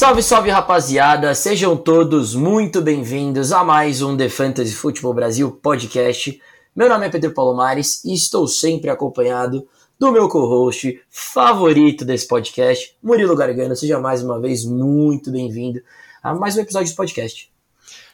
Salve, 0.00 0.22
salve 0.22 0.48
rapaziada, 0.48 1.34
sejam 1.34 1.76
todos 1.76 2.34
muito 2.34 2.80
bem-vindos 2.80 3.52
a 3.52 3.62
mais 3.62 4.00
um 4.00 4.16
The 4.16 4.30
Fantasy 4.30 4.72
Futebol 4.72 5.12
Brasil 5.12 5.52
podcast. 5.52 6.40
Meu 6.74 6.88
nome 6.88 7.04
é 7.04 7.10
Pedro 7.10 7.34
Palomares 7.34 8.02
e 8.02 8.14
estou 8.14 8.48
sempre 8.48 8.88
acompanhado 8.88 9.68
do 9.98 10.10
meu 10.10 10.26
co-host 10.26 10.98
favorito 11.10 12.02
desse 12.02 12.26
podcast, 12.26 12.96
Murilo 13.02 13.36
Gargano. 13.36 13.76
Seja 13.76 14.00
mais 14.00 14.24
uma 14.24 14.40
vez 14.40 14.64
muito 14.64 15.30
bem-vindo 15.30 15.82
a 16.22 16.34
mais 16.34 16.56
um 16.56 16.62
episódio 16.62 16.90
do 16.90 16.96
podcast. 16.96 17.52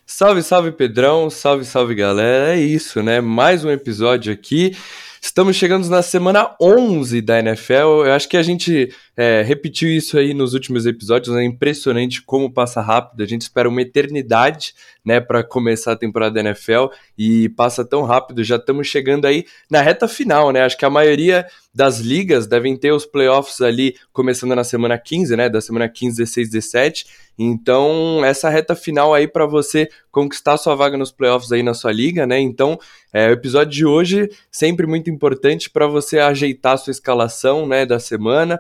Salve, 0.05 0.43
salve 0.43 0.73
Pedrão, 0.73 1.31
salve, 1.31 1.65
salve 1.65 1.95
galera. 1.95 2.57
É 2.57 2.59
isso, 2.59 3.01
né? 3.01 3.21
Mais 3.21 3.65
um 3.65 3.71
episódio 3.71 4.33
aqui. 4.33 4.77
Estamos 5.23 5.55
chegando 5.55 5.89
na 5.89 6.03
semana 6.03 6.55
11 6.61 7.21
da 7.21 7.39
NFL. 7.39 8.07
Eu 8.07 8.13
acho 8.13 8.29
que 8.29 8.37
a 8.37 8.43
gente 8.43 8.93
é, 9.17 9.43
repetiu 9.43 9.89
isso 9.89 10.19
aí 10.19 10.35
nos 10.35 10.53
últimos 10.53 10.85
episódios. 10.85 11.35
É 11.35 11.43
impressionante 11.43 12.21
como 12.21 12.53
passa 12.53 12.83
rápido. 12.83 13.23
A 13.23 13.27
gente 13.27 13.43
espera 13.43 13.69
uma 13.69 13.81
eternidade, 13.81 14.75
né, 15.03 15.21
para 15.21 15.43
começar 15.43 15.93
a 15.93 15.97
temporada 15.97 16.35
da 16.35 16.41
NFL 16.41 16.89
e 17.17 17.49
passa 17.51 17.85
tão 17.85 18.03
rápido. 18.03 18.45
Já 18.45 18.57
estamos 18.57 18.87
chegando 18.87 19.25
aí 19.25 19.47
na 19.71 19.81
reta 19.81 20.07
final, 20.07 20.53
né? 20.53 20.63
Acho 20.63 20.77
que 20.77 20.85
a 20.85 20.91
maioria 20.91 21.47
das 21.75 22.01
ligas 22.01 22.47
devem 22.47 22.77
ter 22.77 22.91
os 22.93 23.07
playoffs 23.07 23.61
ali 23.61 23.95
começando 24.13 24.55
na 24.55 24.65
semana 24.65 24.99
15, 24.99 25.37
né? 25.37 25.49
Da 25.49 25.61
semana 25.61 25.89
15, 25.89 26.17
16, 26.17 26.51
17. 26.51 27.07
Então, 27.39 28.25
essa 28.25 28.49
reta 28.49 28.75
final 28.75 29.13
aí 29.13 29.29
para 29.29 29.45
você 29.45 29.89
conquistar 30.11 30.57
sua 30.57 30.75
vaga 30.75 30.97
nos 30.97 31.13
playoffs 31.13 31.53
aí 31.53 31.63
na 31.63 31.75
sua 31.75 31.93
liga, 31.93 32.27
né? 32.27 32.41
Então, 32.41 32.79
é, 33.13 33.29
o 33.29 33.33
episódio 33.33 33.73
de 33.73 33.85
hoje 33.85 34.31
sempre 34.51 34.87
muito 34.87 35.11
importante 35.11 35.69
para 35.69 35.87
você 35.87 36.19
ajeitar 36.19 36.79
sua 36.79 36.91
escalação, 36.91 37.67
né, 37.67 37.85
da 37.85 37.99
semana. 37.99 38.59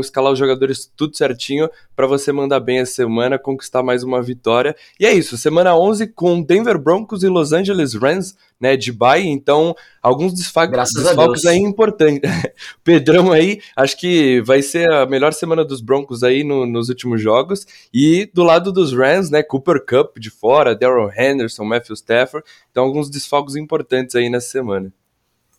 Escalar 0.00 0.32
os 0.32 0.38
jogadores 0.38 0.90
tudo 0.96 1.16
certinho 1.16 1.68
para 1.94 2.06
você 2.06 2.32
mandar 2.32 2.60
bem 2.60 2.78
essa 2.78 2.92
semana, 2.92 3.38
conquistar 3.38 3.82
mais 3.82 4.02
uma 4.02 4.22
vitória. 4.22 4.74
E 4.98 5.06
é 5.06 5.12
isso, 5.12 5.36
semana 5.36 5.76
11 5.76 6.08
com 6.08 6.42
Denver 6.42 6.78
Broncos 6.78 7.22
e 7.22 7.28
Los 7.28 7.52
Angeles 7.52 7.94
Rams 7.94 8.34
né, 8.60 8.76
de 8.76 8.92
bye, 8.92 9.26
então 9.26 9.74
alguns 10.02 10.34
desfalques, 10.34 10.92
desfalques 10.94 11.46
aí 11.46 11.56
importantes. 11.56 12.30
Pedrão 12.84 13.32
aí, 13.32 13.60
acho 13.74 13.96
que 13.98 14.42
vai 14.42 14.60
ser 14.60 14.92
a 14.92 15.06
melhor 15.06 15.32
semana 15.32 15.64
dos 15.64 15.80
Broncos 15.80 16.22
aí 16.22 16.44
no, 16.44 16.66
nos 16.66 16.90
últimos 16.90 17.22
jogos, 17.22 17.66
e 17.92 18.30
do 18.34 18.42
lado 18.42 18.70
dos 18.70 18.92
Rams, 18.92 19.30
né, 19.30 19.42
Cooper 19.42 19.84
Cup 19.84 20.18
de 20.18 20.30
fora, 20.30 20.76
Daryl 20.76 21.10
Henderson, 21.10 21.64
Matthew 21.64 21.94
Stafford, 21.94 22.46
então 22.70 22.84
alguns 22.84 23.08
desfalques 23.08 23.56
importantes 23.56 24.14
aí 24.14 24.28
nessa 24.28 24.50
semana. 24.50 24.92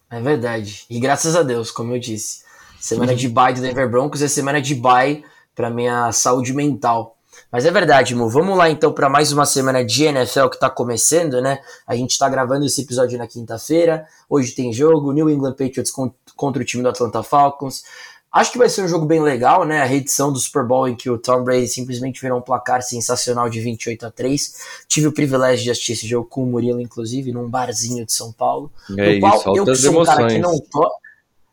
É 0.10 0.20
verdade, 0.22 0.86
e 0.90 1.00
graças 1.00 1.36
a 1.36 1.42
Deus, 1.42 1.72
como 1.72 1.96
eu 1.96 2.00
disse, 2.00 2.44
semana 2.82 3.16
de 3.16 3.30
bye 3.30 3.54
do 3.54 3.62
Denver 3.62 3.90
Broncos 3.90 4.22
é 4.22 4.28
semana 4.28 4.62
de 4.62 4.76
bye 4.76 5.24
para 5.56 5.70
minha 5.70 6.12
saúde 6.12 6.54
mental. 6.54 7.16
Mas 7.52 7.66
é 7.66 7.72
verdade, 7.72 8.16
Mo. 8.16 8.30
Vamos 8.30 8.58
lá 8.58 8.70
então 8.70 8.92
para 8.92 9.10
mais 9.10 9.32
uma 9.32 9.46
semana 9.46 9.84
de 9.84 10.04
NFL 10.04 10.48
que 10.48 10.56
está 10.56 10.70
começando, 10.70 11.42
né? 11.42 11.60
A 11.86 11.96
gente 11.96 12.12
está 12.12 12.28
gravando 12.28 12.66
esse 12.66 12.82
episódio 12.82 13.18
na 13.18 13.28
quinta-feira. 13.28 14.06
Hoje 14.30 14.52
tem 14.54 14.72
jogo, 14.74 15.12
New 15.12 15.30
England 15.30 15.54
Patriots 15.54 15.92
contra 16.36 16.62
o 16.62 16.66
time 16.66 16.82
do 16.84 16.90
Atlanta 16.90 17.22
Falcons. 17.24 17.84
Acho 18.32 18.54
que 18.54 18.58
vai 18.58 18.70
ser 18.70 18.82
um 18.84 18.88
jogo 18.88 19.06
bem 19.06 19.22
legal, 19.22 19.66
né? 19.66 19.82
A 19.82 19.86
reedição 19.86 20.32
do 20.32 20.40
Super 20.40 20.64
Bowl 20.64 20.88
em 20.88 20.96
que 20.96 21.10
o 21.10 21.18
Tom 21.18 21.44
Brady 21.44 21.68
simplesmente 21.68 22.22
virou 22.22 22.40
um 22.40 22.42
placar 22.42 22.82
sensacional 22.82 23.50
de 23.50 23.60
28 23.60 24.06
a 24.06 24.12
3. 24.12 24.56
Tive 24.88 25.08
o 25.08 25.12
privilégio 25.12 25.66
de 25.66 25.72
assistir 25.72 25.92
esse 25.92 26.08
jogo 26.08 26.30
com 26.30 26.44
o 26.44 26.46
Murilo, 26.46 26.80
inclusive, 26.80 27.34
num 27.34 27.50
barzinho 27.50 28.06
de 28.06 28.14
São 28.14 28.32
Paulo. 28.32 28.72
É 28.92 28.94
no 28.94 29.12
isso, 29.12 29.20
qual 29.20 29.58
eu 29.58 29.66
que 29.66 29.76
sou 29.76 29.92
emoções. 29.92 30.16
um 30.16 30.22
cara 30.22 30.28
que 30.30 30.40
não 30.40 30.58
to... 30.58 30.90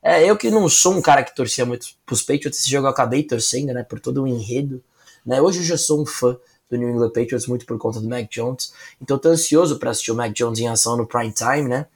É, 0.09 0.25
eu 0.25 0.37
que 0.37 0.51
não 0.51 0.69
sou 0.69 0.95
um 0.95 1.03
cara 1.03 1.23
que 1.23 1.35
torcia 1.35 1.67
muito 1.67 1.89
pros 2.07 2.23
Patriots, 2.23 2.61
esse 2.61 2.71
jogo 2.71 2.87
eu 2.87 2.91
acabei 2.91 3.23
torcendo, 3.23 3.75
né? 3.75 3.83
Por 3.83 4.01
todo 4.01 4.23
o 4.23 4.27
enredo 4.27 4.83
né? 5.29 5.43
Hoje 5.43 5.59
eu 5.59 5.65
já 5.65 5.77
sou 5.77 6.01
um 6.01 6.07
fã 6.07 6.37
do 6.71 6.77
New 6.79 6.89
England 6.89 7.11
Patriots 7.11 7.47
muito 7.47 7.67
por 7.67 7.77
conta 7.79 8.01
do 8.01 8.09
Mac 8.09 8.27
Jones, 8.31 8.73
então 9.01 9.19
tô 9.19 9.29
ansioso 9.29 9.79
para 9.79 9.91
assistir 9.91 10.11
o 10.11 10.15
Mac 10.15 10.33
Jones 10.33 10.59
em 10.59 10.69
ação 10.69 10.97
no 10.97 11.07
prime 11.07 11.33
time, 11.33 11.69
né? 11.69 11.87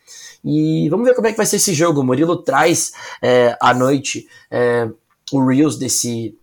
E 0.45 0.89
vamos 0.91 1.07
ver 1.07 1.15
como 1.15 1.27
é 1.27 1.31
que 1.31 1.37
vai 1.37 1.47
ser 1.47 1.57
esse 1.57 1.73
jogo. 1.73 2.01
O 2.01 2.05
Murilo 2.05 2.37
traz 2.37 2.93
é, 3.23 3.57
à 3.61 3.73
noite 3.73 4.29
é, 4.51 4.89
o 5.33 5.47
Reels 5.47 5.79
desse, 5.79 6.37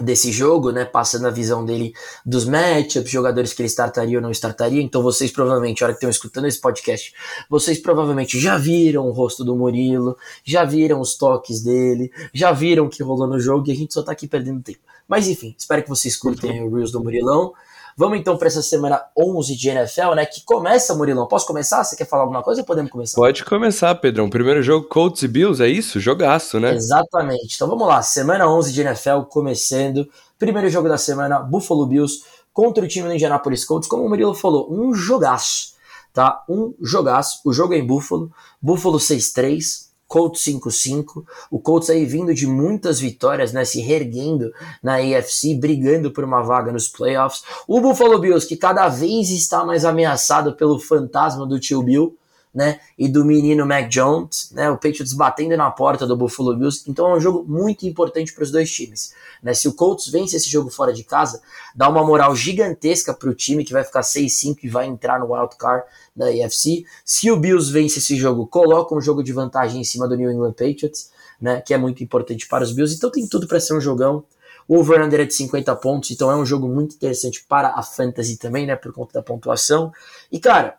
desse 0.00 0.32
jogo, 0.32 0.70
né, 0.70 0.84
passando 0.84 1.26
a 1.26 1.30
visão 1.30 1.64
dele 1.64 1.92
dos 2.26 2.44
matchups, 2.44 3.10
jogadores 3.10 3.52
que 3.52 3.62
ele 3.62 3.68
startaria 3.68 4.18
ou 4.18 4.22
não 4.22 4.30
startaria. 4.30 4.82
Então 4.82 5.02
vocês 5.02 5.30
provavelmente, 5.30 5.82
a 5.82 5.86
hora 5.86 5.92
que 5.92 5.98
estão 5.98 6.10
escutando 6.10 6.46
esse 6.46 6.60
podcast, 6.60 7.12
vocês 7.48 7.78
provavelmente 7.78 8.38
já 8.38 8.58
viram 8.58 9.06
o 9.06 9.12
rosto 9.12 9.44
do 9.44 9.54
Murilo, 9.54 10.16
já 10.44 10.64
viram 10.64 11.00
os 11.00 11.16
toques 11.16 11.62
dele, 11.62 12.10
já 12.32 12.52
viram 12.52 12.86
o 12.86 12.88
que 12.88 13.02
rolou 13.02 13.28
no 13.28 13.38
jogo 13.38 13.68
e 13.68 13.72
a 13.72 13.76
gente 13.76 13.94
só 13.94 14.02
tá 14.02 14.12
aqui 14.12 14.26
perdendo 14.26 14.62
tempo. 14.62 14.80
Mas 15.06 15.28
enfim, 15.28 15.54
espero 15.56 15.82
que 15.82 15.88
vocês 15.88 16.16
curtem 16.16 16.62
o 16.62 16.74
Reels 16.74 16.90
do 16.90 17.02
Murilão. 17.02 17.52
Vamos 17.96 18.18
então 18.18 18.36
para 18.36 18.48
essa 18.48 18.62
semana 18.62 19.04
11 19.16 19.54
de 19.56 19.68
NFL, 19.68 20.14
né? 20.14 20.26
Que 20.26 20.42
começa, 20.44 20.94
Murilão. 20.94 21.28
Posso 21.28 21.46
começar? 21.46 21.84
Você 21.84 21.94
quer 21.94 22.06
falar 22.06 22.22
alguma 22.22 22.42
coisa 22.42 22.62
ou 22.62 22.66
podemos 22.66 22.90
começar? 22.90 23.14
Pode 23.14 23.44
começar, 23.44 23.94
Pedrão. 23.94 24.28
Primeiro 24.28 24.62
jogo, 24.62 24.88
Colts 24.88 25.22
e 25.22 25.28
Bills, 25.28 25.62
é 25.62 25.68
isso? 25.68 26.00
Jogaço, 26.00 26.58
né? 26.58 26.74
Exatamente. 26.74 27.54
Então 27.54 27.68
vamos 27.68 27.86
lá, 27.86 28.02
semana 28.02 28.50
11 28.50 28.72
de 28.72 28.80
NFL 28.80 29.20
começando. 29.28 30.08
Primeiro 30.38 30.68
jogo 30.68 30.88
da 30.88 30.98
semana, 30.98 31.38
Buffalo 31.38 31.86
Bills 31.86 32.24
contra 32.52 32.84
o 32.84 32.88
time 32.88 33.08
do 33.08 33.14
Indianapolis 33.14 33.64
Colts. 33.64 33.88
Como 33.88 34.04
o 34.04 34.08
Murilo 34.08 34.34
falou, 34.34 34.72
um 34.72 34.92
jogaço, 34.92 35.74
tá? 36.12 36.42
Um 36.48 36.74
jogaço. 36.80 37.40
O 37.44 37.52
jogo 37.52 37.74
é 37.74 37.78
em 37.78 37.86
Buffalo. 37.86 38.30
Buffalo 38.60 38.98
6-3. 38.98 39.93
Colts 40.14 40.44
5-5, 40.44 41.24
o 41.50 41.58
Colts 41.58 41.90
aí 41.90 42.04
vindo 42.04 42.32
de 42.32 42.46
muitas 42.46 43.00
vitórias, 43.00 43.52
né, 43.52 43.64
se 43.64 43.80
reerguendo 43.80 44.52
na 44.80 44.98
AFC, 44.98 45.56
brigando 45.56 46.12
por 46.12 46.22
uma 46.22 46.40
vaga 46.40 46.70
nos 46.70 46.86
playoffs. 46.86 47.42
O 47.66 47.80
Buffalo 47.80 48.20
Bills, 48.20 48.46
que 48.46 48.56
cada 48.56 48.88
vez 48.88 49.30
está 49.30 49.64
mais 49.64 49.84
ameaçado 49.84 50.54
pelo 50.54 50.78
fantasma 50.78 51.44
do 51.44 51.58
tio 51.58 51.82
Bill, 51.82 52.16
né, 52.54 52.78
e 52.96 53.08
do 53.08 53.24
menino 53.24 53.66
Mac 53.66 53.88
Jones, 53.88 54.50
né, 54.52 54.70
o 54.70 54.74
Patriots 54.74 55.12
batendo 55.12 55.56
na 55.56 55.70
porta 55.70 56.06
do 56.06 56.16
Buffalo 56.16 56.56
Bills. 56.56 56.84
Então 56.86 57.10
é 57.10 57.16
um 57.16 57.20
jogo 57.20 57.44
muito 57.48 57.84
importante 57.84 58.32
para 58.32 58.44
os 58.44 58.50
dois 58.52 58.70
times. 58.70 59.12
Né? 59.42 59.52
Se 59.52 59.66
o 59.66 59.72
Colts 59.72 60.06
vence 60.08 60.36
esse 60.36 60.48
jogo 60.48 60.70
fora 60.70 60.92
de 60.92 61.02
casa, 61.02 61.42
dá 61.74 61.88
uma 61.88 62.04
moral 62.04 62.36
gigantesca 62.36 63.12
para 63.12 63.28
o 63.28 63.34
time 63.34 63.64
que 63.64 63.72
vai 63.72 63.82
ficar 63.82 64.02
6-5 64.02 64.58
e 64.62 64.68
vai 64.68 64.86
entrar 64.86 65.18
no 65.18 65.34
wild 65.34 65.56
card 65.56 65.84
da 66.14 66.26
AFC. 66.26 66.84
Se 67.04 67.30
o 67.30 67.36
Bills 67.36 67.72
vence 67.72 67.98
esse 67.98 68.16
jogo, 68.16 68.46
coloca 68.46 68.94
um 68.94 69.00
jogo 69.00 69.24
de 69.24 69.32
vantagem 69.32 69.80
em 69.80 69.84
cima 69.84 70.06
do 70.06 70.16
New 70.16 70.30
England 70.30 70.52
Patriots, 70.52 71.10
né, 71.40 71.60
que 71.60 71.74
é 71.74 71.78
muito 71.78 72.04
importante 72.04 72.46
para 72.46 72.62
os 72.62 72.70
Bills. 72.70 72.94
Então 72.96 73.10
tem 73.10 73.26
tudo 73.26 73.48
para 73.48 73.58
ser 73.58 73.74
um 73.76 73.80
jogão. 73.80 74.24
O 74.68 74.78
over-under 74.78 75.20
é 75.20 75.24
de 75.24 75.34
50 75.34 75.74
pontos, 75.76 76.10
então 76.10 76.30
é 76.30 76.36
um 76.36 76.46
jogo 76.46 76.68
muito 76.68 76.94
interessante 76.94 77.44
para 77.46 77.74
a 77.74 77.82
fantasy 77.82 78.38
também, 78.38 78.64
né, 78.64 78.76
por 78.76 78.92
conta 78.92 79.14
da 79.14 79.22
pontuação. 79.22 79.92
E 80.30 80.38
cara, 80.38 80.78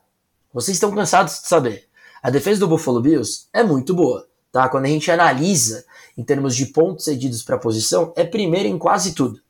vocês 0.56 0.78
estão 0.78 0.96
cansados 0.96 1.42
de 1.42 1.50
saber. 1.50 1.84
A 2.24 2.30
defesa 2.30 2.62
do 2.62 2.68
Buffalo 2.70 3.02
Bills 3.02 3.48
é 3.52 3.62
muito 3.62 3.94
boa, 3.94 4.26
tá? 4.54 4.70
Quando 4.70 4.86
a 4.86 4.88
gente 4.88 5.12
analisa 5.12 5.84
em 6.18 6.24
termos 6.24 6.56
de 6.56 6.68
pontos 6.68 7.04
cedidos 7.04 7.44
para 7.44 7.58
a 7.58 7.60
posição, 7.60 8.14
é 8.16 8.24
primeira 8.24 8.70
em 8.70 8.78
quase 8.78 9.14
tudo. 9.14 9.42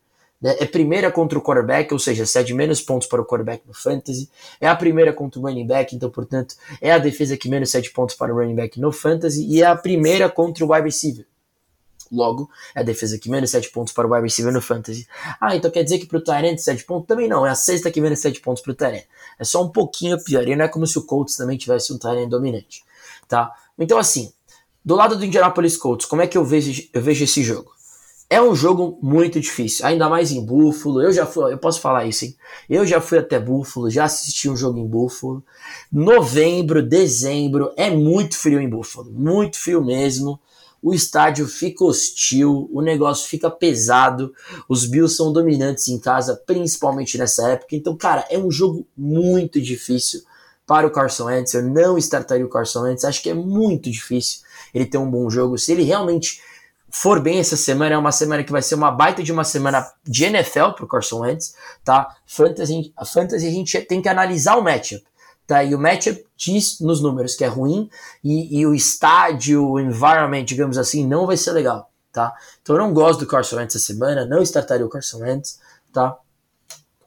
Né? 0.42 0.56
É 0.60 0.66
primeira 0.66 1.12
contra 1.12 1.38
o 1.38 1.44
quarterback, 1.44 1.94
ou 1.94 2.00
seja, 2.00 2.26
cede 2.26 2.56
menos 2.56 2.82
pontos 2.82 3.08
para 3.08 3.22
o 3.22 3.26
quarterback 3.26 3.62
no 3.68 3.74
fantasy. 3.76 4.28
É 4.60 4.68
a 4.68 4.76
primeira 4.76 5.14
contra 5.14 5.40
o 5.40 5.44
running 5.44 5.68
back, 5.68 5.96
então, 5.96 6.10
portanto, 6.10 6.56
é 6.82 6.92
a 6.92 6.98
defesa 6.98 7.38
que 7.38 7.48
menos 7.48 7.70
cede 7.70 7.92
pontos 7.92 8.16
para 8.16 8.34
o 8.34 8.38
running 8.38 8.56
back 8.56 8.80
no 8.80 8.92
fantasy. 8.92 9.46
E 9.48 9.62
é 9.62 9.66
a 9.68 9.76
primeira 9.76 10.28
contra 10.28 10.66
o 10.66 10.74
wide 10.74 10.86
receiver. 10.86 11.28
Logo, 12.12 12.50
é 12.76 12.82
a 12.82 12.84
defesa 12.84 13.18
que 13.18 13.30
menos 13.30 13.50
7 13.50 13.72
pontos 13.72 13.94
para 13.94 14.08
o 14.08 14.12
wide 14.12 14.24
receiver 14.24 14.54
no 14.54 14.62
fantasy. 14.62 15.08
Ah, 15.40 15.56
então 15.56 15.72
quer 15.72 15.84
dizer 15.84 16.00
que 16.00 16.06
para 16.06 16.18
o 16.18 16.24
Tyrant 16.24 16.58
7 16.58 16.84
pontos? 16.86 17.08
Também 17.08 17.28
não, 17.28 17.46
é 17.46 17.50
a 17.50 17.56
sexta 17.56 17.92
que 17.92 18.00
menos 18.00 18.20
7 18.20 18.40
pontos 18.42 18.62
para 18.62 18.72
o 18.72 18.76
Tyrant. 18.76 19.04
É 19.40 19.44
só 19.44 19.64
um 19.64 19.70
pouquinho 19.70 20.22
pior, 20.24 20.48
e 20.48 20.56
não 20.56 20.66
é 20.66 20.68
como 20.68 20.86
se 20.86 20.98
o 20.98 21.04
Colts 21.04 21.36
também 21.36 21.58
tivesse 21.58 21.92
um 21.92 21.98
Tyrant 21.98 22.30
dominante, 22.30 22.84
tá? 23.28 23.52
Então 23.78 23.98
assim, 23.98 24.32
do 24.84 24.96
lado 24.96 25.18
do 25.18 25.26
Indianapolis 25.26 25.78
Colts, 25.78 26.06
como 26.06 26.22
é 26.22 26.28
que 26.28 26.38
eu 26.38 26.46
vejo, 26.46 26.88
eu 26.94 27.02
vejo 27.02 27.24
esse 27.24 27.44
jogo? 27.44 27.74
É 28.28 28.42
um 28.42 28.56
jogo 28.56 28.98
muito 29.04 29.40
difícil, 29.40 29.86
ainda 29.86 30.10
mais 30.10 30.32
em 30.32 30.44
Buffalo. 30.44 31.02
Eu 31.02 31.14
já 31.14 31.28
fui, 31.28 31.54
eu 31.54 31.60
posso 31.60 31.80
falar 31.80 32.06
isso, 32.06 32.26
hein? 32.26 32.36
Eu 32.68 32.86
já 32.86 33.00
fui 33.00 33.20
até 33.20 33.40
Buffalo, 33.40 33.90
já 33.90 34.06
assisti 34.06 34.50
um 34.50 34.58
jogo 34.58 34.80
em 34.80 34.88
Buffalo. 34.88 35.44
Novembro, 35.92 36.82
dezembro, 36.82 37.72
é 37.78 37.90
muito 37.92 38.36
frio 38.36 38.60
em 38.60 38.68
Buffalo, 38.68 39.12
muito 39.12 39.60
frio 39.60 39.84
mesmo 39.84 40.40
o 40.86 40.94
estádio 40.94 41.48
fica 41.48 41.84
hostil, 41.84 42.70
o 42.72 42.80
negócio 42.80 43.28
fica 43.28 43.50
pesado, 43.50 44.32
os 44.70 44.86
Bills 44.86 45.16
são 45.16 45.34
dominantes 45.34 45.88
em 45.88 45.98
casa, 45.98 46.40
principalmente 46.46 47.18
nessa 47.18 47.50
época. 47.50 47.76
Então, 47.76 47.98
cara, 47.98 48.24
é 48.30 48.38
um 48.38 48.52
jogo 48.52 48.86
muito 48.96 49.60
difícil 49.60 50.22
para 50.64 50.86
o 50.86 50.92
Carson 50.92 51.26
Wentz. 51.26 51.56
Eu 51.56 51.64
não 51.64 51.98
startaria 51.98 52.46
o 52.46 52.50
Carson 52.50 52.84
Wentz, 52.84 53.04
acho 53.04 53.24
que 53.24 53.32
é 53.32 53.34
muito 53.34 53.90
difícil 53.90 54.42
ele 54.76 54.86
ter 54.86 55.00
um 55.00 55.10
bom 55.10 55.28
jogo. 55.28 55.58
Se 55.58 55.72
ele 55.72 55.82
realmente 55.82 56.40
for 56.92 57.20
bem 57.20 57.40
essa 57.40 57.58
semana, 57.58 57.96
é 57.96 57.98
uma 57.98 58.12
semana 58.12 58.44
que 58.44 58.52
vai 58.52 58.62
ser 58.62 58.76
uma 58.76 58.92
baita 58.92 59.24
de 59.24 59.32
uma 59.32 59.44
semana 59.44 59.92
de 60.04 60.26
NFL 60.26 60.74
para 60.76 60.86
o 60.86 60.88
Carson 60.88 61.22
Wentz, 61.22 61.56
tá? 61.84 62.16
Fantasy, 62.28 62.94
a 62.96 63.04
Fantasy 63.04 63.48
a 63.48 63.52
gente 63.52 63.82
tem 63.82 64.04
que 64.04 64.08
analisar 64.08 64.56
o 64.56 64.62
matchup. 64.62 65.04
Tá? 65.48 65.64
E 65.64 65.76
o 65.76 65.80
matchup 65.80 66.26
diz 66.36 66.80
nos 66.80 67.02
números 67.02 67.36
que 67.36 67.44
é 67.44 67.48
ruim 67.48 67.90
e, 68.24 68.60
e, 68.60 68.66
o 68.66 68.74
estádio, 68.74 69.64
o 69.64 69.80
environment, 69.80 70.44
digamos 70.44 70.78
assim, 70.78 71.06
não 71.06 71.28
vai 71.28 71.38
ser 71.38 71.52
legal. 71.52 71.92
Tá? 72.12 72.34
Então 72.62 72.76
eu 72.76 72.82
não 72.82 72.94
gosto 72.94 73.20
do 73.20 73.28
Carson 73.28 73.58
Wentz 73.58 73.76
essa 73.76 73.86
semana, 73.86 74.26
não 74.26 74.42
startaria 74.42 74.86
o 74.86 74.90
Carson 74.90 75.20
Wentz. 75.20 75.60
tá? 75.94 76.18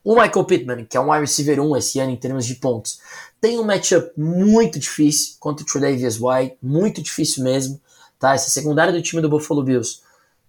O 0.05 0.15
Michael 0.15 0.45
Pittman, 0.45 0.85
que 0.85 0.97
é 0.97 1.01
um 1.01 1.11
wide 1.11 1.23
receiver 1.23 1.61
1 1.61 1.77
esse 1.77 1.99
ano 1.99 2.13
em 2.13 2.17
termos 2.17 2.47
de 2.47 2.55
pontos, 2.55 3.01
tem 3.41 3.59
um 3.59 3.65
matchup 3.65 4.13
muito 4.17 4.79
difícil 4.79 5.37
contra 5.41 5.65
o 5.65 5.67
Tredavious 5.67 6.19
White, 6.21 6.59
muito 6.63 7.03
difícil 7.03 7.43
mesmo, 7.45 7.81
tá? 8.19 8.35
Essa 8.35 8.51
secundária 8.51 8.93
do 8.93 9.03
time 9.03 9.21
do 9.21 9.29
Buffalo 9.29 9.63
Bills 9.63 10.01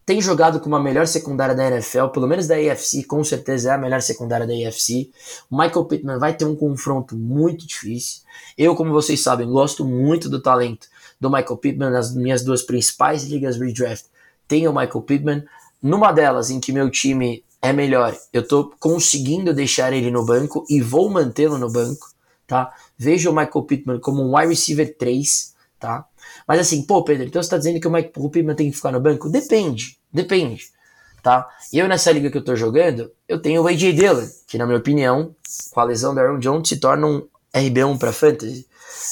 tem 0.09 0.19
jogado 0.19 0.59
com 0.59 0.67
uma 0.67 0.79
melhor 0.79 1.05
secundária 1.05 1.53
da 1.53 1.67
NFL, 1.67 2.07
pelo 2.07 2.25
menos 2.25 2.47
da 2.47 2.55
AFC, 2.55 3.03
com 3.03 3.23
certeza 3.23 3.69
é 3.69 3.73
a 3.75 3.77
melhor 3.77 4.01
secundária 4.01 4.47
da 4.47 4.53
AFC. 4.53 5.11
O 5.51 5.55
Michael 5.55 5.85
Pittman 5.85 6.17
vai 6.17 6.35
ter 6.35 6.45
um 6.45 6.55
confronto 6.55 7.15
muito 7.15 7.67
difícil. 7.67 8.23
Eu, 8.57 8.75
como 8.75 8.91
vocês 8.91 9.21
sabem, 9.21 9.47
gosto 9.47 9.85
muito 9.85 10.27
do 10.27 10.41
talento 10.41 10.87
do 11.21 11.29
Michael 11.29 11.57
Pittman 11.57 11.91
nas 11.91 12.15
minhas 12.15 12.43
duas 12.43 12.63
principais 12.63 13.23
ligas 13.25 13.59
redraft. 13.59 14.05
Tenho 14.47 14.71
o 14.71 14.73
Michael 14.73 15.03
Pittman. 15.03 15.43
Numa 15.79 16.11
delas, 16.11 16.49
em 16.49 16.59
que 16.59 16.71
meu 16.71 16.89
time 16.89 17.43
é 17.61 17.71
melhor, 17.71 18.17
eu 18.33 18.47
tô 18.47 18.73
conseguindo 18.79 19.53
deixar 19.53 19.93
ele 19.93 20.09
no 20.09 20.25
banco 20.25 20.65
e 20.67 20.81
vou 20.81 21.07
mantê-lo 21.07 21.59
no 21.59 21.71
banco, 21.71 22.11
tá? 22.47 22.73
Vejo 22.97 23.29
o 23.29 23.35
Michael 23.35 23.63
Pittman 23.63 23.99
como 23.99 24.23
um 24.23 24.35
wide 24.35 24.49
receiver 24.49 24.97
3, 24.97 25.53
tá? 25.79 26.07
Mas 26.47 26.61
assim, 26.61 26.81
pô, 26.81 27.03
Pedro, 27.03 27.27
então 27.27 27.43
você 27.43 27.49
tá 27.51 27.59
dizendo 27.59 27.79
que 27.79 27.87
o 27.87 27.91
Michael 27.91 28.29
Pittman 28.31 28.55
tem 28.55 28.71
que 28.71 28.75
ficar 28.75 28.91
no 28.91 28.99
banco? 28.99 29.29
Depende. 29.29 29.98
Depende, 30.11 30.69
tá? 31.21 31.47
Eu 31.71 31.87
nessa 31.87 32.11
liga 32.11 32.31
que 32.31 32.37
eu 32.37 32.43
tô 32.43 32.55
jogando, 32.55 33.11
eu 33.27 33.39
tenho 33.39 33.61
o 33.61 33.67
AJ 33.67 33.93
Dillon, 33.93 34.27
que 34.47 34.57
na 34.57 34.65
minha 34.65 34.77
opinião, 34.77 35.35
com 35.71 35.79
a 35.79 35.83
lesão 35.83 36.13
do 36.13 36.19
Aaron 36.19 36.39
Jones, 36.39 36.67
se 36.67 36.77
torna 36.77 37.05
um 37.05 37.27
RB1 37.53 37.97
para 37.97 38.11
fantasy. 38.11 38.67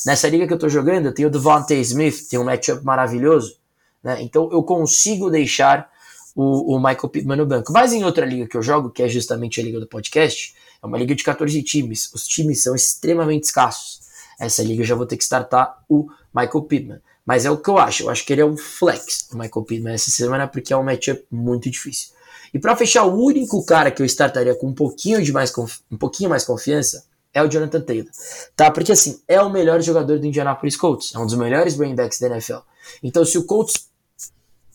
Nessa 0.05 0.27
liga 0.27 0.47
que 0.47 0.53
eu 0.53 0.59
tô 0.59 0.69
jogando, 0.69 1.07
eu 1.07 1.13
tenho 1.13 1.27
o 1.27 1.31
Devontae 1.31 1.79
Smith, 1.81 2.27
tem 2.29 2.39
um 2.39 2.43
matchup 2.43 2.83
maravilhoso, 2.83 3.57
né? 4.03 4.21
Então 4.21 4.49
eu 4.51 4.63
consigo 4.63 5.29
deixar 5.29 5.89
o, 6.35 6.75
o, 6.75 6.77
Michael 6.77 7.09
Pittman 7.09 7.37
no 7.37 7.45
banco. 7.45 7.73
Mas 7.73 7.93
em 7.93 8.03
outra 8.03 8.25
liga 8.25 8.47
que 8.47 8.55
eu 8.55 8.61
jogo, 8.61 8.91
que 8.91 9.01
é 9.01 9.09
justamente 9.09 9.59
a 9.59 9.63
liga 9.63 9.79
do 9.79 9.87
podcast, 9.87 10.53
é 10.81 10.85
uma 10.85 10.97
liga 10.97 11.15
de 11.15 11.23
14 11.23 11.63
times. 11.63 12.13
Os 12.13 12.27
times 12.27 12.61
são 12.61 12.75
extremamente 12.75 13.45
escassos. 13.45 14.01
Essa 14.39 14.61
liga 14.61 14.83
eu 14.83 14.85
já 14.85 14.93
vou 14.93 15.07
ter 15.07 15.17
que 15.17 15.23
startar 15.23 15.83
o 15.89 16.07
Michael 16.33 16.61
Pittman. 16.63 17.01
Mas 17.27 17.43
é 17.43 17.51
o 17.51 17.57
que 17.57 17.69
eu 17.69 17.77
acho. 17.77 18.03
Eu 18.03 18.09
acho 18.09 18.25
que 18.25 18.31
ele 18.31 18.41
é 18.41 18.45
um 18.45 18.55
flex, 18.55 19.27
o 19.33 19.37
Michael 19.37 19.65
Pittman, 19.65 19.93
essa 19.93 20.09
semana, 20.09 20.47
porque 20.47 20.71
é 20.71 20.77
um 20.77 20.83
matchup 20.83 21.25
muito 21.29 21.69
difícil. 21.69 22.15
E 22.53 22.57
para 22.57 22.73
fechar, 22.77 23.03
o 23.03 23.21
único 23.21 23.65
cara 23.65 23.91
que 23.91 24.01
eu 24.01 24.05
startaria 24.05 24.55
com 24.55 24.67
um 24.67 24.73
pouquinho, 24.73 25.21
de 25.21 25.33
mais 25.33 25.53
um 25.91 25.97
pouquinho 25.97 26.29
mais 26.29 26.45
confiança 26.45 27.03
é 27.33 27.43
o 27.43 27.49
Jonathan 27.49 27.81
Taylor. 27.81 28.09
Tá? 28.55 28.71
Porque 28.71 28.93
assim, 28.93 29.19
é 29.27 29.41
o 29.41 29.49
melhor 29.49 29.81
jogador 29.81 30.17
do 30.17 30.25
Indianapolis 30.25 30.77
Colts. 30.77 31.13
É 31.13 31.19
um 31.19 31.25
dos 31.25 31.35
melhores 31.35 31.77
running 31.77 31.95
backs 31.95 32.17
da 32.17 32.27
NFL. 32.27 32.59
Então, 33.03 33.25
se 33.25 33.37
o 33.37 33.43
Colts 33.43 33.89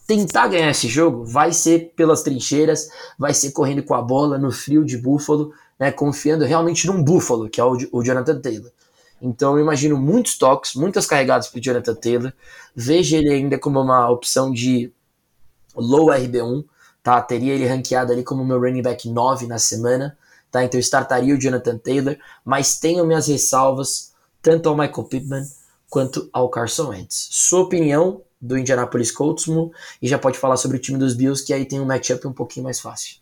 tentar 0.07 0.49
ganhar 0.49 0.71
esse 0.71 0.89
jogo, 0.89 1.25
vai 1.25 1.55
ser 1.55 1.95
pelas 1.97 2.23
trincheiras, 2.23 2.91
vai 3.19 3.33
ser 3.33 3.53
correndo 3.53 3.83
com 3.83 3.95
a 3.95 4.03
bola 4.03 4.37
no 4.37 4.53
frio 4.53 4.85
de 4.85 4.99
Buffalo, 4.99 5.55
né, 5.81 5.91
confiando 5.91 6.45
realmente 6.45 6.87
num 6.87 7.03
Buffalo, 7.03 7.49
que 7.49 7.59
é 7.59 7.65
o, 7.65 7.79
o 7.93 8.03
Jonathan 8.05 8.39
Taylor. 8.41 8.71
Então 9.23 9.57
eu 9.57 9.63
imagino 9.63 9.97
muitos 9.97 10.37
toques, 10.37 10.75
muitas 10.75 11.07
carregadas 11.07 11.47
para 11.47 11.61
Jonathan 11.61 11.95
Taylor. 11.95 12.33
Vejo 12.75 13.17
ele 13.17 13.33
ainda 13.33 13.57
como 13.57 13.81
uma 13.81 14.11
opção 14.11 14.53
de 14.53 14.93
low 15.77 16.07
RB1, 16.07 16.65
tá? 17.05 17.23
Teria 17.23 17.55
ele 17.55 17.65
ranqueado 17.67 18.13
ali 18.13 18.25
como 18.25 18.45
meu 18.45 18.61
running 18.61 18.83
back 18.83 19.09
9 19.09 19.47
na 19.47 19.59
semana, 19.59 20.19
tá? 20.51 20.65
Então 20.65 20.77
eu 20.77 20.83
startaria 20.83 21.35
o 21.35 21.41
Jonathan 21.41 21.79
Taylor, 21.79 22.17
mas 22.45 22.81
tenho 22.81 23.07
minhas 23.07 23.29
ressalvas 23.29 24.13
tanto 24.43 24.69
ao 24.69 24.77
Michael 24.77 25.05
Pittman 25.05 25.45
quanto 25.89 26.29
ao 26.33 26.49
Carson 26.49 26.89
Wentz. 26.89 27.29
Sua 27.31 27.61
opinião 27.61 28.23
do 28.41 28.59
Indianapolis 28.59 29.13
Colts 29.13 29.47
e 30.01 30.09
já 30.09 30.19
pode 30.19 30.37
falar 30.37 30.57
sobre 30.57 30.79
o 30.79 30.81
time 30.81 30.99
dos 30.99 31.15
Bills, 31.15 31.45
que 31.47 31.55
aí 31.55 31.65
tem 31.65 31.81
um 31.81 31.85
matchup 31.85 32.27
um 32.27 32.33
pouquinho 32.33 32.65
mais 32.65 32.81
fácil. 32.81 33.22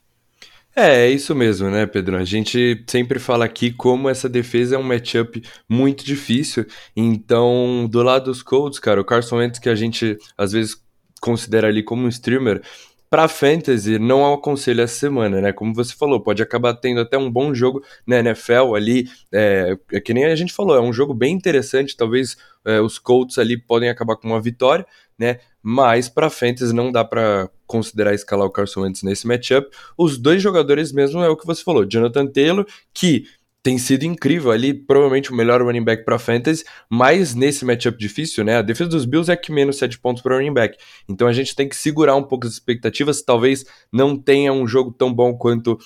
É, 0.75 1.07
é 1.07 1.11
isso 1.11 1.35
mesmo, 1.35 1.69
né, 1.69 1.85
Pedro? 1.87 2.17
A 2.17 2.25
gente 2.25 2.85
sempre 2.87 3.19
fala 3.19 3.45
aqui 3.45 3.73
como 3.73 4.09
essa 4.09 4.29
defesa 4.29 4.77
é 4.77 4.79
um 4.79 4.83
matchup 4.83 5.43
muito 5.69 6.05
difícil. 6.05 6.65
Então, 6.97 7.89
do 7.91 8.03
lado 8.03 8.27
dos 8.27 8.43
Colts, 8.43 8.79
cara, 8.79 9.01
o 9.01 9.05
Carson 9.05 9.39
Wentz, 9.39 9.59
que 9.59 9.69
a 9.69 9.75
gente 9.75 10.17
às 10.39 10.53
vezes 10.53 10.77
considera 11.21 11.69
ali 11.69 11.83
como 11.83 12.05
um 12.05 12.09
streamer, 12.09 12.63
para 13.11 13.27
fantasy 13.27 13.99
não 13.99 14.33
aconselho 14.33 14.83
essa 14.83 14.95
semana, 14.95 15.41
né? 15.41 15.53
Como 15.53 15.75
você 15.75 15.93
falou, 15.93 16.21
pode 16.21 16.41
acabar 16.41 16.75
tendo 16.75 17.01
até 17.01 17.19
um 17.19 17.29
bom 17.29 17.53
jogo 17.53 17.83
na 18.07 18.21
NFL 18.21 18.77
ali, 18.77 19.09
é, 19.33 19.77
é 19.93 20.01
que 20.01 20.15
nem 20.15 20.27
a 20.27 20.37
gente 20.37 20.53
falou, 20.53 20.77
é 20.77 20.81
um 20.81 20.93
jogo 20.93 21.13
bem 21.13 21.35
interessante, 21.35 21.97
talvez 21.97 22.37
é, 22.65 22.81
os 22.81 23.01
Colts 23.01 23.37
ali 23.37 23.57
podem 23.57 23.91
acabar 23.91 24.15
com 24.15 24.29
uma 24.29 24.41
vitória, 24.41 24.87
né? 25.21 25.39
Mas 25.63 26.09
para 26.09 26.31
fantasy 26.31 26.73
não 26.73 26.91
dá 26.91 27.05
para 27.05 27.51
considerar 27.67 28.15
escalar 28.15 28.47
o 28.47 28.51
Carson 28.51 28.81
Wentz 28.81 29.03
nesse 29.03 29.27
matchup. 29.27 29.69
Os 29.97 30.17
dois 30.17 30.43
jogadores 30.43 30.91
mesmo 30.91 31.23
é 31.23 31.29
o 31.29 31.37
que 31.37 31.47
você 31.47 31.63
falou, 31.63 31.85
Jonathan 31.85 32.27
Taylor, 32.27 32.67
que 32.95 33.27
tem 33.63 33.77
sido 33.77 34.05
incrível 34.05 34.51
ali, 34.51 34.73
provavelmente 34.73 35.31
o 35.31 35.35
melhor 35.35 35.61
running 35.61 35.85
back 35.85 36.03
para 36.03 36.19
fantasy, 36.19 36.65
mas 36.89 37.35
nesse 37.35 37.63
matchup 37.63 37.99
difícil, 37.99 38.43
né? 38.43 38.57
A 38.57 38.63
defesa 38.63 38.89
dos 38.89 39.05
Bills 39.05 39.31
é 39.31 39.37
que 39.37 39.53
menos 39.53 39.77
7 39.77 39.99
pontos 39.99 40.23
para 40.23 40.37
running 40.37 40.55
back. 40.55 40.79
Então 41.07 41.29
a 41.29 41.33
gente 41.33 41.55
tem 41.55 41.69
que 41.69 41.77
segurar 41.77 42.17
um 42.17 42.23
pouco 42.23 42.47
as 42.47 42.55
expectativas, 42.55 43.21
talvez 43.21 43.67
não 43.93 44.17
tenha 44.17 44.51
um 44.51 44.67
jogo 44.67 44.91
tão 44.91 45.13
bom 45.13 45.37
quanto 45.37 45.79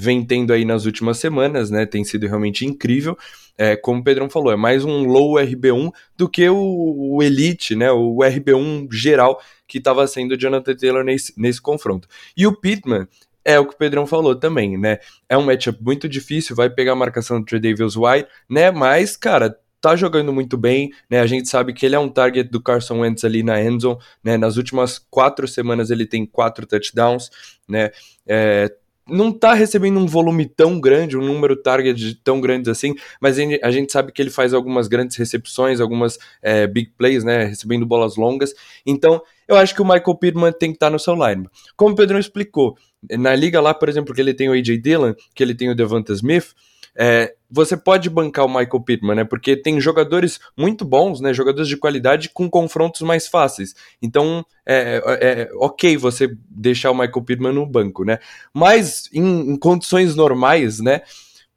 vem 0.00 0.24
tendo 0.24 0.52
aí 0.52 0.64
nas 0.64 0.86
últimas 0.86 1.18
semanas, 1.18 1.70
né? 1.70 1.84
Tem 1.84 2.02
sido 2.04 2.26
realmente 2.26 2.64
incrível. 2.64 3.16
É, 3.56 3.76
como 3.76 4.00
o 4.00 4.04
Pedrão 4.04 4.30
falou, 4.30 4.52
é 4.52 4.56
mais 4.56 4.84
um 4.84 5.04
low 5.04 5.34
RB1 5.34 5.92
do 6.16 6.28
que 6.28 6.48
o, 6.48 7.16
o 7.16 7.22
Elite, 7.22 7.76
né? 7.76 7.90
O 7.92 8.16
RB1 8.16 8.88
geral 8.90 9.40
que 9.68 9.78
estava 9.78 10.06
sendo 10.06 10.32
o 10.32 10.38
Jonathan 10.38 10.74
Taylor 10.74 11.04
nesse, 11.04 11.34
nesse 11.36 11.60
confronto. 11.60 12.08
E 12.36 12.46
o 12.46 12.56
Pittman, 12.56 13.06
é 13.44 13.58
o 13.58 13.66
que 13.66 13.74
o 13.74 13.78
Pedrão 13.78 14.06
falou 14.06 14.34
também, 14.34 14.76
né? 14.76 14.98
É 15.28 15.36
um 15.36 15.42
matchup 15.42 15.82
muito 15.82 16.08
difícil, 16.08 16.56
vai 16.56 16.68
pegar 16.68 16.92
a 16.92 16.96
marcação 16.96 17.40
do 17.40 17.46
Tredavious 17.46 17.96
White, 17.96 18.28
né? 18.48 18.70
Mas, 18.70 19.16
cara, 19.16 19.56
tá 19.80 19.96
jogando 19.96 20.32
muito 20.32 20.56
bem, 20.56 20.92
né? 21.08 21.20
A 21.20 21.26
gente 21.26 21.48
sabe 21.48 21.72
que 21.72 21.86
ele 21.86 21.94
é 21.94 21.98
um 21.98 22.08
target 22.08 22.50
do 22.50 22.62
Carson 22.62 23.00
Wentz 23.00 23.24
ali 23.24 23.42
na 23.42 23.62
endzone, 23.62 23.98
né? 24.22 24.36
Nas 24.36 24.56
últimas 24.56 24.98
quatro 24.98 25.48
semanas 25.48 25.90
ele 25.90 26.06
tem 26.06 26.26
quatro 26.26 26.66
touchdowns, 26.66 27.30
né? 27.66 27.90
É, 28.26 28.70
não 29.10 29.32
tá 29.32 29.52
recebendo 29.54 29.98
um 29.98 30.06
volume 30.06 30.46
tão 30.46 30.80
grande, 30.80 31.16
um 31.16 31.24
número 31.24 31.56
target 31.56 32.14
tão 32.22 32.40
grande 32.40 32.70
assim, 32.70 32.94
mas 33.20 33.38
a 33.38 33.70
gente 33.70 33.92
sabe 33.92 34.12
que 34.12 34.22
ele 34.22 34.30
faz 34.30 34.54
algumas 34.54 34.88
grandes 34.88 35.16
recepções, 35.16 35.80
algumas 35.80 36.18
é, 36.42 36.66
big 36.66 36.92
plays, 36.96 37.24
né, 37.24 37.44
recebendo 37.44 37.84
bolas 37.84 38.16
longas. 38.16 38.54
Então, 38.86 39.20
eu 39.46 39.56
acho 39.56 39.74
que 39.74 39.82
o 39.82 39.84
Michael 39.84 40.14
Pittman 40.14 40.52
tem 40.52 40.70
que 40.70 40.76
estar 40.76 40.86
tá 40.86 40.90
no 40.90 40.98
seu 40.98 41.14
line. 41.14 41.48
Como 41.76 41.92
o 41.92 41.96
Pedro 41.96 42.18
explicou, 42.18 42.76
na 43.10 43.34
liga 43.34 43.60
lá, 43.60 43.74
por 43.74 43.88
exemplo, 43.88 44.14
que 44.14 44.20
ele 44.20 44.34
tem 44.34 44.48
o 44.48 44.52
AJ 44.52 44.80
Dillon, 44.80 45.14
que 45.34 45.42
ele 45.42 45.54
tem 45.54 45.70
o 45.70 45.74
Devonta 45.74 46.12
Smith, 46.12 46.54
é, 46.96 47.34
você 47.50 47.76
pode 47.76 48.08
bancar 48.08 48.44
o 48.44 48.48
Michael 48.48 48.80
Pittman, 48.80 49.16
né? 49.16 49.24
Porque 49.24 49.56
tem 49.56 49.80
jogadores 49.80 50.38
muito 50.56 50.84
bons, 50.84 51.20
né? 51.20 51.32
Jogadores 51.32 51.68
de 51.68 51.76
qualidade 51.76 52.30
com 52.30 52.48
confrontos 52.48 53.00
mais 53.02 53.26
fáceis. 53.26 53.74
Então, 54.00 54.44
é, 54.64 55.02
é, 55.04 55.42
é 55.42 55.50
ok 55.54 55.96
você 55.96 56.30
deixar 56.48 56.90
o 56.90 56.94
Michael 56.94 57.22
Pittman 57.22 57.52
no 57.52 57.66
banco, 57.66 58.04
né? 58.04 58.18
Mas 58.52 59.08
em, 59.12 59.52
em 59.52 59.56
condições 59.56 60.14
normais, 60.14 60.78
né? 60.80 61.02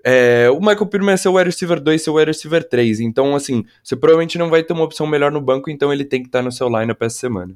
É, 0.04 0.50
o 0.50 0.60
Michael 0.60 0.88
Pittman 0.88 1.14
é 1.14 1.18
seu 1.18 1.34
wide 1.34 1.50
receiver 1.50 1.80
2, 1.80 2.02
seu 2.02 2.16
wide 2.16 2.32
receiver 2.32 2.68
3. 2.68 3.00
Então, 3.00 3.36
assim, 3.36 3.64
você 3.82 3.96
provavelmente 3.96 4.38
não 4.38 4.50
vai 4.50 4.64
ter 4.64 4.74
uma 4.74 4.84
opção 4.84 5.08
melhor 5.08 5.32
no 5.32 5.40
banco, 5.40 5.70
então 5.70 5.94
ele 5.94 6.04
tem 6.04 6.22
que 6.22 6.28
estar 6.28 6.42
no 6.42 6.52
seu 6.52 6.68
lineup 6.68 7.02
essa 7.02 7.18
semana. 7.18 7.56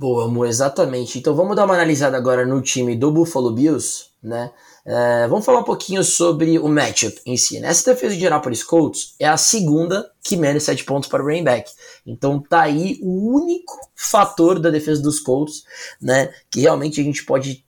Boa, 0.00 0.26
Mu, 0.28 0.46
exatamente. 0.46 1.18
Então 1.18 1.34
vamos 1.34 1.54
dar 1.54 1.66
uma 1.66 1.74
analisada 1.74 2.16
agora 2.16 2.46
no 2.46 2.62
time 2.62 2.96
do 2.96 3.12
Buffalo 3.12 3.52
Bills, 3.52 4.06
né? 4.22 4.50
É, 4.82 5.28
vamos 5.28 5.44
falar 5.44 5.58
um 5.58 5.62
pouquinho 5.62 6.02
sobre 6.02 6.58
o 6.58 6.68
matchup 6.68 7.20
em 7.26 7.36
si. 7.36 7.60
Né? 7.60 7.68
Essa 7.68 7.92
defesa 7.92 8.12
de 8.12 8.16
Indianapolis 8.16 8.64
Colts 8.64 9.14
é 9.18 9.28
a 9.28 9.36
segunda 9.36 10.10
que 10.22 10.38
menos 10.38 10.62
7 10.62 10.84
pontos 10.84 11.06
para 11.06 11.22
o 11.22 11.26
running 11.26 11.44
back. 11.44 11.70
Então 12.06 12.40
tá 12.40 12.62
aí 12.62 12.98
o 13.02 13.30
único 13.30 13.78
fator 13.94 14.58
da 14.58 14.70
defesa 14.70 15.02
dos 15.02 15.20
Colts, 15.20 15.64
né? 16.00 16.32
Que 16.50 16.60
realmente 16.60 16.98
a 16.98 17.04
gente 17.04 17.22
pode 17.22 17.62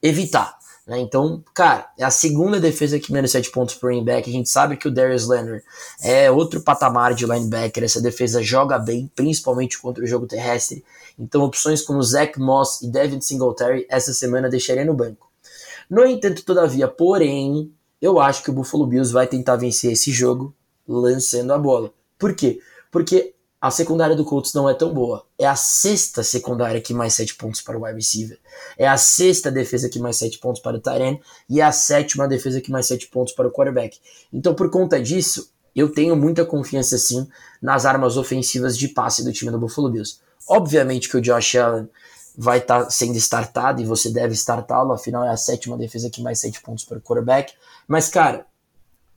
evitar. 0.00 0.57
Né? 0.88 0.98
Então, 1.00 1.44
cara, 1.52 1.90
é 1.98 2.04
a 2.04 2.10
segunda 2.10 2.58
defesa 2.58 2.98
que 2.98 3.12
menos 3.12 3.30
7 3.30 3.50
pontos 3.50 3.74
por 3.74 3.92
back. 4.02 4.28
A 4.28 4.32
gente 4.32 4.48
sabe 4.48 4.74
que 4.78 4.88
o 4.88 4.90
Darius 4.90 5.28
Leonard 5.28 5.62
é 6.02 6.30
outro 6.30 6.62
patamar 6.62 7.12
de 7.12 7.26
linebacker. 7.26 7.84
Essa 7.84 8.00
defesa 8.00 8.42
joga 8.42 8.78
bem, 8.78 9.12
principalmente 9.14 9.78
contra 9.78 10.02
o 10.02 10.06
jogo 10.06 10.26
terrestre. 10.26 10.82
Então, 11.18 11.42
opções 11.42 11.82
como 11.82 12.02
Zach 12.02 12.40
Moss 12.40 12.80
e 12.80 12.88
Devin 12.90 13.20
Singletary 13.20 13.86
essa 13.90 14.14
semana 14.14 14.48
deixaria 14.48 14.84
no 14.84 14.94
banco. 14.94 15.28
No 15.90 16.06
entanto, 16.06 16.42
todavia, 16.42 16.88
porém, 16.88 17.70
eu 18.00 18.18
acho 18.18 18.42
que 18.42 18.50
o 18.50 18.54
Buffalo 18.54 18.86
Bills 18.86 19.12
vai 19.12 19.26
tentar 19.26 19.56
vencer 19.56 19.92
esse 19.92 20.10
jogo 20.10 20.54
lançando 20.86 21.52
a 21.52 21.58
bola. 21.58 21.92
Por 22.18 22.34
quê? 22.34 22.60
Porque 22.90 23.34
a 23.60 23.70
secundária 23.72 24.14
do 24.14 24.24
Colts 24.24 24.54
não 24.54 24.68
é 24.68 24.74
tão 24.74 24.94
boa. 24.94 25.26
É 25.36 25.46
a 25.46 25.56
sexta 25.56 26.22
secundária 26.22 26.80
que 26.80 26.94
mais 26.94 27.14
7 27.14 27.34
pontos 27.34 27.60
para 27.60 27.76
o 27.76 27.82
wide 27.82 27.96
receiver. 27.96 28.38
É 28.76 28.86
a 28.86 28.96
sexta 28.96 29.50
defesa 29.50 29.88
que 29.88 29.98
mais 29.98 30.16
7 30.16 30.38
pontos 30.38 30.62
para 30.62 30.76
o 30.76 30.80
tight 30.80 31.20
e 31.48 31.60
é 31.60 31.64
a 31.64 31.72
sétima 31.72 32.28
defesa 32.28 32.60
que 32.60 32.70
mais 32.70 32.86
7 32.86 33.08
pontos 33.08 33.32
para 33.32 33.48
o 33.48 33.50
quarterback. 33.50 33.98
Então, 34.32 34.54
por 34.54 34.70
conta 34.70 35.00
disso, 35.02 35.50
eu 35.74 35.92
tenho 35.92 36.14
muita 36.14 36.44
confiança 36.44 36.96
sim 36.98 37.28
nas 37.60 37.84
armas 37.84 38.16
ofensivas 38.16 38.78
de 38.78 38.88
passe 38.88 39.24
do 39.24 39.32
time 39.32 39.50
do 39.50 39.58
Buffalo 39.58 39.90
Bills. 39.90 40.20
Obviamente 40.48 41.08
que 41.08 41.16
o 41.16 41.20
Josh 41.20 41.56
Allen 41.56 41.88
vai 42.36 42.58
estar 42.58 42.84
tá 42.84 42.90
sendo 42.90 43.16
startado 43.16 43.82
e 43.82 43.84
você 43.84 44.08
deve 44.08 44.34
startá-lo, 44.34 44.92
afinal 44.92 45.24
é 45.24 45.30
a 45.30 45.36
sétima 45.36 45.76
defesa 45.76 46.08
que 46.08 46.22
mais 46.22 46.38
7 46.38 46.60
pontos 46.62 46.84
por 46.84 47.00
quarterback. 47.00 47.52
Mas, 47.88 48.08
cara, 48.08 48.46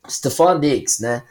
Stephon 0.09 0.59
Diggs, 0.59 0.99
né? 0.99 1.21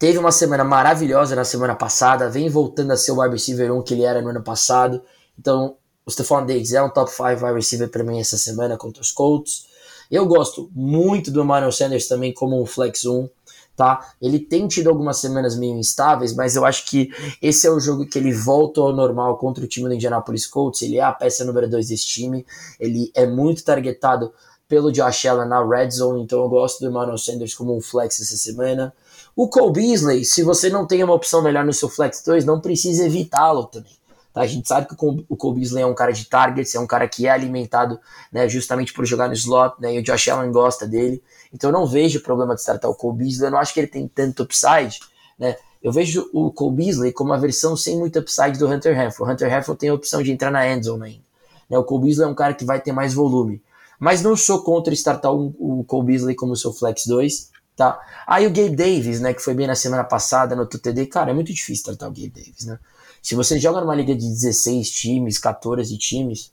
Teve 0.00 0.16
uma 0.16 0.32
semana 0.32 0.64
maravilhosa 0.64 1.36
na 1.36 1.44
semana 1.44 1.74
passada, 1.76 2.30
vem 2.30 2.48
voltando 2.48 2.90
a 2.90 2.96
ser 2.96 3.12
o 3.12 3.20
wide 3.20 3.34
receiver 3.34 3.70
1 3.70 3.82
que 3.82 3.92
ele 3.92 4.02
era 4.02 4.22
no 4.22 4.30
ano 4.30 4.42
passado. 4.42 5.02
Então, 5.38 5.76
o 6.06 6.10
Stephon 6.10 6.46
Diggs 6.46 6.74
é 6.74 6.82
um 6.82 6.88
top 6.88 7.10
5 7.10 7.22
wide 7.44 7.54
receiver 7.54 7.86
para 7.90 8.02
mim 8.02 8.18
essa 8.18 8.38
semana 8.38 8.78
contra 8.78 9.02
os 9.02 9.12
Colts. 9.12 9.66
Eu 10.10 10.24
gosto 10.24 10.70
muito 10.74 11.30
do 11.30 11.42
Emmanuel 11.42 11.70
Sanders 11.70 12.08
também 12.08 12.32
como 12.32 12.58
um 12.58 12.64
flex 12.64 13.04
1 13.04 13.28
tá? 13.76 14.14
Ele 14.22 14.38
tem 14.38 14.66
tido 14.66 14.88
algumas 14.88 15.18
semanas 15.18 15.54
meio 15.54 15.76
instáveis, 15.76 16.34
mas 16.34 16.56
eu 16.56 16.64
acho 16.64 16.86
que 16.86 17.10
esse 17.42 17.66
é 17.66 17.70
o 17.70 17.78
jogo 17.78 18.06
que 18.06 18.18
ele 18.18 18.32
volta 18.32 18.80
ao 18.80 18.94
normal 18.94 19.36
contra 19.36 19.62
o 19.62 19.68
time 19.68 19.86
do 19.86 19.94
Indianapolis 19.94 20.46
Colts. 20.46 20.80
Ele 20.80 20.96
é 20.96 21.02
a 21.02 21.12
peça 21.12 21.44
número 21.44 21.68
2 21.68 21.88
desse 21.88 22.06
time, 22.06 22.46
ele 22.78 23.10
é 23.14 23.26
muito 23.26 23.62
targetado 23.62 24.32
pelo 24.66 24.90
Josh 24.90 25.26
Allen 25.26 25.48
na 25.48 25.62
red 25.62 25.90
zone, 25.90 26.22
então 26.22 26.40
eu 26.40 26.48
gosto 26.48 26.80
do 26.80 26.88
Emmanuel 26.88 27.18
Sanders 27.18 27.54
como 27.54 27.76
um 27.76 27.82
flex 27.82 28.18
essa 28.20 28.36
semana. 28.38 28.94
O 29.34 29.48
Cole 29.48 29.72
Beasley, 29.72 30.24
se 30.24 30.42
você 30.42 30.68
não 30.68 30.86
tem 30.86 31.02
uma 31.02 31.14
opção 31.14 31.42
melhor 31.42 31.64
no 31.64 31.72
seu 31.72 31.88
flex 31.88 32.22
2, 32.24 32.44
não 32.44 32.60
precisa 32.60 33.06
evitá-lo 33.06 33.64
também. 33.66 33.92
Tá? 34.32 34.42
A 34.42 34.46
gente 34.46 34.68
sabe 34.68 34.86
que 34.86 34.94
o 34.94 35.36
Cole 35.36 35.60
Beasley 35.60 35.82
é 35.82 35.86
um 35.86 35.94
cara 35.94 36.12
de 36.12 36.24
targets, 36.24 36.74
é 36.74 36.80
um 36.80 36.86
cara 36.86 37.08
que 37.08 37.26
é 37.26 37.30
alimentado 37.30 37.98
né, 38.32 38.48
justamente 38.48 38.92
por 38.92 39.04
jogar 39.04 39.28
no 39.28 39.34
slot, 39.34 39.80
né, 39.80 39.94
e 39.94 39.98
o 39.98 40.02
Josh 40.02 40.28
Allen 40.28 40.52
gosta 40.52 40.86
dele. 40.86 41.22
Então 41.52 41.70
eu 41.70 41.74
não 41.74 41.86
vejo 41.86 42.20
problema 42.20 42.54
de 42.54 42.60
startar 42.60 42.90
o 42.90 42.94
Cole 42.94 43.18
Beasley, 43.18 43.48
eu 43.48 43.50
não 43.50 43.58
acho 43.58 43.74
que 43.74 43.80
ele 43.80 43.86
tem 43.86 44.06
tanto 44.06 44.42
upside. 44.42 45.00
Né? 45.38 45.56
Eu 45.82 45.92
vejo 45.92 46.28
o 46.32 46.52
Cole 46.52 46.76
Beasley 46.76 47.12
como 47.12 47.30
uma 47.30 47.38
versão 47.38 47.76
sem 47.76 47.98
muito 47.98 48.18
upside 48.18 48.58
do 48.58 48.68
Hunter 48.68 48.94
Renfrew. 48.94 49.26
O 49.26 49.30
Hunter 49.30 49.48
Renfrew 49.48 49.74
tem 49.74 49.88
a 49.88 49.94
opção 49.94 50.22
de 50.22 50.30
entrar 50.30 50.50
na 50.50 50.68
endzone 50.68 51.04
ainda. 51.04 51.24
Né? 51.68 51.78
O 51.78 51.84
Cole 51.84 52.04
Beasley 52.04 52.26
é 52.26 52.30
um 52.30 52.34
cara 52.34 52.54
que 52.54 52.64
vai 52.64 52.80
ter 52.80 52.92
mais 52.92 53.14
volume. 53.14 53.62
Mas 53.98 54.22
não 54.22 54.36
sou 54.36 54.62
contra 54.62 54.94
startar 54.94 55.32
o 55.32 55.84
Cole 55.86 56.06
Beasley 56.06 56.34
como 56.34 56.56
seu 56.56 56.72
flex 56.72 57.06
2. 57.06 57.50
Tá? 57.80 57.98
Aí 58.26 58.46
o 58.46 58.50
Gabe 58.50 58.76
Davis, 58.76 59.22
né, 59.22 59.32
que 59.32 59.40
foi 59.40 59.54
bem 59.54 59.66
na 59.66 59.74
semana 59.74 60.04
passada 60.04 60.54
no 60.54 60.66
TTD, 60.66 61.06
cara, 61.06 61.30
é 61.30 61.32
muito 61.32 61.50
difícil 61.50 61.86
tratar 61.86 62.08
o 62.08 62.10
Gabe 62.10 62.28
Davis, 62.28 62.66
né? 62.66 62.78
Se 63.22 63.34
você 63.34 63.58
joga 63.58 63.80
numa 63.80 63.94
liga 63.94 64.14
de 64.14 64.28
16 64.28 64.90
times, 64.90 65.38
14 65.38 65.96
times, 65.96 66.52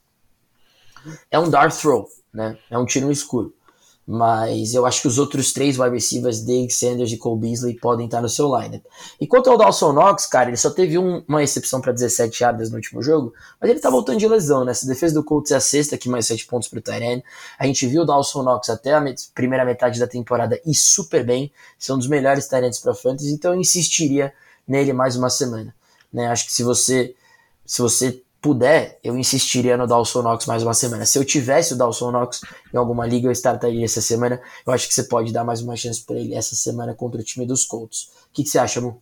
é 1.30 1.38
um 1.38 1.50
dart 1.50 1.76
throw, 1.76 2.08
né? 2.34 2.58
É 2.70 2.78
um 2.78 2.86
tiro 2.86 3.08
no 3.08 3.12
escuro. 3.12 3.54
Mas 4.10 4.74
eu 4.74 4.86
acho 4.86 5.02
que 5.02 5.08
os 5.10 5.18
outros 5.18 5.52
três 5.52 5.78
wide 5.78 5.94
receivers, 5.94 6.46
Diggs, 6.46 6.80
Sanders 6.80 7.12
e 7.12 7.18
Cole 7.18 7.42
Beasley, 7.42 7.76
podem 7.76 8.06
estar 8.06 8.22
no 8.22 8.30
seu 8.30 8.48
lineup. 8.58 8.82
E 9.20 9.28
quanto 9.28 9.50
ao 9.50 9.58
Dawson 9.58 9.92
Knox, 9.92 10.26
cara, 10.28 10.50
ele 10.50 10.56
só 10.56 10.70
teve 10.70 10.98
um, 10.98 11.22
uma 11.28 11.44
exceção 11.44 11.82
para 11.82 11.92
17 11.92 12.42
yardas 12.42 12.70
no 12.70 12.78
último 12.78 13.04
jogo, 13.04 13.34
mas 13.60 13.70
ele 13.70 13.82
tá 13.82 13.90
voltando 13.90 14.18
de 14.18 14.26
lesão, 14.26 14.64
né? 14.64 14.72
Essa 14.72 14.88
defesa 14.88 15.14
do 15.14 15.26
Colts 15.26 15.52
é 15.52 15.56
a 15.58 15.60
sexta, 15.60 15.98
que 15.98 16.08
mais 16.08 16.26
7 16.26 16.46
pontos 16.48 16.70
pro 16.70 16.80
Tyrene. 16.80 17.22
A 17.60 17.66
gente 17.68 17.86
viu 17.86 18.04
o 18.04 18.06
Dawson 18.06 18.44
Knox 18.44 18.70
até 18.70 18.94
a 18.94 19.04
primeira 19.36 19.66
metade 19.66 20.00
da 20.00 20.08
temporada 20.08 20.58
e 20.66 20.74
super 20.74 21.26
bem, 21.26 21.52
são 21.78 21.98
dos 21.98 22.08
melhores 22.08 22.48
Tyrants 22.48 22.80
para 22.80 22.96
fantasy, 22.96 23.34
então 23.34 23.54
eu 23.54 23.60
insistiria 23.60 24.34
nele 24.66 24.94
mais 24.94 25.18
uma 25.18 25.30
semana. 25.30 25.76
Né? 26.14 26.28
Acho 26.28 26.46
que 26.46 26.54
se 26.54 26.64
você 26.64 27.14
se 27.66 27.82
você 27.82 28.24
puder, 28.42 29.00
eu 29.04 29.18
insistiria 29.18 29.78
no 29.78 29.88
Dawson 29.88 30.22
Knox 30.22 30.46
mais 30.46 30.64
uma 30.64 30.74
semana. 30.74 31.06
Se 31.06 31.18
eu 31.18 31.26
tivesse 31.26 31.74
o 31.74 31.78
Dawson 31.78 32.12
Knox 32.12 32.42
em 32.74 32.78
alguma 32.78 33.06
liga, 33.06 33.28
eu 33.28 33.32
startaria 33.32 33.86
essa 33.86 34.02
semana. 34.02 34.42
Eu 34.66 34.74
acho 34.74 34.88
que 34.88 34.94
você 34.94 35.04
pode 35.04 35.34
dar 35.34 35.44
mais 35.44 35.62
uma 35.62 35.76
chance 35.76 36.04
para 36.06 36.18
ele 36.18 36.34
essa 36.34 36.56
semana 36.56 36.94
contra 36.94 37.20
o 37.20 37.24
time 37.24 37.46
dos 37.46 37.66
Colts. 37.66 38.10
O 38.30 38.34
que, 38.34 38.44
que 38.44 38.50
você 38.50 38.60
acha, 38.60 38.80
Mu? 38.82 39.02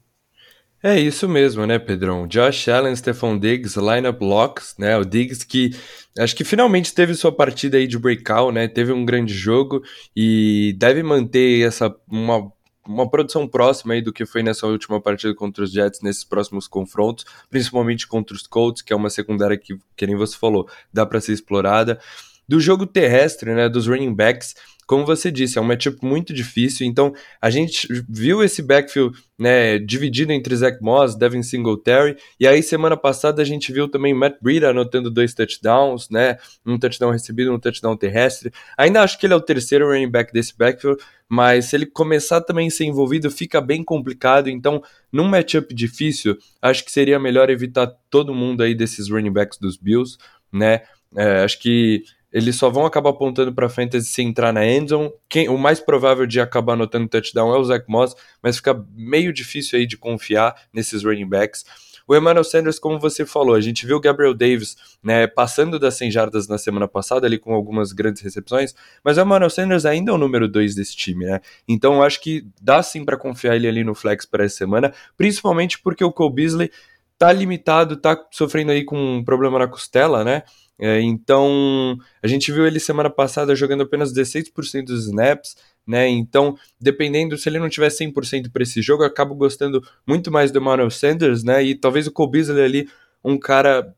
É 0.83 0.99
isso 0.99 1.27
mesmo, 1.27 1.65
né, 1.65 1.79
Pedrão? 1.79 2.27
Josh 2.27 2.67
Allen, 2.67 2.95
Stephon 2.95 3.39
Diggs, 3.39 3.75
lineup 3.79 4.21
locks, 4.21 4.75
né? 4.77 4.95
O 4.95 5.03
Diggs 5.03 5.43
que 5.43 5.71
acho 6.19 6.35
que 6.35 6.43
finalmente 6.43 6.93
teve 6.93 7.15
sua 7.15 7.31
partida 7.31 7.77
aí 7.77 7.87
de 7.87 7.97
breakout, 7.97 8.53
né? 8.53 8.67
Teve 8.67 8.91
um 8.91 9.03
grande 9.03 9.33
jogo 9.33 9.81
e 10.15 10.75
deve 10.77 11.01
manter 11.01 11.65
essa 11.65 11.91
uma 12.07 12.51
uma 12.87 13.09
produção 13.09 13.47
próxima 13.47 13.93
aí 13.93 14.01
do 14.01 14.13
que 14.13 14.25
foi 14.25 14.43
nessa 14.43 14.67
última 14.67 15.01
partida 15.01 15.33
contra 15.33 15.63
os 15.63 15.71
Jets 15.71 16.01
nesses 16.01 16.23
próximos 16.23 16.67
confrontos, 16.67 17.25
principalmente 17.49 18.07
contra 18.07 18.35
os 18.35 18.45
Colts, 18.45 18.81
que 18.81 18.93
é 18.93 18.95
uma 18.95 19.09
secundária 19.09 19.57
que, 19.57 19.77
que 19.95 20.07
nem 20.07 20.15
você 20.15 20.37
falou, 20.37 20.69
dá 20.93 21.05
para 21.05 21.19
ser 21.19 21.33
explorada. 21.33 21.99
Do 22.47 22.59
jogo 22.59 22.85
terrestre, 22.85 23.53
né, 23.55 23.67
dos 23.67 23.87
running 23.87 24.13
backs, 24.13 24.55
como 24.87 25.05
você 25.05 25.31
disse, 25.31 25.57
é 25.57 25.61
um 25.61 25.65
matchup 25.65 25.97
muito 26.03 26.33
difícil, 26.33 26.85
então 26.85 27.13
a 27.41 27.49
gente 27.49 27.87
viu 28.07 28.43
esse 28.43 28.61
backfield 28.61 29.17
né, 29.37 29.79
dividido 29.79 30.31
entre 30.31 30.55
Zach 30.55 30.77
Moss, 30.81 31.15
Devin 31.15 31.41
Singletary, 31.41 32.17
e 32.39 32.47
aí 32.47 32.61
semana 32.61 32.95
passada 32.95 33.41
a 33.41 33.45
gente 33.45 33.71
viu 33.71 33.87
também 33.87 34.13
Matt 34.13 34.35
Breida 34.41 34.69
anotando 34.69 35.09
dois 35.09 35.33
touchdowns, 35.33 36.09
né, 36.09 36.37
um 36.65 36.77
touchdown 36.77 37.11
recebido, 37.11 37.51
um 37.51 37.59
touchdown 37.59 37.97
terrestre. 37.97 38.51
Ainda 38.77 39.01
acho 39.01 39.19
que 39.19 39.25
ele 39.25 39.33
é 39.33 39.37
o 39.37 39.41
terceiro 39.41 39.87
running 39.87 40.09
back 40.09 40.31
desse 40.31 40.55
backfield, 40.55 41.01
mas 41.27 41.65
se 41.65 41.75
ele 41.75 41.87
começar 41.87 42.41
também 42.41 42.67
a 42.67 42.71
ser 42.71 42.85
envolvido, 42.85 43.31
fica 43.31 43.59
bem 43.59 43.83
complicado, 43.83 44.49
então 44.49 44.83
num 45.11 45.27
matchup 45.27 45.73
difícil, 45.73 46.37
acho 46.61 46.85
que 46.85 46.91
seria 46.91 47.19
melhor 47.19 47.49
evitar 47.49 47.87
todo 48.09 48.35
mundo 48.35 48.61
aí 48.61 48.75
desses 48.75 49.09
running 49.09 49.33
backs 49.33 49.57
dos 49.57 49.77
Bills, 49.77 50.17
né, 50.53 50.83
é, 51.15 51.43
acho 51.43 51.59
que 51.59 52.03
eles 52.35 52.57
só 52.57 52.69
vão 52.69 52.85
acabar 52.85 53.11
apontando 53.11 53.53
para 53.53 53.69
fantasy 53.69 54.07
se 54.07 54.21
entrar 54.21 54.51
na 54.51 54.67
endzone. 54.67 55.09
Quem, 55.29 55.47
o 55.47 55.57
mais 55.57 55.79
provável 55.79 56.25
de 56.25 56.41
acabar 56.41 56.73
anotando 56.73 57.07
touchdown 57.07 57.55
é 57.55 57.57
o 57.57 57.63
Zach 57.63 57.85
Moss, 57.87 58.13
mas 58.43 58.57
fica 58.57 58.85
meio 58.93 59.31
difícil 59.31 59.79
aí 59.79 59.87
de 59.87 59.95
confiar 59.95 60.53
nesses 60.73 61.01
running 61.01 61.29
backs. 61.29 61.63
O 62.05 62.13
Emmanuel 62.13 62.43
Sanders, 62.43 62.77
como 62.77 62.99
você 62.99 63.25
falou, 63.25 63.55
a 63.55 63.61
gente 63.61 63.85
viu 63.85 63.95
o 63.95 64.01
Gabriel 64.01 64.33
Davis 64.33 64.75
né, 65.01 65.27
passando 65.27 65.79
das 65.79 65.93
100 65.93 66.11
jardas 66.11 66.45
na 66.45 66.57
semana 66.57 66.89
passada, 66.89 67.25
ali 67.25 67.39
com 67.39 67.53
algumas 67.53 67.93
grandes 67.93 68.21
recepções, 68.21 68.75
mas 69.01 69.17
o 69.17 69.21
Emmanuel 69.21 69.49
Sanders 69.49 69.85
ainda 69.85 70.11
é 70.11 70.13
o 70.13 70.17
número 70.17 70.49
2 70.49 70.75
desse 70.75 70.93
time, 70.93 71.23
né? 71.23 71.39
Então 71.65 71.95
eu 71.95 72.03
acho 72.03 72.19
que 72.19 72.45
dá 72.61 72.83
sim 72.83 73.05
para 73.05 73.15
confiar 73.15 73.55
ele 73.55 73.69
ali 73.69 73.83
no 73.85 73.95
flex 73.95 74.25
para 74.25 74.43
essa 74.43 74.57
semana, 74.57 74.93
principalmente 75.15 75.79
porque 75.79 76.03
o 76.03 76.11
Cole 76.11 76.35
Beasley 76.35 76.69
tá 77.17 77.31
limitado, 77.31 77.95
tá 77.95 78.21
sofrendo 78.29 78.71
aí 78.71 78.83
com 78.83 78.97
um 78.97 79.23
problema 79.23 79.57
na 79.57 79.67
costela, 79.69 80.21
né? 80.25 80.43
É, 80.77 81.01
então, 81.01 81.97
a 82.21 82.27
gente 82.27 82.51
viu 82.51 82.67
ele 82.67 82.79
semana 82.79 83.09
passada 83.09 83.55
jogando 83.55 83.83
apenas 83.83 84.11
16% 84.13 84.85
dos 84.85 85.05
snaps, 85.05 85.55
né? 85.87 86.07
Então, 86.07 86.57
dependendo, 86.79 87.37
se 87.37 87.47
ele 87.47 87.59
não 87.59 87.69
tiver 87.69 87.89
100% 87.89 88.51
para 88.51 88.63
esse 88.63 88.81
jogo, 88.81 89.03
eu 89.03 89.07
acabo 89.07 89.33
gostando 89.35 89.81
muito 90.05 90.31
mais 90.31 90.51
do 90.51 90.59
Emmanuel 90.59 90.89
Sanders, 90.89 91.43
né? 91.43 91.63
E 91.63 91.75
talvez 91.75 92.07
o 92.07 92.11
Cole 92.11 92.41
ali, 92.61 92.89
um 93.23 93.37
cara 93.37 93.93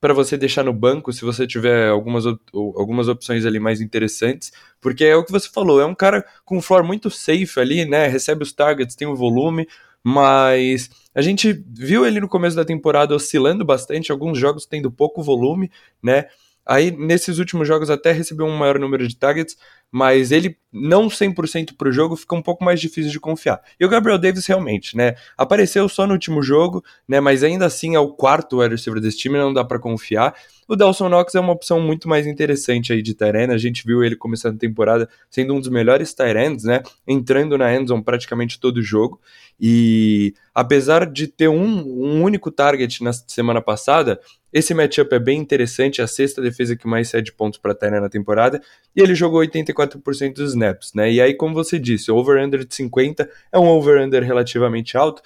para 0.00 0.14
você 0.14 0.36
deixar 0.36 0.64
no 0.64 0.72
banco 0.72 1.12
se 1.12 1.24
você 1.24 1.46
tiver 1.46 1.88
algumas, 1.88 2.24
algumas 2.54 3.06
opções 3.06 3.44
ali 3.44 3.60
mais 3.60 3.80
interessantes, 3.80 4.50
porque 4.80 5.04
é 5.04 5.14
o 5.14 5.24
que 5.24 5.30
você 5.30 5.48
falou, 5.48 5.80
é 5.80 5.84
um 5.84 5.94
cara 5.94 6.24
com 6.44 6.56
um 6.56 6.62
floor 6.62 6.82
muito 6.82 7.10
safe 7.10 7.60
ali, 7.60 7.84
né? 7.84 8.06
Recebe 8.06 8.42
os 8.42 8.52
targets, 8.52 8.96
tem 8.96 9.06
o 9.06 9.14
volume, 9.14 9.68
mas 10.02 10.88
a 11.14 11.22
gente 11.22 11.52
viu 11.68 12.06
ele 12.06 12.20
no 12.20 12.28
começo 12.28 12.56
da 12.56 12.64
temporada 12.64 13.14
oscilando 13.14 13.64
bastante, 13.64 14.12
alguns 14.12 14.38
jogos 14.38 14.66
tendo 14.66 14.90
pouco 14.90 15.22
volume, 15.22 15.70
né? 16.02 16.26
Aí 16.64 16.90
nesses 16.90 17.38
últimos 17.38 17.66
jogos 17.66 17.90
até 17.90 18.12
recebeu 18.12 18.46
um 18.46 18.56
maior 18.56 18.78
número 18.78 19.08
de 19.08 19.16
targets, 19.16 19.56
mas 19.90 20.30
ele 20.30 20.56
não 20.72 21.08
100% 21.08 21.76
para 21.76 21.88
o 21.88 21.92
jogo 21.92 22.14
fica 22.14 22.34
um 22.36 22.42
pouco 22.42 22.62
mais 22.62 22.80
difícil 22.80 23.10
de 23.10 23.18
confiar. 23.18 23.60
E 23.78 23.84
o 23.84 23.88
Gabriel 23.88 24.18
Davis 24.18 24.46
realmente, 24.46 24.96
né, 24.96 25.14
apareceu 25.36 25.88
só 25.88 26.06
no 26.06 26.12
último 26.12 26.42
jogo, 26.42 26.84
né, 27.08 27.18
mas 27.18 27.42
ainda 27.42 27.66
assim 27.66 27.96
é 27.96 27.98
o 27.98 28.12
quarto 28.12 28.60
wide 28.60 28.74
receiver 28.74 29.00
desse 29.00 29.18
time, 29.18 29.36
não 29.36 29.52
dá 29.52 29.64
para 29.64 29.80
confiar. 29.80 30.34
O 30.70 30.76
Dawson 30.76 31.08
Knox 31.08 31.34
é 31.34 31.40
uma 31.40 31.52
opção 31.52 31.80
muito 31.80 32.08
mais 32.08 32.28
interessante 32.28 32.92
aí 32.92 33.02
de 33.02 33.12
Tyrene, 33.12 33.52
a 33.52 33.58
gente 33.58 33.84
viu 33.84 34.04
ele 34.04 34.14
começando 34.14 34.54
a 34.54 34.58
temporada 34.60 35.08
sendo 35.28 35.52
um 35.52 35.58
dos 35.58 35.68
melhores 35.68 36.14
Tyrands, 36.14 36.62
né, 36.62 36.80
entrando 37.08 37.58
na 37.58 37.74
endzone 37.74 38.04
praticamente 38.04 38.60
todo 38.60 38.80
jogo, 38.80 39.20
e 39.60 40.32
apesar 40.54 41.10
de 41.10 41.26
ter 41.26 41.48
um, 41.48 41.80
um 41.80 42.22
único 42.22 42.52
target 42.52 43.02
na 43.02 43.12
semana 43.12 43.60
passada, 43.60 44.20
esse 44.52 44.72
matchup 44.72 45.12
é 45.12 45.18
bem 45.18 45.40
interessante, 45.40 46.00
a 46.00 46.06
sexta 46.06 46.40
defesa 46.40 46.76
que 46.76 46.86
mais 46.86 47.08
cede 47.08 47.32
pontos 47.32 47.58
para 47.58 47.74
Tyrene 47.74 47.98
na 47.98 48.08
temporada, 48.08 48.62
e 48.94 49.02
ele 49.02 49.16
jogou 49.16 49.40
84% 49.40 50.34
dos 50.34 50.50
snaps, 50.50 50.92
né? 50.94 51.10
E 51.10 51.20
aí, 51.20 51.34
como 51.34 51.52
você 51.52 51.80
disse, 51.80 52.12
o 52.12 52.16
over-under 52.16 52.64
de 52.64 52.72
50 52.72 53.28
é 53.50 53.58
um 53.58 53.66
over-under 53.66 54.22
relativamente 54.22 54.96
alto. 54.96 55.20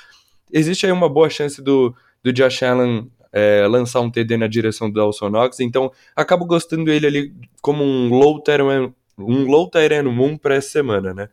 Existe 0.50 0.86
aí 0.86 0.92
uma 0.92 1.08
boa 1.08 1.28
chance 1.28 1.60
do, 1.60 1.94
do 2.22 2.32
Josh 2.32 2.62
Allen 2.62 3.10
é, 3.34 3.66
lançar 3.66 4.00
um 4.00 4.08
TD 4.08 4.36
na 4.36 4.46
direção 4.46 4.88
do 4.88 4.94
Dawson 4.94 5.28
Knox, 5.28 5.58
então 5.58 5.90
acabo 6.14 6.46
gostando 6.46 6.88
ele 6.88 7.04
ali 7.04 7.34
como 7.60 7.82
um 7.82 8.08
low 8.08 8.40
Tyrene, 8.40 8.94
um 9.18 9.50
low 9.50 9.68
Tyrene 9.68 10.08
Moon 10.08 10.38
para 10.38 10.54
essa 10.54 10.70
semana, 10.70 11.12
né? 11.12 11.28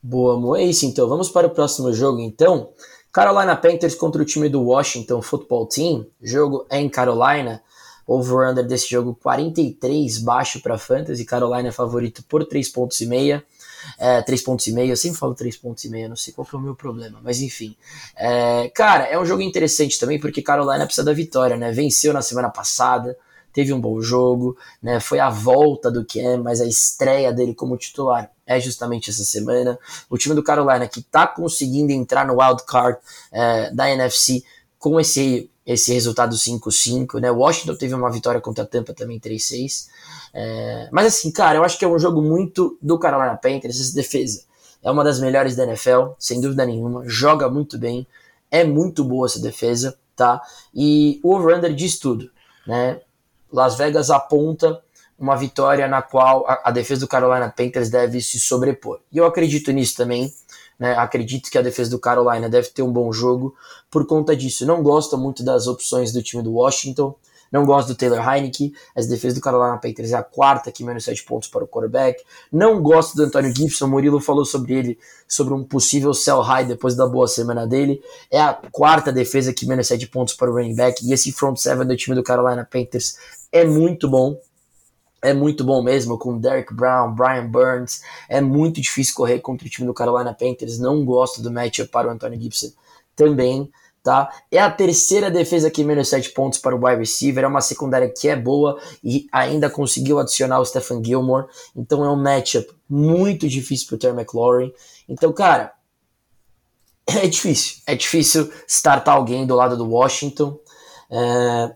Boa. 0.00 0.58
É 0.60 0.64
isso, 0.64 0.86
então. 0.86 1.08
Vamos 1.08 1.28
para 1.28 1.46
o 1.46 1.50
próximo 1.50 1.92
jogo, 1.92 2.20
então. 2.20 2.70
Carolina 3.12 3.54
Panthers 3.54 3.94
contra 3.94 4.22
o 4.22 4.24
time 4.24 4.48
do 4.48 4.62
Washington 4.62 5.20
Football 5.20 5.66
Team. 5.66 6.06
Jogo 6.20 6.64
é 6.70 6.80
em 6.80 6.88
Carolina. 6.88 7.60
Over-under 8.06 8.66
desse 8.66 8.90
jogo 8.90 9.16
43 9.22 10.18
baixo 10.18 10.60
para 10.60 10.78
Fantasy. 10.78 11.24
Carolina 11.24 11.68
é 11.68 11.72
favorito 11.72 12.24
por 12.28 12.44
3 12.44 12.68
pontos 12.70 13.00
e 13.00 13.06
meia. 13.06 13.44
É, 13.98 14.22
3 14.22 14.42
pontos 14.42 14.66
e 14.66 14.72
meio, 14.72 14.92
eu 14.92 14.96
sempre 14.96 15.18
falo 15.18 15.34
3 15.34 15.56
pontos 15.56 15.84
e 15.84 15.88
meio, 15.88 16.08
não 16.08 16.16
sei 16.16 16.32
qual 16.32 16.46
que 16.46 16.54
é 16.54 16.58
o 16.58 16.62
meu 16.62 16.74
problema, 16.74 17.20
mas 17.22 17.40
enfim. 17.40 17.76
É, 18.16 18.70
cara, 18.74 19.04
é 19.04 19.18
um 19.18 19.24
jogo 19.24 19.42
interessante 19.42 19.98
também 19.98 20.18
porque 20.18 20.42
Carolina 20.42 20.84
precisa 20.84 21.04
da 21.04 21.12
vitória, 21.12 21.56
né? 21.56 21.72
Venceu 21.72 22.12
na 22.12 22.22
semana 22.22 22.50
passada, 22.50 23.16
teve 23.52 23.72
um 23.72 23.80
bom 23.80 24.00
jogo, 24.00 24.56
né? 24.82 24.98
Foi 25.00 25.18
a 25.18 25.28
volta 25.28 25.90
do 25.90 26.04
Cam, 26.04 26.42
mas 26.42 26.60
a 26.60 26.66
estreia 26.66 27.32
dele 27.32 27.54
como 27.54 27.76
titular 27.76 28.30
é 28.46 28.58
justamente 28.58 29.10
essa 29.10 29.24
semana. 29.24 29.78
O 30.08 30.18
time 30.18 30.34
do 30.34 30.42
Carolina 30.42 30.88
que 30.88 31.02
tá 31.02 31.26
conseguindo 31.26 31.92
entrar 31.92 32.26
no 32.26 32.40
wild 32.40 32.64
card 32.66 32.98
é, 33.30 33.70
da 33.72 33.90
NFC 33.90 34.42
com 34.82 34.98
esse 34.98 35.48
esse 35.64 35.92
resultado 35.92 36.34
5-5, 36.34 37.20
né? 37.20 37.30
Washington 37.30 37.76
teve 37.76 37.94
uma 37.94 38.10
vitória 38.10 38.40
contra 38.40 38.64
a 38.64 38.66
Tampa 38.66 38.92
também 38.92 39.20
3-6. 39.20 39.86
É, 40.34 40.88
mas 40.90 41.06
assim, 41.06 41.30
cara, 41.30 41.56
eu 41.58 41.64
acho 41.64 41.78
que 41.78 41.84
é 41.84 41.88
um 41.88 42.00
jogo 42.00 42.20
muito 42.20 42.76
do 42.82 42.98
Carolina 42.98 43.36
Panthers, 43.36 43.80
essa 43.80 43.94
defesa. 43.94 44.42
É 44.82 44.90
uma 44.90 45.04
das 45.04 45.20
melhores 45.20 45.54
da 45.54 45.62
NFL, 45.62 46.14
sem 46.18 46.40
dúvida 46.40 46.66
nenhuma, 46.66 47.04
joga 47.06 47.48
muito 47.48 47.78
bem, 47.78 48.04
é 48.50 48.64
muito 48.64 49.04
boa 49.04 49.26
essa 49.26 49.38
defesa, 49.38 49.96
tá? 50.16 50.42
E 50.74 51.20
o 51.22 51.32
over-under 51.32 51.72
diz 51.72 51.96
tudo, 51.96 52.28
né? 52.66 53.00
Las 53.52 53.76
Vegas 53.76 54.10
aponta 54.10 54.82
uma 55.16 55.36
vitória 55.36 55.86
na 55.86 56.02
qual 56.02 56.44
a, 56.48 56.62
a 56.64 56.70
defesa 56.72 57.02
do 57.02 57.08
Carolina 57.08 57.48
Panthers 57.48 57.88
deve 57.88 58.20
se 58.20 58.40
sobrepor. 58.40 58.98
E 59.12 59.18
eu 59.18 59.26
acredito 59.26 59.70
nisso 59.70 59.94
também, 59.94 60.34
né? 60.82 60.96
Acredito 60.96 61.48
que 61.48 61.56
a 61.56 61.62
defesa 61.62 61.92
do 61.92 61.98
Carolina 62.00 62.48
deve 62.48 62.68
ter 62.70 62.82
um 62.82 62.92
bom 62.92 63.12
jogo 63.12 63.54
por 63.88 64.04
conta 64.04 64.34
disso. 64.34 64.66
Não 64.66 64.82
gosto 64.82 65.16
muito 65.16 65.44
das 65.44 65.68
opções 65.68 66.12
do 66.12 66.20
time 66.20 66.42
do 66.42 66.54
Washington. 66.54 67.14
Não 67.52 67.64
gosto 67.64 67.88
do 67.88 67.94
Taylor 67.94 68.18
Heineke. 68.18 68.74
As 68.96 69.06
defesas 69.06 69.38
do 69.38 69.40
Carolina 69.40 69.78
Panthers 69.78 70.10
é 70.10 70.16
a 70.16 70.24
quarta 70.24 70.72
que 70.72 70.82
menos 70.82 71.04
7 71.04 71.22
pontos 71.22 71.48
para 71.48 71.62
o 71.62 71.68
quarterback. 71.68 72.20
Não 72.50 72.82
gosto 72.82 73.14
do 73.14 73.22
Antônio 73.22 73.54
Gibson. 73.54 73.86
Murilo 73.86 74.18
falou 74.18 74.44
sobre 74.44 74.74
ele, 74.74 74.98
sobre 75.28 75.54
um 75.54 75.62
possível 75.62 76.12
sell 76.12 76.40
high 76.40 76.64
depois 76.64 76.96
da 76.96 77.06
boa 77.06 77.28
semana 77.28 77.64
dele. 77.64 78.02
É 78.28 78.40
a 78.40 78.52
quarta 78.72 79.12
defesa 79.12 79.52
que 79.52 79.64
menos 79.64 79.86
7 79.86 80.08
pontos 80.08 80.34
para 80.34 80.50
o 80.50 80.54
running 80.54 80.74
back. 80.74 81.06
E 81.06 81.12
esse 81.12 81.30
front 81.30 81.58
seven 81.58 81.86
do 81.86 81.96
time 81.96 82.16
do 82.16 82.24
Carolina 82.24 82.66
Panthers 82.68 83.16
é 83.52 83.64
muito 83.64 84.08
bom 84.08 84.36
é 85.22 85.32
muito 85.32 85.62
bom 85.62 85.80
mesmo, 85.82 86.18
com 86.18 86.36
Derek 86.36 86.74
Brown, 86.74 87.14
Brian 87.14 87.46
Burns. 87.46 88.02
É 88.28 88.40
muito 88.40 88.80
difícil 88.80 89.14
correr 89.14 89.38
contra 89.38 89.66
o 89.66 89.70
time 89.70 89.86
do 89.86 89.94
Carolina 89.94 90.34
Panthers. 90.34 90.80
Não 90.80 91.04
gosto 91.04 91.40
do 91.40 91.50
matchup 91.50 91.88
para 91.90 92.08
o 92.08 92.10
Antonio 92.10 92.40
Gibson 92.40 92.72
também. 93.14 93.70
Tá? 94.02 94.28
É 94.50 94.58
a 94.58 94.68
terceira 94.68 95.30
defesa 95.30 95.70
que 95.70 95.84
menos 95.84 96.08
7 96.08 96.30
pontos 96.30 96.58
para 96.58 96.74
o 96.74 96.84
wide 96.84 96.98
receiver. 96.98 97.44
É 97.44 97.46
uma 97.46 97.60
secundária 97.60 98.12
que 98.12 98.28
é 98.28 98.34
boa 98.34 98.80
e 99.02 99.28
ainda 99.30 99.70
conseguiu 99.70 100.18
adicionar 100.18 100.58
o 100.58 100.64
Stephen 100.64 101.04
Gilmore. 101.04 101.46
Então 101.76 102.04
é 102.04 102.10
um 102.10 102.20
matchup 102.20 102.68
muito 102.90 103.48
difícil 103.48 103.86
para 103.86 103.94
o 103.94 103.98
Terry 103.98 104.16
McLaurin. 104.16 104.72
Então, 105.08 105.32
cara, 105.32 105.72
é 107.06 107.28
difícil. 107.28 107.76
É 107.86 107.94
difícil 107.94 108.52
startar 108.66 109.14
alguém 109.14 109.46
do 109.46 109.54
lado 109.54 109.76
do 109.76 109.88
Washington. 109.88 110.58
É... 111.08 111.74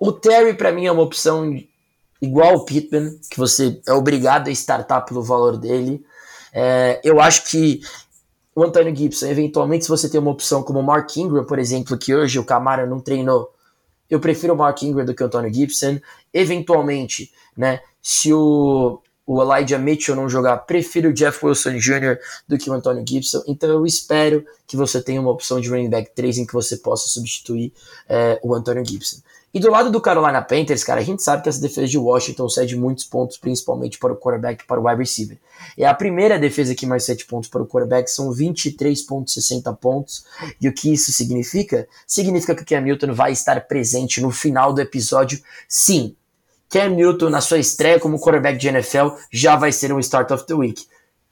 O 0.00 0.10
Terry, 0.10 0.54
para 0.54 0.72
mim, 0.72 0.86
é 0.86 0.90
uma 0.90 1.02
opção 1.02 1.48
igual 2.24 2.54
o 2.54 2.64
Pittman, 2.64 3.18
que 3.30 3.38
você 3.38 3.80
é 3.86 3.92
obrigado 3.92 4.48
a 4.48 4.50
startar 4.50 5.04
pelo 5.04 5.22
valor 5.22 5.56
dele. 5.56 6.04
É, 6.52 7.00
eu 7.04 7.20
acho 7.20 7.44
que 7.44 7.80
o 8.54 8.62
Antônio 8.62 8.94
Gibson, 8.94 9.26
eventualmente, 9.26 9.84
se 9.84 9.90
você 9.90 10.08
tem 10.08 10.20
uma 10.20 10.30
opção 10.30 10.62
como 10.62 10.78
o 10.78 10.82
Mark 10.82 11.16
Ingram, 11.16 11.44
por 11.44 11.58
exemplo, 11.58 11.98
que 11.98 12.14
hoje 12.14 12.38
o 12.38 12.44
Camara 12.44 12.86
não 12.86 13.00
treinou, 13.00 13.52
eu 14.08 14.20
prefiro 14.20 14.54
o 14.54 14.56
Mark 14.56 14.80
Ingram 14.82 15.04
do 15.04 15.14
que 15.14 15.22
o 15.22 15.26
Antônio 15.26 15.52
Gibson. 15.52 15.98
Eventualmente, 16.32 17.32
né, 17.56 17.80
se 18.00 18.32
o, 18.32 19.00
o 19.26 19.42
Elijah 19.42 19.78
Mitchell 19.78 20.14
não 20.14 20.28
jogar, 20.28 20.58
prefiro 20.58 21.08
o 21.08 21.12
Jeff 21.12 21.44
Wilson 21.44 21.78
Jr. 21.78 22.18
do 22.46 22.56
que 22.56 22.70
o 22.70 22.72
Antônio 22.72 23.04
Gibson. 23.06 23.42
Então 23.46 23.68
eu 23.70 23.86
espero 23.86 24.44
que 24.66 24.76
você 24.76 25.02
tenha 25.02 25.20
uma 25.20 25.30
opção 25.30 25.60
de 25.60 25.68
running 25.68 25.90
back 25.90 26.14
3 26.14 26.38
em 26.38 26.46
que 26.46 26.52
você 26.52 26.76
possa 26.76 27.08
substituir 27.08 27.72
é, 28.08 28.38
o 28.42 28.54
Antônio 28.54 28.84
Gibson. 28.84 29.16
E 29.54 29.60
do 29.60 29.70
lado 29.70 29.88
do 29.88 30.00
Carolina 30.00 30.42
Panthers, 30.42 30.82
cara, 30.82 31.00
a 31.00 31.04
gente 31.04 31.22
sabe 31.22 31.44
que 31.44 31.48
essa 31.48 31.60
defesa 31.60 31.86
de 31.86 31.96
Washington 31.96 32.48
cede 32.48 32.74
muitos 32.74 33.04
pontos, 33.04 33.36
principalmente 33.36 34.00
para 34.00 34.12
o 34.12 34.16
quarterback 34.16 34.64
e 34.64 34.66
para 34.66 34.80
o 34.80 34.84
wide 34.84 34.98
receiver. 34.98 35.38
É 35.78 35.86
a 35.86 35.94
primeira 35.94 36.36
defesa 36.40 36.74
que 36.74 36.84
mais 36.84 37.04
cede 37.04 37.24
pontos 37.24 37.48
para 37.48 37.62
o 37.62 37.66
quarterback, 37.66 38.10
são 38.10 38.30
23,60 38.32 39.76
pontos. 39.76 40.24
E 40.60 40.68
o 40.68 40.74
que 40.74 40.92
isso 40.92 41.12
significa? 41.12 41.86
Significa 42.04 42.52
que 42.52 42.62
o 42.62 42.66
Cam 42.66 42.80
Newton 42.80 43.14
vai 43.14 43.30
estar 43.30 43.60
presente 43.68 44.20
no 44.20 44.32
final 44.32 44.72
do 44.72 44.80
episódio, 44.80 45.40
sim. 45.68 46.16
Cam 46.68 46.88
Newton, 46.88 47.30
na 47.30 47.40
sua 47.40 47.58
estreia 47.58 48.00
como 48.00 48.18
quarterback 48.18 48.58
de 48.58 48.66
NFL, 48.66 49.10
já 49.32 49.54
vai 49.54 49.70
ser 49.70 49.92
um 49.92 50.00
Start 50.00 50.32
of 50.32 50.44
the 50.46 50.54
Week. 50.54 50.84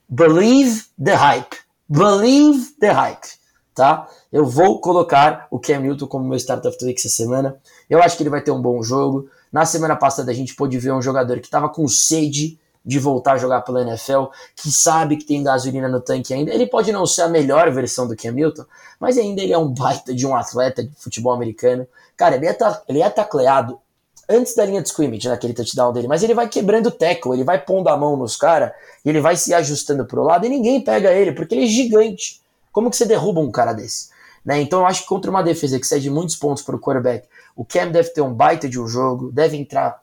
Believe 0.09 0.85
the 1.03 1.15
hype. 1.15 1.57
Believe 1.89 2.73
the 2.79 2.93
hype. 2.93 3.27
Tá? 3.75 4.07
Eu 4.31 4.47
vou 4.47 4.81
colocar 4.81 5.49
o 5.51 5.59
Cam 5.59 5.81
Newton 5.81 6.07
como 6.07 6.29
meu 6.29 6.37
Start 6.37 6.65
of 6.67 6.79
the 6.79 6.87
Week 6.87 7.01
essa 7.01 7.09
semana. 7.09 7.59
Eu 7.93 8.03
acho 8.03 8.17
que 8.17 8.23
ele 8.23 8.31
vai 8.31 8.41
ter 8.41 8.51
um 8.51 8.63
bom 8.63 8.83
jogo. 8.83 9.29
Na 9.53 9.67
semana 9.67 9.95
passada 9.95 10.31
a 10.31 10.35
gente 10.35 10.57
pôde 10.57 10.79
ver 10.79 10.95
um 10.95 11.03
jogador 11.03 11.39
que 11.41 11.45
estava 11.45 11.69
com 11.69 11.87
sede 11.87 12.59
de 12.83 12.99
voltar 12.99 13.35
a 13.35 13.37
jogar 13.37 13.61
pela 13.61 13.83
NFL, 13.83 14.29
que 14.57 14.73
sabe 14.73 15.19
que 15.19 15.27
tem 15.27 15.43
gasolina 15.43 15.91
no 15.91 16.01
tanque 16.01 16.33
ainda. 16.33 16.55
Ele 16.55 16.67
pode 16.67 16.91
não 16.91 17.05
ser 17.05 17.21
a 17.21 17.29
melhor 17.29 17.71
versão 17.71 18.09
do 18.09 18.17
Cam 18.17 18.33
Newton, 18.33 18.65
mas 18.99 19.19
ainda 19.19 19.43
ele 19.43 19.53
é 19.53 19.59
um 19.59 19.69
baita 19.69 20.15
de 20.15 20.27
um 20.27 20.35
atleta 20.35 20.83
de 20.83 20.91
futebol 20.97 21.35
americano. 21.35 21.87
Cara, 22.17 22.37
ele 22.37 22.47
é, 22.47 22.57
ele 22.89 23.03
é 23.03 23.11
tacleado 23.11 23.79
antes 24.27 24.55
da 24.55 24.65
linha 24.65 24.81
de 24.81 24.89
scrimmage, 24.89 25.29
naquele 25.29 25.53
touchdown 25.53 25.93
dele, 25.93 26.09
mas 26.09 26.23
ele 26.23 26.33
vai 26.33 26.49
quebrando 26.49 26.87
o 26.87 26.91
tackle, 26.91 27.35
ele 27.35 27.45
vai 27.45 27.63
pondo 27.63 27.91
a 27.91 27.97
mão 27.97 28.17
nos 28.17 28.39
caras, 28.39 28.73
ele 29.05 29.21
vai 29.21 29.37
se 29.37 29.53
ajustando 29.53 30.07
pro 30.07 30.23
lado, 30.23 30.47
e 30.47 30.49
ninguém 30.49 30.81
pega 30.81 31.13
ele, 31.13 31.33
porque 31.33 31.55
ele 31.55 31.65
é 31.65 31.69
gigante. 31.69 32.41
Como 32.73 32.89
que 32.89 32.97
você 32.97 33.05
derruba 33.05 33.43
um 33.43 33.51
cara 33.51 33.75
desse? 33.75 34.09
Né? 34.43 34.63
Então 34.63 34.81
eu 34.81 34.87
acho 34.87 35.03
que 35.03 35.09
contra 35.09 35.31
uma 35.31 35.43
defesa 35.43 35.79
que 35.79 35.87
cede 35.87 36.09
muitos 36.09 36.37
pontos 36.37 36.63
para 36.63 36.75
o 36.75 36.81
quarterback, 36.81 37.29
o 37.57 37.65
Cam 37.65 37.91
deve 37.91 38.11
ter 38.11 38.21
um 38.23 38.33
baita 38.33 38.69
de 38.69 38.81
um 38.81 38.87
jogo, 38.87 39.31
deve 39.31 39.57
entrar 39.57 40.03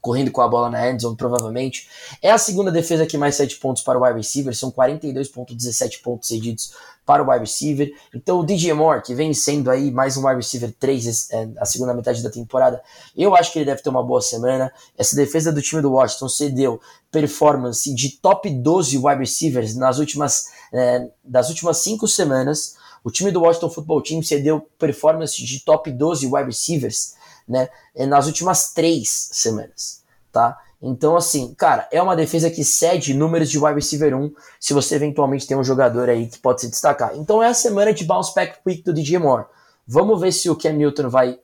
correndo 0.00 0.30
com 0.30 0.40
a 0.40 0.48
bola 0.48 0.70
na 0.70 0.90
endzone, 0.90 1.16
provavelmente. 1.16 1.88
É 2.22 2.30
a 2.30 2.38
segunda 2.38 2.70
defesa 2.70 3.06
que 3.06 3.18
mais 3.18 3.34
cede 3.34 3.56
pontos 3.56 3.82
para 3.82 3.98
o 3.98 4.02
wide 4.02 4.16
receiver, 4.16 4.54
são 4.56 4.70
42,17 4.70 6.02
pontos 6.02 6.28
cedidos 6.28 6.72
para 7.04 7.22
o 7.22 7.30
wide 7.30 7.40
receiver. 7.40 7.92
Então 8.14 8.40
o 8.40 8.44
DJ 8.44 8.72
Moore, 8.72 9.02
que 9.02 9.14
vem 9.14 9.34
sendo 9.34 9.70
aí 9.70 9.90
mais 9.90 10.16
um 10.16 10.26
wide 10.26 10.36
receiver 10.36 10.72
3 10.78 11.30
é, 11.30 11.48
a 11.58 11.66
segunda 11.66 11.92
metade 11.92 12.22
da 12.22 12.30
temporada, 12.30 12.82
eu 13.16 13.34
acho 13.34 13.52
que 13.52 13.58
ele 13.58 13.66
deve 13.66 13.82
ter 13.82 13.90
uma 13.90 14.02
boa 14.02 14.22
semana. 14.22 14.72
Essa 14.96 15.16
defesa 15.16 15.52
do 15.52 15.60
time 15.60 15.82
do 15.82 15.92
Washington 15.92 16.28
cedeu 16.28 16.80
performance 17.10 17.92
de 17.94 18.10
top 18.20 18.48
12 18.48 18.96
wide 18.96 19.18
receivers 19.18 19.74
nas 19.74 19.98
últimas, 19.98 20.46
é, 20.72 21.08
das 21.22 21.48
últimas 21.48 21.78
cinco 21.78 22.06
semanas. 22.08 22.76
O 23.02 23.10
time 23.10 23.30
do 23.30 23.42
Washington 23.42 23.70
Football 23.70 24.02
Team 24.02 24.22
cedeu 24.22 24.68
performance 24.78 25.42
de 25.44 25.60
top 25.60 25.90
12 25.90 26.26
wide 26.26 26.46
receivers 26.46 27.14
né, 27.48 27.68
nas 28.08 28.26
últimas 28.26 28.72
três 28.72 29.28
semanas, 29.32 30.02
tá? 30.30 30.58
Então, 30.82 31.14
assim, 31.14 31.52
cara, 31.54 31.86
é 31.92 32.00
uma 32.00 32.16
defesa 32.16 32.50
que 32.50 32.64
cede 32.64 33.12
números 33.12 33.50
de 33.50 33.58
wide 33.58 33.74
receiver 33.74 34.16
1 34.16 34.32
se 34.58 34.72
você 34.72 34.94
eventualmente 34.94 35.46
tem 35.46 35.56
um 35.56 35.64
jogador 35.64 36.08
aí 36.08 36.26
que 36.26 36.38
pode 36.38 36.62
se 36.62 36.70
destacar. 36.70 37.14
Então 37.16 37.42
é 37.42 37.48
a 37.48 37.54
semana 37.54 37.92
de 37.92 38.04
bounce 38.04 38.34
back 38.34 38.58
quick 38.64 38.82
do 38.82 38.94
DJ 38.94 39.18
Moore. 39.18 39.44
Vamos 39.86 40.18
ver 40.20 40.32
se 40.32 40.48
o 40.48 40.56
Cam 40.56 40.72
Newton 40.72 41.10
vai 41.10 41.38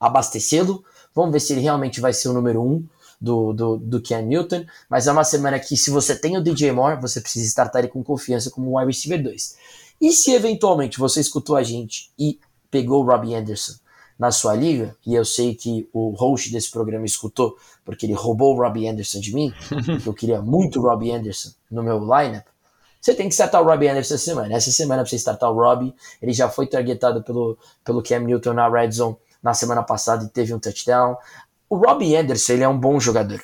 abastecê-lo, 0.00 0.84
vamos 1.14 1.30
ver 1.32 1.38
se 1.38 1.52
ele 1.52 1.60
realmente 1.60 2.00
vai 2.00 2.12
ser 2.12 2.28
o 2.28 2.32
número 2.32 2.60
1 2.60 2.84
do, 3.20 3.52
do, 3.52 3.76
do 3.76 4.02
Cam 4.02 4.22
Newton, 4.22 4.64
mas 4.90 5.06
é 5.06 5.12
uma 5.12 5.22
semana 5.22 5.60
que 5.60 5.76
se 5.76 5.90
você 5.90 6.16
tem 6.16 6.36
o 6.36 6.42
DJ 6.42 6.72
Moore, 6.72 7.00
você 7.00 7.20
precisa 7.20 7.46
startar 7.46 7.82
ele 7.82 7.92
com 7.92 8.02
confiança 8.02 8.50
como 8.50 8.76
wide 8.76 8.90
receiver 8.90 9.22
2. 9.22 9.56
E 10.02 10.10
se 10.10 10.32
eventualmente 10.32 10.98
você 10.98 11.20
escutou 11.20 11.54
a 11.54 11.62
gente 11.62 12.10
e 12.18 12.40
pegou 12.68 13.04
o 13.04 13.06
Robbie 13.06 13.36
Anderson 13.36 13.74
na 14.18 14.32
sua 14.32 14.52
liga, 14.52 14.96
e 15.06 15.14
eu 15.14 15.24
sei 15.24 15.54
que 15.54 15.88
o 15.92 16.10
host 16.10 16.50
desse 16.50 16.72
programa 16.72 17.06
escutou, 17.06 17.56
porque 17.84 18.06
ele 18.06 18.12
roubou 18.12 18.52
o 18.52 18.60
Robbie 18.60 18.88
Anderson 18.88 19.20
de 19.20 19.32
mim, 19.32 19.54
porque 19.70 20.08
eu 20.08 20.12
queria 20.12 20.42
muito 20.42 20.80
o 20.80 20.82
Robbie 20.82 21.12
Anderson 21.12 21.50
no 21.70 21.84
meu 21.84 22.00
lineup, 22.00 22.44
você 23.00 23.14
tem 23.14 23.28
que 23.28 23.34
startar 23.34 23.62
o 23.62 23.64
Robbie 23.64 23.88
Anderson 23.88 24.14
essa 24.14 24.24
semana. 24.24 24.54
Essa 24.54 24.70
semana, 24.70 25.02
pra 25.02 25.10
você 25.10 25.16
startar 25.16 25.50
o 25.50 25.54
Robbie, 25.54 25.94
ele 26.20 26.32
já 26.32 26.48
foi 26.48 26.66
targetado 26.66 27.22
pelo, 27.22 27.56
pelo 27.84 28.02
Cam 28.02 28.20
Newton 28.20 28.52
na 28.54 28.68
Red 28.68 28.92
Zone 28.92 29.16
na 29.42 29.54
semana 29.54 29.82
passada 29.82 30.24
e 30.24 30.28
teve 30.28 30.52
um 30.54 30.58
touchdown. 30.58 31.16
O 31.68 31.76
Robbie 31.76 32.14
Anderson, 32.14 32.52
ele 32.52 32.62
é 32.62 32.68
um 32.68 32.78
bom 32.78 33.00
jogador, 33.00 33.42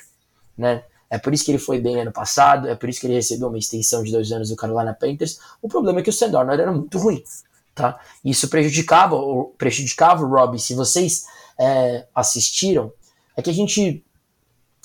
né? 0.57 0.83
É 1.09 1.17
por 1.17 1.33
isso 1.33 1.43
que 1.43 1.51
ele 1.51 1.57
foi 1.57 1.79
bem 1.79 1.99
ano 1.99 2.11
passado, 2.11 2.67
é 2.67 2.75
por 2.75 2.87
isso 2.89 2.99
que 2.99 3.07
ele 3.07 3.15
recebeu 3.15 3.47
uma 3.47 3.57
extensão 3.57 4.03
de 4.03 4.11
dois 4.11 4.31
anos 4.31 4.49
do 4.49 4.55
Carolina 4.55 4.93
Panthers. 4.93 5.39
O 5.61 5.67
problema 5.67 5.99
é 5.99 6.03
que 6.03 6.09
o 6.09 6.13
Sam 6.13 6.31
era 6.51 6.71
muito 6.71 6.97
ruim, 6.99 7.23
tá? 7.73 7.99
Isso 8.23 8.47
prejudicava, 8.47 9.15
prejudicava 9.57 10.23
o 10.23 10.29
Robbie. 10.29 10.59
Se 10.59 10.75
vocês 10.75 11.25
é, 11.59 12.05
assistiram, 12.13 12.91
é 13.35 13.41
que 13.41 13.49
a 13.49 13.53
gente 13.53 14.03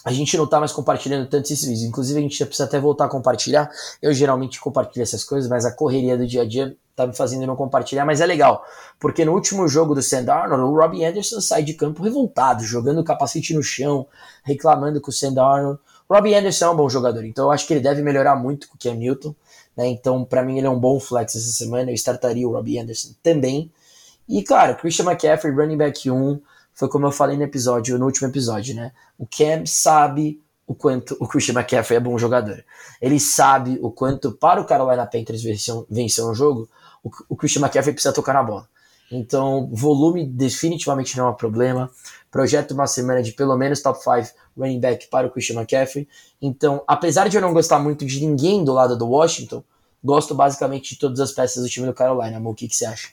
a 0.04 0.12
gente 0.12 0.36
não 0.36 0.46
tá 0.46 0.60
mais 0.60 0.70
compartilhando 0.70 1.26
tanto 1.26 1.50
esses 1.50 1.64
vídeos. 1.64 1.84
Inclusive, 1.84 2.18
a 2.18 2.22
gente 2.22 2.44
precisa 2.44 2.64
até 2.64 2.78
voltar 2.78 3.06
a 3.06 3.08
compartilhar. 3.08 3.70
Eu 4.02 4.12
geralmente 4.12 4.60
compartilho 4.60 5.02
essas 5.02 5.24
coisas, 5.24 5.48
mas 5.48 5.64
a 5.64 5.72
correria 5.72 6.14
do 6.14 6.26
dia 6.26 6.42
a 6.42 6.44
dia 6.44 6.76
tá 6.94 7.06
me 7.06 7.16
fazendo 7.16 7.46
não 7.46 7.56
compartilhar, 7.56 8.04
mas 8.04 8.20
é 8.20 8.26
legal, 8.26 8.64
porque 9.00 9.24
no 9.24 9.32
último 9.32 9.66
jogo 9.66 9.94
do 9.94 10.02
Sam 10.02 10.22
Darnold, 10.22 10.62
o 10.62 10.76
Robbie 10.76 11.04
Anderson 11.04 11.40
sai 11.40 11.64
de 11.64 11.74
campo 11.74 12.02
revoltado, 12.02 12.62
jogando 12.62 13.00
o 13.00 13.04
capacete 13.04 13.52
no 13.52 13.62
chão, 13.62 14.06
reclamando 14.44 15.00
com 15.00 15.10
o 15.10 15.12
Sam 15.12 15.32
Darnold. 15.32 15.80
Robbie 16.10 16.34
Anderson 16.34 16.66
é 16.66 16.70
um 16.70 16.76
bom 16.76 16.88
jogador, 16.88 17.24
então 17.24 17.46
eu 17.46 17.50
acho 17.50 17.66
que 17.66 17.72
ele 17.72 17.80
deve 17.80 18.02
melhorar 18.02 18.36
muito 18.36 18.68
com 18.68 18.76
o 18.76 18.78
Cam 18.78 18.94
Newton, 18.94 19.34
né? 19.76 19.86
Então, 19.88 20.24
para 20.24 20.42
mim 20.42 20.58
ele 20.58 20.66
é 20.66 20.70
um 20.70 20.78
bom 20.78 21.00
flex 21.00 21.34
essa 21.34 21.50
semana, 21.50 21.90
eu 21.90 21.94
startaria 21.94 22.46
o 22.46 22.52
Robbie 22.52 22.78
Anderson 22.78 23.14
também. 23.22 23.70
E 24.28 24.42
claro, 24.42 24.76
Christian 24.76 25.06
McCaffrey, 25.06 25.54
running 25.54 25.76
back 25.76 26.10
1, 26.10 26.40
foi 26.74 26.88
como 26.88 27.06
eu 27.06 27.12
falei 27.12 27.36
no 27.36 27.42
episódio, 27.42 27.98
no 27.98 28.04
último 28.04 28.28
episódio, 28.28 28.74
né? 28.74 28.92
O 29.18 29.26
Cam 29.26 29.64
sabe 29.66 30.40
o 30.66 30.74
quanto 30.74 31.16
o 31.20 31.28
Christian 31.28 31.54
McCaffrey 31.54 31.96
é 31.96 32.00
bom 32.00 32.16
jogador. 32.18 32.64
Ele 33.00 33.20
sabe 33.20 33.78
o 33.82 33.90
quanto 33.90 34.32
para 34.32 34.60
o 34.60 34.64
Carolina 34.64 35.06
Panthers 35.06 35.42
vencer 35.42 35.74
um, 35.74 35.84
vencer 35.90 36.24
um 36.24 36.34
jogo, 36.34 36.68
o 37.28 37.36
Christian 37.36 37.60
McCaffrey 37.60 37.92
precisa 37.92 38.14
tocar 38.14 38.32
na 38.32 38.42
bola. 38.42 38.66
Então, 39.10 39.68
volume 39.72 40.26
definitivamente 40.26 41.16
não 41.16 41.26
é 41.26 41.30
um 41.30 41.34
problema. 41.34 41.90
Projeto 42.30 42.72
uma 42.72 42.86
semana 42.86 43.22
de 43.22 43.32
pelo 43.32 43.56
menos 43.56 43.80
top 43.80 43.98
5 44.02 44.36
running 44.56 44.80
back 44.80 45.08
para 45.08 45.26
o 45.26 45.30
Christian 45.30 45.56
McCaffrey. 45.56 46.08
Então, 46.40 46.82
apesar 46.86 47.28
de 47.28 47.36
eu 47.36 47.42
não 47.42 47.52
gostar 47.52 47.78
muito 47.78 48.04
de 48.04 48.20
ninguém 48.20 48.64
do 48.64 48.72
lado 48.72 48.96
do 48.96 49.06
Washington, 49.06 49.62
gosto 50.02 50.34
basicamente 50.34 50.94
de 50.94 50.98
todas 50.98 51.20
as 51.20 51.32
peças 51.32 51.62
do 51.62 51.68
time 51.68 51.86
do 51.86 51.94
Carolina. 51.94 52.36
Amor, 52.36 52.52
o 52.52 52.54
que, 52.54 52.68
que 52.68 52.76
você 52.76 52.86
acha? 52.86 53.08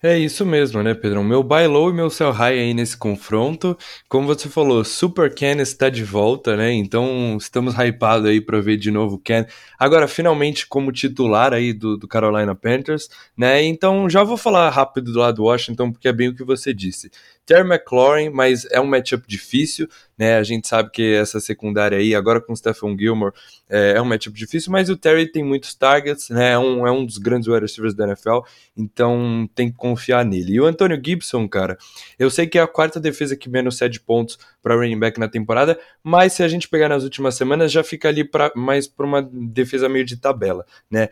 É 0.00 0.16
isso 0.16 0.46
mesmo, 0.46 0.80
né, 0.80 0.94
Pedrão? 0.94 1.24
Meu 1.24 1.42
buy 1.42 1.66
low 1.66 1.90
e 1.90 1.92
meu 1.92 2.08
sell 2.08 2.30
high 2.30 2.56
aí 2.56 2.72
nesse 2.72 2.96
confronto. 2.96 3.76
Como 4.08 4.28
você 4.28 4.48
falou, 4.48 4.84
Super 4.84 5.34
Ken 5.34 5.60
está 5.60 5.90
de 5.90 6.04
volta, 6.04 6.56
né? 6.56 6.72
Então 6.72 7.36
estamos 7.36 7.74
hypados 7.74 8.28
aí 8.28 8.40
para 8.40 8.60
ver 8.60 8.76
de 8.76 8.92
novo 8.92 9.16
o 9.16 9.18
Ken. 9.18 9.44
Agora, 9.76 10.06
finalmente, 10.06 10.68
como 10.68 10.92
titular 10.92 11.52
aí 11.52 11.72
do, 11.72 11.96
do 11.96 12.06
Carolina 12.06 12.54
Panthers, 12.54 13.08
né? 13.36 13.60
Então 13.64 14.08
já 14.08 14.22
vou 14.22 14.36
falar 14.36 14.70
rápido 14.70 15.12
do 15.12 15.18
lado 15.18 15.36
do 15.38 15.44
Washington, 15.44 15.90
porque 15.90 16.06
é 16.06 16.12
bem 16.12 16.28
o 16.28 16.34
que 16.34 16.44
você 16.44 16.72
disse. 16.72 17.10
Terry 17.48 17.66
McLaurin, 17.66 18.28
mas 18.28 18.66
é 18.70 18.78
um 18.78 18.84
matchup 18.84 19.26
difícil, 19.26 19.88
né? 20.18 20.36
A 20.36 20.42
gente 20.42 20.68
sabe 20.68 20.90
que 20.90 21.14
essa 21.14 21.40
secundária 21.40 21.96
aí, 21.96 22.14
agora 22.14 22.42
com 22.42 22.52
o 22.52 22.56
Stephen 22.56 22.94
Gilmore, 22.98 23.32
é, 23.70 23.94
é 23.96 24.02
um 24.02 24.04
matchup 24.04 24.36
difícil, 24.36 24.70
mas 24.70 24.90
o 24.90 24.96
Terry 24.98 25.32
tem 25.32 25.42
muitos 25.42 25.74
targets, 25.74 26.28
né? 26.28 26.50
É 26.52 26.58
um, 26.58 26.86
é 26.86 26.90
um 26.92 27.06
dos 27.06 27.16
grandes 27.16 27.48
wide 27.48 27.62
receivers 27.62 27.94
da 27.94 28.04
NFL, 28.04 28.40
então 28.76 29.48
tem 29.54 29.70
que 29.70 29.78
confiar 29.78 30.26
nele. 30.26 30.52
E 30.52 30.60
o 30.60 30.66
Antonio 30.66 31.00
Gibson, 31.02 31.48
cara, 31.48 31.78
eu 32.18 32.28
sei 32.28 32.46
que 32.46 32.58
é 32.58 32.60
a 32.60 32.66
quarta 32.66 33.00
defesa 33.00 33.34
que 33.34 33.48
menos 33.48 33.78
cede 33.78 33.98
pontos 33.98 34.38
para 34.62 34.74
running 34.74 34.98
back 34.98 35.18
na 35.18 35.26
temporada, 35.26 35.80
mas 36.02 36.34
se 36.34 36.42
a 36.42 36.48
gente 36.48 36.68
pegar 36.68 36.90
nas 36.90 37.02
últimas 37.02 37.34
semanas, 37.34 37.72
já 37.72 37.82
fica 37.82 38.08
ali 38.08 38.24
pra, 38.24 38.52
mais 38.54 38.86
para 38.86 39.06
uma 39.06 39.22
defesa 39.22 39.88
meio 39.88 40.04
de 40.04 40.18
tabela, 40.18 40.66
né? 40.90 41.08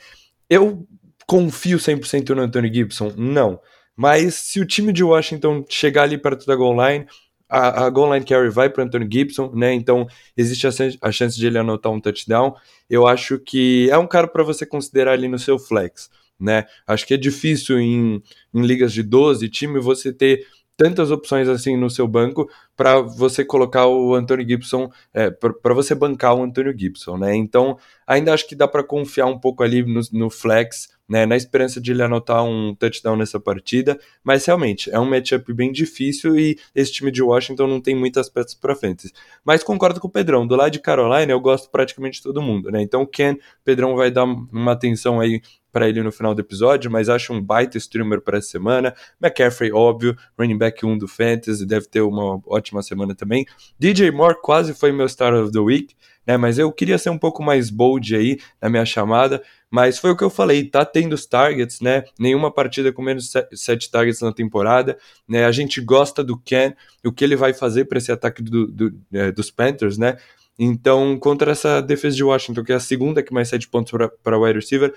Eu 0.51 0.87
confio 1.27 1.79
100% 1.79 2.29
no 2.35 2.43
Antonio 2.43 2.73
Gibson? 2.73 3.11
Não. 3.17 3.59
Mas 3.97 4.35
se 4.35 4.61
o 4.61 4.67
time 4.67 4.93
de 4.93 5.03
Washington 5.03 5.65
chegar 5.69 6.03
ali 6.03 6.19
perto 6.19 6.47
da 6.47 6.55
goal 6.55 6.77
line, 6.87 7.07
a, 7.49 7.87
a 7.87 7.91
goal 7.91 8.13
line 8.13 8.25
carry 8.25 8.51
vai 8.51 8.69
para 8.69 8.85
Anthony 8.85 9.09
Gibson, 9.11 9.51
né? 9.55 9.73
Então 9.73 10.07
existe 10.37 10.67
a, 10.67 10.71
a, 11.01 11.13
chance 11.13 11.39
de 11.39 11.47
ele 11.47 11.59
anotar 11.59 11.91
um 11.91 12.01
touchdown. 12.01 12.55
Eu 12.91 13.07
acho 13.07 13.39
que 13.39 13.89
é 13.91 13.97
um 13.97 14.07
cara 14.07 14.27
para 14.27 14.43
você 14.43 14.67
considerar 14.67 15.13
ali 15.13 15.29
no 15.29 15.39
seu 15.39 15.59
flex, 15.59 16.11
né? 16.39 16.67
Acho 16.87 17.07
que 17.07 17.15
é 17.15 17.17
difícil 17.17 17.81
em, 17.81 18.23
em 18.53 18.63
ligas 18.63 18.93
de 18.93 19.03
12 19.03 19.49
time 19.49 19.81
você 19.81 20.13
ter 20.13 20.47
tantas 20.77 21.11
opções 21.11 21.49
assim 21.49 21.77
no 21.77 21.89
seu 21.89 22.07
banco 22.07 22.51
para 22.77 23.01
você 23.01 23.45
colocar 23.45 23.87
o 23.87 24.15
Anthony 24.15 24.47
Gibson, 24.47 24.91
é, 25.15 25.31
para 25.31 25.75
você 25.75 25.95
bancar 25.95 26.35
o 26.35 26.43
Anthony 26.43 26.77
Gibson, 26.77 27.17
né? 27.17 27.35
Então 27.35 27.79
ainda 28.07 28.35
acho 28.35 28.47
que 28.47 28.55
dá 28.55 28.69
para 28.69 28.85
confiar 28.85 29.27
um 29.27 29.39
pouco 29.39 29.63
ali 29.63 29.83
no, 29.83 30.01
no 30.13 30.31
flex 30.31 30.95
né, 31.09 31.25
na 31.25 31.37
esperança 31.37 31.81
de 31.81 31.93
ele 31.93 32.03
anotar 32.03 32.45
um 32.45 32.75
touchdown 32.75 33.17
nessa 33.17 33.39
partida, 33.39 33.99
mas 34.25 34.45
realmente 34.45 34.91
é 34.91 34.99
um 34.99 35.09
matchup 35.09 35.53
bem 35.53 35.71
difícil 35.71 36.37
e 36.39 36.59
esse 36.75 36.93
time 36.93 37.11
de 37.11 37.23
Washington 37.23 37.67
não 37.67 37.81
tem 37.81 37.95
muitas 37.95 38.29
peças 38.29 38.55
para 38.55 38.75
frente. 38.75 39.13
Mas 39.45 39.63
concordo 39.63 40.01
com 40.01 40.09
o 40.09 40.11
Pedrão, 40.11 40.47
do 40.47 40.57
lado 40.57 40.73
de 40.73 40.81
Carolina 40.81 41.31
eu 41.31 41.41
gosto 41.41 41.71
praticamente 41.71 42.19
de 42.19 42.23
todo 42.25 42.43
mundo, 42.43 42.71
né? 42.71 42.83
Então 42.83 43.07
Ken, 43.07 43.37
Pedrão 43.65 43.95
vai 43.95 44.11
dar 44.11 44.25
uma 44.25 44.73
atenção 44.73 45.21
aí 45.21 45.41
para 45.77 45.91
ele 45.91 46.03
no 46.03 46.11
final 46.11 46.35
do 46.35 46.41
episódio, 46.41 46.91
mas 46.91 47.11
acho 47.11 47.35
um 47.35 47.43
baita 47.43 47.77
streamer 47.77 48.23
para 48.23 48.39
essa 48.39 48.49
semana. 48.49 48.95
McCaffrey, 49.23 49.71
óbvio, 49.71 50.17
running 50.39 50.57
back 50.57 50.87
1 50.87 50.97
do 50.97 51.07
Fantasy, 51.07 51.67
deve 51.67 51.87
ter 51.87 52.01
uma 52.01 52.41
ótima 52.47 52.83
semana 52.83 53.15
também. 53.15 53.45
DJ 53.79 54.11
Moore 54.11 54.41
quase 54.41 54.73
foi 54.73 54.91
meu 54.91 55.07
Star 55.07 55.35
of 55.35 55.53
the 55.53 55.59
Week, 55.59 55.95
né? 56.27 56.39
Mas 56.39 56.59
eu 56.59 56.73
queria 56.73 56.97
ser 56.97 57.11
um 57.11 57.19
pouco 57.19 57.43
mais 57.43 57.69
bold 57.69 58.17
aí 58.17 58.39
na 58.59 58.71
minha 58.71 58.87
chamada. 58.87 59.43
Mas 59.71 59.99
foi 59.99 60.13
o 60.13 60.17
que 60.17 60.25
eu 60.25 60.31
falei, 60.31 60.65
tá 60.65 60.83
tendo 60.83 61.13
os 61.13 61.27
targets, 61.27 61.83
né? 61.83 62.05
Nenhuma 62.19 62.51
partida 62.51 62.91
com 62.91 63.03
menos 63.03 63.31
7 63.53 63.91
targets 63.91 64.23
na 64.23 64.33
temporada. 64.33 64.97
Né? 65.29 65.45
A 65.45 65.53
gente 65.53 65.83
gosta 65.83 66.25
do 66.25 66.39
Ken, 66.39 66.73
o 67.05 67.13
que 67.13 67.23
ele 67.23 67.37
vai 67.37 67.53
fazer 67.53 67.85
para 67.85 67.99
esse 67.99 68.11
ataque 68.11 68.43
do, 68.43 68.67
do, 68.67 68.95
é, 69.13 69.31
dos 69.31 69.51
Panthers, 69.51 69.99
né? 69.99 70.17
Então, 70.59 71.19
contra 71.19 71.53
essa 71.53 71.83
defesa 71.83 72.17
de 72.17 72.25
Washington, 72.25 72.65
que 72.65 72.73
é 72.73 72.77
a 72.77 72.81
segunda 72.81 73.23
que 73.23 73.35
mais 73.35 73.51
cede 73.51 73.69
pontos 73.69 73.93
para 74.23 74.39
wide 74.39 74.59
receiver, 74.59 74.95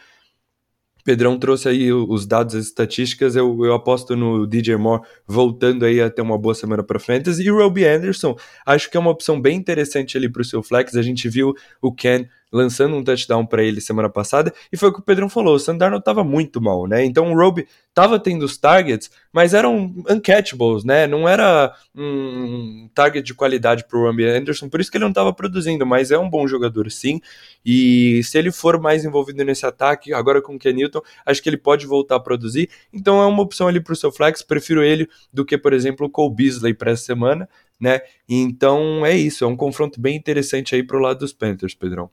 Pedrão 1.09 1.39
trouxe 1.39 1.67
aí 1.67 1.91
os 1.91 2.27
dados, 2.27 2.53
as 2.53 2.65
estatísticas. 2.65 3.35
Eu, 3.35 3.65
eu 3.65 3.73
aposto 3.73 4.15
no 4.15 4.45
DJ 4.45 4.75
Moore 4.75 5.01
voltando 5.25 5.83
aí 5.83 5.99
até 5.99 6.21
uma 6.21 6.37
boa 6.37 6.53
semana 6.53 6.83
para 6.83 6.99
Fantasy. 6.99 7.41
E 7.41 7.49
o 7.49 7.57
Robbie 7.57 7.83
Anderson, 7.83 8.37
acho 8.63 8.91
que 8.91 8.95
é 8.95 8.99
uma 8.99 9.09
opção 9.09 9.41
bem 9.41 9.57
interessante 9.57 10.15
ali 10.15 10.29
para 10.29 10.43
o 10.43 10.45
seu 10.45 10.61
flex. 10.61 10.95
A 10.95 11.01
gente 11.01 11.27
viu 11.27 11.55
o 11.81 11.91
Ken 11.91 12.27
lançando 12.51 12.95
um 12.95 13.03
touchdown 13.03 13.45
para 13.45 13.63
ele 13.63 13.79
semana 13.79 14.09
passada, 14.09 14.53
e 14.71 14.77
foi 14.77 14.89
o 14.89 14.93
que 14.93 14.99
o 14.99 15.03
Pedrão 15.03 15.29
falou, 15.29 15.55
o 15.55 15.59
Sandarno 15.59 16.01
tava 16.01 16.23
muito 16.23 16.59
mal, 16.59 16.87
né? 16.87 17.03
Então 17.05 17.31
o 17.31 17.35
Roby 17.35 17.67
tava 17.93 18.19
tendo 18.19 18.43
os 18.43 18.57
targets, 18.57 19.11
mas 19.31 19.53
eram 19.53 19.93
uncatchables, 20.09 20.83
né? 20.83 21.05
Não 21.05 21.27
era 21.27 21.73
um 21.95 22.89
target 22.93 23.25
de 23.25 23.33
qualidade 23.33 23.85
pro 23.87 24.01
Robbie 24.01 24.25
Anderson, 24.25 24.69
por 24.69 24.79
isso 24.79 24.89
que 24.89 24.97
ele 24.97 25.05
não 25.05 25.13
tava 25.13 25.33
produzindo, 25.33 25.85
mas 25.85 26.11
é 26.11 26.17
um 26.17 26.29
bom 26.29 26.47
jogador 26.47 26.89
sim, 26.89 27.21
e 27.65 28.21
se 28.23 28.37
ele 28.37 28.51
for 28.51 28.79
mais 28.79 29.05
envolvido 29.05 29.43
nesse 29.43 29.65
ataque, 29.65 30.13
agora 30.13 30.41
com 30.41 30.55
o 30.55 30.59
Ken 30.59 30.73
Newton, 30.73 31.01
acho 31.25 31.43
que 31.43 31.49
ele 31.49 31.57
pode 31.57 31.85
voltar 31.85 32.15
a 32.15 32.19
produzir, 32.19 32.69
então 32.91 33.21
é 33.21 33.25
uma 33.25 33.43
opção 33.43 33.67
ali 33.67 33.79
pro 33.79 33.95
seu 33.95 34.11
flex, 34.11 34.41
prefiro 34.41 34.83
ele 34.83 35.07
do 35.31 35.45
que, 35.45 35.57
por 35.57 35.73
exemplo, 35.73 36.07
o 36.07 36.09
Cole 36.09 36.33
Beasley 36.33 36.73
para 36.73 36.91
essa 36.91 37.03
semana, 37.03 37.47
né? 37.79 38.01
Então 38.27 39.05
é 39.05 39.15
isso, 39.15 39.43
é 39.43 39.47
um 39.47 39.55
confronto 39.55 40.01
bem 40.01 40.15
interessante 40.15 40.75
aí 40.75 40.83
pro 40.83 40.99
lado 40.99 41.19
dos 41.19 41.33
Panthers, 41.33 41.73
Pedrão. 41.73 42.09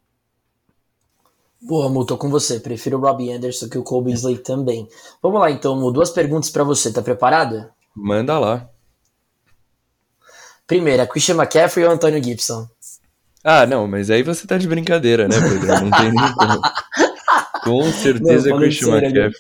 Boa, 1.67 1.89
Mu, 1.89 2.07
tô 2.07 2.17
com 2.17 2.31
você. 2.31 2.61
Prefiro 2.61 2.97
o 2.97 3.01
Robbie 3.01 3.33
Anderson 3.33 3.69
que 3.69 3.77
o 3.77 3.83
Cole 3.83 4.05
Beasley 4.05 4.39
também. 4.39 4.89
Vamos 5.21 5.41
lá, 5.41 5.51
então, 5.51 5.75
Mu. 5.75 5.91
Duas 5.91 6.11
perguntas 6.11 6.49
para 6.49 6.63
você. 6.63 6.93
Tá 6.93 7.03
preparado? 7.03 7.69
Manda 7.93 8.39
lá. 8.39 8.69
Primeira, 10.65 11.09
Christian 11.09 11.35
McCaffrey 11.35 11.85
ou 11.85 11.93
Antônio 11.93 12.23
Gibson? 12.23 12.69
Ah, 13.43 13.67
não, 13.67 13.89
mas 13.89 14.11
aí 14.11 14.23
você 14.23 14.47
tá 14.47 14.57
de 14.57 14.69
brincadeira, 14.69 15.27
né, 15.27 15.35
Pedro? 15.41 15.67
Não 15.67 15.91
tem 15.91 16.13
nem 16.13 16.35
como. 16.35 16.61
Com 17.65 17.93
certeza 17.93 18.49
não, 18.49 18.59
Christian 18.59 18.99
McCaffrey. 18.99 19.33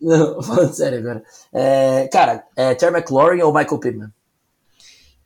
Não, 0.00 0.42
falando 0.42 0.74
sério 0.74 0.98
agora. 0.98 1.22
É, 1.52 2.08
cara, 2.12 2.44
é 2.56 2.74
Terry 2.74 2.96
McLaurin 2.96 3.42
ou 3.42 3.54
Michael 3.54 3.78
Pittman? 3.78 4.08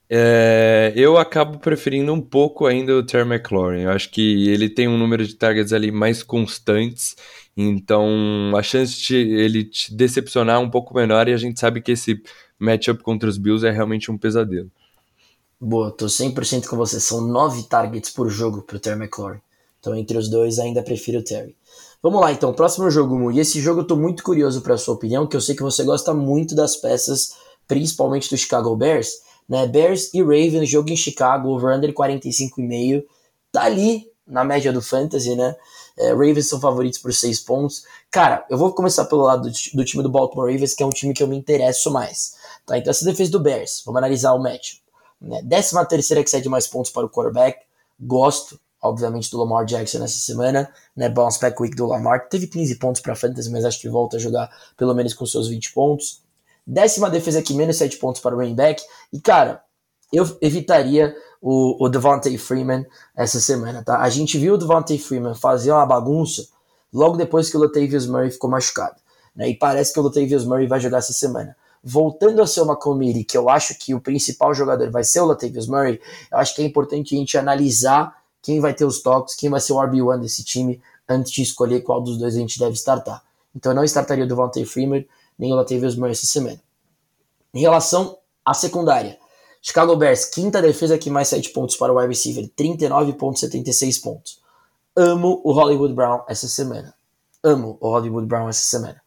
É, 0.09 0.93
eu 0.95 1.19
acabo 1.19 1.59
preferindo 1.59 2.13
um 2.13 2.21
pouco 2.21 2.67
ainda 2.67 2.97
o 2.97 3.03
Terry 3.05 3.29
McLaurin. 3.29 3.83
Eu 3.83 3.91
acho 3.91 4.11
que 4.11 4.49
ele 4.49 4.69
tem 4.69 4.87
um 4.87 4.97
número 4.97 5.27
de 5.27 5.35
targets 5.35 5.73
ali 5.73 5.91
mais 5.91 6.23
constantes, 6.23 7.17
então 7.57 8.53
a 8.57 8.63
chance 8.63 8.97
de 9.01 9.17
ele 9.17 9.65
te 9.65 9.95
decepcionar 9.95 10.57
é 10.57 10.59
um 10.59 10.71
pouco 10.71 10.95
menor 10.95 11.29
e 11.29 11.33
a 11.33 11.37
gente 11.37 11.59
sabe 11.59 11.81
que 11.81 11.93
esse 11.93 12.23
matchup 12.59 13.03
contra 13.03 13.29
os 13.29 13.37
Bills 13.37 13.67
é 13.67 13.71
realmente 13.71 14.11
um 14.11 14.19
pesadelo. 14.19 14.71
Boa, 15.61 15.91
tô 15.91 16.07
100% 16.07 16.67
com 16.67 16.77
você. 16.77 17.01
São 17.01 17.21
nove 17.27 17.65
targets 17.65 18.11
por 18.11 18.29
jogo 18.29 18.63
pro 18.63 18.79
Terry 18.79 19.01
McLaurin. 19.01 19.41
Então 19.81 19.95
entre 19.95 20.19
os 20.19 20.29
dois 20.29 20.59
ainda 20.59 20.83
prefiro 20.83 21.19
o 21.19 21.25
Terry. 21.25 21.57
Vamos 22.03 22.21
lá 22.21 22.31
então, 22.31 22.53
próximo 22.53 22.91
jogo, 22.91 23.19
Mu. 23.19 23.33
E 23.33 23.41
esse 23.41 23.61
jogo 23.61 23.81
eu 23.81 23.87
tô 23.87 23.97
muito 23.97 24.23
curioso 24.23 24.61
para 24.61 24.77
sua 24.77 24.95
opinião, 24.95 25.27
que 25.27 25.35
eu 25.35 25.41
sei 25.41 25.57
que 25.57 25.63
você 25.63 25.83
gosta 25.83 26.15
muito 26.15 26.55
das 26.55 26.77
peças, 26.77 27.35
principalmente 27.67 28.31
do 28.31 28.37
Chicago 28.37 28.77
Bears. 28.77 29.26
Né? 29.49 29.67
Bears 29.67 30.13
e 30.13 30.21
Ravens, 30.21 30.69
jogo 30.69 30.91
em 30.91 30.97
Chicago, 30.97 31.49
over-under 31.51 31.93
45,5. 31.93 33.05
Tá 33.53 33.65
ali 33.65 34.11
na 34.27 34.45
média 34.45 34.73
do 34.73 34.83
Fantasy, 34.83 35.37
né? 35.37 35.55
É, 35.99 36.11
Ravens 36.11 36.49
são 36.49 36.61
favoritos 36.61 36.99
por 36.99 37.15
6 37.15 37.41
pontos. 37.41 37.85
Cara, 38.11 38.45
eu 38.51 38.59
vou 38.59 38.73
começar 38.75 39.05
pelo 39.05 39.23
lado 39.23 39.51
do, 39.75 39.85
time 39.85 40.03
do 40.03 40.11
Baltimore 40.11 40.51
Ravens, 40.51 40.75
que 40.75 40.83
é 40.83 40.87
um 40.87 40.91
time 40.91 41.15
que 41.15 41.23
eu 41.23 41.29
me 41.29 41.37
interesso 41.37 41.91
mais. 41.91 42.35
Tá? 42.67 42.77
Então, 42.77 42.91
essa 42.91 43.05
defesa 43.05 43.31
do 43.31 43.41
Bears, 43.41 43.83
vamos 43.87 43.99
analisar 43.99 44.33
o 44.35 44.43
match. 44.43 44.79
Né? 45.21 45.41
Décima 45.43 45.85
terceira 45.87 46.23
que 46.23 46.29
cede 46.29 46.49
mais 46.49 46.67
pontos 46.67 46.91
para 46.91 47.07
o 47.07 47.09
quarterback. 47.09 47.61
Gosto, 47.99 48.61
obviamente, 48.83 49.31
do 49.31 49.39
Lamar 49.39 49.65
Jackson 49.65 50.01
nessa 50.01 50.19
semana. 50.19 50.71
Né? 50.95 51.09
Bounce 51.09 51.41
back 51.41 51.61
week 51.63 51.77
do 51.77 51.87
Lamar. 51.87 52.29
Teve 52.29 52.47
15 52.47 52.75
pontos 52.77 53.01
para 53.01 53.15
Fantasy, 53.15 53.51
mas 53.51 53.65
acho 53.65 53.81
que 53.81 53.89
volta 53.89 54.17
a 54.17 54.21
jogar 54.21 54.51
pelo 54.77 54.93
menos 54.93 55.15
com 55.15 55.25
seus 55.25 55.49
20 55.49 55.73
pontos. 55.73 56.26
Décima 56.67 57.09
defesa 57.09 57.39
aqui, 57.39 57.55
menos 57.55 57.77
7 57.77 57.97
pontos 57.99 58.21
para 58.21 58.35
o 58.35 58.39
running 58.39 58.55
back. 58.55 58.83
E, 59.13 59.21
cara, 59.21 59.63
eu 60.13 60.25
evitaria 60.41 61.15
o, 61.41 61.85
o 61.85 61.89
Devontae 61.89 62.37
Freeman 62.39 62.85
essa 63.17 63.41
semana, 63.41 63.85
tá? 63.85 64.01
A 64.01 64.09
gente 64.09 64.39
viu 64.39 64.55
o 64.55 64.59
Devontae 64.59 64.99
Freeman 64.99 65.35
fazer 65.35 65.71
uma 65.71 65.87
bagunça 65.87 66.49
logo 66.93 67.17
depois 67.17 67.51
que 67.51 67.57
o 67.57 67.61
Latavius 67.61 68.07
Murray 68.07 68.31
ficou 68.31 68.51
machucado. 68.51 68.97
Né? 69.35 69.51
E 69.51 69.55
parece 69.55 69.93
que 69.93 70.01
o 70.01 70.03
Latavius 70.03 70.45
Murray 70.45 70.67
vai 70.67 70.81
jogar 70.81 70.99
essa 70.99 71.13
semana. 71.13 71.57
Voltando 71.85 72.43
a 72.43 72.47
ser 72.47 72.63
uma 72.63 72.75
committee, 72.75 73.23
que 73.23 73.37
eu 73.37 73.49
acho 73.49 73.79
que 73.79 73.95
o 73.95 74.01
principal 74.01 74.53
jogador 74.55 74.91
vai 74.91 75.05
ser 75.05 75.21
o 75.21 75.27
Latavius 75.27 75.69
Murray, 75.69 76.01
eu 76.33 76.39
acho 76.39 76.55
que 76.55 76.63
é 76.63 76.65
importante 76.65 77.15
a 77.15 77.19
gente 77.19 77.39
analisar 77.39 78.17
quem 78.43 78.59
vai 78.61 78.75
ter 78.75 78.85
os 78.85 79.01
toques, 79.01 79.35
quem 79.35 79.51
vai 79.51 79.61
ser 79.61 79.73
o 79.73 79.77
RB1 79.77 80.21
desse 80.21 80.43
time, 80.43 80.81
antes 81.09 81.31
de 81.31 81.43
escolher 81.43 81.83
qual 81.83 82.01
dos 82.01 82.19
dois 82.19 82.35
a 82.35 82.39
gente 82.39 82.59
deve 82.59 82.75
startar. 82.75 83.23
Então 83.55 83.73
eu 83.73 83.77
não 83.77 83.85
startaria 83.85 84.25
o 84.25 84.29
Devontae 84.29 84.65
Freeman 84.65 85.07
nem 85.39 85.53
o 85.53 85.57
Latavius 85.57 85.97
Murray 85.97 86.13
essa 86.13 86.27
semana. 86.27 86.61
Em 87.53 87.61
relação 87.61 88.19
à 88.45 88.55
secundária, 88.55 89.19
Chicago 89.61 89.97
Bears, 89.97 90.25
quinta 90.27 90.63
defesa 90.63 90.97
que 90.97 91.11
mais 91.11 91.29
7 91.29 91.51
pontos 91.51 91.77
para 91.77 91.93
o 91.93 91.97
wide 91.97 92.09
receiver, 92.09 92.49
39,76 92.57 94.03
pontos. 94.03 94.41
Amo 94.95 95.41
o 95.45 95.53
Hollywood 95.53 95.93
Brown 95.93 96.21
essa 96.29 96.49
semana. 96.49 96.95
Amo 97.43 97.77
o 97.81 97.89
Hollywood 97.89 98.27
Brown 98.27 98.49
essa 98.49 98.65
semana. 98.65 99.01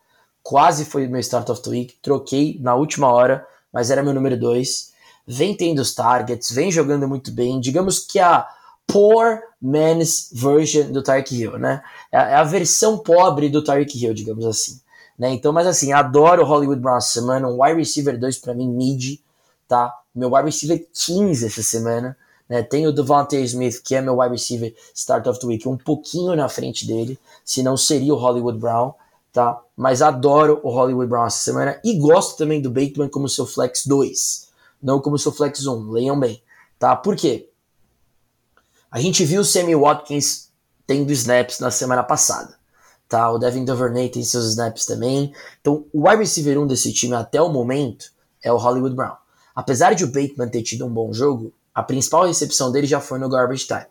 Quase 0.44 0.86
foi 0.86 1.08
meu 1.08 1.20
start 1.20 1.50
of 1.50 1.62
the 1.62 1.70
week, 1.70 1.96
troquei 2.02 2.58
na 2.60 2.76
última 2.76 3.12
hora, 3.12 3.46
mas 3.72 3.90
era 3.90 4.04
meu 4.04 4.14
número 4.14 4.38
2. 4.38 4.92
Vem 5.26 5.56
tendo 5.56 5.80
os 5.80 5.94
targets, 5.94 6.52
vem 6.52 6.72
jogando 6.72 7.08
muito 7.08 7.32
bem. 7.32 7.60
Digamos 7.60 8.00
que 8.00 8.20
a 8.20 8.48
poor 8.86 9.42
man's 9.62 10.30
version 10.34 10.92
do 10.92 11.04
Tyreek 11.04 11.36
Hill, 11.36 11.60
né? 11.60 11.82
É, 12.12 12.18
é 12.18 12.36
a 12.36 12.44
versão 12.44 12.98
pobre 12.98 13.48
do 13.48 13.64
Tyreek 13.64 13.98
Hill, 13.98 14.14
digamos 14.14 14.46
assim. 14.46 14.82
Né? 15.20 15.32
Então, 15.32 15.52
mas 15.52 15.68
assim, 15.68 15.92
adoro 15.92 16.42
o 16.42 16.46
Hollywood 16.46 16.80
Brown 16.80 16.96
essa 16.96 17.20
semana, 17.20 17.46
um 17.46 17.62
wide 17.62 17.78
receiver 17.78 18.18
2 18.18 18.38
para 18.38 18.54
mim, 18.54 18.70
mid, 18.70 19.20
tá? 19.68 19.94
Meu 20.16 20.34
wide 20.34 20.46
receiver 20.46 20.88
15 20.94 21.46
essa 21.46 21.62
semana, 21.62 22.18
né? 22.48 22.64
Tem 22.64 22.88
o 22.88 22.94
Devontae 22.94 23.44
Smith, 23.44 23.82
que 23.84 23.96
é 23.96 24.02
meu 24.02 24.20
wide 24.20 24.32
receiver 24.32 24.74
start 24.96 25.28
of 25.28 25.38
the 25.42 25.46
week, 25.46 25.68
um 25.68 25.78
pouquinho 25.78 26.34
na 26.38 26.48
frente 26.48 26.88
dele, 26.88 27.20
se 27.44 27.62
não 27.62 27.76
seria 27.76 28.14
o 28.14 28.18
Hollywood 28.18 28.58
Brown, 28.58 28.94
tá? 29.34 29.62
Mas 29.76 30.02
adoro 30.02 30.62
o 30.64 30.70
Hollywood 30.70 31.10
Brown 31.10 31.26
essa 31.26 31.44
semana 31.44 31.80
e 31.84 32.00
gosto 32.00 32.38
também 32.38 32.62
do 32.62 32.70
Bateman 32.70 33.10
como 33.10 33.28
seu 33.28 33.46
flex 33.46 33.86
2, 33.86 34.48
não 34.82 35.02
como 35.02 35.20
seu 35.20 35.34
flex 35.34 35.68
1, 35.68 35.92
leiam 35.92 36.18
bem, 36.18 36.42
tá? 36.80 36.96
Por 36.96 37.18
quê? 37.18 37.50
A 38.90 39.02
gente 39.02 39.26
viu 39.26 39.42
o 39.42 39.46
Sammy 39.46 39.76
Watkins 39.76 40.50
tendo 40.88 41.12
snaps 41.12 41.60
na 41.60 41.70
semana 41.70 42.04
passada. 42.04 42.59
Tá? 43.10 43.32
O 43.32 43.40
Devin 43.40 43.66
Duvernay 43.66 44.08
tem 44.08 44.24
seus 44.24 44.46
snaps 44.50 44.86
também. 44.86 45.34
Então, 45.60 45.86
o 45.92 46.08
wide 46.08 46.22
receiver 46.22 46.60
1 46.60 46.68
desse 46.68 46.94
time 46.94 47.16
até 47.16 47.42
o 47.42 47.50
momento 47.50 48.12
é 48.42 48.54
o 48.54 48.58
Hollywood 48.58 48.96
Brown. 48.96 49.16
Apesar 49.56 49.94
de 49.94 50.04
o 50.04 50.08
Bateman 50.08 50.48
ter 50.48 50.62
tido 50.62 50.86
um 50.86 50.94
bom 50.94 51.12
jogo, 51.12 51.52
a 51.74 51.82
principal 51.82 52.28
recepção 52.28 52.72
dele 52.72 52.86
já 52.86 53.02
foi 53.02 53.18
no 53.18 53.28
garbage 53.28 53.66
time. 53.66 53.88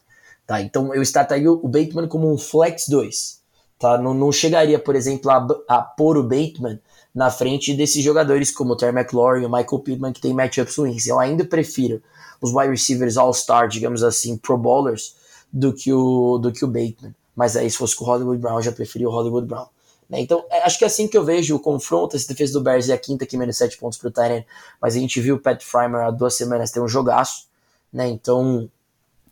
Tá? 0.47 0.63
Então, 0.63 0.95
eu 0.95 1.03
startaria 1.03 1.51
o 1.51 1.69
Bateman 1.69 2.07
como 2.07 2.33
um 2.33 2.39
flex 2.39 2.87
2. 2.89 3.41
Tá? 3.79 3.99
Não, 3.99 4.15
não 4.15 4.31
chegaria, 4.31 4.79
por 4.79 4.95
exemplo, 4.95 5.31
a, 5.31 5.47
a 5.69 5.83
pôr 5.83 6.17
o 6.17 6.23
Bateman 6.23 6.81
na 7.15 7.31
frente 7.31 7.75
desses 7.75 8.03
jogadores 8.05 8.53
como 8.53 8.75
o 8.75 8.77
Terry 8.77 8.97
McLaurin 8.97 9.43
e 9.43 9.47
o 9.47 9.51
Michael 9.51 9.81
Pittman, 9.81 10.13
que 10.13 10.21
tem 10.21 10.33
matchups 10.33 10.77
ruins. 10.77 11.07
Eu 11.09 11.19
ainda 11.19 11.45
prefiro 11.45 12.01
os 12.41 12.53
wide 12.55 12.71
receivers 12.71 13.17
all-star, 13.17 13.69
digamos 13.69 14.05
assim, 14.05 14.37
pro 14.37 14.57
bowlers, 14.57 15.17
do 15.53 15.73
que 15.73 15.93
o, 15.93 16.39
do 16.39 16.53
que 16.53 16.65
o 16.65 16.69
Bateman. 16.69 17.15
Mas 17.39 17.57
aí, 17.57 17.71
se 17.71 17.77
fosse 17.77 17.95
com 17.95 18.05
o 18.05 18.09
Hollywood 18.09 18.41
Brown, 18.41 18.57
eu 18.57 18.63
já 18.63 18.73
preferi 18.73 19.07
o 19.07 19.11
Hollywood 19.11 19.47
Brown. 19.47 19.69
Né? 20.11 20.19
Então, 20.19 20.45
é, 20.51 20.65
acho 20.65 20.77
que 20.77 20.83
é 20.83 20.89
assim 20.89 21.07
que 21.07 21.17
eu 21.17 21.25
vejo 21.25 21.55
o 21.55 21.61
confronto. 21.61 22.17
Essa 22.17 22.27
defesa 22.27 22.55
do 22.55 22.61
Bears 22.61 22.89
é 22.89 22.95
a 22.95 22.99
quinta 22.99 23.25
que 23.25 23.37
menos 23.37 23.57
7 23.57 23.79
pontos 23.79 23.97
pro 23.97 24.11
Tyrant, 24.11 24.45
mas 24.83 24.97
a 24.97 24.99
gente 24.99 25.21
viu 25.21 25.37
o 25.37 25.39
Pat 25.39 25.63
Frymer 25.63 26.01
há 26.01 26.11
duas 26.11 26.35
semanas 26.35 26.73
ter 26.73 26.81
um 26.81 26.89
jogaço, 26.89 27.47
né? 27.93 28.09
Então, 28.09 28.69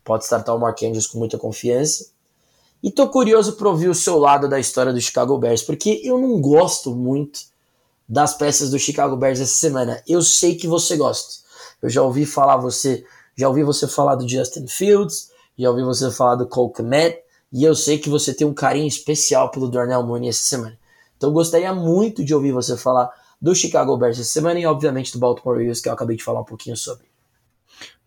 pode 0.05 0.23
startar 0.23 0.55
o 0.55 0.57
Mark 0.57 0.81
Andrews 0.83 1.05
com 1.05 1.19
muita 1.19 1.37
confiança. 1.37 2.07
E 2.81 2.89
tô 2.89 3.09
curioso 3.09 3.57
para 3.57 3.67
ouvir 3.67 3.89
o 3.89 3.93
seu 3.93 4.17
lado 4.17 4.47
da 4.47 4.57
história 4.57 4.93
do 4.93 5.01
Chicago 5.01 5.37
Bears, 5.37 5.61
porque 5.61 5.99
eu 6.01 6.17
não 6.17 6.39
gosto 6.39 6.95
muito 6.95 7.41
das 8.07 8.37
peças 8.37 8.69
do 8.69 8.79
Chicago 8.79 9.17
Bears 9.17 9.41
essa 9.41 9.55
semana. 9.55 10.01
Eu 10.07 10.21
sei 10.21 10.55
que 10.55 10.65
você 10.65 10.95
gosta. 10.95 11.43
Eu 11.81 11.89
já 11.89 12.01
ouvi 12.01 12.25
falar 12.25 12.55
você, 12.55 13.03
já 13.35 13.49
ouvi 13.49 13.65
você 13.65 13.85
falar 13.85 14.15
do 14.15 14.25
Justin 14.25 14.65
Fields, 14.65 15.29
já 15.59 15.69
ouvi 15.69 15.83
você 15.83 16.09
falar 16.09 16.35
do 16.35 16.47
Cole 16.47 16.71
Kmet, 16.71 17.26
e 17.51 17.63
eu 17.63 17.75
sei 17.75 17.97
que 17.97 18.09
você 18.09 18.33
tem 18.33 18.45
um 18.45 18.53
carinho 18.53 18.87
especial 18.87 19.49
pelo 19.51 19.69
Darnell 19.69 20.03
Mooney 20.03 20.29
essa 20.29 20.43
semana. 20.43 20.77
Então 21.15 21.31
gostaria 21.31 21.73
muito 21.73 22.23
de 22.23 22.33
ouvir 22.33 22.51
você 22.51 22.77
falar 22.77 23.09
do 23.41 23.55
Chicago 23.55 23.97
Bears 23.97 24.19
essa 24.19 24.29
semana 24.29 24.59
e 24.59 24.65
obviamente 24.65 25.13
do 25.13 25.19
Baltimore 25.19 25.57
Ravens 25.57 25.81
que 25.81 25.89
eu 25.89 25.93
acabei 25.93 26.15
de 26.15 26.23
falar 26.23 26.41
um 26.41 26.45
pouquinho 26.45 26.75
sobre. 26.75 27.05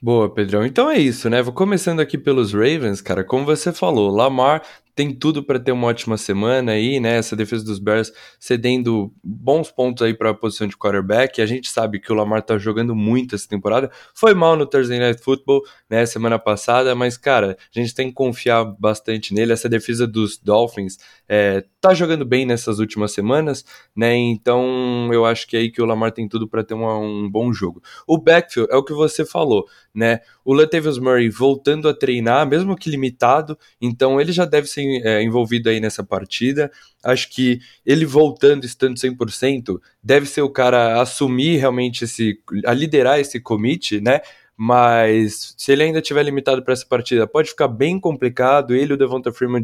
Boa, 0.02 0.30
Pedrão. 0.30 0.64
Então 0.64 0.90
é 0.90 0.98
isso, 0.98 1.28
né? 1.28 1.42
Vou 1.42 1.52
começando 1.52 2.00
aqui 2.00 2.16
pelos 2.16 2.54
Ravens, 2.54 3.02
cara. 3.02 3.22
Como 3.22 3.44
você 3.44 3.70
falou, 3.70 4.10
Lamar 4.10 4.62
tem 4.94 5.14
tudo 5.14 5.42
para 5.42 5.58
ter 5.58 5.72
uma 5.72 5.86
ótima 5.86 6.16
semana 6.16 6.72
aí, 6.72 7.00
né? 7.00 7.16
Essa 7.16 7.36
defesa 7.36 7.64
dos 7.64 7.78
Bears 7.78 8.12
cedendo 8.38 9.12
bons 9.22 9.70
pontos 9.70 10.02
aí 10.02 10.14
para 10.14 10.30
a 10.30 10.34
posição 10.34 10.66
de 10.66 10.76
quarterback. 10.76 11.40
A 11.40 11.46
gente 11.46 11.68
sabe 11.68 12.00
que 12.00 12.12
o 12.12 12.14
Lamar 12.14 12.42
tá 12.42 12.58
jogando 12.58 12.94
muito 12.94 13.34
essa 13.34 13.48
temporada. 13.48 13.90
Foi 14.14 14.34
mal 14.34 14.56
no 14.56 14.66
Thursday 14.66 14.98
Night 14.98 15.22
Football, 15.22 15.62
né, 15.88 16.04
semana 16.06 16.38
passada, 16.38 16.94
mas 16.94 17.16
cara, 17.16 17.56
a 17.74 17.78
gente 17.78 17.94
tem 17.94 18.08
que 18.08 18.14
confiar 18.14 18.64
bastante 18.64 19.32
nele. 19.32 19.52
Essa 19.52 19.68
defesa 19.68 20.06
dos 20.06 20.38
Dolphins 20.38 20.98
é, 21.28 21.64
tá 21.80 21.94
jogando 21.94 22.24
bem 22.24 22.44
nessas 22.44 22.78
últimas 22.78 23.12
semanas, 23.12 23.64
né? 23.96 24.14
Então 24.14 25.08
eu 25.12 25.24
acho 25.24 25.46
que 25.46 25.56
é 25.56 25.60
aí 25.60 25.70
que 25.70 25.80
o 25.80 25.86
Lamar 25.86 26.12
tem 26.12 26.28
tudo 26.28 26.48
para 26.48 26.64
ter 26.64 26.74
uma, 26.74 26.98
um 26.98 27.30
bom 27.30 27.52
jogo. 27.52 27.82
O 28.06 28.18
backfield 28.18 28.70
é 28.72 28.76
o 28.76 28.84
que 28.84 28.92
você 28.92 29.24
falou, 29.24 29.66
né? 29.94 30.20
O 30.44 30.54
Latavius 30.54 30.98
Murray 30.98 31.28
voltando 31.28 31.88
a 31.88 31.94
treinar, 31.94 32.46
mesmo 32.46 32.76
que 32.76 32.90
limitado, 32.90 33.58
então 33.80 34.20
ele 34.20 34.32
já 34.32 34.44
deve 34.44 34.66
ser 34.66 34.82
é, 35.04 35.22
envolvido 35.22 35.68
aí 35.68 35.80
nessa 35.80 36.04
partida. 36.04 36.70
Acho 37.02 37.28
que 37.30 37.60
ele 37.84 38.04
voltando, 38.04 38.64
estando 38.64 38.96
100%, 38.96 39.80
deve 40.02 40.26
ser 40.26 40.42
o 40.42 40.50
cara 40.50 40.98
a 40.98 41.02
assumir 41.02 41.56
realmente 41.56 42.04
esse, 42.04 42.38
a 42.64 42.72
liderar 42.72 43.18
esse 43.18 43.40
commit, 43.40 44.00
né? 44.00 44.20
Mas 44.56 45.54
se 45.56 45.72
ele 45.72 45.82
ainda 45.84 46.02
tiver 46.02 46.22
limitado 46.22 46.62
para 46.62 46.74
essa 46.74 46.84
partida, 46.84 47.26
pode 47.26 47.48
ficar 47.48 47.66
bem 47.66 47.98
complicado. 47.98 48.74
Ele 48.74 48.92
e 48.92 48.94
o 48.94 48.96
Devonta 48.98 49.32
Freeman 49.32 49.62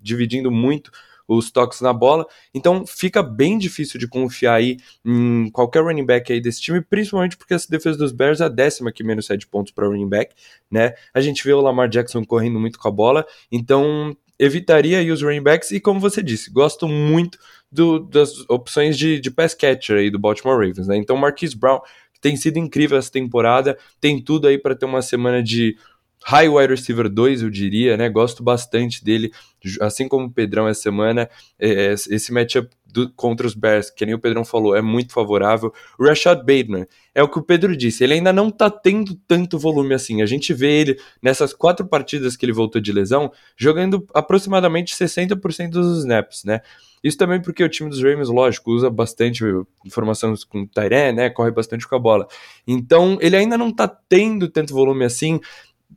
dividindo 0.00 0.50
muito 0.50 0.90
os 1.28 1.50
toques 1.50 1.82
na 1.82 1.92
bola. 1.92 2.26
Então 2.54 2.86
fica 2.86 3.22
bem 3.22 3.58
difícil 3.58 4.00
de 4.00 4.08
confiar 4.08 4.54
aí 4.54 4.78
em 5.04 5.50
qualquer 5.50 5.84
running 5.84 6.06
back 6.06 6.32
aí 6.32 6.40
desse 6.40 6.62
time, 6.62 6.80
principalmente 6.80 7.36
porque 7.36 7.52
essa 7.52 7.68
defesa 7.68 7.98
dos 7.98 8.12
Bears 8.12 8.40
é 8.40 8.44
a 8.44 8.48
décima 8.48 8.90
que 8.90 9.04
menos 9.04 9.26
7 9.26 9.46
pontos 9.46 9.72
para 9.72 9.86
running 9.86 10.08
back, 10.08 10.34
né? 10.70 10.94
A 11.12 11.20
gente 11.20 11.44
vê 11.44 11.52
o 11.52 11.60
Lamar 11.60 11.88
Jackson 11.88 12.24
correndo 12.24 12.58
muito 12.58 12.78
com 12.78 12.88
a 12.88 12.90
bola, 12.90 13.26
então 13.52 14.16
evitaria 14.38 14.98
aí 14.98 15.10
os 15.10 15.20
running 15.20 15.42
backs 15.42 15.72
e 15.72 15.80
como 15.80 16.00
você 16.00 16.22
disse, 16.22 16.50
gosto 16.50 16.88
muito 16.88 17.38
do, 17.70 17.98
das 17.98 18.48
opções 18.48 18.96
de, 18.96 19.20
de 19.20 19.30
pass 19.30 19.52
catcher 19.52 19.98
aí 19.98 20.10
do 20.10 20.18
Baltimore 20.18 20.56
Ravens, 20.56 20.88
né? 20.88 20.96
Então 20.96 21.16
Marquise 21.16 21.56
Brown 21.56 21.80
tem 22.20 22.36
sido 22.36 22.58
incrível 22.58 22.98
essa 22.98 23.10
temporada, 23.10 23.76
tem 24.00 24.20
tudo 24.22 24.48
aí 24.48 24.58
para 24.58 24.74
ter 24.74 24.86
uma 24.86 25.02
semana 25.02 25.42
de 25.42 25.76
high 26.24 26.48
wide 26.48 26.72
receiver 26.72 27.08
2, 27.08 27.42
eu 27.42 27.50
diria, 27.50 27.96
né? 27.96 28.08
Gosto 28.08 28.42
bastante 28.42 29.04
dele, 29.04 29.32
assim 29.80 30.08
como 30.08 30.26
o 30.26 30.30
Pedrão 30.30 30.68
essa 30.68 30.82
semana. 30.82 31.28
É, 31.58 31.92
esse 31.92 32.32
matchup 32.32 32.68
do, 32.86 33.10
contra 33.12 33.46
os 33.46 33.54
Bears, 33.54 33.90
que 33.90 34.04
nem 34.04 34.14
o 34.14 34.18
Pedrão 34.18 34.44
falou, 34.44 34.74
é 34.76 34.82
muito 34.82 35.12
favorável. 35.12 35.72
O 35.98 36.04
Rashad 36.04 36.38
Bateman, 36.38 36.86
é 37.14 37.22
o 37.22 37.28
que 37.28 37.38
o 37.38 37.42
Pedro 37.42 37.76
disse, 37.76 38.04
ele 38.04 38.14
ainda 38.14 38.32
não 38.32 38.50
tá 38.50 38.70
tendo 38.70 39.14
tanto 39.26 39.58
volume 39.58 39.94
assim. 39.94 40.22
A 40.22 40.26
gente 40.26 40.52
vê 40.54 40.80
ele 40.80 40.98
nessas 41.22 41.52
quatro 41.52 41.86
partidas 41.86 42.36
que 42.36 42.44
ele 42.44 42.52
voltou 42.52 42.80
de 42.80 42.92
lesão, 42.92 43.30
jogando 43.56 44.06
aproximadamente 44.14 44.94
60% 44.94 45.70
dos 45.70 45.98
snaps, 45.98 46.44
né? 46.44 46.60
Isso 47.02 47.16
também 47.16 47.40
porque 47.40 47.62
o 47.62 47.68
time 47.68 47.88
dos 47.88 48.02
Ravens, 48.02 48.28
lógico, 48.28 48.72
usa 48.72 48.90
bastante 48.90 49.44
informação 49.84 50.34
com 50.48 50.62
o 50.62 50.66
Tyrene, 50.66 51.16
né? 51.16 51.30
Corre 51.30 51.50
bastante 51.50 51.86
com 51.86 51.94
a 51.94 51.98
bola. 51.98 52.26
Então, 52.66 53.18
ele 53.20 53.36
ainda 53.36 53.56
não 53.56 53.72
tá 53.72 53.86
tendo 53.86 54.48
tanto 54.48 54.74
volume 54.74 55.04
assim. 55.04 55.40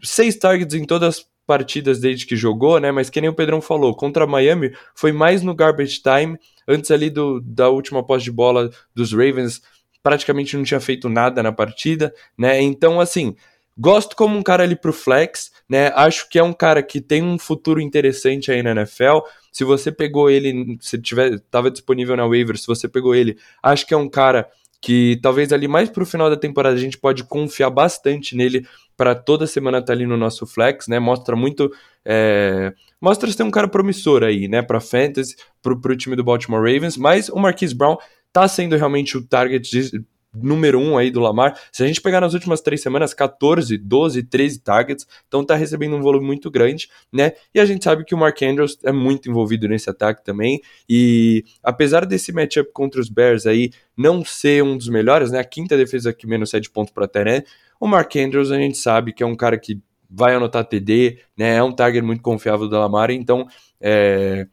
Seis 0.04 0.36
targets 0.36 0.74
em 0.74 0.86
todas 0.86 1.18
as 1.18 1.32
partidas 1.46 2.00
desde 2.00 2.26
que 2.26 2.36
jogou, 2.36 2.80
né? 2.80 2.92
Mas 2.92 3.10
que 3.10 3.20
nem 3.20 3.30
o 3.30 3.34
Pedrão 3.34 3.62
falou, 3.62 3.96
contra 3.96 4.26
Miami 4.26 4.74
foi 4.96 5.12
mais 5.12 5.42
no 5.42 5.54
garbage 5.54 6.02
time, 6.02 6.38
antes 6.68 6.92
ali 6.92 7.10
do, 7.10 7.42
da 7.42 7.70
última 7.70 8.04
posse 8.06 8.26
de 8.26 8.32
bola 8.32 8.70
dos 8.96 9.12
Ravens, 9.12 9.62
praticamente 10.02 10.56
não 10.56 10.64
tinha 10.64 10.80
feito 10.80 11.10
nada 11.10 11.44
na 11.44 11.52
partida, 11.52 12.14
né? 12.38 12.62
Então, 12.62 13.00
assim, 13.00 13.36
gosto 13.78 14.16
como 14.16 14.38
um 14.38 14.44
cara 14.44 14.64
ali 14.64 14.76
pro 14.76 14.94
flex, 14.94 15.52
né? 15.68 15.92
Acho 15.96 16.30
que 16.30 16.40
é 16.40 16.44
um 16.44 16.54
cara 16.54 16.82
que 16.82 17.02
tem 17.02 17.24
um 17.24 17.38
futuro 17.38 17.82
interessante 17.82 18.52
aí 18.52 18.64
na 18.64 18.72
NFL. 18.72 19.20
Se 19.52 19.64
você 19.64 19.92
pegou 19.92 20.30
ele, 20.30 20.78
se 20.80 20.98
tiver, 21.02 21.40
tava 21.52 21.70
disponível 21.70 22.16
na 22.16 22.26
waiver, 22.26 22.58
se 22.58 22.68
você 22.68 22.88
pegou 22.88 23.14
ele, 23.14 23.38
acho 23.62 23.86
que 23.86 23.94
é 23.94 23.98
um 23.98 24.10
cara 24.10 24.48
que 24.82 25.20
talvez 25.22 25.54
ali 25.54 25.68
mais 25.68 25.90
pro 25.90 26.06
final 26.06 26.30
da 26.30 26.36
temporada 26.36 26.76
a 26.76 26.80
gente 26.80 26.98
pode 26.98 27.24
confiar 27.24 27.70
bastante 27.70 28.36
nele 28.36 28.66
para 28.98 29.14
toda 29.14 29.46
semana 29.46 29.78
estar 29.78 29.88
tá 29.88 29.94
ali 29.94 30.08
no 30.08 30.18
nosso 30.18 30.46
flex, 30.48 30.88
né? 30.88 31.00
Mostra 31.00 31.36
muito. 31.36 31.72
É... 32.04 32.74
Mostra 33.00 33.32
ser 33.32 33.44
um 33.44 33.52
cara 33.52 33.68
promissor 33.68 34.24
aí, 34.24 34.48
né? 34.48 34.62
Para 34.62 34.80
fantasy, 34.80 35.36
pro, 35.62 35.80
pro 35.80 35.96
time 35.96 36.16
do 36.16 36.24
Baltimore 36.24 36.60
Ravens. 36.60 36.98
Mas 36.98 37.30
o 37.30 37.38
Marquise 37.38 37.76
Brown 37.76 37.98
tá 38.34 38.48
sendo 38.48 38.76
realmente 38.76 39.18
o 39.18 39.26
target 39.26 39.70
de, 39.70 40.04
número 40.34 40.80
um 40.80 40.98
aí 40.98 41.12
do 41.12 41.20
Lamar. 41.20 41.60
Se 41.72 41.84
a 41.84 41.88
gente 41.88 42.02
pegar 42.02 42.22
nas 42.22 42.34
últimas 42.34 42.62
três 42.62 42.82
semanas, 42.82 43.14
14, 43.14 43.78
12, 43.78 44.24
13 44.24 44.60
targets, 44.60 45.08
então 45.28 45.44
tá 45.46 45.56
recebendo 45.56 45.96
um 45.96 46.02
volume 46.02 46.26
muito 46.26 46.50
grande, 46.50 46.90
né? 47.12 47.34
E 47.54 47.60
a 47.60 47.66
gente 47.66 47.84
sabe 47.84 48.06
que 48.06 48.16
o 48.16 48.18
Mark 48.18 48.42
Andrews 48.42 48.78
é 48.84 48.92
muito 48.92 49.30
envolvido 49.30 49.68
nesse 49.68 49.90
ataque 49.90 50.24
também, 50.24 50.62
e 50.88 51.44
apesar 51.64 52.06
desse 52.06 52.32
matchup 52.32 52.72
contra 52.74 53.02
os 53.02 53.10
Bears 53.10 53.46
aí 53.46 53.72
não 53.98 54.24
ser 54.24 54.64
um 54.64 54.78
dos 54.78 54.88
melhores, 54.88 55.32
né? 55.32 55.40
A 55.40 55.44
quinta 55.44 55.76
defesa 55.76 56.14
que 56.14 56.26
menos 56.26 56.50
7 56.50 56.70
pontos 56.70 56.94
para 56.94 57.08
Teré, 57.08 57.44
o 57.80 57.88
Mark 57.88 58.16
Andrews 58.16 58.52
a 58.52 58.58
gente 58.58 58.78
sabe 58.78 59.14
que 59.14 59.24
é 59.24 59.26
um 59.26 59.36
cara 59.36 59.58
que 59.58 59.80
vai 60.10 60.36
anotar 60.36 60.66
TD, 60.66 61.20
né? 61.38 61.56
É 61.56 61.64
um 61.64 61.72
target 61.72 62.06
muito 62.06 62.22
confiável 62.22 62.68
do 62.68 62.78
Lamar, 62.78 63.12
então 63.12 63.48
é, 63.80 64.46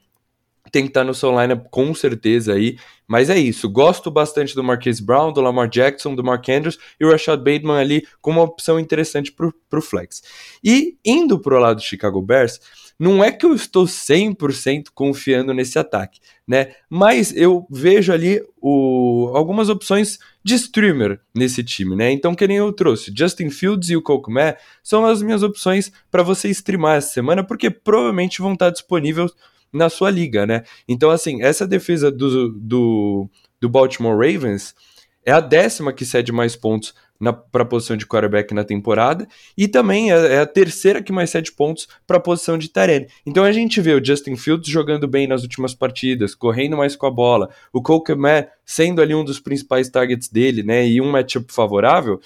tem 0.70 0.82
que 0.82 0.90
estar 0.90 1.04
no 1.04 1.14
seu 1.14 1.30
lineup 1.30 1.66
com 1.70 1.94
certeza 1.94 2.54
aí. 2.54 2.76
Mas 3.06 3.30
é 3.30 3.38
isso. 3.38 3.68
Gosto 3.68 4.10
bastante 4.10 4.54
do 4.54 4.62
Marquise 4.62 5.02
Brown, 5.02 5.32
do 5.32 5.40
Lamar 5.40 5.68
Jackson, 5.68 6.14
do 6.14 6.22
Mark 6.22 6.46
Andrews 6.48 6.78
e 7.00 7.04
o 7.04 7.10
Rashad 7.10 7.38
Bateman 7.38 7.78
ali 7.78 8.06
como 8.20 8.40
uma 8.40 8.46
opção 8.46 8.78
interessante 8.78 9.32
para 9.32 9.78
o 9.78 9.82
flex. 9.82 10.22
E 10.62 10.96
indo 11.04 11.38
para 11.38 11.56
o 11.56 11.58
lado 11.58 11.76
do 11.76 11.82
Chicago 11.82 12.20
Bears, 12.20 12.60
não 12.98 13.22
é 13.22 13.30
que 13.30 13.46
eu 13.46 13.54
estou 13.54 13.84
100% 13.84 14.88
confiando 14.92 15.54
nesse 15.54 15.78
ataque, 15.78 16.18
né? 16.46 16.72
Mas 16.90 17.34
eu 17.34 17.64
vejo 17.70 18.12
ali 18.12 18.42
o, 18.60 19.30
algumas 19.34 19.68
opções 19.68 20.18
de 20.42 20.54
streamer 20.56 21.20
nesse 21.32 21.62
time, 21.62 21.94
né? 21.94 22.10
Então, 22.10 22.34
que 22.34 22.46
nem 22.48 22.56
eu 22.56 22.72
trouxe, 22.72 23.12
Justin 23.16 23.50
Fields 23.50 23.88
e 23.90 23.96
o 23.96 24.02
Kokumé 24.02 24.58
são 24.82 25.06
as 25.06 25.22
minhas 25.22 25.44
opções 25.44 25.92
para 26.10 26.24
você 26.24 26.48
streamar 26.48 26.96
essa 26.96 27.12
semana, 27.12 27.44
porque 27.44 27.70
provavelmente 27.70 28.42
vão 28.42 28.54
estar 28.54 28.70
disponíveis 28.70 29.30
na 29.72 29.88
sua 29.88 30.10
liga, 30.10 30.46
né? 30.46 30.62
Então, 30.88 31.10
assim, 31.10 31.42
essa 31.42 31.66
defesa 31.66 32.10
do, 32.10 32.50
do, 32.50 33.30
do 33.60 33.68
Baltimore 33.68 34.16
Ravens 34.16 34.74
é 35.24 35.32
a 35.32 35.40
décima 35.40 35.92
que 35.92 36.06
cede 36.06 36.32
mais 36.32 36.56
pontos 36.56 36.94
para 37.50 37.62
a 37.62 37.66
posição 37.66 37.96
de 37.96 38.06
quarterback 38.06 38.54
na 38.54 38.62
temporada 38.62 39.26
e 39.56 39.66
também 39.66 40.12
é, 40.12 40.34
é 40.34 40.38
a 40.38 40.46
terceira 40.46 41.02
que 41.02 41.12
mais 41.12 41.30
cede 41.30 41.50
pontos 41.52 41.88
para 42.06 42.16
a 42.16 42.20
posição 42.20 42.56
de 42.56 42.68
Tyrene. 42.68 43.08
Então 43.26 43.44
a 43.44 43.50
gente 43.50 43.80
vê 43.80 43.92
o 43.92 44.04
Justin 44.04 44.36
Fields 44.36 44.68
jogando 44.70 45.08
bem 45.08 45.26
nas 45.26 45.42
últimas 45.42 45.74
partidas, 45.74 46.34
correndo 46.34 46.76
mais 46.76 46.94
com 46.94 47.06
a 47.06 47.10
bola, 47.10 47.50
o 47.72 47.82
Cole 47.82 48.04
sendo 48.64 49.02
ali 49.02 49.14
um 49.14 49.24
dos 49.24 49.40
principais 49.40 49.88
targets 49.90 50.28
dele, 50.28 50.62
né, 50.62 50.86
e 50.86 51.00
um 51.00 51.10
matchup 51.10 51.52
favorável. 51.52 52.20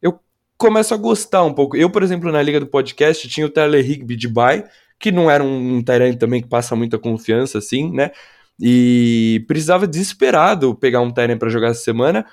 Eu 0.00 0.18
começo 0.56 0.94
a 0.94 0.96
gostar 0.96 1.44
um 1.44 1.52
pouco. 1.52 1.76
Eu, 1.76 1.90
por 1.90 2.02
exemplo, 2.02 2.32
na 2.32 2.42
liga 2.42 2.58
do 2.58 2.66
podcast 2.66 3.28
tinha 3.28 3.46
o 3.46 3.50
Tyler 3.50 3.84
Higby 3.88 4.16
de 4.16 4.28
bye, 4.28 4.64
que 4.98 5.12
não 5.12 5.30
era 5.30 5.42
um 5.42 5.82
Tyrene 5.82 6.16
também 6.16 6.42
que 6.42 6.48
passa 6.48 6.74
muita 6.76 6.98
confiança 6.98 7.58
assim, 7.58 7.92
né? 7.92 8.10
E 8.60 9.44
precisava 9.46 9.86
desesperado 9.86 10.74
pegar 10.74 11.00
um 11.00 11.10
Tyrene 11.10 11.38
para 11.38 11.48
jogar 11.48 11.68
essa 11.68 11.82
semana 11.82 12.26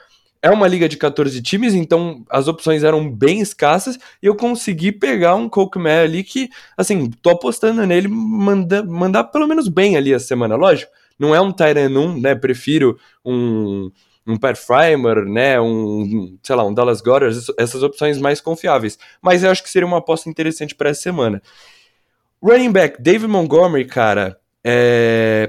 é 0.46 0.52
uma 0.52 0.68
liga 0.68 0.88
de 0.88 0.96
14 0.96 1.42
times, 1.42 1.74
então 1.74 2.24
as 2.30 2.48
opções 2.48 2.84
eram 2.84 3.10
bem 3.10 3.40
escassas 3.40 3.98
e 4.22 4.28
eu 4.28 4.36
consegui 4.36 4.92
pegar 4.92 5.34
um 5.34 5.50
Cokeman 5.50 6.02
ali 6.02 6.24
que, 6.24 6.52
assim, 6.78 7.10
tô 7.10 7.32
apostando 7.32 7.84
nele 7.84 8.08
manda, 8.08 8.84
mandar 8.84 9.24
pelo 9.24 9.48
menos 9.48 9.68
bem 9.68 9.98
ali 9.98 10.14
a 10.14 10.20
semana. 10.20 10.56
Lógico, 10.56 10.92
não 11.18 11.34
é 11.34 11.42
um 11.42 11.52
Tyrant 11.52 11.92
1, 11.92 12.22
né? 12.22 12.36
Prefiro 12.36 12.96
um, 13.26 13.90
um 14.28 14.38
Pat 14.38 14.56
né? 15.26 15.60
Um, 15.60 16.38
sei 16.44 16.56
lá, 16.56 16.64
um 16.64 16.76
Dallas 16.76 17.02
Goddard, 17.02 17.36
essas 17.58 17.82
opções 17.82 18.20
mais 18.20 18.40
confiáveis. 18.40 19.00
Mas 19.24 19.44
eu 19.44 19.50
acho 19.50 19.64
que 19.64 19.70
seria 19.70 19.88
uma 19.88 19.98
aposta 19.98 20.30
interessante 20.30 20.76
para 20.76 20.92
essa 20.92 21.02
semana. 21.02 21.42
Running 22.46 22.72
back, 22.72 23.02
David 23.02 23.28
Montgomery, 23.28 23.86
cara, 23.86 24.40
é 24.64 25.48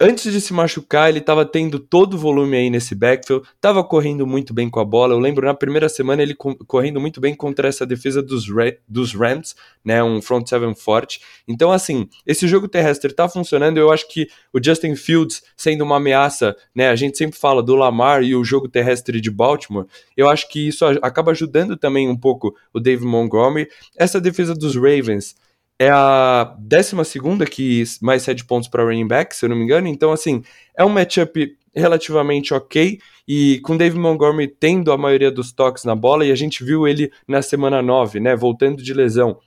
antes 0.00 0.30
de 0.30 0.40
se 0.40 0.52
machucar, 0.52 1.08
ele 1.08 1.18
estava 1.18 1.44
tendo 1.44 1.78
todo 1.78 2.14
o 2.14 2.18
volume 2.18 2.56
aí 2.56 2.68
nesse 2.68 2.94
backfield, 2.94 3.46
estava 3.54 3.82
correndo 3.82 4.26
muito 4.26 4.52
bem 4.52 4.68
com 4.68 4.78
a 4.78 4.84
bola. 4.84 5.14
Eu 5.14 5.18
lembro 5.18 5.46
na 5.46 5.54
primeira 5.54 5.88
semana 5.88 6.22
ele 6.22 6.34
correndo 6.34 7.00
muito 7.00 7.20
bem 7.20 7.34
contra 7.34 7.68
essa 7.68 7.86
defesa 7.86 8.22
dos, 8.22 8.44
dos 8.86 9.14
Rams, 9.14 9.54
né, 9.84 10.02
um 10.02 10.20
front 10.20 10.46
seven 10.46 10.74
forte. 10.74 11.20
Então, 11.48 11.72
assim, 11.72 12.08
esse 12.26 12.46
jogo 12.46 12.68
terrestre 12.68 13.10
está 13.10 13.28
funcionando. 13.28 13.78
Eu 13.78 13.90
acho 13.90 14.06
que 14.08 14.28
o 14.52 14.62
Justin 14.62 14.94
Fields 14.96 15.42
sendo 15.56 15.82
uma 15.82 15.96
ameaça, 15.96 16.54
né, 16.74 16.88
a 16.88 16.96
gente 16.96 17.16
sempre 17.16 17.38
fala 17.38 17.62
do 17.62 17.74
Lamar 17.74 18.22
e 18.22 18.34
o 18.34 18.44
jogo 18.44 18.68
terrestre 18.68 19.20
de 19.20 19.30
Baltimore. 19.30 19.86
Eu 20.16 20.28
acho 20.28 20.48
que 20.48 20.68
isso 20.68 20.84
acaba 21.00 21.30
ajudando 21.30 21.76
também 21.76 22.08
um 22.08 22.16
pouco 22.16 22.54
o 22.72 22.78
Dave 22.78 23.04
Montgomery. 23.04 23.68
Essa 23.96 24.20
defesa 24.20 24.54
dos 24.54 24.76
Ravens 24.76 25.34
é 25.82 25.90
a 25.90 26.54
12 26.58 26.94
que 27.50 27.82
mais 28.00 28.22
cede 28.22 28.44
pontos 28.44 28.68
para 28.68 28.84
running 28.84 29.06
back, 29.06 29.34
se 29.34 29.44
eu 29.44 29.48
não 29.48 29.56
me 29.56 29.64
engano. 29.64 29.88
Então, 29.88 30.12
assim, 30.12 30.42
é 30.76 30.84
um 30.84 30.88
matchup 30.88 31.56
relativamente 31.74 32.54
ok. 32.54 33.00
E 33.26 33.58
com 33.64 33.76
David 33.76 33.98
Montgomery 33.98 34.46
tendo 34.46 34.92
a 34.92 34.98
maioria 34.98 35.30
dos 35.30 35.50
toques 35.52 35.84
na 35.84 35.96
bola, 35.96 36.24
e 36.24 36.30
a 36.30 36.36
gente 36.36 36.62
viu 36.62 36.86
ele 36.86 37.10
na 37.26 37.42
semana 37.42 37.82
9, 37.82 38.20
né? 38.20 38.36
Voltando 38.36 38.80
de 38.80 38.94
lesão. 38.94 39.38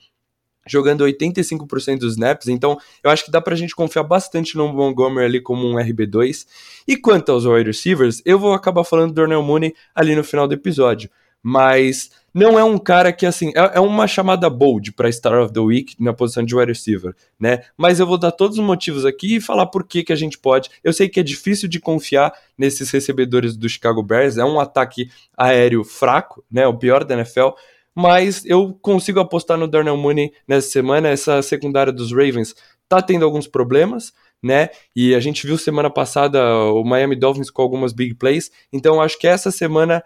Jogando 0.68 1.06
85% 1.06 2.00
dos 2.00 2.14
snaps, 2.14 2.48
então 2.48 2.76
eu 3.04 3.12
acho 3.12 3.24
que 3.24 3.32
dá 3.32 3.40
pra 3.40 3.56
gente 3.56 3.76
confiar 3.76 4.02
bastante 4.02 4.58
no 4.58 4.74
Montgomery 4.74 5.26
ali 5.26 5.40
como 5.40 5.66
um 5.66 5.76
RB2. 5.76 6.48
E 6.88 6.98
quanto 6.98 7.32
aos 7.32 7.46
wide 7.46 7.68
receivers, 7.68 8.22
eu 8.26 8.40
vou 8.40 8.52
acabar 8.52 8.84
falando 8.84 9.12
do 9.12 9.16
Darnell 9.16 9.44
Mooney 9.44 9.76
ali 9.94 10.16
no 10.16 10.24
final 10.24 10.48
do 10.48 10.56
episódio. 10.56 11.10
Mas 11.48 12.10
não 12.34 12.58
é 12.58 12.64
um 12.64 12.76
cara 12.76 13.14
que, 13.14 13.24
assim, 13.24 13.50
é, 13.50 13.78
é 13.78 13.80
uma 13.80 14.08
chamada 14.08 14.50
bold 14.50 14.94
para 14.94 15.12
Star 15.12 15.44
of 15.44 15.54
the 15.54 15.60
Week 15.60 15.96
na 16.00 16.12
posição 16.12 16.44
de 16.44 16.56
wide 16.56 16.72
receiver, 16.72 17.16
né? 17.40 17.62
Mas 17.78 18.00
eu 18.00 18.08
vou 18.08 18.18
dar 18.18 18.32
todos 18.32 18.58
os 18.58 18.66
motivos 18.66 19.06
aqui 19.06 19.36
e 19.36 19.40
falar 19.40 19.68
por 19.68 19.86
que, 19.86 20.04
que 20.04 20.12
a 20.12 20.16
gente 20.16 20.40
pode. 20.40 20.72
Eu 20.84 20.92
sei 20.92 21.08
que 21.08 21.20
é 21.20 21.24
difícil 21.24 21.70
de 21.70 21.80
confiar 21.80 22.34
nesses 22.58 22.90
recebedores 22.90 23.56
do 23.56 23.70
Chicago 23.70 24.02
Bears, 24.02 24.40
é 24.40 24.44
um 24.44 24.60
ataque 24.60 25.08
aéreo 25.38 25.84
fraco, 25.84 26.44
né? 26.52 26.66
O 26.66 26.76
pior 26.76 27.04
da 27.04 27.14
NFL, 27.14 27.50
mas 27.94 28.44
eu 28.44 28.74
consigo 28.82 29.20
apostar 29.20 29.56
no 29.56 29.68
Darnell 29.68 29.96
Mooney 29.96 30.34
nessa 30.48 30.68
semana. 30.72 31.10
Essa 31.10 31.44
secundária 31.44 31.94
dos 31.94 32.12
Ravens 32.12 32.56
tá 32.90 33.04
tendo 33.04 33.24
alguns 33.24 33.46
problemas, 33.48 34.12
né? 34.42 34.70
E 34.96 35.14
a 35.14 35.20
gente 35.20 35.46
viu 35.46 35.60
semana 35.60 35.92
passada 35.92 36.44
o 36.72 36.84
Miami 36.84 37.16
Dolphins 37.16 37.52
com 37.52 37.62
algumas 37.62 37.94
big 37.94 38.16
plays, 38.16 38.50
então 38.74 39.00
acho 39.00 39.20
que 39.20 39.28
essa 39.28 39.52
semana 39.52 40.04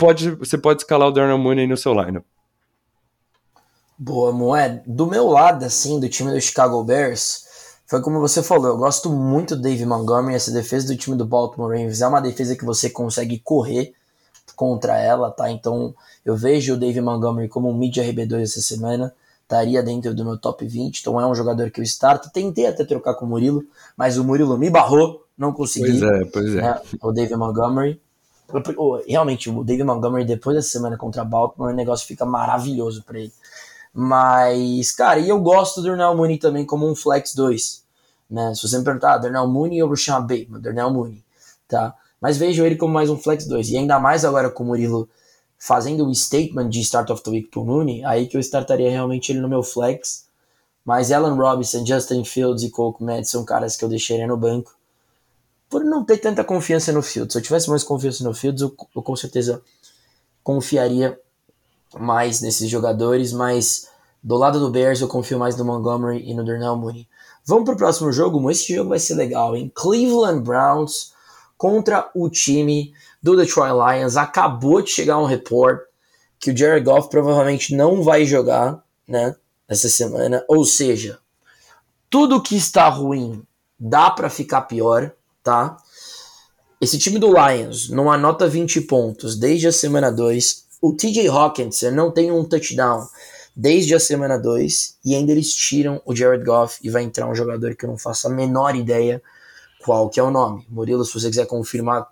pode, 0.00 0.30
você 0.30 0.56
pode 0.56 0.80
escalar 0.80 1.08
o 1.08 1.12
Darnell 1.12 1.38
Mooney 1.38 1.66
no 1.66 1.76
seu 1.76 1.92
lineup. 1.92 2.24
Boa, 3.98 4.32
Moed. 4.32 4.80
Do 4.86 5.06
meu 5.06 5.28
lado, 5.28 5.62
assim, 5.62 6.00
do 6.00 6.08
time 6.08 6.32
do 6.32 6.40
Chicago 6.40 6.82
Bears, 6.82 7.44
foi 7.86 8.00
como 8.00 8.18
você 8.18 8.42
falou, 8.42 8.68
eu 8.68 8.78
gosto 8.78 9.10
muito 9.10 9.54
do 9.54 9.62
Dave 9.62 9.84
Montgomery, 9.84 10.34
essa 10.34 10.50
defesa 10.50 10.86
do 10.86 10.96
time 10.96 11.16
do 11.16 11.26
Baltimore 11.26 11.70
Ravens 11.70 12.00
é 12.00 12.08
uma 12.08 12.22
defesa 12.22 12.56
que 12.56 12.64
você 12.64 12.88
consegue 12.88 13.38
correr 13.40 13.92
contra 14.56 14.98
ela, 14.98 15.30
tá? 15.30 15.50
Então 15.50 15.94
eu 16.24 16.34
vejo 16.34 16.74
o 16.74 16.76
Dave 16.78 17.00
Montgomery 17.00 17.48
como 17.48 17.68
um 17.68 17.76
mid 17.76 17.94
RB2 17.96 18.42
essa 18.42 18.60
semana, 18.62 19.12
estaria 19.42 19.82
dentro 19.82 20.14
do 20.14 20.24
meu 20.24 20.38
top 20.38 20.66
20, 20.66 21.00
então 21.00 21.20
é 21.20 21.26
um 21.26 21.34
jogador 21.34 21.70
que 21.70 21.80
eu 21.80 21.84
starto. 21.84 22.30
Tentei 22.32 22.66
até 22.66 22.84
trocar 22.84 23.14
com 23.14 23.26
o 23.26 23.28
Murilo, 23.28 23.64
mas 23.96 24.16
o 24.16 24.24
Murilo 24.24 24.56
me 24.56 24.70
barrou, 24.70 25.26
não 25.36 25.52
consegui. 25.52 25.98
Pois 25.98 26.02
é, 26.02 26.24
pois 26.26 26.54
é. 26.54 26.62
Né? 26.62 26.80
O 27.02 27.12
Dave 27.12 27.34
Montgomery 27.36 28.00
realmente, 29.06 29.50
o 29.50 29.64
David 29.64 29.84
Montgomery, 29.84 30.24
depois 30.24 30.56
da 30.56 30.62
semana 30.62 30.96
contra 30.96 31.24
Baltimore, 31.24 31.72
o 31.72 31.76
negócio 31.76 32.06
fica 32.06 32.24
maravilhoso 32.24 33.02
para 33.02 33.18
ele. 33.18 33.32
Mas, 33.92 34.92
cara, 34.92 35.18
e 35.18 35.28
eu 35.28 35.40
gosto 35.40 35.80
do 35.80 35.88
Darnell 35.88 36.16
Mooney 36.16 36.38
também 36.38 36.64
como 36.64 36.88
um 36.88 36.94
flex 36.94 37.34
2. 37.34 37.84
Né? 38.30 38.54
Se 38.54 38.68
você 38.68 38.78
me 38.78 38.84
perguntar, 38.84 39.14
ah, 39.14 39.18
Darnell 39.18 39.48
Mooney 39.48 39.82
ou 39.82 39.88
Rashawn 39.88 40.22
Bateman? 40.22 40.60
Darnell 40.60 40.90
Mooney, 40.90 41.24
tá? 41.66 41.94
Mas 42.20 42.36
vejo 42.36 42.64
ele 42.64 42.76
como 42.76 42.92
mais 42.94 43.10
um 43.10 43.18
flex 43.18 43.46
2. 43.46 43.70
E 43.70 43.76
ainda 43.76 43.98
mais 43.98 44.24
agora 44.24 44.50
com 44.50 44.62
o 44.62 44.66
Murilo 44.68 45.08
fazendo 45.58 46.06
um 46.06 46.14
statement 46.14 46.68
de 46.68 46.80
start 46.80 47.10
of 47.10 47.22
the 47.22 47.30
week 47.30 47.48
pro 47.48 47.64
Mooney, 47.64 48.04
aí 48.04 48.26
que 48.26 48.36
eu 48.36 48.40
startaria 48.40 48.90
realmente 48.90 49.32
ele 49.32 49.40
no 49.40 49.48
meu 49.48 49.62
flex. 49.62 50.26
Mas 50.84 51.12
Allen 51.12 51.36
Robinson, 51.36 51.84
Justin 51.84 52.24
Fields 52.24 52.62
e 52.62 52.70
Cole 52.70 52.94
Kmet 52.94 53.28
são 53.28 53.44
caras 53.44 53.76
que 53.76 53.84
eu 53.84 53.88
deixaria 53.88 54.26
no 54.26 54.36
banco 54.36 54.79
por 55.70 55.84
não 55.84 56.04
ter 56.04 56.18
tanta 56.18 56.42
confiança 56.42 56.92
no 56.92 57.00
Fields. 57.00 57.32
Se 57.32 57.38
eu 57.38 57.42
tivesse 57.42 57.70
mais 57.70 57.84
confiança 57.84 58.24
no 58.24 58.34
Fields, 58.34 58.60
eu, 58.60 58.74
eu 58.94 59.02
com 59.02 59.14
certeza 59.14 59.62
confiaria 60.42 61.18
mais 61.98 62.40
nesses 62.40 62.68
jogadores, 62.68 63.32
mas 63.32 63.88
do 64.22 64.36
lado 64.36 64.58
do 64.58 64.70
Bears 64.70 65.00
eu 65.00 65.08
confio 65.08 65.38
mais 65.38 65.56
no 65.56 65.64
Montgomery 65.64 66.28
e 66.28 66.34
no 66.34 66.44
Darnell 66.44 66.76
Mooney. 66.76 67.08
Vamos 67.44 67.64
para 67.64 67.74
o 67.74 67.78
próximo 67.78 68.12
jogo? 68.12 68.50
Esse 68.50 68.74
jogo 68.74 68.90
vai 68.90 68.98
ser 68.98 69.14
legal, 69.14 69.56
hein? 69.56 69.70
Cleveland 69.74 70.42
Browns 70.42 71.14
contra 71.56 72.10
o 72.14 72.28
time 72.28 72.92
do 73.22 73.36
Detroit 73.36 73.72
Lions. 73.72 74.16
Acabou 74.16 74.82
de 74.82 74.90
chegar 74.90 75.18
um 75.18 75.24
report 75.24 75.80
que 76.38 76.50
o 76.50 76.56
Jared 76.56 76.84
Goff 76.84 77.08
provavelmente 77.08 77.74
não 77.74 78.02
vai 78.02 78.24
jogar, 78.24 78.82
né, 79.06 79.36
essa 79.68 79.88
semana. 79.88 80.44
Ou 80.48 80.64
seja, 80.64 81.18
tudo 82.08 82.42
que 82.42 82.56
está 82.56 82.88
ruim 82.88 83.42
dá 83.78 84.10
para 84.10 84.28
ficar 84.28 84.62
pior 84.62 85.12
tá? 85.42 85.76
Esse 86.80 86.98
time 86.98 87.18
do 87.18 87.28
Lions 87.28 87.90
não 87.90 88.10
anota 88.10 88.48
20 88.48 88.80
pontos 88.82 89.38
desde 89.38 89.68
a 89.68 89.72
semana 89.72 90.10
2. 90.10 90.66
O 90.80 90.94
TJ 90.94 91.28
Hawkinson 91.28 91.90
não 91.90 92.10
tem 92.10 92.32
um 92.32 92.44
touchdown 92.44 93.06
desde 93.54 93.94
a 93.94 94.00
semana 94.00 94.38
2 94.38 94.98
e 95.04 95.14
ainda 95.14 95.32
eles 95.32 95.54
tiram 95.54 96.00
o 96.06 96.16
Jared 96.16 96.44
Goff 96.44 96.78
e 96.82 96.88
vai 96.88 97.02
entrar 97.02 97.28
um 97.28 97.34
jogador 97.34 97.76
que 97.76 97.84
eu 97.84 97.90
não 97.90 97.98
faço 97.98 98.28
a 98.28 98.30
menor 98.30 98.74
ideia 98.74 99.22
qual 99.84 100.08
que 100.08 100.18
é 100.18 100.22
o 100.22 100.30
nome. 100.30 100.66
Murilo, 100.70 101.04
se 101.04 101.12
você 101.12 101.28
quiser 101.28 101.46
confirmar 101.46 102.06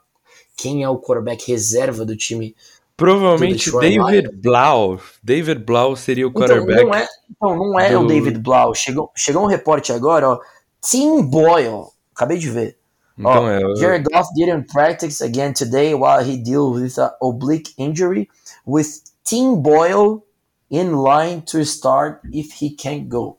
quem 0.57 0.83
é 0.83 0.89
o 0.89 0.99
quarterback 0.99 1.51
reserva 1.51 2.05
do 2.05 2.17
time. 2.17 2.55
Provavelmente 2.97 3.71
David 3.71 4.29
Lions. 4.29 4.43
Blau. 4.43 5.01
David 5.23 5.65
Blau 5.65 5.95
seria 5.95 6.27
o 6.27 6.33
quarterback. 6.33 6.81
Então, 6.81 6.89
não 6.89 6.95
é, 6.95 7.09
então, 7.31 7.57
não 7.57 7.81
é 7.81 7.91
do... 7.93 8.01
o 8.01 8.07
David 8.07 8.39
Blau. 8.41 8.75
Chegou, 8.75 9.11
chegou 9.15 9.45
um 9.45 9.47
reporte 9.47 9.93
agora, 9.93 10.29
ó. 10.31 10.41
Tim 10.81 11.23
Boyle. 11.23 11.87
Acabei 12.15 12.39
de 12.39 12.51
ver. 12.51 12.78
Então, 13.19 13.45
oh, 13.45 13.49
é, 13.49 13.77
Jared 13.77 14.05
Goff 14.05 14.29
didn't 14.35 14.73
practice 14.73 15.21
again 15.23 15.53
today 15.53 15.93
while 15.93 16.23
he 16.23 16.37
deals 16.37 16.81
with 16.81 16.99
an 16.99 17.11
oblique 17.21 17.73
injury, 17.77 18.29
with 18.65 19.03
Tim 19.25 19.61
Boyle 19.61 20.23
in 20.71 20.93
line 21.03 21.43
to 21.47 21.61
start 21.63 22.21
if 22.33 22.63
he 22.63 22.71
can't 22.71 23.09
go. 23.09 23.37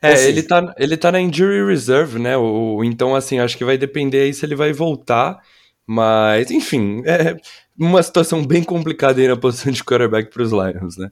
É, 0.00 0.16
seja, 0.16 0.28
ele, 0.28 0.42
tá, 0.42 0.74
ele 0.78 0.96
tá 0.96 1.12
na 1.12 1.20
injury 1.20 1.66
reserve, 1.66 2.18
né? 2.18 2.36
O, 2.36 2.82
então, 2.84 3.14
assim, 3.14 3.38
acho 3.38 3.56
que 3.56 3.64
vai 3.64 3.76
depender 3.76 4.22
aí 4.22 4.32
se 4.32 4.46
ele 4.46 4.54
vai 4.54 4.72
voltar. 4.72 5.38
Mas, 5.86 6.50
enfim, 6.50 7.02
é 7.06 7.36
uma 7.78 8.02
situação 8.02 8.44
bem 8.46 8.62
complicada 8.62 9.20
aí 9.20 9.26
na 9.26 9.36
posição 9.36 9.72
de 9.72 9.82
quarterback 9.82 10.30
para 10.30 10.42
os 10.42 10.52
Lions, 10.52 10.96
né? 10.96 11.10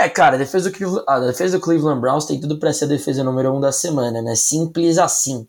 É, 0.00 0.08
cara, 0.08 0.36
a 0.36 0.38
defesa, 0.38 0.70
do, 0.70 1.04
a 1.06 1.20
defesa 1.20 1.58
do 1.58 1.62
Cleveland 1.62 2.00
Browns 2.00 2.24
tem 2.24 2.40
tudo 2.40 2.58
para 2.58 2.72
ser 2.72 2.86
a 2.86 2.88
defesa 2.88 3.22
número 3.22 3.54
um 3.54 3.60
da 3.60 3.70
semana, 3.70 4.22
né? 4.22 4.34
Simples 4.34 4.98
assim. 4.98 5.46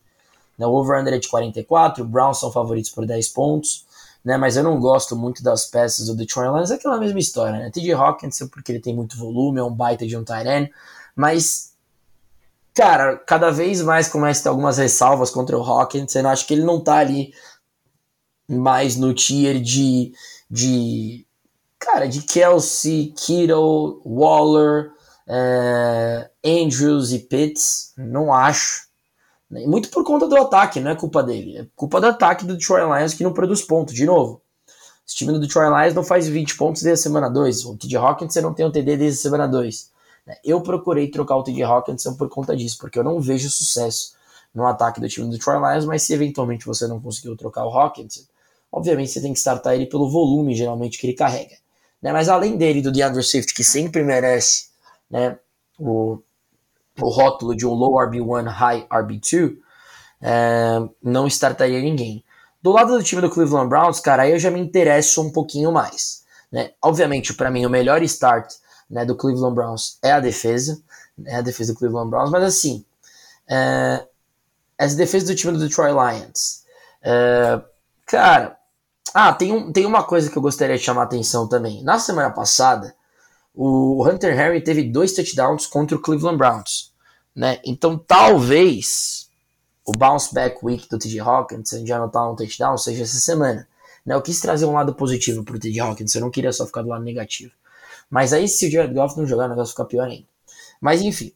Né? 0.58 0.66
O 0.66 0.72
over-under 0.72 1.14
é 1.14 1.20
de 1.20 1.28
44, 1.28 2.04
o 2.04 2.08
Browns 2.08 2.40
são 2.40 2.52
favoritos 2.52 2.92
por 2.92 3.06
10 3.06 3.30
pontos, 3.30 3.86
né? 4.24 4.38
Mas 4.38 4.56
eu 4.56 4.64
não 4.64 4.80
gosto 4.80 5.16
muito 5.16 5.44
das 5.44 5.66
peças 5.66 6.08
do 6.08 6.16
Detroit 6.16 6.50
Lions, 6.54 6.72
é 6.72 6.76
aquela 6.76 6.98
mesma 6.98 7.20
história, 7.20 7.60
né? 7.60 7.70
TJ 7.72 7.94
Hawkins, 7.94 8.40
porque 8.52 8.72
ele 8.72 8.80
tem 8.80 8.96
muito 8.96 9.18
volume, 9.18 9.60
é 9.60 9.64
um 9.64 9.74
baita 9.74 10.06
de 10.06 10.16
um 10.16 10.24
tight 10.24 10.48
end, 10.48 10.72
mas, 11.16 11.74
cara, 12.74 13.18
cada 13.18 13.52
vez 13.52 13.82
mais 13.82 14.08
começa 14.08 14.42
a 14.42 14.44
ter 14.44 14.50
algumas 14.50 14.78
ressalvas 14.78 15.30
contra 15.30 15.58
o 15.58 15.64
Hawkins, 15.64 16.16
eu 16.16 16.28
acho 16.28 16.48
que 16.48 16.54
ele 16.54 16.64
não 16.64 16.80
tá 16.80 16.98
ali 16.98 17.34
mais 18.48 18.96
no 18.96 19.14
tier 19.14 19.60
de, 19.62 20.14
de 20.50 21.26
cara, 21.80 22.08
de 22.08 22.22
Kelsey, 22.22 23.14
Kittle, 23.16 24.02
Waller, 24.06 24.92
é, 25.28 26.30
Andrews 26.46 27.12
e 27.12 27.20
Pitts, 27.20 27.94
não 27.98 28.34
acho. 28.34 28.88
Muito 29.68 29.90
por 29.90 30.04
conta 30.04 30.28
do 30.28 30.36
ataque, 30.38 30.80
não 30.80 30.92
é 30.92 30.96
culpa 30.96 31.22
dele. 31.24 31.58
É 31.58 31.68
culpa 31.76 32.00
do 32.02 32.08
ataque 32.08 32.46
do 32.46 32.56
Detroit 32.56 32.86
Lions 32.86 33.14
que 33.14 33.24
não 33.24 33.34
produz 33.34 33.62
ponto, 33.62 33.94
de 33.94 34.06
novo. 34.06 34.42
Esse 35.06 35.18
time 35.18 35.34
do 35.34 35.40
Detroit 35.40 35.70
Lions 35.70 35.94
não 35.94 36.04
faz 36.04 36.28
20 36.28 36.56
pontos 36.56 36.82
desde 36.82 37.02
a 37.02 37.04
semana 37.04 37.30
2. 37.30 37.66
O 37.66 37.78
TJ 37.78 37.98
Hawkinson 37.98 38.42
não 38.42 38.54
tem 38.54 38.66
um 38.66 38.72
TD 38.72 38.98
desde 38.98 39.20
a 39.20 39.22
semana 39.22 39.48
2. 39.48 39.92
Eu 40.44 40.62
procurei 40.62 41.10
trocar 41.10 41.36
o 41.36 41.44
TJ 41.44 41.64
Hawkinson 41.64 42.16
por 42.16 42.30
conta 42.30 42.56
disso, 42.56 42.78
porque 42.80 42.98
eu 42.98 43.04
não 43.04 43.20
vejo 43.20 43.50
sucesso 43.50 44.16
no 44.54 44.66
ataque 44.66 45.02
do 45.02 45.10
time 45.10 45.28
do 45.28 45.34
Detroit 45.34 45.60
Lions, 45.60 45.86
mas 45.86 46.04
se 46.04 46.14
eventualmente 46.14 46.66
você 46.66 46.88
não 46.88 47.02
conseguiu 47.02 47.36
trocar 47.36 47.66
o 47.66 47.70
Hawkinson, 47.70 48.22
obviamente 48.72 49.12
você 49.12 49.22
tem 49.22 49.34
que 49.34 49.40
startar 49.40 49.74
ele 49.74 49.88
pelo 49.88 50.10
volume, 50.10 50.56
geralmente, 50.56 50.98
que 50.98 51.08
ele 51.08 51.14
carrega. 51.14 51.56
Né? 52.02 52.14
Mas 52.14 52.30
além 52.30 52.56
dele, 52.56 52.82
do 52.82 52.92
DeAndre 52.92 53.24
Swift, 53.24 53.54
que 53.54 53.64
sempre 53.64 54.04
merece 54.04 54.68
né, 55.10 55.38
o 55.78 56.20
o 57.02 57.10
rótulo 57.10 57.56
de 57.56 57.66
um 57.66 57.74
low 57.74 57.94
RB1, 57.94 58.48
high 58.48 58.88
RB2, 58.88 59.58
é, 60.22 60.80
não 61.02 61.28
startaria 61.28 61.82
ninguém. 61.82 62.24
Do 62.62 62.72
lado 62.72 62.98
do 62.98 63.04
time 63.04 63.22
do 63.22 63.30
Cleveland 63.30 63.68
Browns, 63.68 64.00
cara, 64.00 64.24
aí 64.24 64.32
eu 64.32 64.40
já 64.40 64.50
me 64.50 64.60
interesso 64.60 65.22
um 65.22 65.32
pouquinho 65.32 65.72
mais. 65.72 66.24
Né? 66.52 66.72
Obviamente, 66.82 67.34
para 67.34 67.52
mim, 67.52 67.66
o 67.66 67.70
melhor 67.70 68.02
start 68.04 68.54
né, 68.90 69.04
do 69.04 69.16
Cleveland 69.16 69.56
Browns 69.56 69.98
é 70.02 70.12
a 70.12 70.20
defesa, 70.20 70.82
é 71.26 71.36
a 71.36 71.42
defesa 71.42 71.74
do 71.74 71.80
Cleveland 71.80 72.10
Browns, 72.10 72.30
mas 72.30 72.44
assim, 72.44 72.86
é, 73.50 74.06
essa 74.78 74.96
defesa 74.96 75.26
do 75.26 75.36
time 75.36 75.54
do 75.54 75.60
Detroit 75.60 75.94
Lions, 75.94 76.64
é, 77.02 77.62
cara, 78.06 78.58
ah, 79.14 79.34
tem, 79.34 79.52
um, 79.52 79.72
tem 79.72 79.86
uma 79.86 80.04
coisa 80.04 80.30
que 80.30 80.38
eu 80.38 80.42
gostaria 80.42 80.78
de 80.78 80.84
chamar 80.84 81.02
a 81.02 81.06
atenção 81.06 81.48
também. 81.48 81.84
Na 81.84 82.00
semana 82.00 82.32
passada, 82.32 82.96
o 83.54 84.08
Hunter 84.08 84.38
Henry 84.38 84.62
teve 84.62 84.84
dois 84.84 85.14
touchdowns 85.14 85.68
contra 85.68 85.96
o 85.96 86.02
Cleveland 86.02 86.38
Browns. 86.38 86.92
Né? 87.36 87.60
Então 87.64 87.98
talvez 87.98 89.30
o 89.86 89.92
bounce 89.92 90.34
back 90.34 90.58
week 90.64 90.88
do 90.90 90.98
TJ 90.98 91.20
Hawkinson 91.20 91.86
já 91.86 91.98
anotar 91.98 92.32
um 92.32 92.36
touchdown 92.36 92.78
seja 92.78 93.04
essa 93.04 93.20
semana. 93.20 93.68
Né? 94.06 94.16
Eu 94.16 94.22
quis 94.22 94.40
trazer 94.40 94.66
um 94.66 94.74
lado 94.74 94.94
positivo 94.96 95.44
para 95.44 95.56
o 95.56 95.60
TJ 95.60 95.80
Hawkinson, 95.80 96.20
eu 96.20 96.24
não 96.24 96.32
queria 96.32 96.52
só 96.52 96.66
ficar 96.66 96.82
do 96.82 96.90
lado 96.90 97.04
negativo. 97.04 97.52
Mas 98.10 98.34
aí 98.34 98.48
se 98.48 98.68
o 98.68 98.72
Jared 98.72 98.94
Goff 98.94 99.18
não 99.18 99.26
jogar, 99.26 99.46
o 99.46 99.50
negócio 99.50 99.72
fica 99.72 99.86
pior 99.86 100.08
ainda. 100.08 100.28
Mas 100.82 101.02
enfim, 101.02 101.32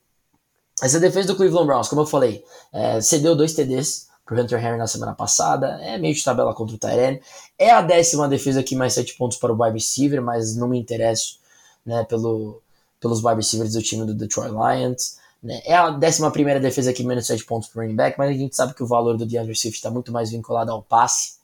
essa 0.82 1.00
defesa 1.00 1.28
do 1.28 1.36
Cleveland 1.36 1.68
Browns, 1.68 1.88
como 1.88 2.02
eu 2.02 2.06
falei, 2.06 2.44
é, 2.74 3.02
cedeu 3.02 3.36
dois 3.36 3.54
TDs 3.54 4.08
pro 4.26 4.40
Hunter 4.40 4.64
Henry 4.64 4.78
na 4.78 4.88
semana 4.88 5.16
passada, 5.16 5.80
é 5.82 5.98
meio 5.98 6.14
de 6.14 6.24
tabela 6.24 6.54
contra 6.54 6.76
o 6.76 6.78
Tyrene, 6.78 7.22
é 7.58 7.72
a 7.72 7.82
décima 7.82 8.28
defesa 8.28 8.60
aqui, 8.60 8.76
mais 8.76 8.94
sete 8.94 9.16
pontos 9.16 9.38
para 9.38 9.54
o 9.54 9.62
wide 9.62 9.76
receiver, 9.76 10.22
mas 10.22 10.56
não 10.56 10.68
me 10.68 10.78
interesso 10.78 11.40
né, 11.88 12.04
pelo, 12.04 12.62
pelos 13.00 13.24
wide 13.24 13.38
receivers 13.38 13.74
do 13.74 13.82
time 13.82 14.06
do 14.06 14.14
Detroit 14.14 14.52
Lions. 14.52 15.18
Né? 15.42 15.62
É 15.66 15.76
a 15.76 15.90
11 15.90 16.60
defesa 16.60 16.92
aqui, 16.92 17.04
menos 17.04 17.26
7 17.26 17.46
pontos 17.46 17.70
por 17.70 17.82
running 17.82 17.96
back, 17.96 18.18
mas 18.20 18.30
a 18.30 18.34
gente 18.34 18.56
sabe 18.56 18.74
que 18.74 18.84
o 18.84 18.88
valor 18.88 19.18
do 19.18 19.26
DeAndre 19.26 19.56
Swift 19.56 19.78
está 19.78 19.90
muito 19.90 20.12
mais 20.12 20.30
vinculado 20.30 20.72
ao 20.72 20.84
passe, 20.84 21.38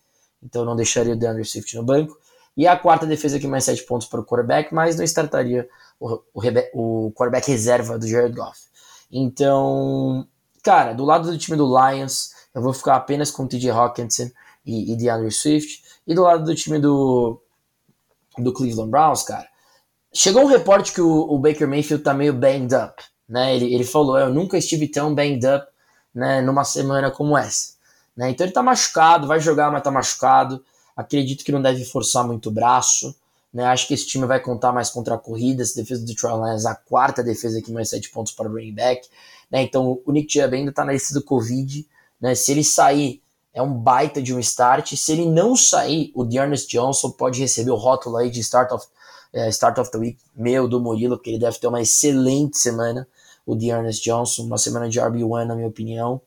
então 0.44 0.66
não 0.66 0.76
deixaria 0.76 1.14
o 1.14 1.16
DeAndre 1.16 1.46
Swift 1.46 1.76
no 1.78 1.84
banco. 1.84 2.20
E 2.56 2.68
a 2.68 2.78
quarta 2.78 3.08
defesa 3.08 3.38
aqui, 3.38 3.48
mais 3.48 3.64
7 3.64 3.84
pontos 3.84 4.06
para 4.08 4.20
o 4.20 4.26
quarterback, 4.26 4.74
mas 4.74 4.96
não 4.98 5.04
startaria 5.06 5.68
o, 6.00 6.20
o, 6.34 6.42
o 6.74 7.12
quarterback 7.14 7.50
reserva 7.50 7.98
do 7.98 8.06
Jared 8.06 8.36
Goff. 8.36 8.60
Então, 9.12 10.28
cara, 10.62 10.94
do 10.94 11.06
lado 11.06 11.32
do 11.32 11.38
time 11.38 11.58
do 11.58 11.66
Lions, 11.66 12.32
eu 12.54 12.62
vou 12.62 12.74
ficar 12.74 12.96
apenas 12.96 13.32
com 13.32 13.44
o 13.44 13.48
TJ 13.48 13.72
Hawkinson 13.72 14.30
e, 14.66 14.92
e 14.92 14.96
DeAndre 14.96 15.32
Swift. 15.32 15.84
E 16.06 16.14
do 16.14 16.24
lado 16.24 16.44
do 16.44 16.54
time 16.54 16.78
do, 16.78 17.42
do 18.38 18.54
Cleveland 18.54 18.92
Browns, 18.92 19.24
cara, 19.24 19.48
Chegou 20.14 20.44
um 20.44 20.48
reporte 20.48 20.94
que 20.94 21.02
o, 21.02 21.34
o, 21.34 21.40
Baker 21.40 21.68
Mayfield 21.68 22.04
tá 22.04 22.14
meio 22.14 22.34
banged 22.34 22.76
up, 22.76 23.04
né? 23.28 23.56
Ele, 23.56 23.74
ele 23.74 23.84
falou, 23.84 24.18
eu 24.20 24.32
nunca 24.32 24.58
estive 24.58 24.88
tão 24.88 25.14
banged 25.14 25.48
up, 25.48 25.66
né, 26.14 26.40
numa 26.40 26.64
semana 26.64 27.10
como 27.10 27.36
essa, 27.36 27.74
né? 28.16 28.30
Então 28.30 28.46
ele 28.46 28.54
tá 28.54 28.62
machucado, 28.62 29.26
vai 29.26 29.40
jogar, 29.40 29.72
mas 29.72 29.82
tá 29.82 29.90
machucado. 29.90 30.64
Acredito 30.96 31.44
que 31.44 31.52
não 31.52 31.60
deve 31.60 31.84
forçar 31.84 32.24
muito 32.28 32.50
o 32.50 32.52
braço, 32.52 33.16
né? 33.52 33.66
Acho 33.66 33.88
que 33.88 33.96
esse 33.96 34.06
time 34.06 34.28
vai 34.28 34.40
contar 34.40 34.72
mais 34.72 34.92
contra 34.92 35.16
a 35.16 35.18
corrida, 35.18 35.64
essa 35.64 35.76
defesa 35.76 36.02
do 36.02 36.08
Detroit 36.08 36.36
Lions, 36.36 36.66
a 36.68 36.76
quarta 36.76 37.24
defesa 37.24 37.58
aqui, 37.58 37.72
mais 37.72 37.90
sete 37.90 38.12
pontos 38.12 38.34
para 38.34 38.48
o 38.48 38.52
running 38.52 38.76
back, 38.76 39.08
né? 39.50 39.64
Então 39.64 40.00
o 40.06 40.12
Nick 40.12 40.32
Chubb 40.32 40.56
ainda 40.56 40.72
tá 40.72 40.86
na 40.86 40.94
lista 40.94 41.16
do 41.16 41.24
Covid, 41.24 41.88
né? 42.22 42.36
Se 42.36 42.52
ele 42.52 42.64
sair, 42.64 43.20
é 43.52 43.64
um 43.64 43.74
baita 43.74 44.22
de 44.22 44.32
um 44.32 44.40
start. 44.40 44.94
Se 44.96 45.12
ele 45.12 45.26
não 45.26 45.56
sair, 45.56 46.12
o 46.14 46.24
Dearness 46.24 46.68
Johnson 46.68 47.10
pode 47.10 47.40
receber 47.40 47.72
o 47.72 47.76
rótulo 47.76 48.18
aí 48.18 48.30
de 48.30 48.42
start 48.42 48.72
of 48.72 48.86
é, 49.34 49.50
Start 49.50 49.80
of 49.80 49.92
the 49.92 49.98
Week 49.98 50.20
meu, 50.36 50.68
do 50.68 50.80
Murilo, 50.80 51.18
porque 51.18 51.32
ele 51.32 51.40
deve 51.40 51.58
ter 51.58 51.68
uma 51.68 51.82
excelente 51.82 52.58
semana, 52.58 53.08
o 53.46 53.56
de 53.56 53.70
Ernest 53.70 54.04
Johnson, 54.04 54.44
uma 54.44 54.58
semana 54.58 54.88
de 54.88 55.00
RB1, 55.00 55.46
na 55.46 55.56
minha 55.56 55.68
opinião. 55.68 56.22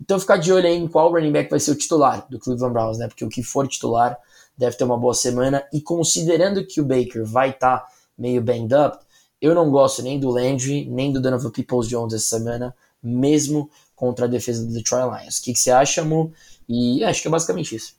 Então 0.00 0.18
ficar 0.20 0.36
de 0.36 0.52
olho 0.52 0.66
aí 0.66 0.76
em 0.76 0.88
qual 0.88 1.10
running 1.10 1.32
back 1.32 1.50
vai 1.50 1.60
ser 1.60 1.72
o 1.72 1.74
titular 1.74 2.26
do 2.30 2.38
Cleveland 2.38 2.72
Browns, 2.72 2.98
né? 2.98 3.08
Porque 3.08 3.24
o 3.24 3.28
que 3.28 3.42
for 3.42 3.66
titular 3.66 4.16
deve 4.56 4.76
ter 4.76 4.84
uma 4.84 4.96
boa 4.96 5.14
semana. 5.14 5.62
E 5.72 5.80
considerando 5.80 6.64
que 6.66 6.80
o 6.80 6.84
Baker 6.84 7.24
vai 7.24 7.50
estar 7.50 7.78
tá 7.78 7.88
meio 8.16 8.42
banged 8.42 8.74
up, 8.74 8.98
eu 9.40 9.54
não 9.54 9.70
gosto 9.70 10.02
nem 10.02 10.20
do 10.20 10.30
Landry, 10.30 10.84
nem 10.84 11.12
do 11.12 11.20
Donovan 11.20 11.50
Peoples-Jones 11.50 12.12
essa 12.12 12.38
semana, 12.38 12.74
mesmo 13.02 13.70
contra 13.96 14.26
a 14.26 14.28
defesa 14.28 14.64
do 14.64 14.72
Detroit 14.72 15.04
Lions. 15.04 15.38
O 15.38 15.42
que, 15.42 15.52
que 15.52 15.58
você 15.58 15.70
acha, 15.70 16.04
Mu? 16.04 16.32
E 16.68 17.02
acho 17.04 17.22
que 17.22 17.28
é 17.28 17.30
basicamente 17.30 17.74
isso. 17.74 17.94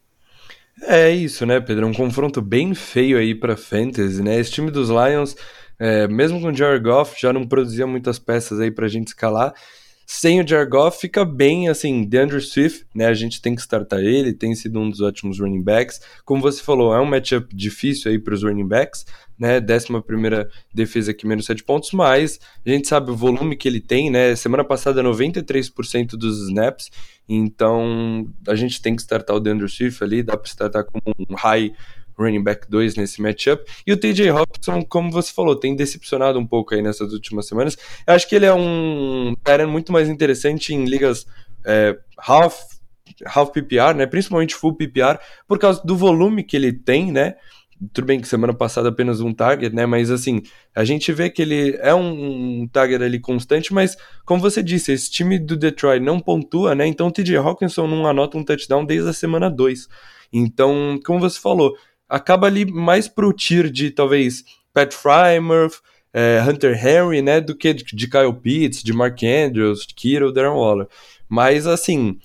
É 0.83 1.09
isso, 1.11 1.45
né, 1.45 1.59
Pedro? 1.59 1.85
Um 1.87 1.93
confronto 1.93 2.41
bem 2.41 2.73
feio 2.73 3.17
aí 3.17 3.35
para 3.35 3.55
fantasy, 3.55 4.21
né? 4.21 4.39
Esse 4.39 4.51
time 4.51 4.71
dos 4.71 4.89
Lions, 4.89 5.35
é, 5.77 6.07
mesmo 6.07 6.41
com 6.41 6.47
o 6.47 6.55
Jared 6.55 6.83
Goff, 6.83 7.19
já 7.19 7.31
não 7.31 7.47
produzia 7.47 7.85
muitas 7.85 8.17
peças 8.17 8.59
aí 8.59 8.71
pra 8.71 8.87
gente 8.87 9.09
escalar. 9.09 9.53
Sem 10.13 10.41
o 10.41 10.45
Jared 10.45 10.69
fica 10.99 11.23
bem, 11.23 11.69
assim, 11.69 12.03
DeAndre 12.03 12.41
Swift, 12.41 12.85
né? 12.93 13.05
A 13.05 13.13
gente 13.13 13.41
tem 13.41 13.55
que 13.55 13.61
startar 13.61 14.01
ele, 14.01 14.33
tem 14.33 14.53
sido 14.53 14.77
um 14.77 14.89
dos 14.89 14.99
ótimos 14.99 15.39
running 15.39 15.63
backs. 15.63 16.01
Como 16.25 16.41
você 16.41 16.61
falou, 16.61 16.93
é 16.93 16.99
um 16.99 17.05
matchup 17.05 17.55
difícil 17.55 18.11
aí 18.11 18.19
para 18.19 18.33
os 18.33 18.43
running 18.43 18.67
backs, 18.67 19.05
né? 19.39 19.61
Décima 19.61 20.01
primeira 20.01 20.49
defesa 20.73 21.11
aqui, 21.11 21.25
menos 21.25 21.45
7 21.45 21.63
pontos, 21.63 21.93
mas 21.93 22.41
a 22.65 22.69
gente 22.69 22.89
sabe 22.89 23.09
o 23.09 23.15
volume 23.15 23.55
que 23.55 23.69
ele 23.69 23.79
tem, 23.79 24.11
né? 24.11 24.35
Semana 24.35 24.65
passada, 24.65 25.01
93% 25.01 26.17
dos 26.17 26.41
snaps, 26.49 26.89
então 27.27 28.27
a 28.49 28.55
gente 28.55 28.81
tem 28.81 28.97
que 28.97 29.01
startar 29.01 29.37
o 29.37 29.39
DeAndre 29.39 29.69
Swift 29.69 30.03
ali, 30.03 30.21
dá 30.21 30.35
para 30.35 30.49
startar 30.49 30.83
como 30.83 31.01
um 31.29 31.35
high 31.35 31.71
running 32.17 32.43
back 32.43 32.69
2 32.69 32.95
nesse 32.95 33.21
matchup. 33.21 33.63
E 33.85 33.91
o 33.91 33.97
TJ 33.97 34.29
Hawkinson, 34.29 34.83
como 34.83 35.11
você 35.11 35.31
falou, 35.31 35.55
tem 35.55 35.75
decepcionado 35.75 36.39
um 36.39 36.45
pouco 36.45 36.73
aí 36.73 36.81
nessas 36.81 37.13
últimas 37.13 37.47
semanas. 37.47 37.77
Eu 38.05 38.13
acho 38.13 38.27
que 38.27 38.35
ele 38.35 38.45
é 38.45 38.53
um 38.53 39.35
cara 39.43 39.67
muito 39.67 39.91
mais 39.91 40.09
interessante 40.09 40.73
em 40.73 40.85
ligas 40.85 41.25
é, 41.65 41.97
half, 42.17 42.55
half 43.25 43.51
PPR, 43.51 43.95
né? 43.95 44.05
Principalmente 44.05 44.55
full 44.55 44.75
PPR, 44.75 45.17
por 45.47 45.59
causa 45.59 45.81
do 45.83 45.95
volume 45.95 46.43
que 46.43 46.55
ele 46.55 46.73
tem, 46.73 47.11
né? 47.11 47.35
tudo 47.93 48.05
bem 48.05 48.19
que 48.19 48.27
semana 48.27 48.53
passada 48.53 48.89
apenas 48.89 49.21
um 49.21 49.33
target, 49.33 49.75
né? 49.75 49.85
Mas 49.85 50.11
assim, 50.11 50.43
a 50.75 50.83
gente 50.83 51.11
vê 51.11 51.29
que 51.29 51.41
ele 51.41 51.77
é 51.81 51.93
um, 51.93 52.61
um 52.61 52.67
target 52.67 53.03
ali 53.03 53.19
constante, 53.19 53.73
mas 53.73 53.97
como 54.23 54.39
você 54.39 54.61
disse, 54.61 54.91
esse 54.91 55.09
time 55.09 55.39
do 55.39 55.57
Detroit 55.57 56.01
não 56.01 56.19
pontua, 56.19 56.75
né? 56.75 56.85
Então 56.85 57.07
o 57.07 57.11
TJ 57.11 57.37
Hawkinson 57.37 57.87
não 57.87 58.05
anota 58.05 58.37
um 58.37 58.43
touchdown 58.43 58.85
desde 58.85 59.09
a 59.09 59.13
semana 59.13 59.49
2. 59.49 59.87
Então, 60.31 60.99
como 61.05 61.19
você 61.19 61.39
falou, 61.39 61.75
acaba 62.11 62.47
ali 62.47 62.65
mais 62.65 63.07
pro 63.07 63.31
tier 63.31 63.69
de 63.69 63.89
talvez 63.89 64.43
Pat 64.73 64.93
Frymouth, 64.93 65.79
é, 66.13 66.43
Hunter 66.45 66.75
Henry, 66.75 67.21
né? 67.21 67.39
Do 67.39 67.55
que 67.55 67.73
de, 67.73 67.83
de 67.83 68.07
Kyle 68.07 68.33
Pitts, 68.33 68.83
de 68.83 68.91
Mark 68.91 69.17
Andrews, 69.23 69.87
de 69.87 69.95
Kittle, 69.95 70.33
Darren 70.33 70.57
Waller. 70.57 70.87
Mas 71.29 71.65
assim, 71.65 72.19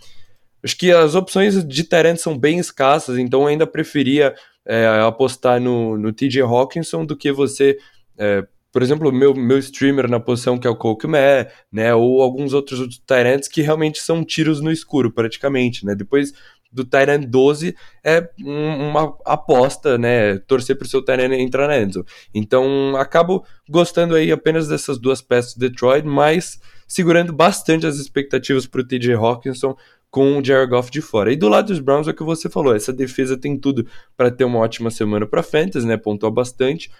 acho 0.62 0.76
que 0.76 0.90
as 0.90 1.14
opções 1.14 1.64
de 1.64 1.84
Tyrant 1.84 2.16
são 2.16 2.36
bem 2.36 2.58
escassas, 2.58 3.16
então 3.18 3.42
eu 3.42 3.46
ainda 3.46 3.66
preferia 3.66 4.34
é, 4.66 4.86
apostar 5.06 5.60
no, 5.60 5.96
no 5.96 6.12
TJ 6.12 6.42
Hawkinson 6.42 7.06
do 7.06 7.16
que 7.16 7.30
você. 7.30 7.78
É, 8.18 8.44
por 8.72 8.82
exemplo, 8.82 9.10
meu, 9.10 9.34
meu 9.34 9.56
streamer 9.58 10.10
na 10.10 10.20
posição 10.20 10.58
que 10.58 10.66
é 10.66 10.70
o 10.70 10.76
Colkman, 10.76 11.46
né, 11.72 11.94
ou 11.94 12.20
alguns 12.20 12.52
outros 12.52 13.00
Tyrants 13.06 13.48
que 13.48 13.62
realmente 13.62 14.00
são 14.00 14.22
tiros 14.22 14.60
no 14.60 14.70
escuro, 14.70 15.10
praticamente, 15.10 15.86
né, 15.86 15.94
depois 15.94 16.34
do 16.72 16.84
Tyrant 16.84 17.24
12 17.26 17.74
é 18.04 18.28
uma 18.38 19.16
aposta, 19.24 19.96
né, 19.96 20.38
torcer 20.38 20.76
para 20.76 20.86
o 20.86 20.88
seu 20.88 21.02
Tyrant 21.02 21.32
entrar 21.32 21.68
na 21.68 21.78
endzone. 21.78 22.06
Então, 22.34 22.96
acabo 22.96 23.44
gostando 23.68 24.14
aí 24.14 24.30
apenas 24.30 24.68
dessas 24.68 24.98
duas 24.98 25.22
peças 25.22 25.54
de 25.54 25.60
Detroit, 25.60 26.06
mas 26.06 26.60
segurando 26.86 27.32
bastante 27.32 27.86
as 27.86 27.96
expectativas 27.96 28.66
para 28.66 28.80
o 28.80 28.86
TJ 28.86 29.14
Hawkinson, 29.14 29.76
com 30.10 30.38
o 30.38 30.44
Jared 30.44 30.70
Goff 30.70 30.90
de 30.90 31.02
fora. 31.02 31.32
E 31.32 31.36
do 31.36 31.48
lado 31.48 31.66
dos 31.66 31.80
Browns 31.80 32.08
é 32.08 32.10
o 32.10 32.14
que 32.14 32.22
você 32.22 32.48
falou, 32.48 32.74
essa 32.74 32.92
defesa 32.92 33.36
tem 33.36 33.58
tudo 33.58 33.86
para 34.16 34.30
ter 34.30 34.44
uma 34.44 34.58
ótima 34.58 34.90
semana 34.90 35.26
para 35.26 35.42
Fantasy, 35.42 35.86
né? 35.86 35.96
Pontuou 35.96 36.32
bastante. 36.32 36.90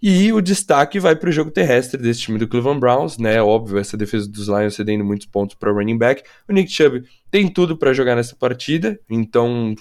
E 0.00 0.32
o 0.32 0.40
destaque 0.40 1.00
vai 1.00 1.16
para 1.16 1.28
o 1.28 1.32
jogo 1.32 1.50
terrestre 1.50 2.00
desse 2.00 2.20
time 2.20 2.38
do 2.38 2.46
Cleveland 2.46 2.78
Browns, 2.78 3.18
né? 3.18 3.42
Óbvio, 3.42 3.78
essa 3.78 3.96
defesa 3.96 4.28
dos 4.30 4.46
Lions 4.46 4.74
cedendo 4.74 5.04
muitos 5.04 5.26
pontos 5.26 5.56
para 5.56 5.72
running 5.72 5.98
back. 5.98 6.22
O 6.48 6.52
Nick 6.52 6.70
Chubb 6.70 7.02
tem 7.30 7.48
tudo 7.48 7.76
para 7.76 7.92
jogar 7.92 8.14
nessa 8.14 8.36
partida, 8.36 8.98
então 9.10 9.74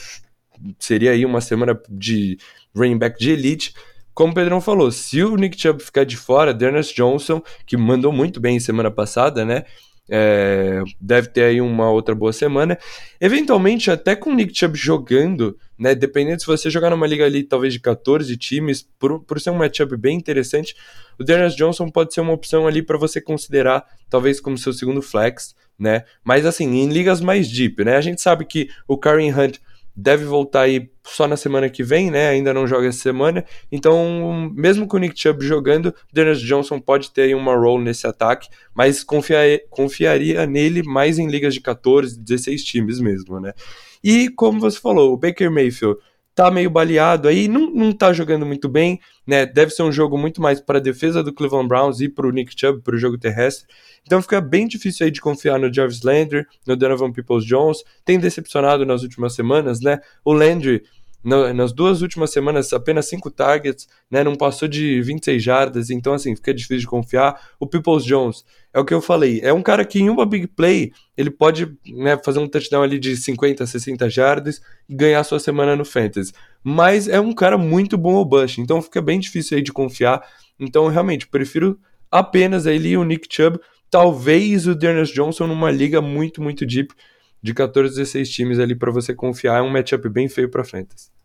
seria 0.80 1.12
aí 1.12 1.24
uma 1.24 1.40
semana 1.40 1.80
de 1.88 2.38
running 2.76 2.98
back 2.98 3.20
de 3.20 3.32
elite. 3.32 3.74
Como 4.12 4.32
o 4.32 4.36
Pedrão 4.36 4.60
falou, 4.60 4.92
se 4.92 5.24
o 5.24 5.36
Nick 5.36 5.62
Chubb 5.62 5.84
ficar 5.84 6.04
de 6.04 6.18
fora, 6.18 6.52
Dennis 6.52 6.88
Johnson, 6.88 7.40
que 7.68 7.78
mandou 7.78 8.12
muito 8.12 8.40
bem 8.40 8.60
semana 8.60 8.90
passada, 8.90 9.46
né? 9.46 9.66
É, 10.10 10.84
deve 11.02 11.28
ter 11.28 11.44
aí 11.44 11.62
uma 11.62 11.90
outra 11.90 12.16
boa 12.16 12.32
semana. 12.32 12.78
Eventualmente, 13.20 13.92
até 13.92 14.16
com 14.16 14.32
o 14.32 14.34
Nick 14.34 14.58
Chubb 14.58 14.78
jogando, 14.78 15.58
né? 15.78 15.94
Dependendo 15.94 16.40
se 16.40 16.48
você 16.48 16.70
jogar 16.70 16.90
numa 16.90 17.08
liga 17.08 17.26
ali, 17.26 17.44
talvez 17.44 17.74
de 17.74 17.80
14 17.80 18.36
times, 18.38 18.88
por, 18.98 19.20
por 19.22 19.40
ser 19.40 19.50
um 19.50 19.58
matchup 19.58 19.98
bem 19.98 20.18
interessante, 20.18 20.76
o 21.20 21.24
Darius 21.24 21.56
Johnson 21.56 21.90
pode 21.90 22.14
ser 22.14 22.22
uma 22.22 22.34
opção 22.34 22.68
ali 22.68 22.82
para 22.82 22.98
você 22.98 23.20
considerar, 23.20 23.86
talvez 24.10 24.40
como 24.40 24.58
seu 24.58 24.72
segundo 24.72 25.02
flex, 25.02 25.56
né? 25.78 26.04
Mas 26.24 26.46
assim, 26.46 26.78
em 26.78 26.90
ligas 26.90 27.22
mais 27.22 27.50
deep, 27.50 27.84
né? 27.84 27.98
A 27.98 28.02
gente 28.02 28.22
sabe 28.22 28.46
que 28.46 28.70
o 28.88 28.98
Karen 28.98 29.32
Hunt 29.32 29.58
deve 29.98 30.26
voltar 30.26 30.62
aí 30.62 30.92
só 31.04 31.28
na 31.28 31.36
semana 31.36 31.68
que 31.70 31.84
vem, 31.84 32.12
né? 32.12 32.30
Ainda 32.30 32.54
não 32.54 32.68
joga 32.68 32.88
essa 32.88 33.00
semana. 33.00 33.44
Então, 33.72 34.52
mesmo 34.54 34.88
com 34.88 34.98
o 34.98 35.00
Nick 35.00 35.20
Chubb 35.20 35.44
jogando, 35.44 35.94
Dennis 36.14 36.40
Johnson 36.40 36.80
pode 36.80 37.12
ter 37.12 37.36
uma 37.36 37.56
role 37.56 37.84
nesse 37.84 38.06
ataque, 38.06 38.48
mas 38.76 39.04
confia, 39.04 39.60
confiaria 39.72 40.46
nele 40.46 40.84
mais 40.84 41.18
em 41.18 41.28
ligas 41.28 41.56
de 41.56 41.62
14, 41.62 42.20
16 42.20 42.64
times 42.64 43.00
mesmo, 43.00 43.40
né? 43.40 43.54
E 44.04 44.30
como 44.30 44.60
você 44.60 44.80
falou, 44.80 45.14
o 45.14 45.18
Baker 45.18 45.50
Mayfield 45.50 46.00
tá 46.38 46.52
meio 46.52 46.70
baleado 46.70 47.28
aí, 47.28 47.48
não, 47.48 47.72
não 47.72 47.92
tá 47.92 48.14
jogando 48.14 48.46
muito 48.46 48.70
bem, 48.70 49.00
né? 49.26 49.44
Deve 49.44 49.72
ser 49.72 49.82
um 49.82 49.92
jogo 49.92 50.20
muito 50.20 50.40
mais 50.40 50.62
para 50.62 50.78
a 50.78 50.82
defesa 50.82 51.24
do 51.24 51.34
Cleveland 51.34 51.68
Browns 51.68 52.00
e 52.00 52.08
para 52.08 52.28
o 52.28 52.32
Nick 52.32 52.54
Chubb, 52.56 52.84
para 52.84 52.94
o 52.94 52.98
jogo 53.00 53.18
terrestre. 53.18 53.66
Então 54.06 54.22
fica 54.22 54.40
bem 54.40 54.68
difícil 54.68 55.06
aí 55.06 55.12
de 55.12 55.20
confiar 55.20 55.58
no 55.58 55.74
Jarvis 55.74 56.04
Landry, 56.04 56.46
no 56.64 56.76
Donovan 56.76 57.12
Peoples-Jones. 57.12 57.80
Tem 58.06 58.20
decepcionado 58.20 58.86
nas 58.86 59.02
últimas 59.02 59.34
semanas, 59.34 59.82
né? 59.82 60.00
O 60.24 60.32
Landry 60.32 60.84
nas 61.28 61.74
duas 61.74 62.02
últimas 62.02 62.32
semanas, 62.32 62.72
apenas 62.72 63.10
5 63.10 63.30
targets, 63.30 63.86
né? 64.10 64.24
Não 64.24 64.34
passou 64.34 64.66
de 64.66 65.02
26 65.02 65.44
jardas, 65.44 65.90
então 65.90 66.14
assim, 66.14 66.34
fica 66.36 66.54
difícil 66.54 66.80
de 66.80 66.88
confiar. 66.88 67.38
O 67.60 67.68
Peoples 67.68 68.06
Jones, 68.06 68.46
é 68.74 68.80
o 68.80 68.86
que 68.86 68.94
eu 68.94 69.02
falei, 69.02 69.42
é 69.44 69.52
um 69.52 69.62
cara 69.62 69.84
que 69.84 70.00
em 70.00 70.10
uma 70.10 70.26
big 70.26 70.48
play, 70.48 70.94
ele 71.18 71.30
pode 71.30 71.76
né, 71.86 72.18
fazer 72.24 72.40
um 72.40 72.48
touchdown 72.48 72.82
ali 72.82 72.98
de 72.98 73.18
50, 73.18 73.66
60 73.66 74.10
jardas 74.10 74.62
e 74.88 74.96
ganhar 74.96 75.22
sua 75.26 75.40
semana 75.40 75.76
no 75.76 75.84
Fantasy. 75.84 76.32
Mas 76.64 77.10
é 77.10 77.20
um 77.20 77.34
cara 77.34 77.58
muito 77.58 77.98
bom 77.98 78.16
ao 78.16 78.26
Bush, 78.26 78.58
então 78.60 78.82
fica 78.82 79.02
bem 79.02 79.20
difícil 79.20 79.58
aí 79.58 79.64
de 79.64 79.74
confiar. 79.74 80.26
Então, 80.58 80.88
realmente, 80.88 81.28
prefiro 81.28 81.78
apenas 82.10 82.66
e 82.66 82.96
o 82.96 83.04
Nick 83.04 83.28
Chubb, 83.30 83.60
talvez 83.90 84.66
o 84.66 84.74
Dearness 84.74 85.10
Johnson 85.10 85.48
numa 85.48 85.70
liga 85.70 86.02
muito, 86.02 86.42
muito 86.42 86.66
deep 86.66 86.94
de 87.42 87.54
14, 87.54 87.96
16 87.96 88.30
times 88.30 88.60
ali 88.60 88.76
para 88.76 88.92
você 88.92 89.14
confiar. 89.14 89.58
É 89.58 89.62
um 89.62 89.70
matchup 89.70 90.08
bem 90.10 90.28
feio 90.28 90.50
para 90.50 90.64
Fantasy. 90.64 91.17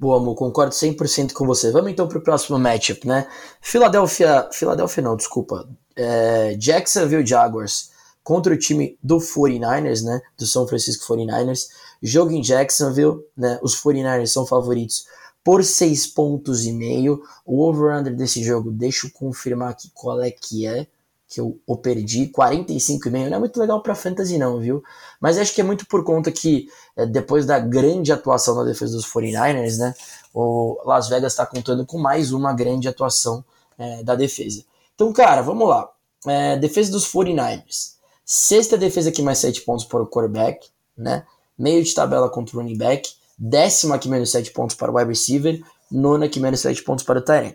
Boa, 0.00 0.16
amor, 0.16 0.34
concordo 0.34 0.72
100% 0.72 1.34
com 1.34 1.44
você. 1.44 1.70
Vamos 1.70 1.92
então 1.92 2.08
para 2.08 2.16
o 2.16 2.22
próximo 2.22 2.58
matchup, 2.58 3.06
né? 3.06 3.28
Philadelphia, 3.60 4.48
Philadelphia 4.50 5.02
não, 5.02 5.14
desculpa. 5.14 5.68
É, 5.94 6.54
Jacksonville 6.54 7.26
Jaguars 7.26 7.90
contra 8.24 8.54
o 8.54 8.56
time 8.56 8.98
do 9.02 9.18
49ers, 9.18 10.02
né? 10.02 10.22
Do 10.38 10.46
São 10.46 10.66
Francisco 10.66 11.04
49ers. 11.12 11.66
Jogo 12.02 12.30
em 12.30 12.40
Jacksonville, 12.40 13.18
né? 13.36 13.58
Os 13.62 13.76
49ers 13.76 14.28
são 14.28 14.46
favoritos 14.46 15.04
por 15.44 15.62
6 15.62 16.06
pontos 16.06 16.64
e 16.64 16.72
meio. 16.72 17.22
O 17.44 17.62
over-under 17.62 18.16
desse 18.16 18.42
jogo, 18.42 18.70
deixa 18.70 19.06
eu 19.06 19.10
confirmar 19.10 19.68
aqui 19.68 19.90
qual 19.92 20.22
é 20.22 20.30
que 20.30 20.66
é 20.66 20.86
que 21.30 21.40
eu 21.40 21.60
o 21.64 21.76
perdi, 21.76 22.26
45,5, 22.26 23.08
não 23.30 23.36
é 23.36 23.38
muito 23.38 23.58
legal 23.60 23.80
para 23.80 23.94
fantasy 23.94 24.36
não, 24.36 24.58
viu? 24.58 24.82
Mas 25.20 25.38
acho 25.38 25.54
que 25.54 25.60
é 25.60 25.64
muito 25.64 25.86
por 25.86 26.02
conta 26.02 26.32
que 26.32 26.68
é, 26.96 27.06
depois 27.06 27.46
da 27.46 27.60
grande 27.60 28.12
atuação 28.12 28.56
na 28.56 28.64
defesa 28.64 28.96
dos 28.96 29.06
49ers, 29.06 29.78
né, 29.78 29.94
o 30.34 30.82
Las 30.84 31.08
Vegas 31.08 31.32
está 31.32 31.46
contando 31.46 31.86
com 31.86 31.98
mais 31.98 32.32
uma 32.32 32.52
grande 32.52 32.88
atuação 32.88 33.44
é, 33.78 34.02
da 34.02 34.16
defesa. 34.16 34.64
Então, 34.92 35.12
cara, 35.12 35.40
vamos 35.40 35.68
lá. 35.68 35.88
É, 36.26 36.56
defesa 36.56 36.90
dos 36.90 37.06
49ers. 37.06 37.94
Sexta 38.24 38.76
defesa 38.76 39.10
aqui 39.10 39.22
mais 39.22 39.38
7 39.38 39.60
pontos 39.62 39.84
para 39.84 40.02
o 40.02 40.06
quarterback, 40.06 40.68
né? 40.98 41.24
Meio 41.56 41.82
de 41.82 41.94
tabela 41.94 42.28
contra 42.28 42.56
o 42.56 42.60
running 42.60 42.76
back. 42.76 43.08
Décima 43.38 43.94
aqui 43.94 44.08
menos 44.08 44.30
7 44.32 44.50
pontos 44.50 44.74
para 44.74 44.90
o 44.90 44.96
wide 44.96 45.08
receiver. 45.08 45.62
Nona 45.90 46.26
aqui 46.26 46.40
menos 46.40 46.60
7 46.60 46.82
pontos 46.82 47.04
para 47.04 47.20
o 47.20 47.22
Tyrant. 47.22 47.54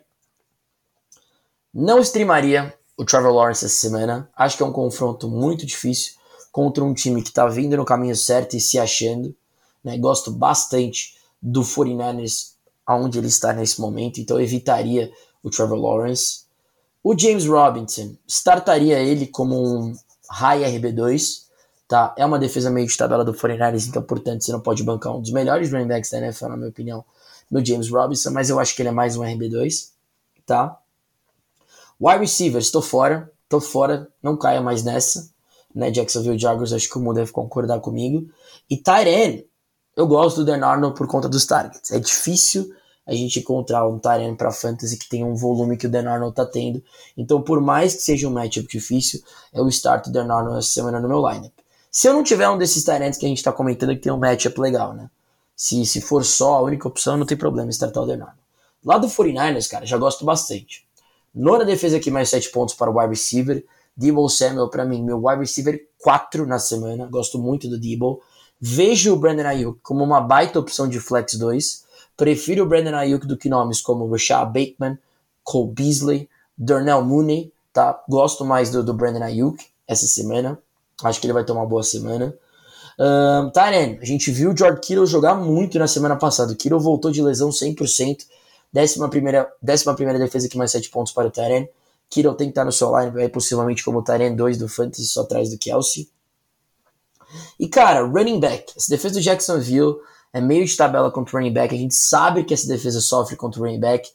Não 1.74 2.00
streamaria 2.00 2.74
o 2.98 3.06
Trevor 3.06 3.34
Lawrence 3.34 3.66
essa 3.66 3.76
semana. 3.76 4.30
Acho 4.36 4.58
que 4.58 4.64
é 4.64 4.66
um 4.66 4.72
confronto 4.72 5.28
muito 5.30 5.66
difícil 5.66 6.14
contra 6.52 6.84
um 6.84 6.94
time 6.94 7.22
que 7.22 7.30
está 7.30 7.48
vindo 7.48 7.76
no 7.76 7.86
caminho 7.86 8.16
certo 8.16 8.56
e 8.56 8.60
se 8.60 8.80
achando. 8.80 9.36
Né? 9.84 9.98
Gosto 9.98 10.32
bastante 10.32 11.16
do 11.42 11.62
49ers 11.62 12.56
aonde 12.86 13.18
ele 13.18 13.28
está 13.28 13.52
nesse 13.52 13.82
momento, 13.82 14.20
então 14.20 14.40
evitaria 14.40 15.12
o 15.44 15.50
Trevor 15.50 15.78
Lawrence. 15.78 16.46
O 17.04 17.18
James 17.18 17.46
Robinson, 17.46 18.16
startaria 18.28 19.00
ele 19.00 19.28
como 19.28 19.56
um 19.56 19.96
high 20.30 20.62
RB2, 20.62 21.46
tá? 21.88 22.14
É 22.18 22.26
uma 22.26 22.40
defesa 22.40 22.70
meio 22.70 22.88
de 22.88 22.96
tabela 22.96 23.26
do 23.26 23.34
49ers, 23.34 23.88
então, 23.88 24.02
portanto, 24.02 24.44
você 24.44 24.52
não 24.52 24.60
pode 24.60 24.84
bancar 24.84 25.16
um 25.16 25.22
dos 25.22 25.32
melhores 25.32 25.72
running 25.72 25.88
backs 25.88 26.12
da 26.12 26.20
NFL, 26.20 26.50
na 26.50 26.58
minha 26.58 26.70
opinião, 26.70 27.04
no 27.50 27.64
James 27.64 27.90
Robinson, 27.90 28.32
mas 28.32 28.50
eu 28.50 28.60
acho 28.60 28.76
que 28.76 28.82
ele 28.82 28.90
é 28.90 28.92
mais 28.92 29.16
um 29.18 29.22
RB2, 29.22 29.90
tá? 30.46 30.80
Wide 32.00 32.20
receiver, 32.20 32.60
estou 32.60 32.82
fora, 32.82 33.32
estou 33.44 33.62
fora, 33.62 34.08
não 34.22 34.38
caia 34.38 34.62
mais 34.62 34.84
nessa. 34.84 35.30
Né, 35.74 35.92
Jacksonville 35.92 36.40
Jaguars, 36.40 36.72
acho 36.72 36.90
que 36.90 36.98
o 36.98 37.02
mundo 37.02 37.16
deve 37.16 37.32
concordar 37.32 37.80
comigo. 37.82 38.30
E 38.70 38.78
Tyren, 38.78 39.44
eu 39.96 40.08
gosto 40.08 40.38
do 40.38 40.46
Dan 40.46 40.66
Arnold 40.66 40.98
por 40.98 41.08
conta 41.08 41.28
dos 41.28 41.46
targets. 41.46 41.92
É 41.92 42.00
difícil 42.00 42.74
a 43.06 43.14
gente 43.14 43.40
encontrar 43.40 43.88
um 43.88 44.00
Tyren 44.00 44.36
para 44.36 44.52
fantasy 44.52 44.98
que 44.98 45.08
tenha 45.08 45.26
um 45.26 45.36
volume 45.36 45.78
que 45.78 45.86
o 45.86 45.90
Dan 45.90 46.10
Arnold 46.10 46.36
tá 46.36 46.46
tendo. 46.46 46.84
Então, 47.16 47.42
por 47.42 47.62
mais 47.62 47.94
que 47.94 48.02
seja 48.02 48.28
um 48.28 48.32
matchup 48.32 48.68
difícil, 48.68 49.22
eu 49.54 49.68
start 49.70 50.08
o 50.08 50.12
Dan 50.12 50.32
Arnold 50.34 50.60
essa 50.60 50.70
semana 50.70 51.00
no 51.00 51.08
meu 51.08 51.26
lineup. 51.30 51.54
Se 51.92 52.08
eu 52.08 52.14
não 52.14 52.24
tiver 52.24 52.50
um 52.50 52.58
desses 52.58 52.84
Tyrants 52.84 53.18
que 53.18 53.26
a 53.26 53.30
gente 53.30 53.44
tá 53.44 53.52
comentando 53.54 53.96
que 53.96 54.02
tem 54.02 54.12
um 54.12 54.18
matchup 54.18 54.60
legal, 54.60 54.94
né? 54.94 55.10
Se, 55.56 55.86
se 55.86 56.02
for 56.02 56.26
só 56.26 56.56
a 56.56 56.62
única 56.62 56.88
opção, 56.88 57.16
não 57.16 57.26
tem 57.26 57.38
problema 57.38 57.70
startar 57.70 58.04
o 58.04 58.06
Dan 58.06 58.16
Arnold. 58.16 58.40
Lá 58.84 58.98
do 58.98 59.08
49ers, 59.08 59.70
cara, 59.70 59.86
já 59.86 59.98
gosto 59.98 60.26
bastante. 60.26 60.85
Nona 61.36 61.66
defesa 61.66 61.98
aqui, 61.98 62.10
mais 62.10 62.30
7 62.30 62.50
pontos 62.52 62.74
para 62.74 62.90
o 62.90 62.98
wide 62.98 63.10
receiver. 63.10 63.66
Debo 63.96 64.28
Samuel, 64.30 64.70
para 64.70 64.86
mim, 64.86 65.04
meu 65.04 65.22
wide 65.24 65.42
receiver 65.42 65.86
4 66.00 66.46
na 66.46 66.60
semana. 66.60 67.08
Gosto 67.08 67.38
muito 67.38 67.68
do 67.68 67.78
Debo. 67.78 68.22
Vejo 68.60 69.14
o 69.14 69.18
Brandon 69.18 69.48
Ayuk 69.48 69.80
como 69.84 70.04
uma 70.04 70.22
baita 70.22 70.60
opção 70.60 70.88
de 70.88 71.00
flex 71.00 71.36
2. 71.36 71.84
Prefiro 72.16 72.64
o 72.64 72.68
Brandon 72.68 72.96
Ayuk 72.96 73.28
do 73.28 73.36
que 73.36 73.50
nomes 73.50 73.82
como 73.82 74.10
Rashad 74.10 74.46
Bateman, 74.46 74.98
Cole 75.44 75.72
Beasley, 75.72 76.30
Darnell 76.58 77.04
Mooney. 77.04 77.52
Tá? 77.74 78.02
Gosto 78.08 78.46
mais 78.46 78.72
do, 78.72 78.82
do 78.82 78.94
Brandon 78.94 79.24
Ayuk 79.24 79.66
essa 79.86 80.08
semana. 80.08 80.58
Acho 81.04 81.20
que 81.20 81.28
ele 81.28 81.34
vai 81.34 81.44
ter 81.44 81.52
uma 81.52 81.66
boa 81.66 81.84
semana. 81.84 82.34
Um, 82.98 83.50
Tyren, 83.50 84.00
a 84.02 84.06
gente 84.06 84.32
viu 84.32 84.52
o 84.52 84.58
George 84.58 84.80
Kittle 84.80 85.06
jogar 85.06 85.36
muito 85.36 85.78
na 85.78 85.88
semana 85.88 86.16
passada. 86.16 86.54
O 86.54 86.56
Kittle 86.56 86.80
voltou 86.80 87.12
de 87.12 87.22
lesão 87.22 87.50
100%. 87.50 88.26
Décima 88.76 89.10
primeira, 89.10 89.50
décima 89.62 89.96
primeira 89.96 90.20
defesa 90.20 90.50
que 90.50 90.58
mais 90.58 90.70
7 90.70 90.90
pontos 90.90 91.14
para 91.14 91.30
o 91.30 91.32
Tyren. 91.32 91.66
Kittle 92.10 92.36
tem 92.36 92.48
que 92.48 92.52
estar 92.52 92.66
no 92.66 92.74
seu 92.74 92.94
line, 93.00 93.24
é 93.24 93.30
possivelmente 93.30 93.82
como 93.82 94.00
o 94.00 94.04
Tyren 94.04 94.36
2 94.36 94.58
do 94.58 94.68
Fantasy, 94.68 95.06
só 95.06 95.22
atrás 95.22 95.50
do 95.50 95.58
Kelsey. 95.58 96.10
E 97.58 97.70
cara, 97.70 98.06
running 98.06 98.38
back. 98.38 98.74
Essa 98.76 98.90
defesa 98.90 99.16
do 99.16 99.22
Jacksonville 99.22 99.96
é 100.34 100.42
meio 100.42 100.66
de 100.66 100.76
tabela 100.76 101.10
contra 101.10 101.38
o 101.38 101.40
running 101.40 101.54
back. 101.54 101.74
A 101.74 101.78
gente 101.78 101.96
sabe 101.96 102.44
que 102.44 102.54
essa 102.54 102.68
defesa 102.68 103.00
sofre 103.00 103.38
contra 103.38 103.62
o 103.62 103.64
running 103.64 103.80
back. 103.80 104.10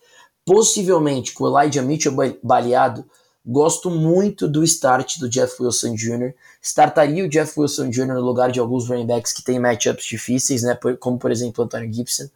Possivelmente 0.45 1.33
com 1.33 1.45
o 1.45 1.59
Elijah 1.59 1.81
Mitchell 1.81 2.15
baleado, 2.43 3.07
gosto 3.47 3.89
muito 3.89 4.47
do 4.47 4.63
start 4.63 5.21
do 5.21 5.29
Jeff 5.31 5.55
Wilson 5.59 5.95
Jr. 5.95 6.35
Startaria 6.61 7.25
o 7.25 7.31
Jeff 7.31 7.59
Wilson 7.59 7.89
Jr. 7.89 8.09
no 8.09 8.21
lugar 8.21 8.53
de 8.53 8.61
alguns 8.61 8.87
running 8.87 9.07
backs 9.07 9.33
que 9.33 9.43
têm 9.43 9.59
matchups 9.59 10.05
difíceis, 10.05 10.63
né? 10.63 10.79
como 10.99 11.19
por 11.19 11.33
exemplo 11.33 11.63
o 11.63 11.65
Antonio 11.65 11.91
Gibson. 11.91 12.29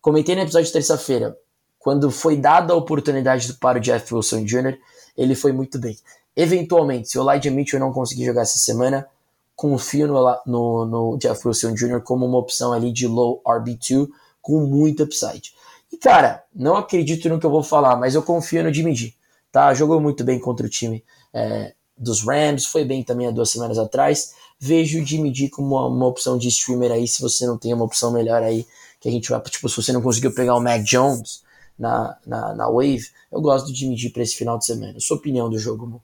Comentei 0.00 0.34
no 0.34 0.40
episódio 0.40 0.66
de 0.66 0.72
terça-feira, 0.72 1.38
quando 1.82 2.12
foi 2.12 2.36
dada 2.36 2.72
a 2.72 2.76
oportunidade 2.76 3.52
para 3.54 3.78
o 3.78 3.80
Jeff 3.80 4.14
Wilson 4.14 4.44
Jr., 4.44 4.78
ele 5.16 5.34
foi 5.34 5.50
muito 5.50 5.80
bem. 5.80 5.98
Eventualmente, 6.36 7.08
se 7.08 7.18
o 7.18 7.28
Elijah 7.28 7.50
Mitchell 7.50 7.80
não 7.80 7.92
conseguir 7.92 8.24
jogar 8.24 8.42
essa 8.42 8.58
semana, 8.58 9.06
confio 9.56 10.06
no, 10.06 10.40
no, 10.46 10.86
no 10.86 11.18
Jeff 11.18 11.46
Wilson 11.46 11.74
Jr. 11.74 12.00
como 12.00 12.24
uma 12.24 12.38
opção 12.38 12.72
ali 12.72 12.92
de 12.92 13.08
low 13.08 13.42
RB2 13.44 14.08
com 14.40 14.60
muito 14.60 15.02
upside. 15.02 15.52
E 15.92 15.96
cara, 15.96 16.44
não 16.54 16.76
acredito 16.76 17.28
no 17.28 17.40
que 17.40 17.44
eu 17.44 17.50
vou 17.50 17.64
falar, 17.64 17.96
mas 17.96 18.14
eu 18.14 18.22
confio 18.22 18.62
no 18.62 18.72
Jimmy 18.72 18.94
G. 18.94 19.12
Tá? 19.50 19.74
Jogou 19.74 20.00
muito 20.00 20.22
bem 20.22 20.38
contra 20.38 20.64
o 20.64 20.70
time 20.70 21.04
é, 21.34 21.74
dos 21.98 22.22
Rams, 22.22 22.64
foi 22.64 22.84
bem 22.84 23.02
também 23.02 23.26
há 23.26 23.32
duas 23.32 23.50
semanas 23.50 23.76
atrás. 23.76 24.34
Vejo 24.56 25.02
o 25.02 25.04
Jimmy 25.04 25.34
G 25.34 25.48
como 25.48 25.74
uma, 25.74 25.88
uma, 25.88 26.06
opção 26.06 26.38
de 26.38 26.46
streamer 26.46 26.92
aí, 26.92 27.08
se 27.08 27.20
você 27.20 27.44
não 27.44 27.58
tem 27.58 27.74
uma 27.74 27.84
opção 27.84 28.12
melhor 28.12 28.40
aí, 28.40 28.64
que 29.00 29.08
a 29.08 29.12
gente 29.12 29.28
vai, 29.28 29.40
tipo, 29.40 29.68
se 29.68 29.76
você 29.76 29.92
não 29.92 30.00
conseguiu 30.00 30.32
pegar 30.32 30.54
o 30.54 30.60
Mac 30.60 30.82
Jones 30.84 31.41
na, 31.82 32.16
na, 32.24 32.54
na 32.54 32.70
Wave, 32.70 33.08
eu 33.30 33.40
gosto 33.40 33.74
Jimmy 33.74 33.96
G 33.96 34.08
para 34.10 34.22
esse 34.22 34.36
final 34.36 34.56
de 34.56 34.64
semana. 34.64 35.00
Sua 35.00 35.16
opinião 35.16 35.50
do 35.50 35.58
jogo, 35.58 35.84
Mo? 35.84 36.00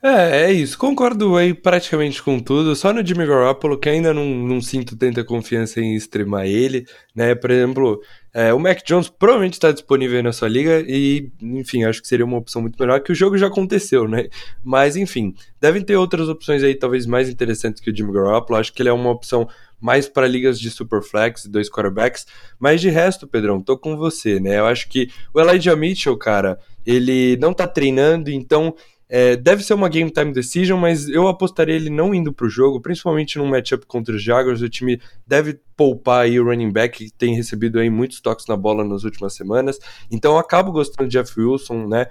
É, 0.00 0.42
é 0.42 0.52
isso. 0.52 0.76
Concordo 0.78 1.34
aí 1.34 1.54
praticamente 1.54 2.22
com 2.22 2.38
tudo. 2.38 2.76
Só 2.76 2.92
no 2.92 3.04
Jimmy 3.04 3.26
Garoppolo 3.26 3.78
que 3.78 3.88
ainda 3.88 4.12
não, 4.12 4.26
não 4.26 4.60
sinto 4.60 4.94
tanta 4.96 5.24
confiança 5.24 5.80
em 5.80 5.96
extremar 5.96 6.46
ele, 6.46 6.86
né? 7.14 7.34
Por 7.34 7.50
exemplo, 7.50 8.02
é, 8.34 8.52
o 8.52 8.60
Mac 8.60 8.82
Jones 8.84 9.08
provavelmente 9.08 9.54
está 9.54 9.72
disponível 9.72 10.22
na 10.22 10.30
sua 10.30 10.46
liga 10.46 10.84
e, 10.86 11.32
enfim, 11.40 11.84
acho 11.84 12.02
que 12.02 12.08
seria 12.08 12.26
uma 12.26 12.36
opção 12.36 12.60
muito 12.60 12.78
melhor, 12.78 13.00
que 13.00 13.12
o 13.12 13.14
jogo 13.14 13.38
já 13.38 13.46
aconteceu, 13.46 14.06
né? 14.06 14.28
Mas, 14.62 14.94
enfim, 14.94 15.34
devem 15.58 15.82
ter 15.82 15.96
outras 15.96 16.28
opções 16.28 16.62
aí, 16.62 16.74
talvez 16.74 17.06
mais 17.06 17.30
interessantes 17.30 17.80
que 17.80 17.90
o 17.90 17.96
Jimmy 17.96 18.12
Garoppolo. 18.12 18.60
Acho 18.60 18.74
que 18.74 18.82
ele 18.82 18.90
é 18.90 18.92
uma 18.92 19.10
opção 19.10 19.48
mais 19.84 20.08
para 20.08 20.26
ligas 20.26 20.58
de 20.58 20.70
superflex, 20.70 21.44
dois 21.44 21.68
quarterbacks. 21.68 22.26
Mas 22.58 22.80
de 22.80 22.88
resto, 22.88 23.28
Pedrão, 23.28 23.60
tô 23.60 23.76
com 23.76 23.98
você, 23.98 24.40
né? 24.40 24.58
Eu 24.58 24.64
acho 24.64 24.88
que 24.88 25.10
o 25.34 25.38
Elijah 25.38 25.76
Mitchell, 25.76 26.16
cara, 26.16 26.58
ele 26.86 27.36
não 27.36 27.52
tá 27.52 27.68
treinando, 27.68 28.30
então 28.30 28.74
é, 29.06 29.36
deve 29.36 29.62
ser 29.62 29.74
uma 29.74 29.90
game 29.90 30.10
time 30.10 30.32
decision, 30.32 30.80
mas 30.80 31.06
eu 31.06 31.28
apostaria 31.28 31.74
ele 31.74 31.90
não 31.90 32.14
indo 32.14 32.32
para 32.32 32.46
o 32.46 32.48
jogo, 32.48 32.80
principalmente 32.80 33.36
num 33.36 33.44
matchup 33.44 33.84
contra 33.84 34.16
os 34.16 34.22
Jaguars. 34.22 34.62
O 34.62 34.70
time 34.70 34.98
deve 35.26 35.60
poupar 35.76 36.22
aí 36.22 36.40
o 36.40 36.44
running 36.44 36.72
back, 36.72 37.04
que 37.04 37.12
tem 37.12 37.34
recebido 37.34 37.78
aí 37.78 37.90
muitos 37.90 38.22
toques 38.22 38.46
na 38.46 38.56
bola 38.56 38.82
nas 38.84 39.04
últimas 39.04 39.34
semanas. 39.34 39.78
Então 40.10 40.32
eu 40.32 40.38
acabo 40.38 40.72
gostando 40.72 41.10
de 41.10 41.18
Jeff 41.18 41.38
Wilson, 41.38 41.88
né? 41.88 42.06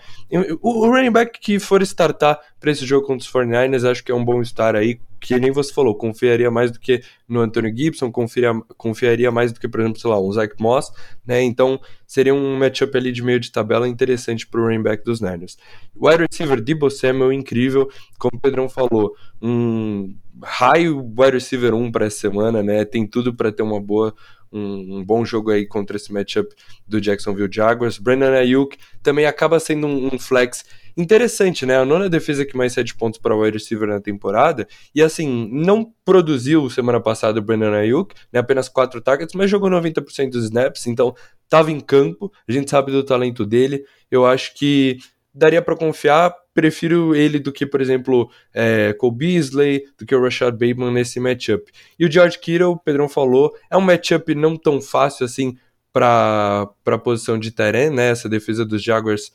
O, 0.61 0.86
o 0.86 0.91
running 0.91 1.11
back 1.11 1.39
que 1.39 1.57
for 1.57 1.82
startar 1.82 2.39
para 2.59 2.69
esse 2.69 2.86
jogo 2.86 3.07
contra 3.07 3.26
os 3.26 3.34
49ers, 3.34 3.89
acho 3.89 4.03
que 4.03 4.11
é 4.11 4.15
um 4.15 4.24
bom 4.24 4.43
estar 4.43 4.76
aí, 4.76 4.99
que 5.24 5.39
nem 5.39 5.51
você 5.51 5.74
falou, 5.74 5.95
confiaria 5.95 6.51
mais 6.51 6.69
do 6.69 6.80
que 6.80 7.01
no 7.28 7.39
Anthony 7.39 7.74
Gibson, 7.76 8.11
confiaria, 8.11 8.61
confiaria 8.78 9.32
mais 9.32 9.53
do 9.53 9.59
que, 9.59 9.69
por 9.69 9.80
exemplo, 9.80 9.99
sei 9.99 10.09
lá, 10.09 10.21
um 10.21 10.32
Zach 10.34 10.53
Moss, 10.59 10.91
né? 11.26 11.41
Então 11.41 11.80
seria 12.05 12.36
um 12.36 12.59
matchup 12.59 12.95
ali 12.97 13.11
de 13.11 13.24
meio 13.24 13.39
de 13.39 13.49
tabela 13.49 13.88
interessante 13.88 14.45
para 14.45 14.59
o 14.59 14.65
running 14.65 14.84
back 14.84 15.03
dos 15.05 15.21
Niners. 15.21 15.57
Wide 15.95 16.26
receiver 16.30 16.61
Debo 16.61 16.89
Samuel, 16.89 17.32
incrível, 17.32 17.89
como 18.19 18.38
o 18.38 18.39
Pedrão 18.39 18.67
falou, 18.67 19.15
um 19.41 20.13
high 20.43 20.89
wide 20.89 21.32
receiver 21.32 21.74
1 21.74 21.91
para 21.91 22.05
essa 22.05 22.17
semana, 22.17 22.61
né? 22.61 22.84
Tem 22.84 23.07
tudo 23.07 23.34
para 23.34 23.51
ter 23.51 23.63
uma 23.63 23.80
boa 23.80 24.13
um, 24.54 24.97
um, 24.97 25.04
bom 25.04 25.26
jogo 25.26 25.51
aí 25.51 25.66
contra 25.66 25.97
esse 25.97 26.14
matchup 26.14 26.54
do 26.88 27.01
Jacksonville 27.01 27.51
Jaguars. 27.51 27.97
Brandon 27.97 28.34
Ayuk 28.34 28.78
também 29.01 29.26
acaba 29.26 29.60
sendo 29.60 29.88
um, 29.88 30.14
um 30.14 30.20
flex 30.20 30.64
interessante, 30.95 31.66
né? 31.66 31.78
A 31.78 31.86
nona 31.86 32.08
defesa 32.08 32.45
que 32.45 32.56
mais 32.56 32.74
cede 32.74 32.93
pontos 32.95 33.20
para 33.20 33.36
o 33.36 33.41
wide 33.41 33.58
receiver 33.58 33.88
na 33.88 33.99
temporada. 33.99 34.68
E 34.93 35.01
assim, 35.01 35.49
não 35.51 35.91
produziu 36.06 36.70
semana 36.70 36.99
passada 36.99 37.39
o 37.39 37.41
Brandon 37.41 37.74
Ayuk, 37.74 38.14
né? 38.32 38.39
apenas 38.39 38.70
quatro 38.70 39.01
targets, 39.01 39.34
mas 39.34 39.49
jogou 39.49 39.70
90% 39.70 40.30
dos 40.30 40.45
snaps, 40.45 40.88
então 40.88 41.16
estava 41.43 41.72
em 41.72 41.80
campo. 41.80 42.32
A 42.47 42.51
gente 42.51 42.70
sabe 42.70 42.91
do 42.91 43.04
talento 43.04 43.45
dele. 43.45 43.84
Eu 44.10 44.26
acho 44.26 44.54
que 44.56 44.97
daria 45.34 45.62
para 45.62 45.76
confiar. 45.76 46.34
Prefiro 46.54 47.16
ele 47.16 47.39
do 47.39 47.51
que, 47.51 47.66
por 47.66 47.82
exemplo, 47.82 48.30
é, 48.54 48.93
Cole 48.93 49.16
Beasley, 49.16 49.84
do 49.97 50.06
que 50.06 50.16
o 50.16 50.22
Rashad 50.22 50.51
Bateman 50.51 50.91
nesse 50.91 51.20
matchup. 51.20 51.72
E 51.97 52.06
o 52.06 52.12
George 52.12 52.39
Kittle, 52.39 52.74
o 52.74 52.78
Pedrão 52.78 53.10
falou, 53.10 53.51
é 53.72 53.78
um 53.78 53.82
matchup 53.82 54.36
não 54.36 54.56
tão 54.56 54.82
fácil 54.82 55.26
assim 55.26 55.58
para 55.91 56.70
a 56.86 56.97
posição 56.97 57.38
de 57.38 57.51
Teren, 57.51 57.91
né? 57.91 58.10
Essa 58.10 58.28
defesa 58.28 58.66
dos 58.66 58.84
Jaguars. 58.84 59.32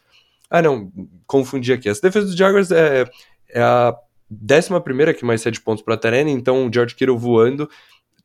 Ah, 0.51 0.63
não, 0.63 0.91
confundi 1.27 1.73
aqui. 1.73 1.89
Essa 1.89 2.03
defesa 2.03 2.27
dos 2.27 2.37
Jaguars 2.37 2.71
é, 2.71 3.05
é 3.49 3.61
a 3.61 3.95
décima 4.31 4.81
primeira 4.81 5.15
que 5.15 5.25
mais 5.25 5.41
cede 5.41 5.61
pontos 5.61 5.83
para 5.83 5.97
Teren, 5.97 6.29
então 6.31 6.67
o 6.67 6.73
George 6.73 6.95
Kittle 6.95 7.19
voando 7.19 7.69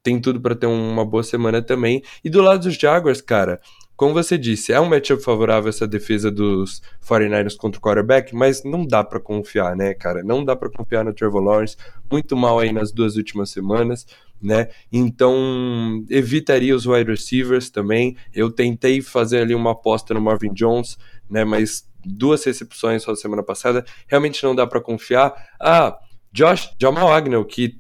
tem 0.04 0.20
tudo 0.20 0.41
para 0.41 0.54
ter 0.54 0.68
uma 0.68 1.06
boa 1.06 1.24
semana 1.24 1.62
também. 1.62 2.04
E 2.24 2.30
do 2.30 2.41
lado 2.41 2.64
dos 2.64 2.76
Jaguars, 2.76 3.22
cara, 3.22 3.62
como 3.96 4.14
você 4.14 4.38
disse, 4.38 4.74
é 4.74 4.80
um 4.80 4.89
matchup 4.89 5.24
favorável 5.24 5.70
essa 5.70 5.88
defesa 5.88 6.32
dos 6.32 6.82
49ers 7.08 7.56
contra 7.56 7.78
o 7.80 7.82
quarterback, 7.82 8.36
mas 8.36 8.64
não 8.64 8.86
dá 8.86 9.04
para 9.04 9.20
confiar, 9.20 9.76
né, 9.76 9.94
cara? 9.94 10.24
Não 10.24 10.44
dá 10.44 10.56
para 10.56 10.70
confiar 10.70 11.06
no 11.06 11.14
Trevor 11.14 11.41
Lawrence, 11.41 11.78
muito 12.12 12.36
mal 12.36 12.60
aí 12.60 12.72
nas 12.72 12.91
duas 12.91 13.16
últimas 13.16 13.52
semanas, 13.52 14.06
né? 14.41 14.70
Então, 14.91 16.04
evitaria 16.10 16.76
os 16.76 16.86
wide 16.86 17.10
receivers 17.10 17.70
também. 17.70 18.18
Eu 18.34 18.52
tentei 18.52 19.02
fazer 19.02 19.41
ali 19.41 19.54
uma 19.56 19.72
aposta 19.72 20.14
no 20.14 20.22
Marvin 20.22 20.54
Jones, 20.54 20.98
né, 21.30 21.46
mas 21.46 21.88
duas 22.04 22.44
recepções 22.44 23.04
só 23.04 23.16
semana 23.16 23.44
passada, 23.44 23.86
realmente 24.08 24.44
não 24.44 24.56
dá 24.56 24.68
para 24.68 24.82
confiar. 24.82 25.34
Ah, 25.60 25.98
Josh 26.32 26.76
Jamal 26.82 27.14
Agnew, 27.14 27.46
que 27.46 27.80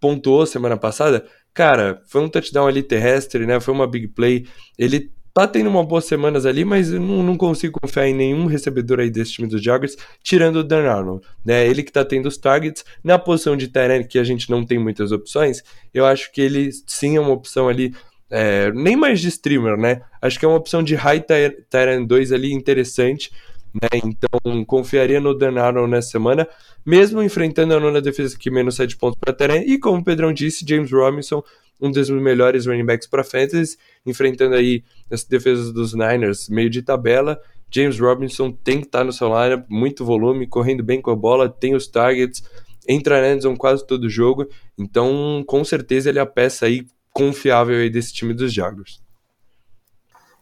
pontuou 0.00 0.46
semana 0.46 0.76
passada, 0.76 1.26
cara, 1.52 2.02
foi 2.06 2.22
um 2.22 2.28
touchdown 2.28 2.66
ali 2.66 2.82
terrestre, 2.82 3.46
né? 3.46 3.60
Foi 3.60 3.72
uma 3.72 3.86
big 3.86 4.08
play. 4.08 4.46
Ele 4.78 5.10
tá 5.36 5.46
tendo 5.46 5.68
uma 5.68 5.84
boas 5.84 6.06
semanas 6.06 6.46
ali, 6.46 6.64
mas 6.64 6.90
eu 6.90 6.98
não, 6.98 7.22
não, 7.22 7.36
consigo 7.36 7.78
confiar 7.78 8.08
em 8.08 8.14
nenhum 8.14 8.46
recebedor 8.46 9.00
aí 9.00 9.10
desse 9.10 9.32
time 9.32 9.46
dos 9.46 9.62
Jaguars, 9.62 9.94
tirando 10.22 10.56
o 10.56 10.64
Dan 10.64 10.90
Arnold, 10.90 11.26
né? 11.44 11.66
Ele 11.66 11.82
que 11.82 11.92
tá 11.92 12.02
tendo 12.02 12.24
os 12.24 12.38
targets 12.38 12.86
na 13.04 13.18
posição 13.18 13.54
de 13.54 13.68
Tyrant, 13.68 14.06
que 14.06 14.18
a 14.18 14.24
gente 14.24 14.50
não 14.50 14.64
tem 14.64 14.78
muitas 14.78 15.12
opções, 15.12 15.62
eu 15.92 16.06
acho 16.06 16.32
que 16.32 16.40
ele 16.40 16.70
sim 16.86 17.18
é 17.18 17.20
uma 17.20 17.32
opção 17.32 17.68
ali, 17.68 17.94
é, 18.30 18.72
nem 18.72 18.96
mais 18.96 19.20
de 19.20 19.28
streamer, 19.28 19.76
né? 19.76 20.00
Acho 20.22 20.38
que 20.38 20.46
é 20.46 20.48
uma 20.48 20.56
opção 20.56 20.82
de 20.82 20.94
high 20.94 21.22
Tyrant 21.68 22.06
2 22.06 22.32
ali 22.32 22.54
interessante, 22.54 23.30
né? 23.74 24.00
Então 24.02 24.64
confiaria 24.64 25.20
no 25.20 25.34
Dan 25.34 25.60
Arnold 25.60 25.90
nessa 25.90 26.12
semana, 26.12 26.48
mesmo 26.82 27.22
enfrentando 27.22 27.74
a 27.74 27.80
nona 27.80 28.00
defesa 28.00 28.38
que 28.38 28.50
menos 28.50 28.76
7 28.76 28.96
pontos 28.96 29.18
para 29.20 29.34
Tyrant, 29.34 29.64
e 29.66 29.78
como 29.78 29.98
o 29.98 30.04
Pedrão 30.04 30.32
disse, 30.32 30.64
James 30.66 30.90
Robinson 30.90 31.42
um 31.80 31.90
dos 31.90 32.08
melhores 32.10 32.66
running 32.66 32.84
backs 32.84 33.06
para 33.06 33.22
fantasy, 33.22 33.76
enfrentando 34.04 34.54
aí 34.54 34.82
as 35.10 35.24
defesas 35.24 35.72
dos 35.72 35.94
Niners, 35.94 36.48
meio 36.48 36.70
de 36.70 36.82
tabela. 36.82 37.40
James 37.70 37.98
Robinson 37.98 38.52
tem 38.52 38.80
que 38.80 38.86
estar 38.86 39.00
tá 39.00 39.04
no 39.04 39.12
seu 39.12 39.28
lineup, 39.28 39.66
muito 39.68 40.04
volume, 40.04 40.46
correndo 40.46 40.82
bem 40.82 41.00
com 41.00 41.10
a 41.10 41.16
bola, 41.16 41.48
tem 41.48 41.74
os 41.74 41.86
targets, 41.86 42.42
entra 42.88 43.20
na 43.20 43.32
endzone 43.32 43.56
quase 43.56 43.86
todo 43.86 44.08
jogo, 44.08 44.46
então 44.78 45.42
com 45.46 45.64
certeza 45.64 46.08
ele 46.08 46.18
é 46.18 46.22
a 46.22 46.26
peça 46.26 46.66
aí 46.66 46.86
confiável 47.12 47.76
aí 47.76 47.90
desse 47.90 48.12
time 48.12 48.32
dos 48.32 48.52
Jaguars. 48.52 49.00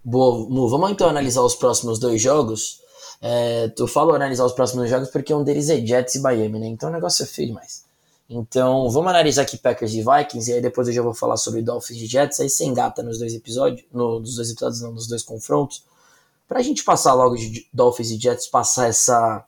Boa, 0.05 0.47
vamos 0.69 0.91
então 0.91 1.09
analisar 1.09 1.43
os 1.43 1.55
próximos 1.55 1.99
dois 1.99 2.21
jogos. 2.21 2.81
É, 3.23 3.69
tu 3.69 3.87
falou 3.87 4.15
analisar 4.15 4.45
os 4.45 4.53
próximos 4.53 4.91
jogos 4.91 5.09
porque 5.09 5.33
um 5.33 5.43
deles 5.43 5.71
é 5.71 5.81
Jets 5.81 6.17
e 6.17 6.21
Miami, 6.21 6.59
né? 6.59 6.67
Então 6.67 6.91
o 6.91 6.93
negócio 6.93 7.23
é 7.23 7.27
feio 7.27 7.49
demais. 7.49 7.85
Então, 8.29 8.89
vamos 8.91 9.11
analisar 9.11 9.43
aqui 9.43 9.59
Packers 9.59 9.93
e 9.93 10.03
Vikings, 10.03 10.51
e 10.51 10.55
aí 10.55 10.61
depois 10.61 10.89
eu 10.89 10.95
já 10.95 11.03
vou 11.03 11.13
falar 11.13 11.37
sobre 11.37 11.61
Dolphins 11.61 12.01
e 12.01 12.07
Jets, 12.07 12.41
aí 12.41 12.49
sem 12.49 12.73
gata 12.73 13.03
nos 13.03 13.19
dois 13.19 13.35
episódios, 13.35 13.85
no, 13.93 14.19
nos 14.21 14.37
dois 14.37 14.51
episódios, 14.51 14.81
não, 14.81 14.93
nos 14.93 15.07
dois 15.07 15.23
confrontos, 15.23 15.85
pra 16.49 16.63
gente 16.63 16.83
passar 16.85 17.13
logo 17.13 17.37
de 17.37 17.69
Dolphins 17.73 18.11
e 18.11 18.19
Jets, 18.19 18.47
passar 18.47 18.89
essa 18.89 19.45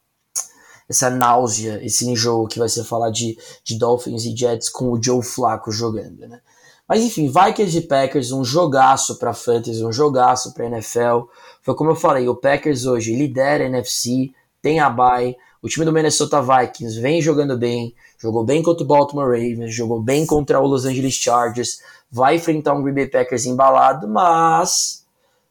essa 0.89 1.11
náusea, 1.11 1.85
esse 1.85 2.09
enjoo 2.09 2.47
que 2.47 2.61
vai 2.61 2.68
ser 2.68 2.85
falar 2.85 3.11
de, 3.11 3.37
de 3.64 3.77
Dolphins 3.77 4.24
e 4.24 4.37
Jets 4.37 4.68
com 4.68 4.93
o 4.93 5.03
Joe 5.03 5.20
Flacco 5.20 5.72
jogando, 5.72 6.29
né? 6.29 6.41
Mas 6.89 7.03
enfim, 7.03 7.29
Vikings 7.29 7.79
e 7.79 7.81
Packers, 7.81 8.31
um 8.31 8.45
jogaço 8.45 9.18
para 9.18 9.35
Fantasy, 9.35 9.85
um 9.85 9.93
jogaço 9.93 10.55
para 10.55 10.66
NFL. 10.66 11.27
Foi 11.61 11.74
como 11.74 11.91
eu 11.91 11.97
falei, 11.97 12.29
o 12.29 12.37
Packers 12.37 12.87
hoje 12.87 13.16
lidera 13.16 13.64
a 13.64 13.66
NFC, 13.66 14.31
tem 14.62 14.79
a 14.79 14.89
bye, 14.89 15.37
O 15.67 15.69
time 15.69 15.85
do 15.85 15.93
Minnesota 15.93 16.41
Vikings 16.41 17.01
vem 17.01 17.21
jogando 17.21 17.59
bem, 17.59 17.93
jogou 18.17 18.45
bem 18.45 18.62
contra 18.62 18.85
o 18.85 18.87
Baltimore 18.87 19.27
Ravens, 19.27 19.75
jogou 19.75 20.01
bem 20.01 20.25
contra 20.25 20.61
o 20.61 20.64
Los 20.64 20.85
Angeles 20.85 21.14
Chargers, 21.14 21.81
vai 22.09 22.37
enfrentar 22.37 22.73
um 22.73 22.85
Green 22.85 22.95
Bay 22.95 23.09
Packers 23.09 23.47
embalado, 23.47 24.07
mas 24.07 25.05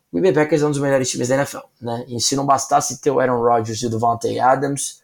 o 0.09 0.16
Green 0.16 0.32
Bay 0.32 0.43
Packers 0.45 0.61
é 0.61 0.66
um 0.68 0.72
dos 0.72 0.80
melhores 0.80 1.11
times 1.11 1.28
da 1.28 1.36
NFL, 1.36 1.66
né? 1.82 2.05
E 2.07 2.22
se 2.22 2.34
não 2.34 2.45
bastasse 2.45 3.01
ter 3.01 3.11
o 3.11 3.20
Aaron 3.20 3.41
Rodgers 3.41 3.82
e 3.82 3.88
o 3.88 3.89
Devontae 3.89 4.39
Adams, 4.39 5.01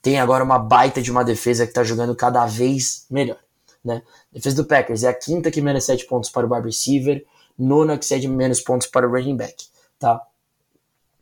tem 0.00 0.18
agora 0.18 0.42
uma 0.42 0.58
baita 0.58 1.02
de 1.02 1.10
uma 1.10 1.22
defesa 1.22 1.66
que 1.66 1.70
está 1.70 1.84
jogando 1.84 2.16
cada 2.16 2.46
vez 2.46 3.04
melhor, 3.10 3.40
né? 3.84 4.00
Defesa 4.32 4.56
do 4.56 4.64
Packers 4.64 5.04
é 5.04 5.08
a 5.08 5.14
quinta 5.14 5.50
que 5.50 5.60
menos 5.60 5.84
7 5.84 6.06
pontos 6.06 6.30
para 6.30 6.46
o 6.46 6.50
wide 6.50 6.68
receiver, 6.68 7.22
nona 7.58 7.98
que 7.98 8.06
cede 8.06 8.26
menos 8.26 8.62
pontos 8.62 8.86
para 8.86 9.06
o 9.06 9.10
running 9.10 9.36
back, 9.36 9.66
tá? 9.98 10.22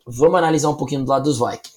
Vamos 0.07 0.39
analisar 0.39 0.69
um 0.69 0.77
pouquinho 0.77 1.05
do 1.05 1.11
lado 1.11 1.25
dos 1.25 1.41
Vikings. 1.41 1.72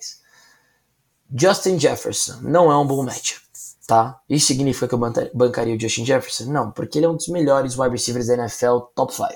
Justin 1.38 1.78
Jefferson 1.78 2.40
não 2.44 2.72
é 2.72 2.78
um 2.78 2.88
bom 2.88 3.04
matchup, 3.04 3.42
tá? 3.86 4.22
Isso 4.30 4.48
significa 4.48 4.88
que 4.88 4.96
eu 4.96 5.32
bancaria 5.34 5.76
o 5.76 5.80
Justin 5.80 6.06
Jefferson? 6.06 6.46
Não, 6.46 6.72
porque 6.72 6.98
ele 6.98 7.08
é 7.08 7.10
um 7.10 7.16
dos 7.18 7.28
melhores 7.28 7.78
wide 7.78 7.92
receivers 7.92 8.28
da 8.28 8.36
NFL 8.36 8.78
top 8.96 9.14
5, 9.14 9.28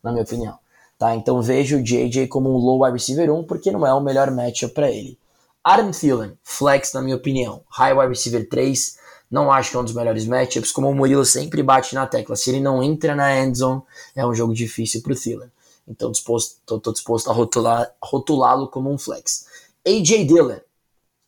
na 0.00 0.12
minha 0.12 0.22
opinião. 0.22 0.56
Tá? 0.96 1.16
Então 1.16 1.42
vejo 1.42 1.78
o 1.78 1.82
JJ 1.82 2.28
como 2.28 2.50
um 2.50 2.56
low 2.56 2.84
wide 2.84 2.96
receiver 2.96 3.32
1 3.32 3.44
porque 3.48 3.72
não 3.72 3.84
é 3.84 3.92
o 3.92 4.00
melhor 4.00 4.30
matchup 4.30 4.72
para 4.72 4.88
ele. 4.88 5.18
Adam 5.64 5.90
Thielen, 5.90 6.38
flex 6.44 6.92
na 6.92 7.02
minha 7.02 7.16
opinião. 7.16 7.62
High 7.68 7.94
wide 7.94 8.10
receiver 8.10 8.48
3, 8.48 8.96
não 9.28 9.50
acho 9.50 9.72
que 9.72 9.76
é 9.76 9.80
um 9.80 9.84
dos 9.84 9.94
melhores 9.94 10.26
matchups, 10.26 10.70
como 10.70 10.88
o 10.88 10.94
Murilo 10.94 11.24
sempre 11.24 11.64
bate 11.64 11.96
na 11.96 12.06
tecla. 12.06 12.36
Se 12.36 12.50
ele 12.50 12.60
não 12.60 12.80
entra 12.80 13.16
na 13.16 13.36
endzone, 13.40 13.82
é 14.14 14.24
um 14.24 14.32
jogo 14.32 14.54
difícil 14.54 15.02
pro 15.02 15.16
Thielen. 15.16 15.50
Então 15.88 16.12
disposto, 16.12 16.58
tô, 16.64 16.78
tô 16.78 16.92
disposto 16.92 17.28
a 17.28 17.34
rotular, 17.34 17.92
rotulá-lo 18.00 18.68
como 18.68 18.88
um 18.88 18.96
flex. 18.96 19.46
AJ 19.84 20.26
Dillon, 20.26 20.58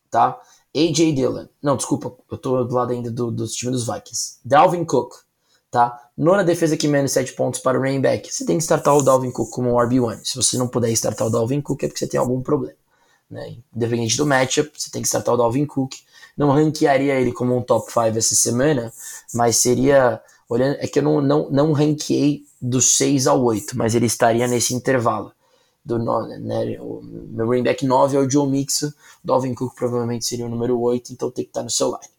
tá? 0.09 0.39
AJ 0.75 1.13
Dillon. 1.13 1.47
Não, 1.61 1.75
desculpa, 1.75 2.13
eu 2.31 2.37
tô 2.37 2.63
do 2.63 2.75
lado 2.75 2.91
ainda 2.91 3.09
do, 3.09 3.31
dos 3.31 3.53
times 3.53 3.83
dos 3.83 3.87
Vikings. 3.87 4.37
Dalvin 4.45 4.85
Cook, 4.85 5.13
tá? 5.71 6.09
Nona 6.17 6.43
defesa 6.43 6.77
que 6.77 6.87
menos 6.87 7.11
7 7.11 7.33
pontos 7.33 7.59
para 7.59 7.77
o 7.77 7.81
running 7.81 8.01
back. 8.01 8.31
Você 8.31 8.45
tem 8.45 8.57
que 8.57 8.63
startar 8.63 8.95
o 8.95 9.01
Dalvin 9.01 9.31
Cook 9.31 9.49
como 9.49 9.71
um 9.71 9.75
RB1. 9.75 10.21
Se 10.23 10.35
você 10.35 10.57
não 10.57 10.67
puder 10.67 10.91
startar 10.91 11.27
o 11.27 11.29
Dalvin 11.29 11.61
Cook 11.61 11.83
é 11.83 11.87
porque 11.87 11.99
você 11.99 12.07
tem 12.07 12.19
algum 12.19 12.41
problema. 12.41 12.75
Né? 13.29 13.57
Independente 13.75 14.17
do 14.17 14.25
matchup, 14.25 14.71
você 14.75 14.89
tem 14.89 15.01
que 15.01 15.07
startar 15.07 15.33
o 15.33 15.37
Dalvin 15.37 15.65
Cook. 15.65 15.93
Não 16.35 16.51
ranquearia 16.51 17.15
ele 17.15 17.31
como 17.31 17.55
um 17.57 17.61
top 17.61 17.91
5 17.91 18.17
essa 18.17 18.35
semana, 18.35 18.91
mas 19.33 19.57
seria. 19.57 20.21
Olhando, 20.49 20.77
é 20.79 20.87
que 20.87 20.99
eu 20.99 21.03
não, 21.03 21.19
não, 21.19 21.49
não 21.49 21.73
ranqueei 21.73 22.45
do 22.61 22.79
6 22.79 23.27
ao 23.27 23.43
8, 23.43 23.77
mas 23.77 23.95
ele 23.95 24.05
estaria 24.05 24.47
nesse 24.47 24.73
intervalo. 24.73 25.33
Do, 25.87 25.97
né, 25.99 26.77
o 26.81 27.01
meu 27.01 27.45
running 27.45 27.63
back 27.63 27.85
9 27.85 28.17
é 28.17 28.19
o 28.19 28.29
Joe 28.29 28.45
Mixon, 28.45 28.91
Dalvin 29.23 29.55
Cook 29.55 29.73
provavelmente 29.73 30.25
seria 30.25 30.45
o 30.45 30.49
número 30.49 30.77
8, 30.77 31.13
então 31.13 31.31
tem 31.31 31.45
que 31.45 31.49
estar 31.49 31.63
no 31.63 31.69
seu 31.69 31.87
line. 31.87 32.11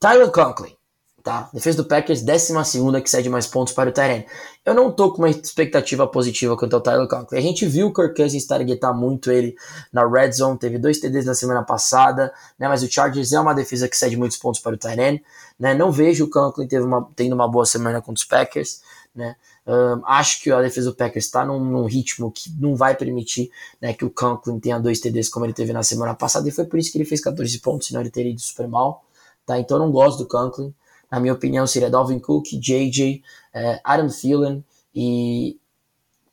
Tyler 0.00 0.30
Conklin, 0.30 0.74
tá? 1.22 1.50
Defesa 1.52 1.82
do 1.82 1.84
Packers, 1.84 2.22
12 2.22 3.02
que 3.02 3.10
cede 3.10 3.28
mais 3.28 3.46
pontos 3.46 3.74
para 3.74 3.90
o 3.90 3.92
Tyrene. 3.92 4.26
Eu 4.64 4.74
não 4.74 4.90
tô 4.90 5.12
com 5.12 5.18
uma 5.18 5.28
expectativa 5.28 6.06
positiva 6.06 6.56
quanto 6.56 6.74
ao 6.74 6.80
Tyler 6.80 7.06
Conklin. 7.06 7.38
A 7.38 7.42
gente 7.42 7.66
viu 7.66 7.88
o 7.88 7.92
Kirk 7.92 8.16
Cousins 8.16 8.46
targetar 8.46 8.96
muito 8.96 9.30
ele 9.30 9.54
na 9.92 10.08
red 10.08 10.32
zone, 10.32 10.58
teve 10.58 10.78
dois 10.78 10.98
TDs 10.98 11.26
na 11.26 11.34
semana 11.34 11.62
passada, 11.62 12.32
né? 12.58 12.66
Mas 12.66 12.82
o 12.82 12.90
Chargers 12.90 13.30
é 13.32 13.38
uma 13.38 13.52
defesa 13.54 13.86
que 13.86 13.96
cede 13.96 14.16
muitos 14.16 14.38
pontos 14.38 14.60
para 14.60 14.74
o 14.74 14.78
Tyrene, 14.78 15.22
né? 15.58 15.74
Não 15.74 15.92
vejo 15.92 16.24
o 16.24 16.30
Conklin 16.30 16.66
teve 16.66 16.84
uma, 16.84 17.06
tendo 17.14 17.34
uma 17.34 17.46
boa 17.46 17.66
semana 17.66 18.00
contra 18.00 18.14
os 18.14 18.24
Packers, 18.24 18.80
né? 19.14 19.36
Um, 19.66 20.02
acho 20.06 20.42
que 20.42 20.50
a 20.50 20.60
defesa 20.60 20.90
do 20.90 20.96
Packers 20.96 21.26
está 21.26 21.44
num, 21.44 21.64
num, 21.64 21.84
ritmo 21.84 22.32
que 22.32 22.50
não 22.58 22.74
vai 22.74 22.96
permitir 22.96 23.48
né, 23.80 23.92
que 23.94 24.04
o 24.04 24.10
Conklin 24.10 24.58
tenha 24.58 24.80
dois 24.80 24.98
TDs 24.98 25.28
como 25.28 25.46
ele 25.46 25.52
teve 25.52 25.72
na 25.72 25.84
semana 25.84 26.14
passada, 26.14 26.48
e 26.48 26.50
foi 26.50 26.64
por 26.64 26.78
isso 26.80 26.90
que 26.90 26.98
ele 26.98 27.04
fez 27.04 27.20
14 27.20 27.58
pontos, 27.60 27.86
senão 27.86 28.00
ele 28.00 28.10
teria 28.10 28.32
ido 28.32 28.40
super 28.40 28.66
mal. 28.66 29.04
Tá? 29.46 29.58
Então 29.58 29.76
eu 29.76 29.84
não 29.84 29.92
gosto 29.92 30.18
do 30.18 30.26
Conklin 30.26 30.74
na 31.12 31.20
minha 31.20 31.34
opinião, 31.34 31.66
seria 31.66 31.90
Dalvin 31.90 32.18
Cook, 32.18 32.46
JJ, 32.52 33.22
é, 33.52 33.80
Adam 33.84 34.08
Thielen 34.08 34.64
e 34.94 35.58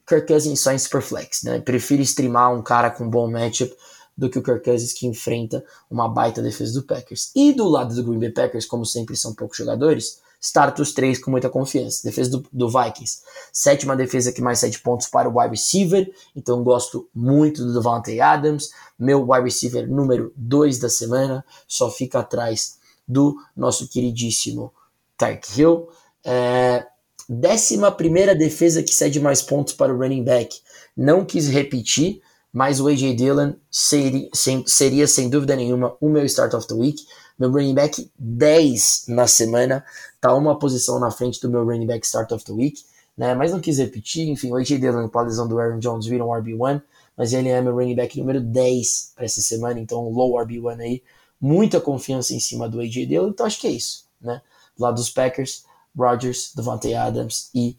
Kirk 0.08 0.26
Cousins 0.26 0.62
só 0.62 0.72
em 0.72 0.80
Superflex. 0.80 1.44
Né? 1.44 1.60
Prefiro 1.60 2.02
streamar 2.02 2.56
um 2.56 2.62
cara 2.62 2.90
com 2.90 3.10
bom 3.10 3.30
matchup 3.30 3.76
do 4.18 4.30
que 4.30 4.40
o 4.40 4.44
Kirk 4.44 4.64
Cousins 4.64 4.94
que 4.94 5.06
enfrenta 5.06 5.66
uma 5.92 6.08
baita 6.08 6.42
defesa 6.42 6.80
do 6.80 6.86
Packers. 6.86 7.30
E 7.36 7.52
do 7.52 7.68
lado 7.68 7.94
do 7.94 8.04
Green 8.06 8.20
Bay 8.20 8.32
Packers, 8.32 8.66
como 8.66 8.86
sempre 8.86 9.18
são 9.18 9.36
poucos 9.36 9.58
jogadores, 9.58 10.22
start 10.40 10.80
os 10.80 10.94
três 10.94 11.20
com 11.20 11.32
muita 11.32 11.50
confiança. 11.50 12.02
Defesa 12.04 12.32
do, 12.32 12.46
do 12.52 12.70
Vikings, 12.70 13.22
sétima 13.52 13.96
defesa 13.96 14.32
que 14.32 14.42
mais 14.42 14.60
sete 14.60 14.80
pontos 14.80 15.08
para 15.08 15.30
o 15.30 15.38
wide 15.38 15.52
receiver, 15.52 16.12
então 16.36 16.64
gosto 16.64 17.10
muito 17.14 17.66
do 17.66 17.74
Devontae 17.74 18.22
Adams, 18.22 18.70
meu 18.98 19.22
wide 19.30 19.46
receiver 19.46 19.88
número 19.88 20.32
2 20.36 20.80
da 20.80 20.90
semana, 20.90 21.46
só 21.68 21.90
fica 21.90 22.20
atrás 22.20 22.78
do 23.08 23.36
nosso 23.56 23.88
queridíssimo 23.88 24.72
Tark 25.18 25.44
Hill. 25.58 25.90
É, 26.24 26.86
décima 27.28 27.92
primeira 27.92 28.36
defesa 28.36 28.82
que 28.82 28.94
cede 28.94 29.20
mais 29.20 29.42
pontos 29.42 29.74
para 29.74 29.94
o 29.94 29.98
running 29.98 30.24
back. 30.24 30.60
Não 30.96 31.26
quis 31.26 31.48
repetir, 31.48 32.22
mas 32.52 32.80
o 32.80 32.88
AJ 32.88 33.16
Dillon 33.16 33.54
seria 33.70 34.30
seria 34.66 35.08
sem 35.08 35.30
dúvida 35.30 35.56
nenhuma 35.56 35.96
o 36.00 36.10
meu 36.10 36.26
start 36.26 36.54
of 36.54 36.68
the 36.68 36.74
week. 36.74 37.04
Meu 37.38 37.52
running 37.52 37.74
back 37.74 38.12
10 38.18 39.06
na 39.08 39.28
semana, 39.28 39.86
tá 40.20 40.34
uma 40.34 40.58
posição 40.58 41.00
na 41.00 41.12
frente 41.12 41.42
do 41.42 41.50
meu 41.50 41.66
running 41.66 41.88
back 41.88 42.06
start 42.06 42.32
of 42.32 42.44
the 42.46 42.54
week, 42.54 42.84
né? 43.18 43.34
Mas 43.34 43.52
não 43.52 43.60
quis 43.60 43.78
repetir, 43.78 44.28
enfim, 44.30 44.52
o 44.52 44.56
AJ 44.56 44.80
Dillon 44.80 45.08
com 45.10 45.20
a 45.20 45.24
lesão 45.24 45.48
do 45.48 45.60
Aaron 45.60 45.80
Jones 45.80 46.06
vira 46.06 46.26
um 46.26 46.30
RB1, 46.30 46.82
mas 47.18 47.34
ele 47.34 47.50
é 47.50 47.62
meu 47.62 47.74
running 47.76 47.96
back 47.96 48.18
número 48.20 48.42
10 48.42 49.14
para 49.16 49.26
essa 49.26 49.42
semana, 49.42 49.80
então 49.80 50.10
low 50.10 50.34
RB1 50.34 50.80
aí 50.80 51.04
muita 51.40 51.80
confiança 51.80 52.34
em 52.34 52.40
cima 52.40 52.68
do 52.68 52.80
AJ 52.82 53.08
Dillon, 53.08 53.30
então 53.30 53.46
acho 53.46 53.60
que 53.60 53.68
é 53.68 53.72
isso, 53.72 54.06
né? 54.22 54.42
Do 54.78 54.84
lado 54.84 54.96
dos 54.96 55.10
Packers, 55.10 55.64
Rodgers, 55.98 56.54
Devontae 56.56 56.94
Adams 56.94 57.50
e 57.54 57.78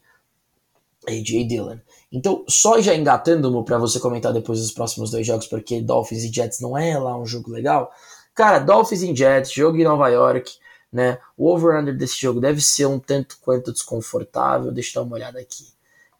AJ 1.07 1.47
Dillon. 1.47 1.77
Então, 2.11 2.43
só 2.47 2.81
já 2.81 2.95
engatando 2.95 3.63
para 3.63 3.77
você 3.77 3.99
comentar 3.99 4.33
depois 4.33 4.59
dos 4.59 4.71
próximos 4.71 5.11
dois 5.11 5.25
jogos, 5.25 5.47
porque 5.47 5.81
Dolphins 5.81 6.23
e 6.23 6.31
Jets 6.31 6.59
não 6.59 6.77
é 6.77 6.97
lá 6.97 7.17
um 7.17 7.25
jogo 7.25 7.51
legal. 7.51 7.91
Cara, 8.33 8.59
Dolphins 8.59 9.01
e 9.01 9.15
Jets, 9.15 9.51
jogo 9.51 9.77
em 9.77 9.83
Nova 9.83 10.09
York, 10.09 10.51
né? 10.91 11.17
O 11.37 11.47
over-under 11.49 11.97
desse 11.97 12.19
jogo 12.19 12.39
deve 12.39 12.61
ser 12.61 12.85
um 12.85 12.99
tanto 12.99 13.37
quanto 13.41 13.71
desconfortável. 13.71 14.71
Deixa 14.71 14.97
eu 14.97 15.03
dar 15.03 15.07
uma 15.07 15.15
olhada 15.15 15.39
aqui. 15.39 15.67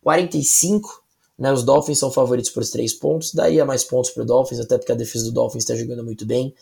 45, 0.02 1.04
né? 1.38 1.52
Os 1.52 1.64
Dolphins 1.64 2.00
são 2.00 2.12
favoritos 2.12 2.50
por 2.50 2.66
três 2.66 2.94
pontos, 2.94 3.34
daí 3.34 3.60
é 3.60 3.64
mais 3.64 3.84
pontos 3.84 4.12
para 4.12 4.24
o 4.24 4.26
Dolphins, 4.26 4.60
até 4.60 4.78
porque 4.78 4.92
a 4.92 4.96
defesa 4.96 5.26
do 5.26 5.32
Dolphins 5.32 5.64
está 5.64 5.76
jogando 5.76 6.04
muito 6.04 6.26
bem 6.26 6.56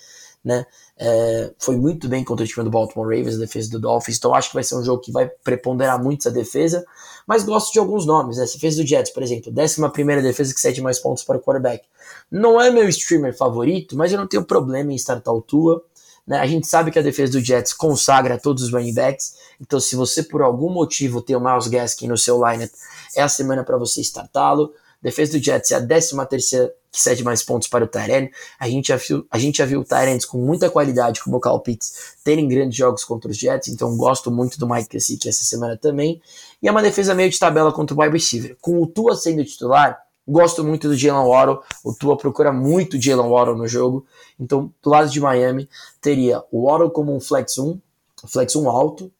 né? 0.43 0.65
É, 0.97 1.51
foi 1.57 1.77
muito 1.77 2.07
bem 2.07 2.23
contra 2.23 2.43
o 2.43 2.47
time 2.47 2.63
do 2.63 2.69
Baltimore 2.69 3.05
Ravens, 3.07 3.35
a 3.35 3.39
defesa 3.39 3.69
do 3.71 3.79
Dolphins, 3.79 4.17
então 4.17 4.33
acho 4.33 4.49
que 4.49 4.53
vai 4.53 4.63
ser 4.63 4.75
um 4.75 4.83
jogo 4.83 5.01
que 5.01 5.11
vai 5.11 5.29
preponderar 5.43 6.01
muito 6.01 6.21
essa 6.21 6.31
defesa, 6.31 6.85
mas 7.25 7.43
gosto 7.43 7.71
de 7.71 7.79
alguns 7.79 8.05
nomes, 8.05 8.37
né? 8.37 8.45
Defesa 8.45 8.81
do 8.81 8.87
Jets, 8.87 9.11
por 9.11 9.23
exemplo, 9.23 9.51
11 9.51 10.21
defesa 10.21 10.53
que 10.53 10.59
cede 10.59 10.81
mais 10.81 10.99
pontos 10.99 11.23
para 11.23 11.37
o 11.37 11.41
quarterback. 11.41 11.85
Não 12.31 12.59
é 12.59 12.69
meu 12.69 12.87
streamer 12.89 13.35
favorito, 13.35 13.95
mas 13.95 14.11
eu 14.11 14.17
não 14.17 14.27
tenho 14.27 14.43
problema 14.43 14.91
em 14.91 14.95
startar 14.95 15.33
o 15.33 15.41
Tua. 15.41 15.83
Né? 16.29 16.37
A 16.37 16.45
gente 16.45 16.67
sabe 16.67 16.91
que 16.91 16.99
a 16.99 17.01
defesa 17.01 17.31
do 17.31 17.41
Jets 17.43 17.73
consagra 17.73 18.37
todos 18.37 18.61
os 18.61 18.71
running 18.71 18.93
backs, 18.93 19.33
então 19.59 19.79
se 19.79 19.95
você 19.95 20.21
por 20.21 20.43
algum 20.43 20.69
motivo 20.69 21.23
tem 21.23 21.35
o 21.35 21.39
Miles 21.39 21.65
Gaskin 21.65 22.07
no 22.07 22.17
seu 22.19 22.37
lineup, 22.45 22.69
é 23.15 23.23
a 23.23 23.27
semana 23.27 23.63
para 23.63 23.79
você 23.79 23.99
startá-lo. 24.01 24.71
Defesa 25.01 25.31
do 25.31 25.43
Jets 25.43 25.71
é 25.71 25.75
a 25.75 25.85
13 25.85 26.15
terceira 26.29 26.71
que 26.91 27.01
cede 27.01 27.23
mais 27.23 27.41
pontos 27.41 27.67
para 27.67 27.83
o 27.83 27.87
Tyrene. 27.87 28.31
A 28.59 28.69
gente 28.69 28.89
já 28.89 28.97
viu, 28.97 29.25
a 29.31 29.39
gente 29.39 29.57
já 29.57 29.65
viu 29.65 29.83
Tyrants 29.83 30.25
com 30.25 30.37
muita 30.37 30.69
qualidade, 30.69 31.23
como 31.23 31.37
o 31.37 31.39
Cal 31.39 31.59
Pitts, 31.61 32.17
terem 32.23 32.47
grandes 32.47 32.77
jogos 32.77 33.03
contra 33.03 33.31
os 33.31 33.37
Jets, 33.37 33.69
então 33.69 33.97
gosto 33.97 34.29
muito 34.29 34.59
do 34.59 34.69
Mike 34.69 34.89
Gesicki 34.91 35.29
essa 35.29 35.43
semana 35.43 35.77
também. 35.77 36.21
E 36.61 36.67
é 36.67 36.71
uma 36.71 36.83
defesa 36.83 37.15
meio 37.15 37.31
de 37.31 37.39
tabela 37.39 37.73
contra 37.73 37.95
o 37.95 38.01
wide 38.01 38.13
receiver. 38.13 38.55
Com 38.61 38.81
o 38.83 38.85
Tua 38.85 39.15
sendo 39.15 39.43
titular, 39.43 39.97
gosto 40.31 40.63
muito 40.63 40.87
do 40.87 40.95
Jalen 40.95 41.27
Waddle. 41.27 41.61
O 41.83 41.93
Tua 41.93 42.17
procura 42.17 42.51
muito 42.51 43.01
Jalen 43.01 43.29
Waddle 43.29 43.57
no 43.57 43.67
jogo. 43.67 44.05
Então, 44.39 44.71
do 44.81 44.89
lado 44.89 45.09
de 45.09 45.19
Miami, 45.19 45.69
teria 46.01 46.43
o 46.51 46.67
Waddle 46.67 46.91
como 46.91 47.15
um 47.15 47.19
flex 47.19 47.57
1, 47.57 47.79
flex 48.27 48.55
1 48.55 48.69
alto, 48.69 49.11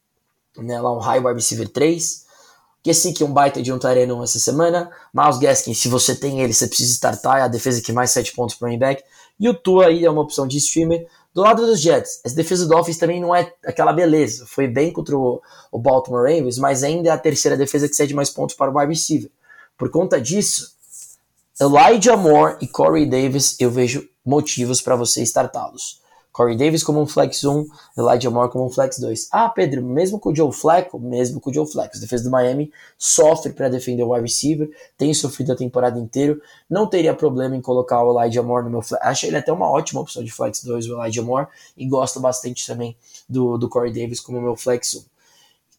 né, 0.58 0.80
lá 0.80 0.96
um 0.96 1.00
high 1.00 1.20
wide 1.20 1.36
receiver 1.36 1.68
3, 1.68 2.26
que 2.82 2.94
sim 2.94 3.14
que 3.14 3.24
é 3.24 3.26
um 3.26 3.34
baita 3.34 3.62
de 3.62 3.72
um 3.72 3.80
Tareno 3.80 4.24
essa 4.24 4.40
semana. 4.40 4.90
Miles 5.14 5.38
Gaskin, 5.38 5.74
se 5.74 5.88
você 5.88 6.16
tem 6.16 6.42
ele, 6.42 6.54
você 6.54 6.68
precisa 6.68 6.92
startar, 6.94 7.40
é 7.40 7.42
a 7.42 7.48
defesa 7.48 7.82
que 7.82 7.92
mais 7.92 8.12
7 8.12 8.34
pontos 8.34 8.56
para 8.56 8.68
running 8.68 8.80
back. 8.80 9.04
E 9.40 9.48
o 9.48 9.54
Tua 9.54 9.88
aí 9.88 10.06
é 10.06 10.10
uma 10.10 10.22
opção 10.22 10.48
de 10.48 10.58
streamer. 10.58 11.08
Do 11.34 11.42
lado 11.42 11.66
dos 11.66 11.80
Jets, 11.80 12.22
essa 12.26 12.36
defesa 12.36 12.66
do 12.66 12.70
Dolphins 12.70 12.98
também 12.98 13.22
não 13.22 13.34
é 13.36 13.54
aquela 13.66 13.94
beleza. 13.94 14.46
Foi 14.48 14.68
bem 14.68 14.92
contra 14.92 15.16
o, 15.18 15.42
o 15.72 15.80
Baltimore 15.80 16.24
Ravens, 16.24 16.58
mas 16.58 16.84
ainda 16.84 17.10
é 17.10 17.12
a 17.12 17.18
terceira 17.18 17.56
defesa 17.56 17.88
que 17.88 17.96
cede 17.96 18.14
mais 18.14 18.30
pontos 18.30 18.56
para 18.56 18.72
o 18.72 18.78
wide 18.78 18.92
receiver. 18.92 19.32
Por 19.78 19.90
conta 19.90 20.20
disso, 20.20 20.74
Elijah 21.62 22.16
Moore 22.16 22.56
e 22.62 22.68
Corey 22.70 23.06
Davis, 23.06 23.58
eu 23.60 23.70
vejo 23.70 24.08
motivos 24.26 24.82
para 24.82 24.96
você 24.96 25.22
startá-los. 25.24 26.00
Corey 26.32 26.56
Davis 26.56 26.82
como 26.82 27.02
um 27.02 27.06
flex 27.06 27.44
1, 27.44 27.68
Elijah 27.98 28.30
Moore 28.30 28.50
como 28.50 28.66
um 28.66 28.70
flex 28.70 28.98
2. 28.98 29.28
Ah, 29.30 29.50
Pedro, 29.50 29.84
mesmo 29.84 30.18
com 30.18 30.30
o 30.30 30.36
Joe 30.36 30.54
Flacco, 30.54 30.98
mesmo 30.98 31.42
com 31.42 31.50
o 31.50 31.54
Joe 31.54 31.70
Flacco, 31.70 31.98
a 31.98 32.00
defesa 32.00 32.24
do 32.24 32.30
Miami 32.30 32.72
sofre 32.98 33.52
para 33.52 33.68
defender 33.68 34.04
o 34.04 34.14
wide 34.14 34.22
receiver, 34.22 34.70
tem 34.98 35.14
sofrido 35.14 35.52
a 35.52 35.56
temporada 35.56 36.00
inteira, 36.00 36.40
não 36.70 36.88
teria 36.88 37.14
problema 37.14 37.58
em 37.58 37.62
colocar 37.62 38.02
o 38.04 38.18
Elijah 38.18 38.42
Moore 38.42 38.64
no 38.64 38.72
meu 38.72 38.82
flex. 38.82 39.06
Acho 39.06 39.26
ele 39.26 39.36
até 39.36 39.52
uma 39.52 39.70
ótima 39.70 40.00
opção 40.00 40.24
de 40.24 40.32
flex 40.32 40.64
2, 40.64 40.88
o 40.88 40.94
Elijah 40.94 41.22
Moore, 41.22 41.48
e 41.76 41.86
gosto 41.86 42.22
bastante 42.22 42.66
também 42.66 42.96
do, 43.28 43.58
do 43.58 43.68
Corey 43.68 43.92
Davis 43.92 44.22
como 44.22 44.40
meu 44.40 44.56
flex 44.56 44.96
1. 44.96 45.19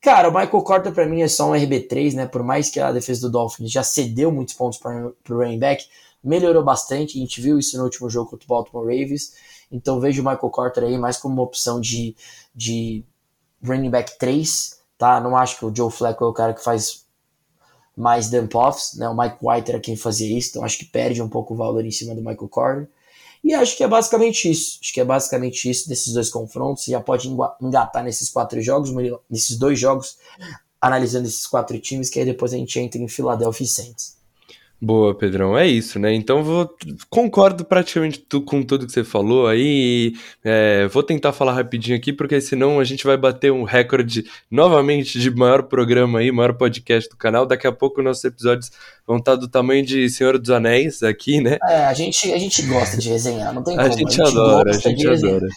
Cara, 0.00 0.30
o 0.30 0.32
Michael 0.32 0.62
Carter 0.62 0.92
para 0.92 1.06
mim 1.06 1.20
é 1.20 1.28
só 1.28 1.50
um 1.50 1.52
RB3, 1.52 2.14
né? 2.14 2.26
Por 2.26 2.42
mais 2.42 2.70
que 2.70 2.80
a 2.80 2.90
defesa 2.90 3.22
do 3.22 3.30
Dolphins 3.30 3.70
já 3.70 3.82
cedeu 3.82 4.32
muitos 4.32 4.54
pontos 4.54 4.78
para 4.78 5.08
o 5.08 5.14
running 5.28 5.58
back, 5.58 5.84
melhorou 6.24 6.64
bastante. 6.64 7.18
A 7.18 7.20
gente 7.20 7.40
viu 7.40 7.58
isso 7.58 7.76
no 7.76 7.84
último 7.84 8.08
jogo 8.08 8.30
contra 8.30 8.46
o 8.46 8.48
Baltimore 8.48 8.84
Ravens. 8.84 9.34
Então 9.70 10.00
vejo 10.00 10.22
o 10.22 10.24
Michael 10.24 10.50
Carter 10.50 10.84
aí 10.84 10.96
mais 10.96 11.18
como 11.18 11.34
uma 11.34 11.42
opção 11.42 11.80
de, 11.80 12.16
de 12.54 13.04
running 13.62 13.90
back 13.90 14.18
3, 14.18 14.80
tá? 14.96 15.20
Não 15.20 15.36
acho 15.36 15.58
que 15.58 15.66
o 15.66 15.74
Joe 15.74 15.90
Flacco 15.90 16.24
é 16.24 16.28
o 16.28 16.32
cara 16.32 16.54
que 16.54 16.64
faz 16.64 17.04
mais 17.94 18.30
dump-offs, 18.30 18.94
né? 18.96 19.06
O 19.06 19.16
Mike 19.16 19.36
White 19.42 19.70
era 19.70 19.80
quem 19.80 19.96
fazia 19.96 20.36
isso, 20.36 20.50
então 20.50 20.64
acho 20.64 20.78
que 20.78 20.86
perde 20.86 21.20
um 21.20 21.28
pouco 21.28 21.52
o 21.52 21.56
valor 21.56 21.84
em 21.84 21.90
cima 21.90 22.14
do 22.14 22.22
Michael 22.22 22.48
Carter. 22.48 22.88
E 23.42 23.54
acho 23.54 23.76
que 23.76 23.82
é 23.82 23.88
basicamente 23.88 24.50
isso. 24.50 24.78
Acho 24.82 24.92
que 24.92 25.00
é 25.00 25.04
basicamente 25.04 25.68
isso 25.68 25.88
desses 25.88 26.12
dois 26.12 26.28
confrontos. 26.28 26.84
Você 26.84 26.90
já 26.92 27.00
pode 27.00 27.28
engatar 27.60 28.04
nesses 28.04 28.28
quatro 28.28 28.60
jogos, 28.60 28.90
nesses 29.28 29.58
dois 29.58 29.78
jogos, 29.78 30.18
analisando 30.80 31.26
esses 31.26 31.46
quatro 31.46 31.78
times, 31.78 32.10
que 32.10 32.18
aí 32.18 32.24
depois 32.24 32.52
a 32.52 32.56
gente 32.56 32.78
entra 32.78 33.00
em 33.00 33.08
Philadelphia 33.08 33.64
e 33.64 33.68
Saints. 33.68 34.20
Boa, 34.82 35.14
Pedrão, 35.14 35.58
é 35.58 35.66
isso, 35.66 35.98
né? 35.98 36.14
Então 36.14 36.42
vou 36.42 36.74
concordo 37.10 37.66
praticamente 37.66 38.18
tu, 38.18 38.40
com 38.40 38.62
tudo 38.62 38.86
que 38.86 38.92
você 38.92 39.04
falou 39.04 39.46
aí. 39.46 40.14
É, 40.42 40.88
vou 40.88 41.02
tentar 41.02 41.34
falar 41.34 41.52
rapidinho 41.52 41.94
aqui, 41.98 42.14
porque 42.14 42.40
senão 42.40 42.80
a 42.80 42.84
gente 42.84 43.04
vai 43.04 43.18
bater 43.18 43.52
um 43.52 43.62
recorde 43.62 44.24
novamente 44.50 45.20
de 45.20 45.30
maior 45.30 45.64
programa 45.64 46.20
aí, 46.20 46.32
maior 46.32 46.54
podcast 46.54 47.10
do 47.10 47.16
canal. 47.18 47.44
Daqui 47.44 47.66
a 47.66 47.72
pouco 47.72 48.00
nossos 48.00 48.24
episódios 48.24 48.70
vão 49.10 49.18
estar 49.18 49.34
do 49.34 49.48
tamanho 49.48 49.84
de 49.84 50.08
Senhor 50.08 50.38
dos 50.38 50.50
Anéis 50.50 51.02
aqui, 51.02 51.40
né? 51.40 51.58
É, 51.68 51.84
a 51.84 51.92
gente, 51.92 52.32
a 52.32 52.38
gente 52.38 52.62
gosta 52.62 52.96
de 52.96 53.08
resenhar, 53.08 53.52
não 53.52 53.60
tem 53.60 53.74
a 53.76 53.82
como. 53.82 53.92
Gente 53.92 54.20
a 54.20 54.24
gente 54.24 54.38
adora, 54.38 54.70
a 54.70 54.78
gente 54.78 55.08
adora. 55.08 55.48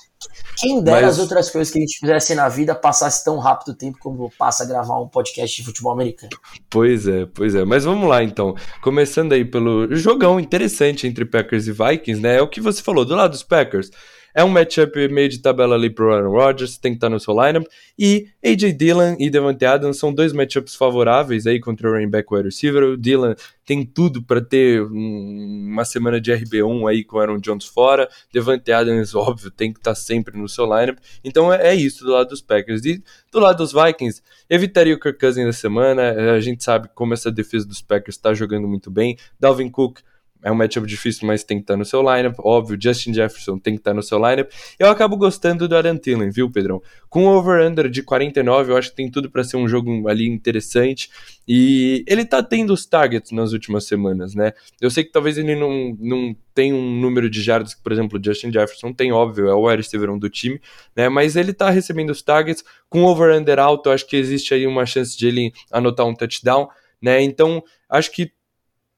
Quem 0.58 0.84
dera 0.84 1.02
Mas... 1.02 1.10
as 1.12 1.20
outras 1.20 1.52
coisas 1.52 1.72
que 1.72 1.78
a 1.78 1.82
gente 1.82 2.00
fizesse 2.00 2.34
na 2.34 2.50
vida 2.50 2.74
passasse 2.74 3.24
tão 3.24 3.38
rápido 3.38 3.70
o 3.70 3.76
tempo 3.76 4.00
como 4.00 4.32
passa 4.40 4.64
a 4.64 4.66
gravar 4.66 5.00
um 5.00 5.08
podcast 5.08 5.56
de 5.56 5.64
futebol 5.64 5.92
americano. 5.92 6.32
Pois 6.68 7.08
é, 7.08 7.28
pois 7.28 7.54
é. 7.54 7.64
Mas 7.64 7.84
vamos 7.84 8.10
lá 8.10 8.24
então. 8.24 8.56
Começando 8.82 9.34
aí 9.34 9.46
pelo 9.46 9.94
jogão 9.96 10.40
interessante 10.40 11.06
entre 11.06 11.24
Packers 11.24 11.68
e 11.68 11.72
Vikings, 11.72 12.20
né? 12.20 12.38
É 12.38 12.42
o 12.42 12.48
que 12.48 12.60
você 12.60 12.82
falou, 12.82 13.06
do 13.06 13.14
lado 13.14 13.32
dos 13.32 13.44
Packers. 13.44 13.92
É 14.34 14.44
um 14.44 14.50
matchup 14.50 15.08
meio 15.10 15.30
de 15.30 15.40
tabela 15.40 15.76
ali 15.76 15.90
pro 15.90 16.12
Aaron 16.14 16.32
Rodgers, 16.32 16.78
tem 16.78 16.94
que 16.94 16.98
estar 16.98 17.08
tá 17.08 17.14
no 17.14 17.20
seu 17.20 17.34
lineup. 17.34 17.68
E 17.98 18.28
AJ 18.44 18.74
Dillon 18.74 19.16
e 19.20 19.30
Devante 19.30 19.66
Adams 19.66 19.98
são 19.98 20.14
dois 20.14 20.34
matchups 20.34 20.76
favoráveis 20.76 21.46
aí 21.46 21.60
contra 21.60 21.88
o 21.88 21.94
running 21.94 22.10
back 22.10 22.34
wide 22.34 22.46
receiver. 22.46 22.84
O 22.84 22.98
Dillon 22.98 23.36
tem 23.66 23.86
tudo 23.86 24.24
para 24.24 24.42
ter 24.42 24.82
um, 24.82 25.68
uma 25.72 25.86
semana 25.86 26.20
de 26.20 26.32
RB1 26.32 26.90
aí 26.90 27.04
com 27.04 27.20
Aaron 27.20 27.40
Jones 27.40 27.66
fora. 27.66 28.10
Devante 28.34 28.72
Adams, 28.72 29.14
óbvio, 29.16 29.52
tem 29.52 29.72
que 29.72 29.80
estar 29.80 29.92
tá 29.92 29.96
sempre 29.96 30.38
no 30.38 30.50
seu 30.50 30.66
lineup. 30.66 30.98
Então 31.24 31.54
é, 31.54 31.70
é, 31.70 31.76
isso 31.76 32.04
do 32.04 32.12
lado 32.12 32.30
dos 32.30 32.42
Packers. 32.42 32.84
E 32.86 33.04
do 33.32 33.40
lado 33.40 33.58
dos 33.58 33.72
Vikings, 33.72 34.22
evitaria 34.50 34.96
o 34.96 35.00
Kirk 35.00 35.20
Cousins 35.20 35.46
da 35.46 35.54
semana. 35.54 36.34
A 36.34 36.40
gente 36.40 36.64
sabe 36.64 36.90
como 36.96 37.14
essa 37.14 37.32
defesa 37.32 37.68
dos 37.68 37.82
Packers 37.82 38.16
está 38.16 38.34
jogando 38.34 38.68
muito 38.68 38.90
bem. 38.90 39.18
Dalvin 39.40 39.70
Cook 39.70 40.00
é 40.44 40.52
um 40.52 40.56
matchup 40.56 40.86
difícil, 40.86 41.26
mas 41.26 41.44
tem 41.44 41.58
que 41.58 41.64
estar 41.64 41.78
no 41.78 41.86
seu 41.86 42.02
lineup. 42.02 42.36
Óbvio, 42.40 42.78
Justin 42.80 43.14
Jefferson 43.14 43.58
tem 43.58 43.76
que 43.76 43.80
estar 43.80 43.94
no 43.94 44.04
seu 44.04 44.18
lineup. 44.18 44.52
Eu 44.78 44.90
acabo 44.90 45.16
gostando 45.16 45.68
do 45.68 45.76
Adam 45.76 45.98
Thielen, 45.98 46.30
viu, 46.30 46.52
Pedrão? 46.52 46.82
Com 47.10 47.26
o 47.26 47.38
over-under 47.38 47.90
de 47.90 48.04
49, 48.04 48.74
eu 48.74 48.78
acho 48.78 48.90
que 48.90 48.96
tem 48.98 49.10
tudo 49.10 49.32
para 49.32 49.44
ser 49.44 49.56
um 49.56 49.68
jogo 49.68 50.08
ali 50.10 50.28
interessante. 50.28 51.10
E 51.48 52.04
ele 52.08 52.26
tá 52.26 52.44
tendo 52.44 52.74
os 52.74 52.86
targets 52.86 53.32
nas 53.32 53.54
últimas 53.54 53.86
semanas, 53.86 54.36
né? 54.36 54.52
Eu 54.82 54.92
sei 54.92 55.06
que 55.06 55.12
talvez 55.12 55.38
ele 55.38 55.56
não, 55.56 55.96
não 55.98 56.36
tem 56.54 56.74
um 56.74 57.00
número 57.00 57.30
de 57.30 57.42
jardas 57.42 57.74
que, 57.74 57.82
por 57.82 57.94
exemplo, 57.94 58.20
o 58.20 58.24
Justin 58.24 58.52
Jefferson 58.52 58.92
tem, 58.92 59.14
óbvio, 59.14 59.48
é 59.48 59.54
o 59.54 59.68
receiver 59.68 60.14
do 60.18 60.30
time, 60.30 60.60
né? 60.94 61.08
Mas 61.08 61.38
ele 61.38 61.54
tá 61.54 61.70
recebendo 61.70 62.10
os 62.10 62.22
targets 62.22 62.64
com 62.90 63.04
over-under 63.04 63.60
alto, 63.60 63.88
eu 63.88 63.94
acho 63.94 64.06
que 64.06 64.18
existe 64.18 64.54
aí 64.54 64.68
uma 64.68 64.86
chance 64.86 65.18
de 65.18 65.28
ele 65.28 65.54
anotar 65.72 66.06
um 66.06 66.14
touchdown, 66.14 66.68
né? 67.02 67.22
Então, 67.22 67.64
acho 67.90 68.12
que 68.12 68.32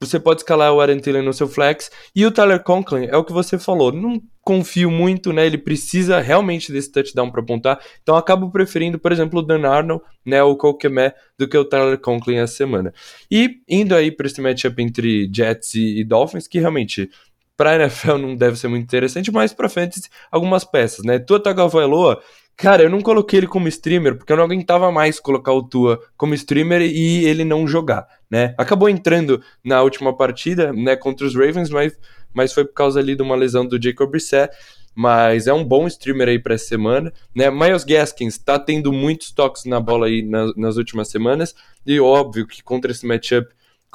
você 0.00 0.20
pode 0.20 0.40
escalar 0.40 0.72
o 0.72 0.80
Aaron 0.80 0.98
Thielen 0.98 1.22
no 1.22 1.32
seu 1.32 1.48
flex. 1.48 1.90
E 2.14 2.26
o 2.26 2.30
Tyler 2.30 2.62
Conklin 2.62 3.06
é 3.06 3.16
o 3.16 3.24
que 3.24 3.32
você 3.32 3.58
falou. 3.58 3.90
Não 3.90 4.20
confio 4.42 4.90
muito, 4.90 5.32
né? 5.32 5.46
Ele 5.46 5.56
precisa 5.56 6.20
realmente 6.20 6.70
desse 6.70 6.92
touchdown 6.92 7.30
para 7.30 7.40
apontar. 7.40 7.80
Então 8.02 8.14
acabo 8.14 8.50
preferindo, 8.50 8.98
por 8.98 9.10
exemplo, 9.10 9.40
o 9.40 9.42
Dan 9.42 9.66
Arnold, 9.66 10.04
né? 10.24 10.42
O 10.42 10.54
Kokemé, 10.54 11.14
do 11.38 11.48
que 11.48 11.56
o 11.56 11.64
Tyler 11.64 11.98
Conklin 11.98 12.36
essa 12.36 12.54
semana. 12.54 12.92
E 13.30 13.60
indo 13.68 13.94
aí 13.94 14.10
para 14.10 14.26
esse 14.26 14.40
matchup 14.40 14.82
entre 14.82 15.30
Jets 15.32 15.74
e, 15.74 16.00
e 16.00 16.04
Dolphins, 16.04 16.46
que 16.46 16.60
realmente 16.60 17.10
para 17.56 17.76
NFL 17.76 18.18
não 18.18 18.36
deve 18.36 18.56
ser 18.58 18.68
muito 18.68 18.84
interessante, 18.84 19.32
mas 19.32 19.54
para 19.54 19.68
fantasy 19.68 20.10
algumas 20.30 20.62
peças, 20.62 21.04
né? 21.04 21.18
Tua 21.18 21.42
Tagovailoa 21.42 22.22
Cara, 22.56 22.84
eu 22.84 22.90
não 22.90 23.02
coloquei 23.02 23.38
ele 23.38 23.46
como 23.46 23.68
streamer 23.68 24.16
porque 24.16 24.32
eu 24.32 24.36
não 24.36 24.44
aguentava 24.44 24.90
mais 24.90 25.20
colocar 25.20 25.52
o 25.52 25.62
Tua 25.62 26.00
como 26.16 26.32
streamer 26.32 26.80
e 26.80 27.26
ele 27.26 27.44
não 27.44 27.68
jogar, 27.68 28.08
né? 28.30 28.54
Acabou 28.56 28.88
entrando 28.88 29.42
na 29.62 29.82
última 29.82 30.16
partida, 30.16 30.72
né, 30.72 30.96
contra 30.96 31.26
os 31.26 31.34
Ravens, 31.34 31.68
mas, 31.68 31.98
mas 32.32 32.54
foi 32.54 32.64
por 32.64 32.72
causa 32.72 32.98
ali 32.98 33.14
de 33.14 33.22
uma 33.22 33.36
lesão 33.36 33.66
do 33.66 33.80
Jacob 33.80 34.10
Brissett, 34.10 34.56
mas 34.94 35.46
é 35.46 35.52
um 35.52 35.62
bom 35.62 35.86
streamer 35.86 36.28
aí 36.28 36.38
para 36.38 36.54
essa 36.54 36.64
semana, 36.64 37.12
né? 37.34 37.50
Miles 37.50 37.84
Gaskins 37.84 38.38
tá 38.38 38.58
tendo 38.58 38.90
muitos 38.90 39.30
toques 39.32 39.66
na 39.66 39.78
bola 39.78 40.06
aí 40.06 40.22
nas, 40.22 40.56
nas 40.56 40.76
últimas 40.78 41.10
semanas 41.10 41.54
e 41.86 42.00
óbvio 42.00 42.46
que 42.46 42.62
contra 42.62 42.90
esse 42.90 43.06
matchup 43.06 43.46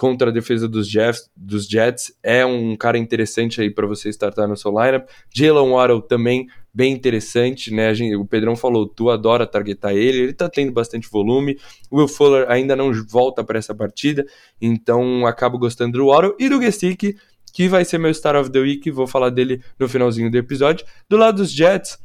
contra 0.01 0.31
a 0.31 0.33
defesa 0.33 0.67
dos 0.67 0.89
Jets, 0.89 1.29
dos 1.37 1.67
Jets 1.67 2.11
é 2.23 2.43
um 2.43 2.75
cara 2.75 2.97
interessante 2.97 3.61
aí 3.61 3.69
para 3.69 3.85
você 3.85 4.09
startar 4.09 4.47
no 4.47 4.57
seu 4.57 4.71
lineup. 4.71 5.07
Jalen 5.31 5.69
Waddle 5.69 6.01
também 6.01 6.47
bem 6.73 6.91
interessante, 6.91 7.71
né? 7.71 7.93
Gente, 7.93 8.15
o 8.15 8.25
Pedrão 8.25 8.55
falou, 8.55 8.87
tu 8.87 9.11
adora 9.11 9.45
targetar 9.45 9.91
ele, 9.91 10.17
ele 10.17 10.33
tá 10.33 10.49
tendo 10.49 10.71
bastante 10.71 11.07
volume. 11.07 11.55
O 11.91 11.97
Will 11.97 12.07
Fuller 12.07 12.49
ainda 12.49 12.75
não 12.75 12.91
volta 13.07 13.43
para 13.43 13.59
essa 13.59 13.75
partida, 13.75 14.25
então 14.59 15.27
acabo 15.27 15.59
gostando 15.59 15.99
do 15.99 16.07
Waddle 16.07 16.35
e 16.39 16.49
do 16.49 16.59
Gesick, 16.59 17.15
que 17.53 17.67
vai 17.67 17.85
ser 17.85 17.99
meu 17.99 18.11
Star 18.11 18.35
of 18.35 18.49
the 18.49 18.59
Week, 18.59 18.89
vou 18.89 19.05
falar 19.05 19.29
dele 19.29 19.61
no 19.77 19.87
finalzinho 19.87 20.31
do 20.31 20.37
episódio. 20.37 20.83
Do 21.07 21.15
lado 21.15 21.37
dos 21.37 21.51
Jets, 21.51 21.99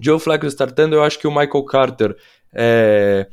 Joe 0.00 0.20
Flacco 0.20 0.46
startando, 0.46 0.94
eu 0.94 1.02
acho 1.02 1.18
que 1.18 1.26
o 1.26 1.32
Michael 1.32 1.64
Carter 1.64 2.16
é... 2.54 3.26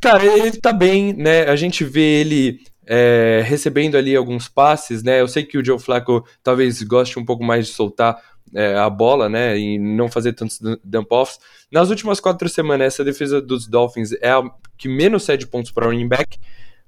Cara, 0.00 0.24
ele 0.24 0.52
tá 0.52 0.72
bem, 0.72 1.12
né? 1.12 1.42
A 1.42 1.54
gente 1.54 1.84
vê 1.84 2.22
ele 2.22 2.71
é, 2.86 3.42
recebendo 3.44 3.96
ali 3.96 4.14
alguns 4.14 4.48
passes, 4.48 5.02
né? 5.02 5.20
Eu 5.20 5.28
sei 5.28 5.44
que 5.44 5.58
o 5.58 5.64
Joe 5.64 5.78
Flacco 5.78 6.26
talvez 6.42 6.82
goste 6.82 7.18
um 7.18 7.24
pouco 7.24 7.44
mais 7.44 7.66
de 7.66 7.72
soltar 7.72 8.20
é, 8.54 8.76
a 8.76 8.90
bola, 8.90 9.28
né? 9.28 9.58
E 9.58 9.78
não 9.78 10.08
fazer 10.08 10.32
tantos 10.32 10.60
dump-offs. 10.84 11.38
Nas 11.70 11.90
últimas 11.90 12.20
quatro 12.20 12.48
semanas, 12.48 12.88
essa 12.88 13.04
defesa 13.04 13.40
dos 13.40 13.66
Dolphins 13.66 14.12
é 14.20 14.30
a 14.30 14.42
que 14.76 14.88
menos 14.88 15.24
cede 15.24 15.46
pontos 15.46 15.70
para 15.70 15.86
running 15.86 16.08
back. 16.08 16.38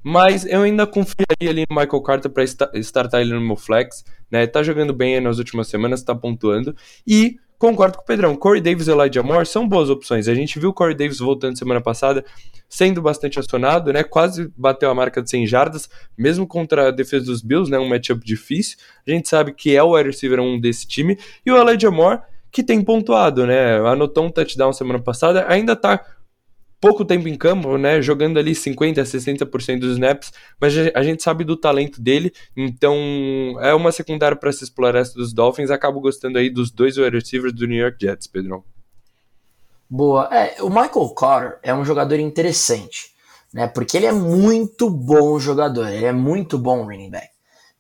Mas 0.03 0.45
eu 0.45 0.61
ainda 0.61 0.87
confiaria 0.87 1.49
ali 1.49 1.65
no 1.69 1.75
Michael 1.75 2.03
Carter 2.03 2.31
para 2.31 2.45
startar 2.45 3.23
ele 3.23 3.33
no 3.33 3.41
meu 3.41 3.57
flex, 3.57 4.05
né? 4.31 4.47
Tá 4.47 4.63
jogando 4.63 4.93
bem 4.93 5.19
nas 5.19 5.39
últimas 5.39 5.67
semanas, 5.69 6.03
tá 6.03 6.15
pontuando. 6.15 6.77
E 7.07 7.39
concordo 7.59 7.97
com 7.97 8.03
o 8.03 8.07
Pedrão. 8.07 8.37
Corey 8.37 8.61
Davis 8.61 8.87
e 8.87 8.91
Elijah 8.91 9.23
Moore 9.23 9.47
são 9.47 9.69
boas 9.69 9.91
opções. 9.91 10.29
A 10.29 10.35
gente 10.35 10.59
viu 10.59 10.71
o 10.71 10.73
Corey 10.73 10.95
Davis 10.95 11.19
voltando 11.19 11.59
semana 11.59 11.81
passada, 11.81 12.25
sendo 12.69 13.01
bastante 13.01 13.39
acionado, 13.39 13.93
né? 13.93 14.03
Quase 14.03 14.53
bateu 14.57 14.91
a 14.91 14.95
marca 14.95 15.23
de 15.23 15.31
100 15.31 15.47
jardas, 15.47 15.89
mesmo 16.17 16.47
contra 16.47 16.89
a 16.89 16.91
defesa 16.91 17.27
dos 17.27 17.43
Bills, 17.43 17.71
né? 17.71 17.79
Um 17.79 17.89
matchup 17.89 18.25
difícil. 18.25 18.79
A 19.07 19.11
gente 19.11 19.29
sabe 19.29 19.53
que 19.53 19.77
é 19.77 19.83
o 19.83 19.95
wide 19.95 20.11
receiver 20.11 20.41
um 20.41 20.61
desse 20.61 20.87
time. 20.87 21.19
E 21.45 21.51
o 21.51 21.57
Elijah 21.57 21.91
Moore, 21.91 22.21
que 22.51 22.63
tem 22.63 22.83
pontuado, 22.83 23.47
né? 23.47 23.79
Anotou 23.89 24.27
um 24.27 24.31
touchdown 24.31 24.73
semana 24.73 25.01
passada, 25.01 25.45
ainda 25.49 25.75
tá 25.75 26.01
pouco 26.85 27.03
tempo 27.03 27.27
em 27.27 27.35
campo, 27.35 27.79
né? 27.79 28.03
Jogando 28.03 28.39
ali 28.39 28.53
50% 28.53 28.99
a 28.99 29.05
60% 29.05 29.79
dos 29.79 29.93
snaps, 29.93 30.31
mas 30.61 30.75
a 30.95 31.03
gente 31.03 31.23
sabe 31.23 31.43
do 31.43 31.57
talento 31.57 31.99
dele, 31.99 32.31
então 32.55 32.95
é 33.63 33.73
uma 33.73 33.91
secundária 33.91 34.37
para 34.37 34.53
se 34.53 34.65
explorar 34.65 34.99
essa 35.01 35.15
dos 35.15 35.33
Dolphins. 35.33 35.71
Acabo 35.71 35.99
gostando 35.99 36.37
aí 36.37 36.51
dos 36.51 36.71
dois 36.71 36.99
wide 36.99 37.17
receivers 37.17 37.55
do 37.55 37.67
New 37.67 37.79
York 37.79 37.97
Jets, 37.99 38.27
Pedrão. 38.27 38.63
Boa. 39.89 40.29
É, 40.31 40.63
o 40.63 40.69
Michael 40.69 41.09
Carter 41.17 41.59
é 41.63 41.75
um 41.75 41.87
jogador 41.87 42.19
interessante, 42.19 43.15
né? 43.51 43.67
Porque 43.67 43.97
ele 43.97 44.07
é 44.07 44.13
muito 44.13 44.91
bom 44.91 45.39
jogador, 45.39 45.89
ele 45.89 46.05
é 46.05 46.13
muito 46.13 46.59
bom 46.59 46.83
running 46.83 47.11
back, 47.11 47.31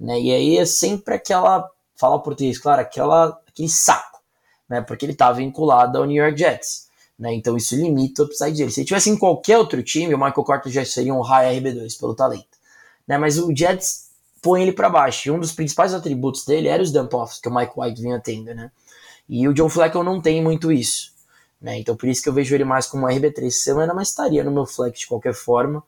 né? 0.00 0.18
E 0.18 0.32
aí 0.32 0.57
é 0.57 0.64
sempre 0.64 1.12
aquela, 1.12 1.68
fala 1.94 2.22
português, 2.22 2.59
claro, 2.59 2.80
aquela, 2.80 3.38
aquele 3.46 3.68
saco, 3.68 4.18
né? 4.66 4.80
Porque 4.80 5.05
ele 5.05 5.14
tá 5.14 5.30
vinculado 5.30 5.98
ao 5.98 6.07
New 6.07 6.22
York 6.24 6.38
Jets. 6.38 6.88
Né? 7.19 7.35
Então 7.35 7.57
isso 7.57 7.77
limita 7.77 8.23
o 8.23 8.27
upside 8.27 8.57
dele. 8.57 8.71
Se 8.71 8.81
ele 8.81 8.87
tivesse 8.87 9.11
em 9.11 9.17
qualquer 9.17 9.59
outro 9.59 9.83
time, 9.83 10.15
o 10.15 10.19
Michael 10.19 10.45
Carter 10.45 10.73
já 10.73 10.85
seria 10.85 11.15
um 11.15 11.21
high 11.21 11.61
RB2 11.61 11.99
pelo 11.99 12.15
talento. 12.15 12.59
Né? 13.07 13.19
Mas 13.19 13.39
o 13.39 13.55
Jets 13.55 14.11
põe 14.43 14.62
ele 14.62 14.73
para 14.73 14.91
baixo. 14.91 15.29
E 15.29 15.31
um 15.31 15.39
dos 15.39 15.53
principais 15.53 15.95
atributos 15.95 16.45
dele 16.45 16.69
era 16.69 16.83
os 16.83 16.91
dump-offs 16.91 17.41
que 17.41 17.49
o 17.49 17.55
Mike 17.55 17.73
White 17.77 18.03
vinha 18.03 18.21
tendo. 18.21 18.55
Né? 18.55 18.71
E 19.29 19.47
o 19.49 19.55
John 19.55 19.69
Flacco 19.69 20.03
não 20.03 20.21
tem 20.21 20.43
muito 20.43 20.73
isso. 20.73 21.12
Né? 21.61 21.79
Então 21.79 21.97
por 21.97 22.09
isso 22.09 22.23
que 22.23 22.29
eu 22.29 22.33
vejo 22.33 22.55
ele 22.55 22.65
mais 22.65 22.87
como 22.87 23.07
um 23.07 23.09
RB3 23.09 23.51
semana, 23.51 23.95
mas 23.95 24.09
estaria 24.09 24.45
no 24.45 24.51
meu 24.51 24.67
flex 24.67 25.01
de 25.01 25.07
qualquer 25.07 25.35
forma. 25.35 25.83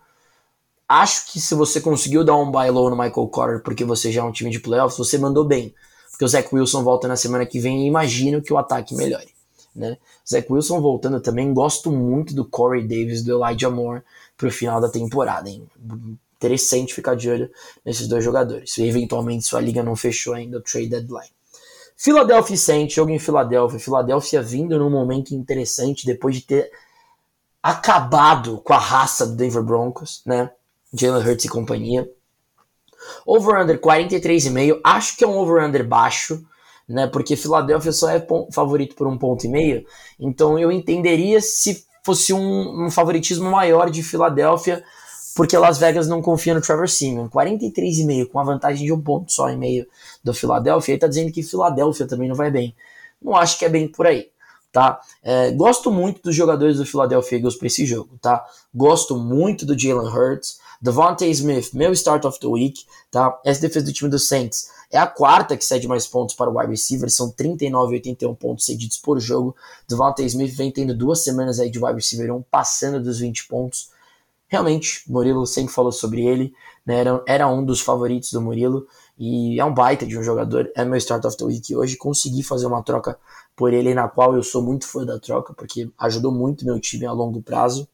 Acho 0.88 1.32
que 1.32 1.40
se 1.40 1.54
você 1.54 1.80
conseguiu 1.80 2.24
dar 2.24 2.36
um 2.36 2.50
buy 2.50 2.70
low 2.70 2.88
no 2.88 2.96
Michael 2.96 3.26
Carter 3.28 3.62
porque 3.62 3.84
você 3.84 4.12
já 4.12 4.20
é 4.20 4.24
um 4.24 4.30
time 4.30 4.50
de 4.50 4.60
playoffs, 4.60 4.96
você 4.96 5.18
mandou 5.18 5.44
bem. 5.44 5.74
Porque 6.10 6.24
o 6.24 6.28
Zach 6.28 6.48
Wilson 6.54 6.82
volta 6.82 7.08
na 7.08 7.16
semana 7.16 7.44
que 7.44 7.58
vem 7.58 7.82
e 7.82 7.88
imagino 7.88 8.40
que 8.40 8.52
o 8.52 8.56
ataque 8.56 8.94
melhore. 8.94 9.35
Né? 9.76 9.98
Zach 10.28 10.50
Wilson 10.50 10.80
voltando 10.80 11.20
também, 11.20 11.52
gosto 11.52 11.92
muito 11.92 12.34
do 12.34 12.44
Corey 12.44 12.82
Davis, 12.82 13.22
do 13.22 13.32
Elijah 13.32 13.70
Moore 13.70 14.02
pro 14.36 14.50
final 14.50 14.80
da 14.80 14.88
temporada. 14.88 15.48
Hein? 15.48 15.68
Interessante 16.36 16.94
ficar 16.94 17.14
de 17.14 17.30
olho 17.30 17.50
nesses 17.84 18.08
dois 18.08 18.24
jogadores. 18.24 18.76
E 18.78 18.84
eventualmente 18.84 19.44
sua 19.44 19.60
liga 19.60 19.82
não 19.82 19.94
fechou 19.94 20.34
ainda 20.34 20.58
o 20.58 20.62
trade 20.62 20.88
deadline. 20.88 21.30
Philadelphia 21.96 22.56
Saints, 22.56 22.94
jogo 22.94 23.10
em 23.10 23.18
Filadélfia. 23.18 23.78
Filadélfia 23.78 24.42
vindo 24.42 24.78
num 24.78 24.90
momento 24.90 25.34
interessante 25.34 26.04
depois 26.04 26.34
de 26.36 26.42
ter 26.42 26.70
acabado 27.62 28.58
com 28.58 28.74
a 28.74 28.78
raça 28.78 29.26
do 29.26 29.34
Denver 29.34 29.62
Broncos, 29.62 30.22
né? 30.24 30.50
Jalen 30.92 31.26
Hurts 31.26 31.46
e 31.46 31.48
companhia. 31.48 32.08
Over-under 33.24 33.80
43,5. 33.80 34.80
Acho 34.84 35.16
que 35.16 35.24
é 35.24 35.26
um 35.26 35.36
over-under 35.36 35.86
baixo, 35.86 36.44
né? 36.88 37.06
Porque 37.06 37.36
Filadélfia 37.36 37.92
só 37.92 38.10
é 38.10 38.24
favorito 38.52 38.94
por 38.94 39.06
um 39.06 39.18
ponto 39.18 39.44
e 39.44 39.48
meio. 39.48 39.84
Então 40.18 40.58
eu 40.58 40.70
entenderia 40.70 41.40
se 41.40 41.84
fosse 42.04 42.32
um, 42.32 42.86
um 42.86 42.90
favoritismo 42.90 43.50
maior 43.50 43.90
de 43.90 44.02
Filadélfia 44.02 44.82
porque 45.36 45.56
Las 45.58 45.76
Vegas 45.76 46.08
não 46.08 46.22
confia 46.22 46.54
no 46.54 46.62
Trevor 46.62 46.88
Simeon. 46.88 47.28
43,5 47.28 48.30
com 48.30 48.40
a 48.40 48.44
vantagem 48.44 48.86
de 48.86 48.92
um 48.92 49.00
ponto 49.00 49.30
só 49.30 49.50
e 49.50 49.56
meio 49.56 49.86
do 50.24 50.32
Philadelphia. 50.32 50.92
Ele 50.92 51.00
tá 51.00 51.06
dizendo 51.06 51.30
que 51.30 51.42
Philadelphia 51.42 52.06
também 52.06 52.26
não 52.26 52.34
vai 52.34 52.50
bem. 52.50 52.74
Não 53.20 53.36
acho 53.36 53.58
que 53.58 53.64
é 53.66 53.68
bem 53.68 53.86
por 53.86 54.06
aí, 54.06 54.30
tá? 54.72 54.98
É, 55.22 55.50
gosto 55.50 55.90
muito 55.90 56.22
dos 56.22 56.34
jogadores 56.34 56.78
do 56.78 56.86
Philadelphia 56.86 57.36
Eagles 57.36 57.56
para 57.56 57.66
esse 57.66 57.84
jogo, 57.84 58.18
tá? 58.20 58.44
Gosto 58.74 59.16
muito 59.16 59.66
do 59.66 59.78
Jalen 59.78 60.08
Hurts, 60.08 60.58
Devontae 60.80 61.30
Smith, 61.30 61.74
meu 61.74 61.92
start 61.92 62.24
of 62.24 62.40
the 62.40 62.46
week, 62.46 62.84
tá? 63.10 63.38
Essa 63.44 63.60
defesa 63.60 63.86
do 63.86 63.92
time 63.92 64.10
do 64.10 64.18
Saints 64.18 64.70
é 64.90 64.98
a 64.98 65.06
quarta 65.06 65.56
que 65.56 65.64
cede 65.64 65.88
mais 65.88 66.06
pontos 66.06 66.34
para 66.34 66.50
o 66.50 66.58
wide 66.58 66.70
receiver, 66.70 67.10
são 67.10 67.30
39 67.30 67.92
e 67.92 67.96
81 67.96 68.34
pontos 68.34 68.64
cedidos 68.64 68.98
por 68.98 69.18
jogo. 69.20 69.54
Devontae 69.88 70.26
Smith 70.26 70.54
vem 70.54 70.70
tendo 70.70 70.94
duas 70.94 71.24
semanas 71.24 71.58
aí 71.58 71.70
de 71.70 71.78
wide 71.78 71.96
receiver 71.96 72.32
1 72.32 72.42
passando 72.42 73.02
dos 73.02 73.18
20 73.18 73.48
pontos. 73.48 73.90
Realmente, 74.48 75.02
Murilo 75.08 75.44
sempre 75.44 75.74
falou 75.74 75.90
sobre 75.90 76.24
ele, 76.24 76.54
né? 76.84 77.00
era, 77.00 77.22
era 77.26 77.48
um 77.48 77.64
dos 77.64 77.80
favoritos 77.80 78.30
do 78.30 78.40
Murilo 78.40 78.86
e 79.18 79.58
é 79.58 79.64
um 79.64 79.74
baita 79.74 80.06
de 80.06 80.16
um 80.16 80.22
jogador. 80.22 80.70
É 80.76 80.84
meu 80.84 80.96
start 80.98 81.24
of 81.24 81.36
the 81.36 81.44
week 81.44 81.74
hoje. 81.74 81.96
Consegui 81.96 82.44
fazer 82.44 82.66
uma 82.66 82.82
troca 82.82 83.18
por 83.56 83.72
ele, 83.72 83.92
na 83.92 84.08
qual 84.08 84.36
eu 84.36 84.42
sou 84.42 84.62
muito 84.62 84.86
fã 84.86 85.04
da 85.04 85.18
troca, 85.18 85.52
porque 85.52 85.90
ajudou 85.98 86.30
muito 86.30 86.64
meu 86.64 86.78
time 86.78 87.06
a 87.06 87.12
longo 87.12 87.42
prazo. 87.42 87.88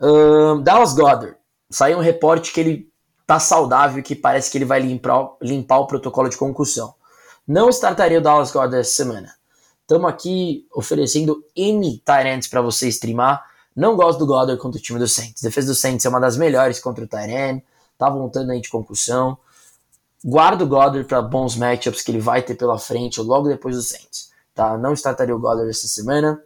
Uh, 0.00 0.60
Dallas 0.60 0.94
Goddard. 0.94 1.36
Saiu 1.70 1.98
um 1.98 2.02
reporte 2.02 2.52
que 2.52 2.60
ele 2.60 2.91
tá 3.26 3.38
saudável 3.38 4.02
que 4.02 4.14
parece 4.14 4.50
que 4.50 4.58
ele 4.58 4.64
vai 4.64 4.80
limpar, 4.80 5.36
limpar 5.40 5.78
o 5.78 5.86
protocolo 5.86 6.28
de 6.28 6.36
concussão. 6.36 6.94
Não 7.46 7.68
startaria 7.68 8.18
o 8.18 8.22
Dallas 8.22 8.50
Goddard 8.50 8.76
essa 8.76 8.92
semana. 8.92 9.34
Estamos 9.80 10.08
aqui 10.08 10.66
oferecendo 10.72 11.44
N 11.56 11.98
Tyrants 12.04 12.48
para 12.48 12.62
você 12.62 12.88
streamar. 12.88 13.44
Não 13.74 13.96
gosto 13.96 14.20
do 14.20 14.26
Goddard 14.26 14.60
contra 14.60 14.78
o 14.78 14.82
time 14.82 14.98
do 14.98 15.08
Saints. 15.08 15.42
A 15.42 15.48
defesa 15.48 15.68
do 15.68 15.74
Saints 15.74 16.06
é 16.06 16.08
uma 16.08 16.20
das 16.20 16.36
melhores 16.36 16.78
contra 16.78 17.04
o 17.04 17.08
Tyrant. 17.08 17.62
Tá 17.98 18.08
voltando 18.08 18.52
aí 18.52 18.60
de 18.60 18.70
concussão. 18.70 19.36
Guarda 20.24 20.64
o 20.64 20.68
Goddard 20.68 21.06
para 21.08 21.20
bons 21.20 21.56
matchups 21.56 22.02
que 22.02 22.10
ele 22.10 22.20
vai 22.20 22.42
ter 22.42 22.54
pela 22.54 22.78
frente 22.78 23.20
logo 23.20 23.48
depois 23.48 23.76
do 23.76 23.82
Saints. 23.82 24.30
Tá? 24.54 24.78
Não 24.78 24.92
startaria 24.92 25.34
o 25.34 25.38
Goddard 25.38 25.68
essa 25.68 25.88
semana. 25.88 26.40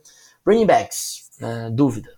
Running 0.46 0.66
backs, 0.66 1.30
né? 1.38 1.70
dúvida. 1.72 2.10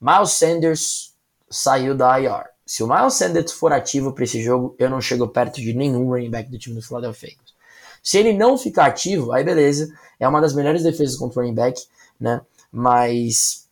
Miles 0.00 0.30
Sanders 0.30 1.14
saiu 1.50 1.96
da 1.96 2.20
IR. 2.20 2.44
Se 2.72 2.82
o 2.82 2.86
Miles 2.86 3.12
Sanders 3.12 3.52
for 3.52 3.70
ativo 3.70 4.14
para 4.14 4.24
esse 4.24 4.42
jogo, 4.42 4.74
eu 4.78 4.88
não 4.88 4.98
chego 4.98 5.28
perto 5.28 5.60
de 5.60 5.74
nenhum 5.74 6.08
running 6.08 6.30
back 6.30 6.50
do 6.50 6.58
time 6.58 6.74
do 6.74 6.80
Philadelphia 6.80 7.28
Eagles. 7.28 7.54
Se 8.02 8.16
ele 8.16 8.32
não 8.32 8.56
ficar 8.56 8.86
ativo, 8.86 9.30
aí 9.30 9.44
beleza. 9.44 9.94
É 10.18 10.26
uma 10.26 10.40
das 10.40 10.54
melhores 10.54 10.82
defesas 10.82 11.14
contra 11.18 11.38
o 11.38 11.42
running 11.42 11.54
back, 11.54 11.82
né? 12.18 12.40
Mas 12.72 13.68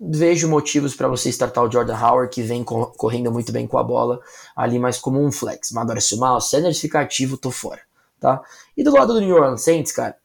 vejo 0.00 0.48
motivos 0.48 0.94
para 0.94 1.08
você 1.08 1.28
startar 1.28 1.62
o 1.62 1.70
Jordan 1.70 1.94
Howard, 1.94 2.34
que 2.34 2.40
vem 2.40 2.64
correndo 2.64 3.30
muito 3.30 3.52
bem 3.52 3.66
com 3.66 3.76
a 3.76 3.84
bola, 3.84 4.18
ali 4.56 4.78
mais 4.78 4.98
como 4.98 5.22
um 5.22 5.30
flex. 5.30 5.70
Mas 5.70 5.84
agora, 5.84 6.00
se 6.00 6.14
o 6.14 6.18
Miles 6.18 6.48
Sanders 6.48 6.80
ficar 6.80 7.02
ativo, 7.02 7.36
tô 7.36 7.50
fora, 7.50 7.82
tá? 8.18 8.40
E 8.74 8.82
do 8.82 8.94
lado 8.94 9.12
do 9.12 9.20
New 9.20 9.34
Orleans 9.34 9.60
Saints, 9.60 9.92
cara, 9.92 10.16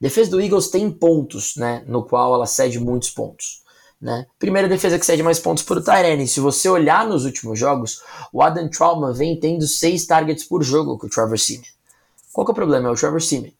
defesa 0.00 0.30
do 0.30 0.40
Eagles 0.40 0.70
tem 0.70 0.90
pontos, 0.90 1.56
né, 1.56 1.84
no 1.86 2.02
qual 2.02 2.34
ela 2.34 2.46
cede 2.46 2.80
muitos 2.80 3.10
pontos. 3.10 3.65
Né? 4.00 4.26
Primeira 4.38 4.68
defesa 4.68 4.98
que 4.98 5.06
cede 5.06 5.22
mais 5.22 5.38
pontos 5.38 5.62
por 5.62 5.82
Tyrene. 5.82 6.28
Se 6.28 6.38
você 6.38 6.68
olhar 6.68 7.06
nos 7.06 7.24
últimos 7.24 7.58
jogos, 7.58 8.02
o 8.32 8.42
Adam 8.42 8.68
Trauma 8.68 9.12
vem 9.12 9.38
tendo 9.38 9.66
seis 9.66 10.06
targets 10.06 10.44
por 10.44 10.62
jogo 10.62 10.98
com 10.98 11.06
o 11.06 11.10
Trevor 11.10 11.38
Simeon. 11.38 11.64
Qual 12.32 12.46
é 12.46 12.50
o 12.50 12.54
problema? 12.54 12.88
É 12.88 12.92
o 12.92 12.94
Trevor 12.94 13.22
Simeon. 13.22 13.52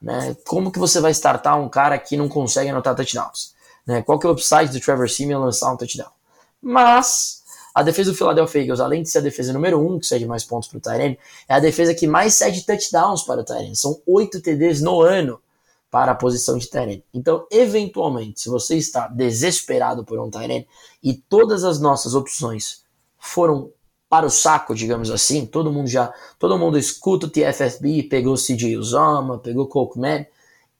Né? 0.00 0.36
Como 0.46 0.72
que 0.72 0.78
você 0.78 1.00
vai 1.00 1.12
startar 1.12 1.60
um 1.60 1.68
cara 1.68 1.98
que 1.98 2.16
não 2.16 2.28
consegue 2.28 2.70
anotar 2.70 2.96
touchdowns? 2.96 3.54
Né? 3.86 4.02
Qual 4.02 4.18
que 4.18 4.26
é 4.26 4.30
o 4.30 4.32
upside 4.32 4.72
do 4.72 4.80
Trevor 4.80 5.08
Simeon 5.08 5.40
lançar 5.40 5.72
um 5.72 5.76
touchdown? 5.76 6.10
Mas 6.60 7.42
a 7.74 7.82
defesa 7.82 8.10
do 8.10 8.16
Philadelphia 8.16 8.62
Eagles, 8.62 8.80
além 8.80 9.02
de 9.02 9.10
ser 9.10 9.18
a 9.18 9.22
defesa 9.22 9.52
número 9.52 9.80
um, 9.80 9.98
que 9.98 10.06
cede 10.06 10.26
mais 10.26 10.44
pontos 10.44 10.68
para 10.68 10.78
o 10.78 10.80
Tyrene, 10.80 11.18
é 11.48 11.54
a 11.54 11.60
defesa 11.60 11.94
que 11.94 12.06
mais 12.06 12.34
cede 12.34 12.64
touchdowns 12.64 13.22
para 13.22 13.40
o 13.40 13.44
Tyrene. 13.44 13.76
São 13.76 14.00
oito 14.06 14.40
TDs 14.40 14.80
no 14.80 15.02
ano 15.02 15.40
para 15.92 16.12
a 16.12 16.14
posição 16.14 16.56
de 16.56 16.70
Tyrene. 16.70 17.04
Então, 17.12 17.46
eventualmente, 17.50 18.40
se 18.40 18.48
você 18.48 18.76
está 18.78 19.08
desesperado 19.08 20.02
por 20.06 20.18
um 20.18 20.30
Tyrene 20.30 20.66
e 21.02 21.12
todas 21.12 21.64
as 21.64 21.78
nossas 21.78 22.14
opções 22.14 22.82
foram 23.18 23.70
para 24.08 24.24
o 24.24 24.30
saco, 24.30 24.74
digamos 24.74 25.10
assim, 25.10 25.44
todo 25.44 25.70
mundo 25.70 25.88
já, 25.88 26.10
todo 26.38 26.58
mundo 26.58 26.78
escuta 26.78 27.26
o 27.26 27.28
TFFB, 27.28 28.04
pegou 28.04 28.32
o 28.32 28.38
CJ 28.38 28.78
Uzama, 28.78 29.38
pegou 29.38 29.64
o 29.64 29.68
Colkman, 29.68 30.26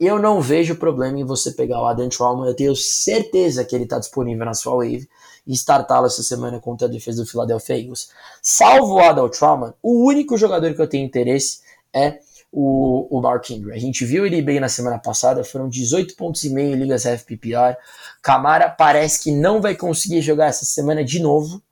eu 0.00 0.18
não 0.18 0.40
vejo 0.40 0.76
problema 0.76 1.20
em 1.20 1.24
você 1.24 1.52
pegar 1.52 1.82
o 1.82 1.86
Adam 1.86 2.08
Trauma. 2.08 2.46
Eu 2.46 2.56
tenho 2.56 2.74
certeza 2.74 3.66
que 3.66 3.76
ele 3.76 3.84
está 3.84 3.98
disponível 3.98 4.46
na 4.46 4.54
sua 4.54 4.76
wave 4.76 5.06
e 5.46 5.52
startá-lo 5.52 6.06
essa 6.06 6.22
semana 6.22 6.58
contra 6.58 6.88
a 6.88 6.90
defesa 6.90 7.22
do 7.22 7.28
Philadelphia 7.28 7.78
Eagles. 7.78 8.08
Salvo 8.40 8.94
o 8.94 8.98
Adam 8.98 9.28
Trauma, 9.28 9.76
o 9.82 10.06
único 10.06 10.38
jogador 10.38 10.72
que 10.74 10.80
eu 10.80 10.88
tenho 10.88 11.04
interesse 11.04 11.60
é 11.92 12.18
o, 12.52 13.08
o 13.10 13.20
Mark 13.22 13.48
Ingram. 13.50 13.74
A 13.74 13.78
gente 13.78 14.04
viu 14.04 14.26
ele 14.26 14.42
bem 14.42 14.60
na 14.60 14.68
semana 14.68 14.98
passada, 14.98 15.42
foram 15.42 15.68
18 15.68 16.14
pontos 16.14 16.44
e 16.44 16.50
meio 16.50 16.74
em 16.74 16.78
ligas 16.78 17.06
FPPR. 17.06 17.76
Camara 18.20 18.68
parece 18.68 19.22
que 19.22 19.32
não 19.32 19.60
vai 19.60 19.74
conseguir 19.74 20.20
jogar 20.20 20.46
essa 20.46 20.66
semana 20.66 21.02
de 21.02 21.18
novo, 21.18 21.62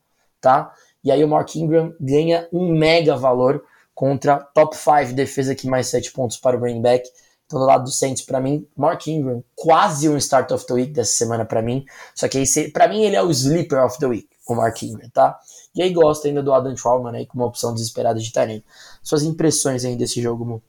tá? 0.41 0.73
E 1.05 1.13
aí 1.13 1.23
o 1.23 1.29
Mark 1.29 1.55
Ingram 1.55 1.95
ganha 2.01 2.49
um 2.51 2.73
mega 2.73 3.15
valor 3.15 3.63
contra 3.95 4.39
top 4.39 4.75
5 4.75 5.13
defesa 5.13 5.55
que 5.55 5.69
mais 5.69 5.89
7 5.89 6.13
pontos 6.13 6.39
para 6.39 6.57
o 6.57 6.61
running 6.61 6.81
back. 6.81 7.07
Então, 7.47 7.59
do 7.59 7.67
lado 7.67 7.85
do 7.85 7.91
Saints, 7.91 8.23
para 8.23 8.41
mim, 8.41 8.67
Mark 8.77 9.07
Ingram, 9.09 9.43
quase 9.57 10.09
um 10.09 10.17
start 10.17 10.53
of 10.53 10.65
the 10.67 10.73
week 10.73 10.93
dessa 10.93 11.13
semana 11.13 11.45
para 11.45 11.61
mim. 11.61 11.85
Só 12.15 12.29
que 12.29 12.43
para 12.73 12.87
mim 12.87 13.03
ele 13.03 13.17
é 13.17 13.23
o 13.23 13.31
sleeper 13.31 13.85
of 13.85 13.99
the 13.99 14.07
week, 14.07 14.29
o 14.47 14.55
Mark 14.55 14.81
Ingram, 14.83 15.11
tá? 15.11 15.39
E 15.75 15.83
aí 15.83 15.93
gosto 15.93 16.27
ainda 16.27 16.43
do 16.43 16.53
Adam 16.53 16.75
Trautman 16.75 17.17
aí 17.17 17.27
como 17.27 17.43
uma 17.43 17.49
opção 17.49 17.75
desesperada 17.75 18.21
de 18.21 18.33
talento. 18.33 18.65
Suas 19.03 19.25
impressões 19.25 19.85
aí 19.85 19.97
desse 19.97 20.23
jogo? 20.23 20.63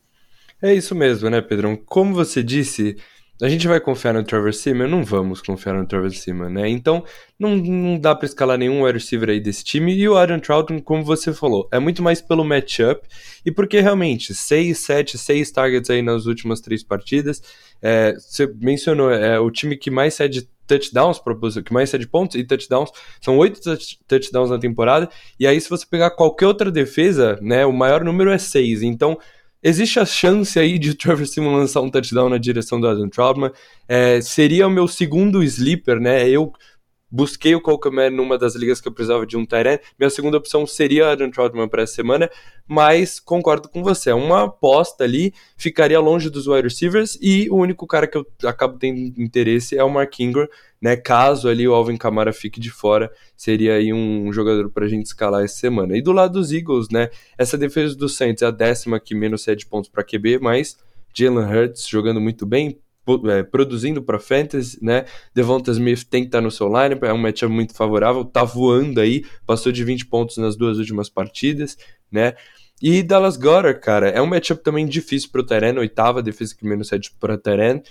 É 0.61 0.73
isso 0.73 0.93
mesmo, 0.93 1.29
né, 1.29 1.41
Pedrão? 1.41 1.75
Como 1.75 2.13
você 2.13 2.43
disse, 2.43 2.95
a 3.41 3.49
gente 3.49 3.67
vai 3.67 3.79
confiar 3.79 4.13
no 4.13 4.23
Trevor 4.23 4.53
Simeon? 4.53 4.87
Não 4.87 5.03
vamos 5.03 5.41
confiar 5.41 5.73
no 5.73 5.87
Trevor 5.87 6.11
Simeon, 6.11 6.49
né? 6.49 6.69
Então, 6.69 7.03
não, 7.39 7.55
não 7.55 7.97
dá 7.97 8.13
para 8.13 8.27
escalar 8.27 8.59
nenhum 8.59 8.83
wide 8.83 8.99
receiver 8.99 9.29
aí 9.29 9.39
desse 9.39 9.63
time. 9.63 9.95
E 9.95 10.07
o 10.07 10.15
Aaron 10.15 10.39
Troughton, 10.39 10.79
como 10.79 11.03
você 11.03 11.33
falou, 11.33 11.67
é 11.71 11.79
muito 11.79 12.03
mais 12.03 12.21
pelo 12.21 12.45
matchup 12.45 13.01
e 13.43 13.51
porque 13.51 13.79
realmente 13.79 14.35
6, 14.35 14.77
7, 14.77 15.17
6 15.17 15.49
targets 15.49 15.89
aí 15.89 16.03
nas 16.03 16.27
últimas 16.27 16.61
três 16.61 16.83
partidas. 16.83 17.41
É, 17.81 18.13
você 18.13 18.45
mencionou, 18.59 19.09
é 19.09 19.39
o 19.39 19.49
time 19.49 19.75
que 19.75 19.89
mais 19.89 20.13
cede 20.13 20.47
touchdowns, 20.67 21.19
que 21.65 21.73
mais 21.73 21.89
cede 21.89 22.07
pontos 22.07 22.39
e 22.39 22.43
touchdowns, 22.43 22.91
são 23.19 23.37
oito 23.39 23.59
touchdowns 24.07 24.49
na 24.51 24.57
temporada, 24.57 25.09
e 25.37 25.45
aí 25.45 25.59
se 25.59 25.69
você 25.69 25.85
pegar 25.85 26.11
qualquer 26.11 26.47
outra 26.47 26.71
defesa, 26.71 27.37
né, 27.41 27.65
o 27.65 27.73
maior 27.73 28.05
número 28.05 28.31
é 28.31 28.37
seis, 28.37 28.81
então 28.81 29.17
Existe 29.63 29.99
a 29.99 30.05
chance 30.05 30.57
aí 30.59 30.79
de 30.79 30.95
Trevor 30.95 31.27
Simon 31.27 31.55
lançar 31.55 31.81
um 31.81 31.89
touchdown 31.89 32.29
na 32.29 32.37
direção 32.37 32.81
do 32.81 32.87
Adam 32.87 33.07
Troutman. 33.07 33.51
É, 33.87 34.19
seria 34.21 34.67
o 34.67 34.71
meu 34.71 34.87
segundo 34.87 35.43
sleeper, 35.43 35.99
né? 35.99 36.27
Eu 36.27 36.51
busquei 37.11 37.53
o 37.53 37.61
Colcoman 37.61 38.09
numa 38.09 38.37
das 38.37 38.55
ligas 38.55 38.79
que 38.79 38.87
eu 38.87 38.91
precisava 38.91 39.25
de 39.25 39.35
um 39.35 39.45
Tyrant. 39.45 39.79
Minha 39.99 40.09
segunda 40.09 40.37
opção 40.37 40.65
seria 40.65 41.11
Adam 41.11 41.29
Troutman 41.29 41.67
para 41.67 41.83
essa 41.83 41.93
semana, 41.93 42.29
mas 42.67 43.19
concordo 43.19 43.67
com 43.67 43.83
você. 43.83 44.11
É 44.11 44.15
uma 44.15 44.43
aposta 44.43 45.03
ali, 45.03 45.33
ficaria 45.57 45.99
longe 45.99 46.29
dos 46.29 46.47
wide 46.47 46.63
receivers 46.63 47.17
e 47.21 47.49
o 47.49 47.55
único 47.55 47.85
cara 47.85 48.07
que 48.07 48.17
eu 48.17 48.25
acabo 48.45 48.77
tendo 48.77 48.97
interesse 49.21 49.77
é 49.77 49.83
o 49.83 49.89
Mark 49.89 50.19
Ingram 50.19 50.47
né? 50.81 50.95
Caso 50.95 51.47
ali 51.47 51.67
o 51.67 51.73
Alvin 51.73 51.95
Kamara 51.95 52.33
fique 52.33 52.59
de 52.59 52.71
fora, 52.71 53.11
seria 53.37 53.75
aí 53.75 53.93
um 53.93 54.33
jogador 54.33 54.69
para 54.71 54.85
a 54.85 54.87
gente 54.87 55.05
escalar 55.05 55.43
essa 55.43 55.55
semana. 55.55 55.95
E 55.95 56.01
do 56.01 56.11
lado 56.11 56.33
dos 56.33 56.51
Eagles, 56.51 56.89
né? 56.89 57.09
Essa 57.37 57.57
defesa 57.57 57.95
do 57.95 58.09
Saints 58.09 58.41
é 58.41 58.47
a 58.47 58.51
décima 58.51 58.99
que 58.99 59.13
menos 59.13 59.43
cede 59.43 59.65
pontos 59.67 59.89
para 59.89 60.03
QB, 60.03 60.39
mas 60.39 60.77
Jalen 61.13 61.45
Hurts 61.45 61.87
jogando 61.87 62.19
muito 62.19 62.45
bem, 62.45 62.79
é, 63.29 63.43
produzindo 63.43 64.01
para 64.01 64.19
fantasy, 64.19 64.77
né? 64.81 65.05
Devonta 65.33 65.71
Smith 65.71 66.03
tem 66.09 66.23
que 66.23 66.27
estar 66.27 66.39
tá 66.39 66.41
no 66.43 66.51
seu 66.51 66.67
lineup, 66.67 67.03
é 67.03 67.13
um 67.13 67.17
matchup 67.17 67.51
muito 67.51 67.75
favorável, 67.75 68.23
tá 68.23 68.43
voando 68.43 69.01
aí, 69.01 69.25
passou 69.45 69.71
de 69.71 69.83
20 69.83 70.05
pontos 70.05 70.37
nas 70.37 70.55
duas 70.55 70.77
últimas 70.77 71.09
partidas, 71.09 71.77
né? 72.11 72.33
E 72.81 73.03
Dallas 73.03 73.37
Goddard, 73.37 73.79
cara, 73.79 74.09
é 74.09 74.21
um 74.21 74.25
matchup 74.25 74.63
também 74.63 74.87
difícil 74.87 75.29
pro 75.31 75.45
Teren, 75.45 75.77
oitava 75.77 76.23
defesa 76.23 76.55
que 76.55 76.65
menos 76.65 76.87
cede 76.87 77.11
pro 77.19 77.37
Teren. 77.37 77.81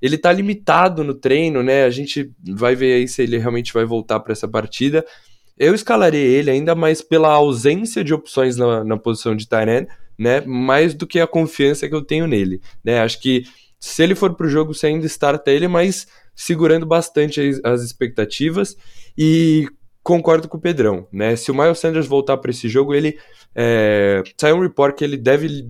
Ele 0.00 0.16
tá 0.16 0.32
limitado 0.32 1.02
no 1.02 1.14
treino, 1.14 1.62
né? 1.62 1.84
A 1.84 1.90
gente 1.90 2.30
vai 2.54 2.76
ver 2.76 2.94
aí 2.94 3.08
se 3.08 3.22
ele 3.22 3.38
realmente 3.38 3.72
vai 3.72 3.84
voltar 3.84 4.20
para 4.20 4.32
essa 4.32 4.46
partida. 4.46 5.04
Eu 5.58 5.74
escalarei 5.74 6.22
ele 6.22 6.50
ainda 6.50 6.74
mais 6.74 7.00
pela 7.00 7.32
ausência 7.32 8.04
de 8.04 8.14
opções 8.14 8.56
na, 8.56 8.84
na 8.84 8.96
posição 8.96 9.34
de 9.34 9.48
Tyrant, 9.48 9.88
né? 10.18 10.42
Mais 10.42 10.94
do 10.94 11.06
que 11.06 11.18
a 11.18 11.26
confiança 11.26 11.88
que 11.88 11.94
eu 11.94 12.02
tenho 12.02 12.26
nele, 12.26 12.60
né? 12.84 13.00
Acho 13.00 13.20
que 13.20 13.44
se 13.78 14.02
ele 14.02 14.14
for 14.14 14.34
pro 14.34 14.48
jogo, 14.48 14.74
você 14.74 14.88
ainda 14.88 15.06
starta 15.06 15.50
ele, 15.50 15.68
mas 15.68 16.06
segurando 16.34 16.86
bastante 16.86 17.40
as, 17.40 17.60
as 17.64 17.82
expectativas. 17.82 18.76
E 19.16 19.66
concordo 20.02 20.48
com 20.48 20.56
o 20.56 20.60
Pedrão, 20.60 21.06
né? 21.12 21.34
Se 21.36 21.50
o 21.50 21.54
Miles 21.54 21.78
Sanders 21.78 22.06
voltar 22.06 22.36
para 22.36 22.50
esse 22.50 22.68
jogo, 22.68 22.94
ele 22.94 23.18
é, 23.54 24.22
saiu 24.40 24.56
um 24.56 24.60
report 24.60 24.96
que 24.96 25.04
ele 25.04 25.16
deve 25.16 25.68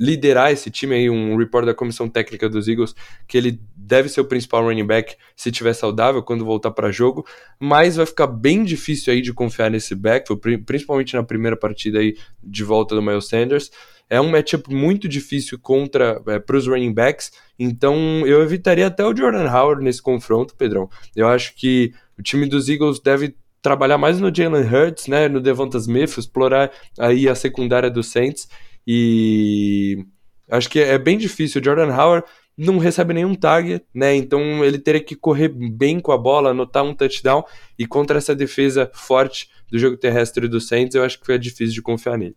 liderar 0.00 0.50
esse 0.50 0.70
time 0.70 0.94
aí, 0.94 1.10
um 1.10 1.36
report 1.36 1.66
da 1.66 1.74
comissão 1.74 2.08
técnica 2.08 2.48
dos 2.48 2.66
Eagles, 2.66 2.94
que 3.28 3.36
ele 3.36 3.60
deve 3.76 4.08
ser 4.08 4.22
o 4.22 4.24
principal 4.24 4.64
running 4.64 4.86
back 4.86 5.14
se 5.36 5.52
tiver 5.52 5.74
saudável 5.74 6.22
quando 6.22 6.42
voltar 6.42 6.70
para 6.70 6.90
jogo, 6.90 7.26
mas 7.58 7.96
vai 7.96 8.06
ficar 8.06 8.26
bem 8.26 8.64
difícil 8.64 9.12
aí 9.12 9.20
de 9.20 9.34
confiar 9.34 9.70
nesse 9.70 9.94
back, 9.94 10.26
principalmente 10.64 11.14
na 11.14 11.22
primeira 11.22 11.54
partida 11.54 11.98
aí 11.98 12.16
de 12.42 12.64
volta 12.64 12.94
do 12.94 13.02
Miles 13.02 13.28
Sanders. 13.28 13.70
É 14.08 14.18
um 14.18 14.30
matchup 14.30 14.72
muito 14.74 15.06
difícil 15.06 15.58
contra 15.58 16.20
é, 16.26 16.38
para 16.38 16.56
os 16.56 16.66
running 16.66 16.94
backs, 16.94 17.30
então 17.58 18.26
eu 18.26 18.42
evitaria 18.42 18.86
até 18.86 19.04
o 19.04 19.14
Jordan 19.14 19.48
Howard 19.52 19.84
nesse 19.84 20.00
confronto, 20.00 20.56
Pedrão. 20.56 20.88
Eu 21.14 21.28
acho 21.28 21.54
que 21.54 21.92
o 22.18 22.22
time 22.22 22.46
dos 22.46 22.70
Eagles 22.70 23.00
deve 23.00 23.36
trabalhar 23.60 23.98
mais 23.98 24.18
no 24.18 24.34
Jalen 24.34 24.64
Hurts, 24.64 25.06
né, 25.06 25.28
no 25.28 25.40
Devonta 25.42 25.76
Smith, 25.76 26.16
explorar 26.16 26.70
aí 26.98 27.28
a 27.28 27.34
secundária 27.34 27.90
do 27.90 28.02
Saints 28.02 28.48
e 28.86 30.04
acho 30.50 30.68
que 30.68 30.80
é 30.80 30.98
bem 30.98 31.16
difícil. 31.18 31.60
O 31.60 31.64
Jordan 31.64 31.94
Howard 31.94 32.26
não 32.56 32.78
recebe 32.78 33.14
nenhum 33.14 33.34
target, 33.34 33.84
né? 33.94 34.14
Então 34.14 34.64
ele 34.64 34.78
teria 34.78 35.02
que 35.02 35.16
correr 35.16 35.48
bem 35.48 35.98
com 35.98 36.12
a 36.12 36.18
bola, 36.18 36.50
anotar 36.50 36.84
um 36.84 36.94
touchdown. 36.94 37.42
E 37.78 37.86
contra 37.86 38.18
essa 38.18 38.34
defesa 38.34 38.90
forte 38.92 39.48
do 39.70 39.78
jogo 39.78 39.96
terrestre 39.96 40.46
do 40.46 40.60
Saints, 40.60 40.94
eu 40.94 41.02
acho 41.02 41.18
que 41.18 41.26
foi 41.26 41.38
difícil 41.38 41.74
de 41.74 41.82
confiar 41.82 42.18
nele. 42.18 42.36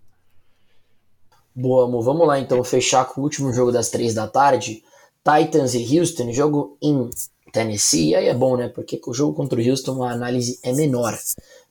Boa, 1.56 1.86
amor. 1.86 2.02
Vamos 2.04 2.28
lá 2.28 2.39
então 2.39 2.64
fechar 2.64 3.06
com 3.06 3.22
o 3.22 3.24
último 3.24 3.52
jogo 3.54 3.72
das 3.72 3.89
três 3.89 4.14
da 4.14 4.28
tarde. 4.28 4.82
Titans 5.24 5.74
e 5.74 6.00
Houston, 6.00 6.32
jogo 6.32 6.78
em 6.82 7.10
Tennessee, 7.54 8.16
aí 8.16 8.28
é 8.28 8.34
bom, 8.34 8.58
né? 8.58 8.68
Porque 8.68 8.99
o 9.06 9.14
jogo 9.14 9.36
contra 9.36 9.62
o 9.62 9.64
Houston 9.64 10.04
a 10.04 10.12
análise 10.12 10.60
é 10.64 10.74
menor, 10.74 11.16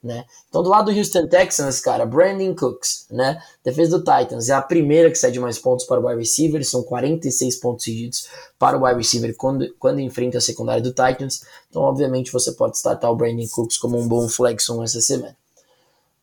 né? 0.01 0.23
Então, 0.47 0.63
do 0.63 0.69
lado 0.69 0.89
do 0.89 0.97
Houston 0.97 1.27
Texans, 1.27 1.81
cara, 1.81 2.05
Brandon 2.05 2.55
Cooks, 2.55 3.05
né? 3.11 3.37
Defesa 3.61 3.99
do 3.99 4.03
Titans 4.03 4.47
é 4.47 4.53
a 4.53 4.61
primeira 4.61 5.11
que 5.11 5.17
cede 5.17 5.41
mais 5.41 5.59
pontos 5.59 5.85
para 5.85 5.99
o 5.99 6.07
wide 6.07 6.21
receiver, 6.21 6.65
são 6.65 6.83
46 6.83 7.57
pontos 7.57 7.83
cedidos 7.83 8.29
para 8.57 8.77
o 8.77 8.85
wide 8.85 8.97
receiver 8.97 9.35
quando, 9.35 9.75
quando 9.77 9.99
enfrenta 9.99 10.37
a 10.37 10.41
secundária 10.41 10.81
do 10.81 10.91
Titans. 10.91 11.41
Então, 11.69 11.81
obviamente, 11.81 12.31
você 12.31 12.53
pode 12.53 12.77
startar 12.77 13.11
o 13.11 13.15
Brandon 13.17 13.47
Cooks 13.51 13.77
como 13.77 13.99
um 13.99 14.07
bom 14.07 14.29
flexon 14.29 14.81
essa 14.81 15.01
semana. 15.01 15.35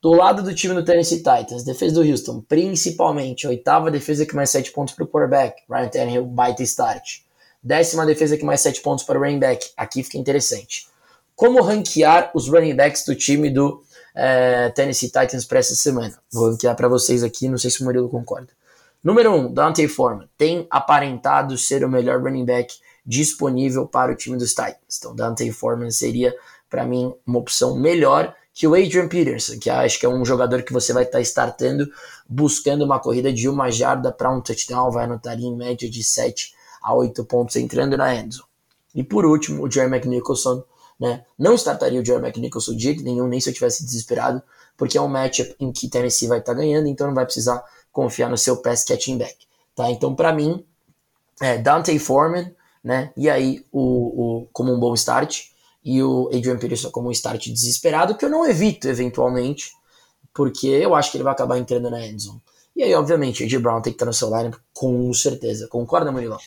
Do 0.00 0.12
lado 0.12 0.42
do 0.42 0.54
time 0.54 0.72
do 0.72 0.82
Tennessee 0.82 1.18
Titans, 1.18 1.64
defesa 1.64 1.96
do 1.96 2.00
Houston, 2.00 2.40
principalmente 2.48 3.46
oitava 3.46 3.90
defesa 3.90 4.24
que 4.24 4.34
mais 4.34 4.48
7 4.48 4.72
pontos 4.72 4.94
para 4.94 5.04
o 5.04 5.06
quarterback, 5.06 5.62
Ryan 5.68 5.88
Tannehill, 5.88 6.24
baita 6.24 6.62
start. 6.62 7.20
Décima 7.62 8.06
defesa 8.06 8.36
que 8.36 8.44
mais 8.44 8.60
7 8.60 8.80
pontos 8.80 9.04
para 9.04 9.18
o 9.18 9.22
running 9.22 9.38
back. 9.38 9.70
Aqui 9.76 10.02
fica 10.02 10.18
interessante. 10.18 10.88
Como 11.36 11.62
ranquear 11.62 12.30
os 12.34 12.48
running 12.48 12.74
backs 12.74 13.04
do 13.04 13.14
time 13.14 13.50
do 13.50 13.82
é, 14.14 14.70
Tennessee 14.70 15.08
Titans 15.08 15.44
para 15.44 15.58
essa 15.58 15.74
semana? 15.74 16.18
Vou 16.32 16.50
ranquear 16.50 16.74
para 16.76 16.88
vocês 16.88 17.22
aqui, 17.22 17.48
não 17.48 17.58
sei 17.58 17.70
se 17.70 17.80
o 17.80 17.84
Murilo 17.84 18.08
concorda. 18.08 18.48
Número 19.02 19.32
1, 19.32 19.36
um, 19.36 19.52
Dante 19.52 19.88
Foreman. 19.88 20.28
Tem 20.36 20.66
aparentado 20.70 21.56
ser 21.56 21.84
o 21.84 21.88
melhor 21.88 22.22
running 22.22 22.44
back 22.44 22.74
disponível 23.04 23.86
para 23.86 24.12
o 24.12 24.14
time 24.14 24.36
dos 24.36 24.50
Titans. 24.50 24.98
Então, 24.98 25.14
Dante 25.14 25.50
Foreman 25.50 25.90
seria, 25.90 26.34
para 26.68 26.84
mim, 26.84 27.14
uma 27.26 27.38
opção 27.38 27.78
melhor 27.78 28.34
que 28.52 28.66
o 28.66 28.74
Adrian 28.74 29.08
Peterson, 29.08 29.58
que 29.58 29.70
acho 29.70 29.98
que 29.98 30.04
é 30.04 30.08
um 30.08 30.24
jogador 30.24 30.62
que 30.62 30.72
você 30.72 30.92
vai 30.92 31.04
estar 31.04 31.18
tá 31.18 31.22
startando, 31.22 31.90
buscando 32.28 32.84
uma 32.84 32.98
corrida 32.98 33.32
de 33.32 33.48
uma 33.48 33.70
jarda 33.70 34.12
para 34.12 34.30
um 34.30 34.40
touchdown, 34.40 34.90
vai 34.90 35.04
anotar 35.04 35.38
em 35.38 35.56
média 35.56 35.88
de 35.88 36.04
7 36.04 36.54
a 36.82 36.94
8 36.94 37.24
pontos 37.24 37.56
entrando 37.56 37.96
na 37.96 38.14
endzone. 38.14 38.48
E 38.94 39.04
por 39.04 39.24
último, 39.24 39.64
o 39.64 39.70
Jerry 39.70 39.92
McNicholson, 39.94 40.62
né? 40.98 41.24
Não 41.38 41.54
startaria 41.54 42.00
o 42.00 42.04
Jerry 42.04 42.22
McNicholson 42.24 42.74
de 42.74 43.02
nenhum, 43.02 43.26
nem 43.26 43.40
se 43.40 43.50
eu 43.50 43.54
tivesse 43.54 43.84
desesperado, 43.84 44.42
porque 44.76 44.98
é 44.98 45.00
um 45.00 45.08
matchup 45.08 45.54
em 45.60 45.70
que 45.72 45.88
Tennessee 45.88 46.28
vai 46.28 46.38
estar 46.38 46.52
tá 46.52 46.58
ganhando, 46.58 46.88
então 46.88 47.06
não 47.06 47.14
vai 47.14 47.24
precisar 47.24 47.62
confiar 47.92 48.28
no 48.28 48.36
seu 48.36 48.56
pass 48.56 48.84
catching 48.84 49.18
back, 49.18 49.36
tá? 49.74 49.90
Então, 49.90 50.14
para 50.14 50.32
mim, 50.32 50.64
é 51.40 51.58
Dante 51.58 51.96
Foreman, 51.98 52.54
né? 52.82 53.12
E 53.16 53.28
aí, 53.28 53.64
o, 53.72 53.80
o, 54.40 54.48
como 54.52 54.72
um 54.72 54.80
bom 54.80 54.94
start, 54.94 55.50
e 55.84 56.02
o 56.02 56.28
Adrian 56.28 56.58
Peterson 56.58 56.90
como 56.90 57.08
um 57.08 57.12
start 57.12 57.48
desesperado, 57.48 58.16
que 58.16 58.24
eu 58.24 58.30
não 58.30 58.46
evito 58.46 58.88
eventualmente, 58.88 59.72
porque 60.32 60.68
eu 60.68 60.94
acho 60.94 61.10
que 61.10 61.16
ele 61.16 61.24
vai 61.24 61.32
acabar 61.32 61.58
entrando 61.58 61.90
na 61.90 62.06
endzone. 62.06 62.40
E 62.80 62.82
aí, 62.82 62.94
obviamente, 62.94 63.44
Ed 63.44 63.58
Brown 63.58 63.82
tem 63.82 63.92
que 63.92 63.96
estar 63.96 64.06
no 64.06 64.12
seu 64.14 64.28
lineup 64.28 64.54
com 64.72 65.12
certeza. 65.12 65.68
Concorda, 65.68 66.10
Murilo? 66.10 66.38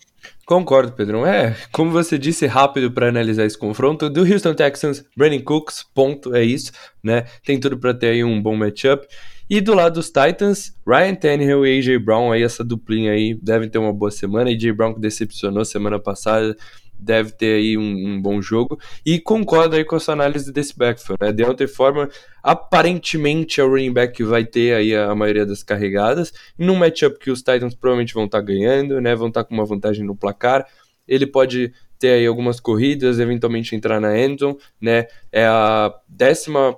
Concordo, 0.47 0.91
Pedrão. 0.91 1.23
É, 1.27 1.55
como 1.71 1.91
você 1.91 2.17
disse, 2.17 2.47
rápido 2.47 2.91
para 2.91 3.07
analisar 3.07 3.45
esse 3.45 3.55
confronto. 3.55 4.09
Do 4.09 4.21
Houston 4.21 4.55
Texans, 4.55 5.05
Brandon 5.15 5.43
Cooks, 5.43 5.85
ponto, 5.93 6.35
é 6.35 6.43
isso, 6.43 6.71
né? 7.03 7.25
Tem 7.45 7.59
tudo 7.59 7.77
para 7.77 7.93
ter 7.93 8.07
aí 8.07 8.23
um 8.23 8.41
bom 8.41 8.55
matchup. 8.55 9.05
E 9.47 9.61
do 9.61 9.75
lado 9.75 9.93
dos 9.93 10.07
Titans, 10.07 10.73
Ryan 10.87 11.13
Tannehill 11.13 11.67
e 11.67 11.77
AJ 11.77 12.03
Brown, 12.03 12.31
aí 12.31 12.41
essa 12.41 12.63
duplinha 12.63 13.11
aí, 13.11 13.35
devem 13.39 13.69
ter 13.69 13.77
uma 13.77 13.93
boa 13.93 14.09
semana. 14.09 14.49
AJ 14.49 14.71
Brown 14.71 14.95
que 14.95 14.99
decepcionou 14.99 15.63
semana 15.63 15.99
passada, 15.99 16.57
deve 17.03 17.31
ter 17.31 17.55
aí 17.55 17.77
um, 17.77 17.81
um, 17.81 18.21
bom 18.21 18.41
jogo. 18.41 18.79
E 19.05 19.19
concordo 19.19 19.75
aí 19.75 19.83
com 19.83 19.95
a 19.95 19.99
sua 19.99 20.13
análise 20.13 20.51
desse 20.51 20.77
backfield, 20.77 21.17
né? 21.21 21.31
Deontay 21.31 21.67
Foreman 21.67 22.09
aparentemente 22.41 23.59
é 23.61 23.63
o 23.63 23.69
running 23.69 23.93
back 23.93 24.13
que 24.13 24.23
vai 24.23 24.45
ter 24.45 24.75
aí 24.75 24.95
a, 24.95 25.13
maioria 25.13 25.45
das 25.45 25.63
carregadas. 25.63 26.33
Num 26.57 26.75
matchup 26.75 27.19
que 27.19 27.31
os 27.31 27.39
Titans 27.39 27.75
provavelmente 27.75 28.13
vão 28.13 28.25
estar 28.25 28.39
tá 28.39 28.45
ganhando, 28.45 28.99
né? 29.01 29.15
Vão 29.15 29.27
estar 29.27 29.43
tá 29.43 29.47
com 29.47 29.53
uma 29.53 29.65
vantagem 29.65 30.05
no 30.05 30.15
placar. 30.15 30.65
Ele 31.07 31.27
pode 31.27 31.73
ter 31.99 32.13
aí 32.13 32.25
algumas 32.25 32.59
corridas, 32.59 33.19
eventualmente 33.19 33.75
entrar 33.75 33.99
na 33.99 34.17
endzone, 34.17 34.57
né? 34.79 35.07
É 35.31 35.45
a 35.45 35.93
décima 36.07 36.77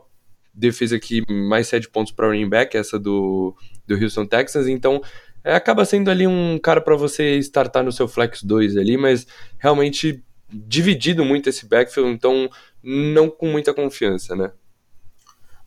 defesa 0.54 0.98
que 1.00 1.22
mais 1.30 1.68
sete 1.68 1.90
pontos 1.90 2.14
para 2.14 2.28
running 2.28 2.50
back, 2.50 2.78
essa 2.78 2.98
do, 2.98 3.56
do 3.86 3.96
Houston 3.96 4.26
Texans. 4.26 4.68
Então, 4.68 5.02
é, 5.46 5.56
acaba 5.56 5.86
sendo 5.86 6.10
ali 6.10 6.26
um 6.26 6.58
cara 6.58 6.82
para 6.82 6.96
você 6.96 7.38
startar 7.38 7.84
no 7.84 7.92
seu 7.92 8.08
flex 8.08 8.42
2 8.42 8.76
ali, 8.78 8.98
mas 8.98 9.28
realmente 9.60 10.24
dividido 10.50 11.24
muito 11.24 11.48
esse 11.48 11.68
backfield, 11.68 12.12
então 12.12 12.50
não 12.84 13.30
com 13.30 13.48
muita 13.48 13.72
confiança, 13.72 14.36
né? 14.36 14.52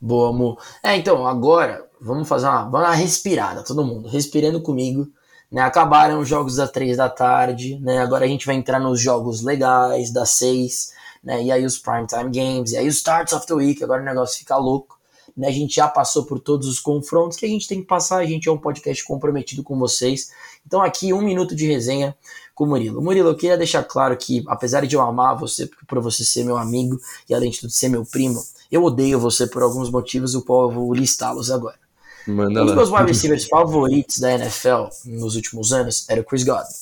Boa, 0.00 0.30
amor. 0.30 0.60
É, 0.82 0.96
então, 0.96 1.24
agora 1.26 1.86
vamos 2.00 2.28
fazer 2.28 2.46
uma, 2.46 2.64
vamos 2.64 2.88
uma 2.88 2.94
respirada, 2.94 3.62
todo 3.62 3.84
mundo, 3.84 4.08
respirando 4.08 4.60
comigo. 4.60 5.06
Né, 5.50 5.62
acabaram 5.62 6.20
os 6.20 6.28
jogos 6.28 6.56
das 6.56 6.70
3 6.70 6.98
da 6.98 7.08
tarde, 7.08 7.78
né, 7.80 8.00
agora 8.00 8.26
a 8.26 8.28
gente 8.28 8.44
vai 8.44 8.54
entrar 8.54 8.78
nos 8.78 9.00
jogos 9.00 9.42
legais 9.42 10.12
das 10.12 10.32
6, 10.32 10.92
né, 11.24 11.42
e 11.42 11.50
aí 11.50 11.64
os 11.64 11.78
primetime 11.78 12.30
games, 12.30 12.72
e 12.72 12.76
aí 12.76 12.86
os 12.86 12.96
starts 12.96 13.32
of 13.32 13.46
the 13.46 13.54
week, 13.54 13.82
agora 13.82 14.02
o 14.02 14.04
negócio 14.04 14.38
fica 14.38 14.58
louco. 14.58 14.97
Né? 15.38 15.46
A 15.46 15.52
gente 15.52 15.76
já 15.76 15.86
passou 15.86 16.24
por 16.24 16.40
todos 16.40 16.66
os 16.66 16.80
confrontos 16.80 17.38
que 17.38 17.46
a 17.46 17.48
gente 17.48 17.68
tem 17.68 17.80
que 17.80 17.86
passar. 17.86 18.18
A 18.18 18.26
gente 18.26 18.48
é 18.48 18.52
um 18.52 18.58
podcast 18.58 19.04
comprometido 19.04 19.62
com 19.62 19.78
vocês. 19.78 20.32
Então, 20.66 20.82
aqui, 20.82 21.12
um 21.12 21.22
minuto 21.22 21.54
de 21.54 21.64
resenha 21.64 22.14
com 22.56 22.64
o 22.64 22.66
Murilo. 22.66 23.00
Murilo, 23.00 23.28
eu 23.28 23.36
queria 23.36 23.56
deixar 23.56 23.84
claro 23.84 24.16
que, 24.16 24.42
apesar 24.48 24.84
de 24.84 24.96
eu 24.96 25.00
amar 25.00 25.38
você, 25.38 25.70
por 25.86 26.00
você 26.00 26.24
ser 26.24 26.44
meu 26.44 26.58
amigo 26.58 27.00
e 27.28 27.34
além 27.34 27.52
de 27.52 27.60
tudo 27.60 27.70
ser 27.70 27.88
meu 27.88 28.04
primo, 28.04 28.44
eu 28.68 28.82
odeio 28.82 29.20
você 29.20 29.46
por 29.46 29.62
alguns 29.62 29.90
motivos, 29.90 30.34
o 30.34 30.42
qual 30.42 30.62
eu 30.62 30.74
vou 30.74 30.92
listá-los 30.92 31.52
agora. 31.52 31.78
Manda 32.26 32.62
um 32.62 32.66
dos 32.66 32.74
meus 32.74 32.90
wide 32.90 33.06
receivers 33.06 33.46
favoritos 33.46 34.18
da 34.18 34.32
NFL 34.32 34.88
nos 35.06 35.36
últimos 35.36 35.72
anos 35.72 36.04
era 36.10 36.20
o 36.20 36.24
Chris 36.24 36.44
Godwin, 36.44 36.74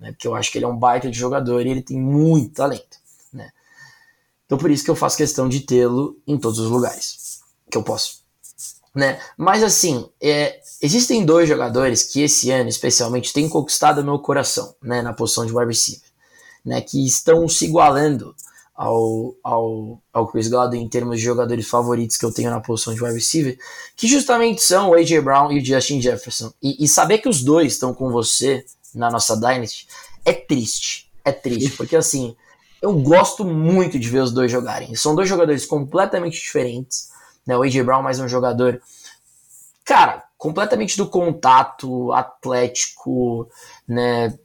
né? 0.00 0.12
porque 0.12 0.26
eu 0.26 0.34
acho 0.34 0.50
que 0.50 0.56
ele 0.56 0.64
é 0.64 0.68
um 0.68 0.76
baita 0.76 1.10
de 1.10 1.18
jogador 1.18 1.66
e 1.66 1.70
ele 1.70 1.82
tem 1.82 2.00
muito 2.00 2.54
talento. 2.54 2.96
Né? 3.30 3.50
Então 4.46 4.56
por 4.56 4.70
isso 4.70 4.82
que 4.82 4.90
eu 4.90 4.96
faço 4.96 5.18
questão 5.18 5.50
de 5.50 5.60
tê-lo 5.60 6.16
em 6.26 6.38
todos 6.38 6.58
os 6.58 6.70
lugares 6.70 7.25
que 7.70 7.76
eu 7.76 7.82
posso. 7.82 8.24
Né? 8.94 9.20
Mas 9.36 9.62
assim, 9.62 10.08
é, 10.20 10.58
existem 10.80 11.24
dois 11.24 11.48
jogadores 11.48 12.02
que 12.02 12.22
esse 12.22 12.50
ano, 12.50 12.68
especialmente, 12.68 13.32
têm 13.32 13.48
conquistado 13.48 14.02
meu 14.02 14.18
coração 14.18 14.74
né, 14.82 15.02
na 15.02 15.12
posição 15.12 15.44
de 15.44 15.52
wide 15.52 15.66
receiver, 15.66 16.08
né, 16.64 16.80
que 16.80 17.04
estão 17.06 17.46
se 17.46 17.66
igualando 17.66 18.34
ao, 18.74 19.34
ao, 19.42 20.00
ao 20.12 20.26
Chris 20.28 20.48
Godwin 20.48 20.82
em 20.82 20.88
termos 20.88 21.18
de 21.18 21.24
jogadores 21.24 21.66
favoritos 21.66 22.16
que 22.16 22.24
eu 22.24 22.32
tenho 22.32 22.50
na 22.50 22.60
posição 22.60 22.94
de 22.94 23.02
wide 23.02 23.14
receiver, 23.14 23.58
que 23.96 24.06
justamente 24.06 24.62
são 24.62 24.90
o 24.90 24.94
A.J. 24.94 25.20
Brown 25.20 25.50
e 25.50 25.60
o 25.60 25.64
Justin 25.64 26.00
Jefferson. 26.00 26.52
E, 26.62 26.84
e 26.84 26.88
saber 26.88 27.18
que 27.18 27.28
os 27.28 27.42
dois 27.42 27.72
estão 27.72 27.94
com 27.94 28.10
você 28.10 28.64
na 28.94 29.10
nossa 29.10 29.36
Dynasty, 29.36 29.86
é 30.24 30.32
triste. 30.32 31.10
É 31.24 31.32
triste, 31.32 31.70
porque 31.76 31.96
assim, 31.96 32.36
eu 32.80 32.92
gosto 32.94 33.44
muito 33.44 33.98
de 33.98 34.08
ver 34.08 34.22
os 34.22 34.32
dois 34.32 34.52
jogarem. 34.52 34.94
São 34.94 35.14
dois 35.14 35.28
jogadores 35.28 35.64
completamente 35.64 36.40
diferentes. 36.40 37.10
Né? 37.46 37.56
O 37.56 37.62
A.J. 37.62 37.82
Brown 37.82 38.02
mais 38.02 38.18
um 38.18 38.28
jogador, 38.28 38.80
cara, 39.84 40.24
completamente 40.36 40.96
do 40.96 41.06
contato, 41.08 42.12
atlético, 42.12 43.48
né? 43.86 44.36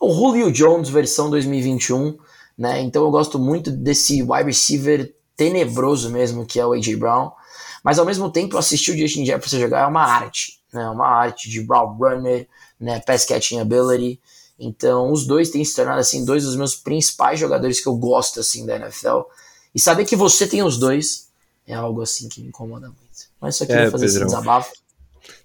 O 0.00 0.12
Julio 0.12 0.52
Jones 0.52 0.88
versão 0.88 1.30
2021, 1.30 2.18
né? 2.58 2.80
Então 2.80 3.04
eu 3.04 3.10
gosto 3.10 3.38
muito 3.38 3.70
desse 3.70 4.22
wide 4.22 4.44
receiver 4.44 5.14
tenebroso 5.36 6.10
mesmo 6.10 6.44
que 6.44 6.60
é 6.60 6.66
o 6.66 6.72
A.J. 6.72 6.96
Brown. 6.96 7.30
Mas 7.82 7.98
ao 7.98 8.06
mesmo 8.06 8.30
tempo 8.30 8.56
assistir 8.56 8.92
o 8.92 8.98
Justin 8.98 9.26
Jefferson 9.26 9.58
jogar 9.58 9.82
é 9.82 9.86
uma 9.86 10.02
arte, 10.02 10.58
né? 10.72 10.88
Uma 10.88 11.06
arte 11.06 11.50
de 11.50 11.60
brown 11.62 11.96
runner, 11.98 12.48
né? 12.80 12.98
Pass 13.00 13.26
catching 13.26 13.60
ability. 13.60 14.18
Então, 14.58 15.12
os 15.12 15.26
dois 15.26 15.50
têm 15.50 15.64
se 15.64 15.74
tornado 15.74 16.00
assim 16.00 16.24
dois 16.24 16.44
dos 16.44 16.56
meus 16.56 16.74
principais 16.74 17.38
jogadores 17.38 17.80
que 17.80 17.88
eu 17.88 17.94
gosto 17.96 18.40
assim 18.40 18.64
da 18.64 18.76
NFL. 18.76 19.20
E 19.74 19.80
saber 19.80 20.06
que 20.06 20.16
você 20.16 20.46
tem 20.46 20.62
os 20.62 20.78
dois 20.78 21.23
é 21.66 21.74
algo 21.74 22.02
assim 22.02 22.28
que 22.28 22.40
me 22.40 22.48
incomoda 22.48 22.86
muito. 22.86 23.04
Mas 23.40 23.56
só 23.56 23.66
queria 23.66 23.82
é, 23.82 23.90
fazer 23.90 24.06
Pedrão. 24.06 24.26
esse 24.26 24.36
desabafo. 24.36 24.72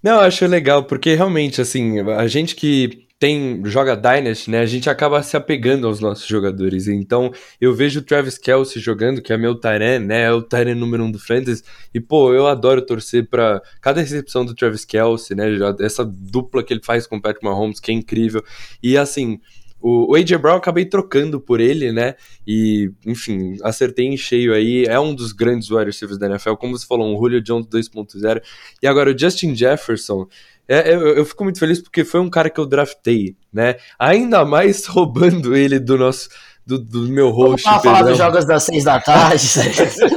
Não, 0.04 0.14
eu 0.14 0.20
acho 0.22 0.46
legal, 0.46 0.84
porque 0.84 1.16
realmente, 1.16 1.62
assim, 1.62 2.00
a 2.00 2.28
gente 2.28 2.56
que 2.56 3.08
tem 3.20 3.62
joga 3.66 3.98
Dynasty, 3.98 4.50
né? 4.50 4.60
A 4.60 4.66
gente 4.66 4.90
acaba 4.90 5.22
se 5.22 5.36
apegando 5.36 5.86
aos 5.86 6.00
nossos 6.00 6.26
jogadores. 6.26 6.88
Então, 6.88 7.32
eu 7.60 7.76
vejo 7.76 8.00
o 8.00 8.04
Travis 8.04 8.38
Kelsey 8.38 8.82
jogando, 8.82 9.22
que 9.22 9.34
é 9.34 9.38
meu 9.38 9.56
Tyren, 9.56 10.00
né? 10.00 10.24
É 10.24 10.32
o 10.32 10.42
Tyren 10.42 10.74
número 10.74 11.04
um 11.04 11.12
do 11.12 11.20
Fantasy. 11.20 11.62
E, 11.94 12.00
pô, 12.00 12.34
eu 12.34 12.48
adoro 12.48 12.82
torcer 12.82 13.28
para 13.28 13.62
cada 13.82 14.00
recepção 14.00 14.46
do 14.46 14.56
Travis 14.56 14.86
Kelsey, 14.86 15.36
né? 15.36 15.48
Essa 15.82 16.06
dupla 16.06 16.64
que 16.64 16.74
ele 16.74 16.82
faz 16.82 17.06
com 17.06 17.18
o 17.18 17.22
Patrick 17.22 17.46
Mahomes, 17.46 17.82
que 17.82 17.92
é 17.92 17.94
incrível. 17.94 18.42
E, 18.82 18.98
assim, 18.98 19.42
o, 19.82 20.12
o 20.12 20.16
AJ 20.16 20.38
Brown 20.38 20.58
acabei 20.58 20.86
trocando 20.86 21.40
por 21.40 21.60
ele, 21.60 21.92
né? 21.92 22.16
E, 22.46 22.92
enfim, 23.06 23.58
acertei 23.64 24.06
em 24.06 24.18
cheio 24.18 24.54
aí. 24.54 24.86
É 24.86 25.00
um 25.00 25.16
dos 25.16 25.32
grandes 25.32 25.70
wide 25.70 25.86
receivers 25.86 26.20
da 26.20 26.28
NFL, 26.28 26.54
como 26.56 26.78
você 26.78 26.86
falou, 26.86 27.14
um 27.14 27.18
Julio 27.18 27.42
Jones 27.42 27.68
2.0. 27.68 28.42
E 28.82 28.88
agora 28.88 29.12
o 29.12 29.18
Justin 29.18 29.56
Jefferson. 29.56 30.28
É, 30.68 30.94
eu, 30.94 31.00
eu, 31.16 31.26
fico 31.26 31.44
muito 31.44 31.58
feliz 31.58 31.82
porque 31.82 32.06
foi 32.06 32.20
um 32.20 32.30
cara 32.30 32.48
que 32.48 32.60
eu 32.60 32.66
draftei, 32.66 33.36
né? 33.52 33.78
Ainda 33.98 34.46
mais 34.46 34.86
roubando 34.88 35.56
ele 35.56 35.80
do 35.80 35.98
nosso 35.98 36.30
do, 36.66 36.78
do 36.78 37.02
meu 37.10 37.32
host. 37.32 37.64
Vamos 37.64 37.84
falar 37.84 38.04
dos 38.04 38.18
jogos 38.18 38.46
das 38.46 38.64
seis 38.64 38.84
da 38.84 39.00
tarde. 39.00 39.48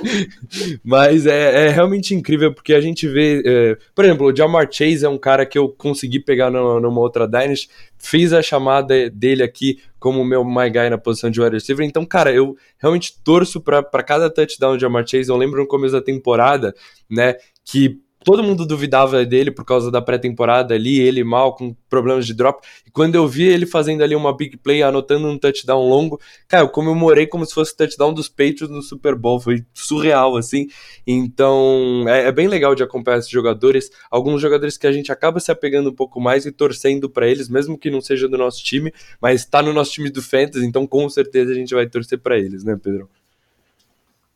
Mas 0.84 1.26
é, 1.26 1.66
é, 1.66 1.68
realmente 1.70 2.14
incrível 2.14 2.52
porque 2.52 2.74
a 2.74 2.80
gente 2.80 3.08
vê. 3.08 3.42
É, 3.44 3.78
por 3.94 4.04
exemplo, 4.04 4.26
o 4.26 4.36
Jamar 4.36 4.68
Chase 4.70 5.04
é 5.04 5.08
um 5.08 5.18
cara 5.18 5.46
que 5.46 5.58
eu 5.58 5.68
consegui 5.68 6.20
pegar 6.20 6.50
numa, 6.50 6.80
numa 6.80 7.00
outra 7.00 7.26
Dynasty. 7.26 7.70
Fiz 7.96 8.32
a 8.32 8.42
chamada 8.42 9.08
dele 9.08 9.42
aqui 9.42 9.78
como 9.98 10.24
meu 10.24 10.44
my 10.44 10.68
guy 10.68 10.90
na 10.90 10.98
posição 10.98 11.30
de 11.30 11.40
wide 11.40 11.54
receiver. 11.54 11.86
Então, 11.86 12.04
cara, 12.04 12.32
eu 12.32 12.56
realmente 12.78 13.14
torço 13.22 13.60
para 13.60 14.02
cada 14.02 14.28
touchdown 14.28 14.76
de 14.76 14.82
Jamar 14.82 15.06
Chase. 15.06 15.30
Eu 15.30 15.36
lembro 15.36 15.60
no 15.60 15.68
começo 15.68 15.94
da 15.94 16.02
temporada, 16.02 16.74
né, 17.08 17.36
que 17.64 18.01
todo 18.24 18.42
mundo 18.42 18.66
duvidava 18.66 19.24
dele 19.24 19.50
por 19.50 19.64
causa 19.64 19.90
da 19.90 20.00
pré-temporada 20.00 20.74
ali, 20.74 21.00
ele 21.00 21.24
mal, 21.24 21.54
com 21.54 21.74
problemas 21.88 22.26
de 22.26 22.34
drop. 22.34 22.66
E 22.86 22.90
quando 22.90 23.14
eu 23.14 23.26
vi 23.26 23.44
ele 23.44 23.66
fazendo 23.66 24.02
ali 24.02 24.14
uma 24.14 24.36
big 24.36 24.56
play, 24.56 24.82
anotando 24.82 25.28
um 25.28 25.38
touchdown 25.38 25.88
longo, 25.88 26.20
cara, 26.48 26.64
eu 26.64 26.68
comemorei 26.68 27.26
como 27.26 27.44
se 27.44 27.54
fosse 27.54 27.72
o 27.72 27.76
touchdown 27.76 28.12
dos 28.12 28.28
Patriots 28.28 28.70
no 28.70 28.82
Super 28.82 29.14
Bowl. 29.14 29.40
Foi 29.40 29.64
surreal, 29.74 30.36
assim. 30.36 30.68
Então, 31.06 32.04
é, 32.08 32.28
é 32.28 32.32
bem 32.32 32.48
legal 32.48 32.74
de 32.74 32.82
acompanhar 32.82 33.18
esses 33.18 33.30
jogadores. 33.30 33.90
Alguns 34.10 34.40
jogadores 34.40 34.76
que 34.76 34.86
a 34.86 34.92
gente 34.92 35.12
acaba 35.12 35.40
se 35.40 35.50
apegando 35.50 35.90
um 35.90 35.94
pouco 35.94 36.20
mais 36.20 36.46
e 36.46 36.52
torcendo 36.52 37.08
para 37.10 37.28
eles, 37.28 37.48
mesmo 37.48 37.78
que 37.78 37.90
não 37.90 38.00
seja 38.00 38.28
do 38.28 38.38
nosso 38.38 38.62
time, 38.62 38.92
mas 39.20 39.44
tá 39.44 39.62
no 39.62 39.72
nosso 39.72 39.92
time 39.92 40.10
do 40.10 40.22
Fantasy, 40.22 40.64
então 40.64 40.86
com 40.86 41.08
certeza 41.08 41.52
a 41.52 41.54
gente 41.54 41.74
vai 41.74 41.86
torcer 41.86 42.18
para 42.18 42.38
eles, 42.38 42.64
né, 42.64 42.78
Pedro? 42.82 43.08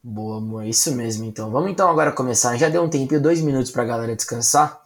Boa, 0.08 0.36
amor, 0.38 0.64
isso 0.64 0.94
mesmo 0.94 1.24
então. 1.24 1.50
Vamos 1.50 1.68
então 1.68 1.90
agora 1.90 2.12
começar. 2.12 2.56
Já 2.56 2.68
deu 2.68 2.80
um 2.80 2.88
tempinho, 2.88 3.20
dois 3.20 3.40
minutos 3.40 3.72
pra 3.72 3.84
galera 3.84 4.14
descansar. 4.14 4.80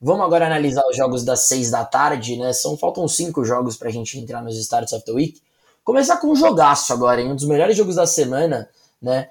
Vamos 0.00 0.26
agora 0.26 0.44
analisar 0.44 0.82
os 0.90 0.96
jogos 0.96 1.24
das 1.24 1.42
seis 1.42 1.70
da 1.70 1.84
tarde, 1.84 2.36
né? 2.36 2.52
São, 2.52 2.76
faltam 2.76 3.06
cinco 3.06 3.44
jogos 3.44 3.76
pra 3.76 3.90
gente 3.90 4.18
entrar 4.18 4.42
nos 4.42 4.58
Starts 4.58 4.92
of 4.92 5.04
the 5.04 5.12
Week. 5.12 5.40
Começar 5.84 6.16
com 6.16 6.32
um 6.32 6.34
jogaço 6.34 6.92
agora, 6.92 7.20
em 7.20 7.30
um 7.30 7.36
dos 7.36 7.46
melhores 7.46 7.76
jogos 7.76 7.94
da 7.94 8.08
semana, 8.08 8.68
né? 9.00 9.30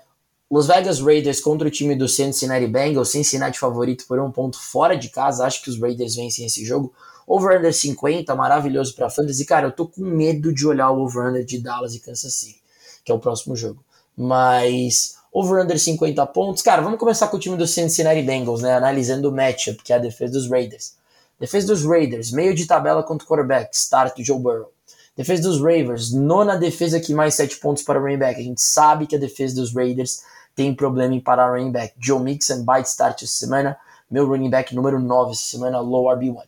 Los 0.50 0.68
Vegas 0.68 1.02
Raiders 1.02 1.42
contra 1.42 1.68
o 1.68 1.72
time 1.72 1.98
do 1.98 2.08
Cincinnati 2.08 2.68
Bengals, 2.68 3.10
Cincinnati 3.10 3.60
favorito 3.60 4.08
por 4.08 4.18
um 4.22 4.32
ponto 4.32 4.58
fora 4.58 4.96
de 4.96 5.10
casa. 5.10 5.46
Acho 5.46 5.62
que 5.62 5.70
os 5.70 5.78
Raiders 5.78 6.16
vencem 6.16 6.46
esse 6.46 6.64
jogo. 6.64 6.94
Over-under 7.28 7.74
50, 7.74 8.34
maravilhoso 8.36 8.96
pra 8.96 9.10
fantasy. 9.10 9.44
Cara, 9.46 9.68
eu 9.68 9.72
tô 9.74 9.86
com 9.86 10.00
medo 10.00 10.54
de 10.54 10.66
olhar 10.66 10.92
o 10.92 11.02
over-under 11.02 11.44
de 11.44 11.60
Dallas 11.60 11.94
e 11.94 12.00
Kansas 12.00 12.34
City, 12.36 12.62
que 13.04 13.12
é 13.12 13.16
o 13.16 13.20
próximo 13.20 13.54
jogo. 13.54 13.84
Mas 14.16 15.15
over-under 15.36 15.78
50 15.78 16.26
pontos. 16.28 16.64
Cara, 16.64 16.82
vamos 16.82 16.98
começar 16.98 17.28
com 17.28 17.36
o 17.36 17.40
time 17.40 17.58
do 17.58 17.68
Cincinnati 17.68 18.22
Bengals, 18.22 18.62
né? 18.62 18.74
Analisando 18.74 19.30
o 19.30 19.34
matchup, 19.34 19.84
que 19.84 19.92
é 19.92 19.98
a 19.98 20.00
defesa 20.00 20.32
dos 20.32 20.50
Raiders. 20.50 20.96
Defesa 21.38 21.68
dos 21.68 21.84
Raiders, 21.84 22.32
meio 22.32 22.56
de 22.56 22.66
tabela 22.66 23.04
contra 23.04 23.26
o 23.26 23.28
quarterback, 23.28 23.76
start 23.76 24.18
Joe 24.20 24.40
Burrow. 24.40 24.72
Defesa 25.18 25.44
dos 25.44 25.60
Ravens, 25.60 26.14
nona 26.14 26.56
defesa 26.56 27.00
que 27.00 27.14
mais 27.14 27.36
7 27.36 27.58
pontos 27.58 27.84
para 27.84 28.00
o 28.00 28.02
running 28.02 28.18
back. 28.18 28.40
A 28.40 28.44
gente 28.44 28.62
sabe 28.62 29.08
que 29.08 29.16
a 29.16 29.20
defesa 29.20 29.56
dos 29.56 29.74
Raiders 29.74 30.24
tem 30.56 30.74
problema 30.74 31.14
em 31.14 31.20
parar 31.20 31.52
o 31.52 31.56
running 31.56 31.72
back. 31.72 31.94
Joe 32.00 32.22
Mixon, 32.22 32.64
bite 32.64 32.88
start 32.88 33.22
essa 33.24 33.34
semana. 33.34 33.78
Meu 34.10 34.26
running 34.26 34.50
back 34.50 34.74
número 34.74 35.00
9 35.00 35.32
essa 35.32 35.44
semana, 35.44 35.82
low 35.82 36.06
RB1. 36.06 36.44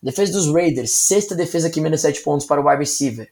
Defesa 0.00 0.32
dos 0.32 0.52
Raiders, 0.52 0.92
sexta 0.92 1.34
defesa 1.34 1.68
que 1.68 1.80
menos 1.80 2.00
7 2.00 2.20
pontos 2.22 2.46
para 2.46 2.60
o 2.60 2.68
wide 2.68 2.80
receiver. 2.80 3.28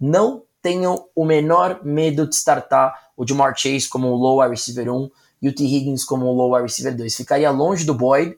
Não 0.00 0.42
tenham 0.64 1.06
o 1.14 1.26
menor 1.26 1.84
medo 1.84 2.26
de 2.26 2.34
startar 2.34 3.10
o 3.14 3.28
Jamar 3.28 3.54
Chase 3.54 3.86
como 3.86 4.08
um 4.08 4.14
low 4.14 4.40
wide 4.40 4.52
receiver 4.52 4.90
1 4.90 5.10
e 5.42 5.48
o 5.50 5.54
T. 5.54 5.62
Higgins 5.62 6.06
como 6.06 6.26
um 6.26 6.32
low 6.32 6.54
wide 6.54 6.62
receiver 6.62 6.96
2. 6.96 7.14
Ficaria 7.14 7.50
longe 7.50 7.84
do 7.84 7.92
Boyd, 7.92 8.34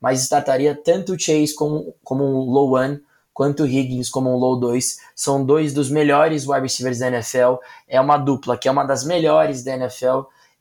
mas 0.00 0.22
startaria 0.22 0.72
tanto 0.72 1.14
o 1.14 1.18
Chase 1.18 1.52
como, 1.52 1.92
como 2.04 2.22
um 2.22 2.48
low 2.48 2.78
1 2.78 3.00
quanto 3.32 3.64
o 3.64 3.66
Higgins 3.66 4.08
como 4.08 4.30
um 4.30 4.36
low 4.36 4.56
2. 4.60 4.98
São 5.16 5.44
dois 5.44 5.74
dos 5.74 5.90
melhores 5.90 6.46
wide 6.46 6.60
receivers 6.60 7.00
da 7.00 7.08
NFL. 7.08 7.56
É 7.88 8.00
uma 8.00 8.18
dupla 8.18 8.56
que 8.56 8.68
é 8.68 8.70
uma 8.70 8.84
das 8.84 9.04
melhores 9.04 9.64
da 9.64 9.74
NFL. 9.74 10.20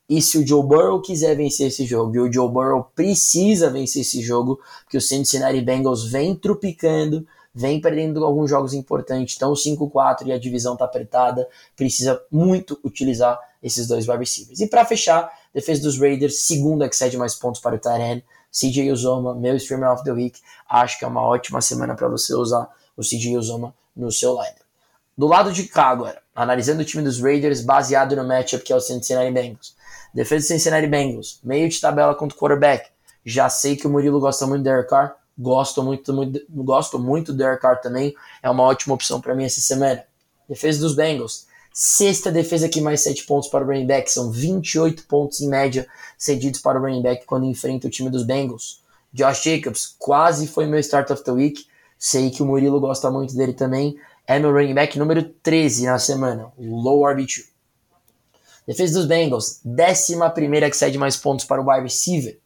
E 0.10 0.20
se 0.20 0.40
o 0.40 0.48
Joe 0.48 0.64
Burrow 0.64 1.00
quiser 1.00 1.38
vencer 1.38 1.68
esse 1.68 1.86
jogo, 1.86 2.16
e 2.16 2.20
o 2.20 2.34
Joe 2.34 2.50
Burrow 2.50 2.90
precisa 2.96 3.70
vencer 3.70 4.02
esse 4.02 4.20
jogo, 4.20 4.60
porque 4.84 4.98
o 4.98 5.02
Cincinnati 5.02 5.62
Bengals 5.62 6.06
vem 6.06 6.36
trupicando, 6.36 7.26
vem 7.54 7.80
perdendo 7.80 8.26
alguns 8.26 8.50
jogos 8.50 8.74
importantes, 8.74 9.36
então 9.36 9.54
5-4 9.54 10.28
e 10.28 10.32
a 10.32 10.40
divisão 10.40 10.76
tá 10.76 10.86
apertada, 10.86 11.48
precisa 11.76 12.22
muito 12.32 12.80
utilizar 12.84 13.40
esses 13.62 13.88
dois 13.88 14.08
wide 14.08 14.20
receivers. 14.20 14.60
E 14.60 14.68
para 14.68 14.84
fechar, 14.86 15.32
defesa 15.54 15.82
dos 15.84 16.00
Raiders, 16.00 16.40
segunda 16.42 16.90
que 16.90 16.96
cede 16.96 17.18
mais 17.18 17.36
pontos 17.36 17.62
para 17.62 17.76
o 17.76 17.80
Tyrene, 17.80 18.24
CJ 18.52 18.92
Uzoma, 18.92 19.36
meu 19.36 19.56
streamer 19.56 19.92
of 19.92 20.04
the 20.04 20.12
week, 20.12 20.40
acho 20.70 20.98
que 20.98 21.06
é 21.06 21.08
uma 21.08 21.22
ótima 21.22 21.62
semana 21.62 21.96
para 21.96 22.08
você 22.08 22.34
usar 22.34 22.70
o 22.98 23.02
CJ 23.02 23.38
Uzoma 23.38 23.74
no 23.96 24.12
seu 24.12 24.34
lineup. 24.34 24.62
Do 25.16 25.28
lado 25.28 25.52
de 25.52 25.64
cá 25.66 25.86
agora, 25.86 26.22
analisando 26.36 26.82
o 26.82 26.86
time 26.86 27.04
dos 27.04 27.22
Raiders 27.22 27.62
baseado 27.62 28.16
no 28.16 28.28
matchup 28.28 28.64
que 28.64 28.74
é 28.74 28.76
o 28.76 28.82
Cincinnati 28.82 29.32
Bengals. 29.32 29.76
Defesa 30.14 30.46
do 30.46 30.48
Cincinnati 30.48 30.88
Bengals, 30.88 31.40
meio 31.44 31.70
de 31.70 31.80
tabela 31.80 32.16
contra 32.16 32.36
o 32.36 32.40
quarterback. 32.40 32.90
Já 33.26 33.50
sei 33.50 33.76
que 33.76 33.88
o 33.88 33.90
Murilo 33.90 34.20
gosta 34.20 34.46
muito 34.46 34.62
do 34.62 34.66
Derek 34.66 34.90
Carr, 34.90 35.16
gosto 35.38 35.82
muito, 35.84 36.14
muito, 36.14 36.42
gosto 36.50 37.00
muito 37.00 37.32
do 37.32 37.38
Derek 37.38 37.62
Carr 37.62 37.82
também, 37.82 38.16
é 38.42 38.50
uma 38.50 38.64
ótima 38.64 38.94
opção 38.96 39.20
para 39.20 39.36
mim 39.36 39.46
essa 39.46 39.62
semana. 39.62 40.04
Defesa 40.48 40.82
dos 40.82 40.96
Bengals, 40.96 41.48
Sexta 41.76 42.32
defesa 42.32 42.70
que 42.70 42.80
mais 42.80 43.02
7 43.02 43.26
pontos 43.26 43.50
para 43.50 43.66
o 43.66 43.68
running 43.68 43.88
back. 43.88 44.12
São 44.12 44.30
28 44.30 45.08
pontos 45.08 45.42
em 45.42 45.50
média 45.50 45.88
cedidos 46.20 46.62
para 46.62 46.80
o 46.80 46.82
running 46.84 47.02
back 47.02 47.26
quando 47.26 47.48
enfrenta 47.48 47.88
o 47.88 47.90
time 47.90 48.12
dos 48.12 48.24
Bengals. 48.24 48.84
Josh 49.12 49.42
Jacobs 49.44 49.96
quase 49.98 50.46
foi 50.46 50.68
meu 50.68 50.80
start 50.80 51.10
of 51.10 51.24
the 51.24 51.32
week. 51.32 51.66
Sei 51.98 52.30
que 52.30 52.44
o 52.44 52.46
Murilo 52.46 52.80
gosta 52.80 53.10
muito 53.10 53.36
dele 53.36 53.54
também. 53.54 53.98
É 54.28 54.38
meu 54.38 54.54
running 54.54 54.76
back 54.76 55.00
número 55.00 55.24
13 55.24 55.88
na 55.88 55.98
semana, 55.98 56.52
low 56.60 57.02
RB2. 57.02 57.46
Defesa 58.68 58.94
dos 58.94 59.08
Bengals, 59.08 59.60
décima 59.66 60.30
primeira 60.30 60.70
que 60.70 60.78
cede 60.78 60.98
mais 60.98 61.18
pontos 61.18 61.44
para 61.44 61.60
o 61.60 61.68
wide 61.68 61.82
receiver. 61.82 62.40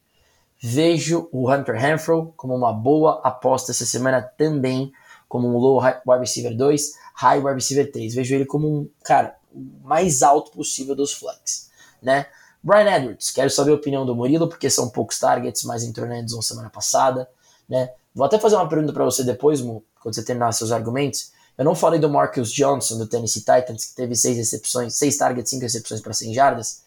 Vejo 0.59 1.29
o 1.31 1.51
Hunter 1.51 1.75
Renfro 1.75 2.33
como 2.35 2.55
uma 2.55 2.73
boa 2.73 3.21
aposta 3.23 3.71
essa 3.71 3.85
semana 3.85 4.21
também, 4.21 4.91
como 5.27 5.47
um 5.47 5.57
low 5.57 5.81
wide 5.81 6.19
receiver 6.19 6.55
2 6.55 6.93
high 7.17 7.39
wide 7.39 7.55
receiver 7.55 7.91
3. 7.91 8.13
Vejo 8.13 8.35
ele 8.35 8.45
como 8.45 8.67
um, 8.67 8.89
cara, 9.03 9.35
o 9.53 9.87
mais 9.87 10.21
alto 10.21 10.51
possível 10.51 10.95
dos 10.95 11.13
flanks, 11.13 11.69
né? 12.01 12.27
Brian 12.61 12.95
Edwards, 12.95 13.31
quero 13.31 13.49
saber 13.49 13.71
a 13.71 13.75
opinião 13.75 14.05
do 14.05 14.15
Murilo, 14.15 14.47
porque 14.47 14.69
são 14.69 14.89
poucos 14.89 15.19
targets, 15.19 15.63
mas 15.63 15.83
entrou 15.83 16.07
na 16.07 16.19
endzone 16.19 16.43
semana 16.43 16.69
passada, 16.69 17.29
né? 17.67 17.91
Vou 18.13 18.25
até 18.25 18.39
fazer 18.39 18.55
uma 18.55 18.67
pergunta 18.67 18.91
para 18.91 19.05
você 19.05 19.23
depois, 19.23 19.61
quando 19.61 20.15
você 20.15 20.23
terminar 20.23 20.51
seus 20.51 20.71
argumentos. 20.71 21.31
Eu 21.57 21.65
não 21.65 21.75
falei 21.75 21.99
do 21.99 22.09
Marcus 22.09 22.51
Johnson, 22.51 22.97
do 22.97 23.07
Tennessee 23.07 23.41
Titans, 23.41 23.85
que 23.85 23.95
teve 23.95 24.15
seis 24.15 24.37
recepções, 24.37 24.95
seis 24.95 25.17
targets, 25.17 25.49
cinco 25.49 25.63
recepções 25.63 26.01
para 26.01 26.13
100 26.13 26.33
jardas. 26.33 26.83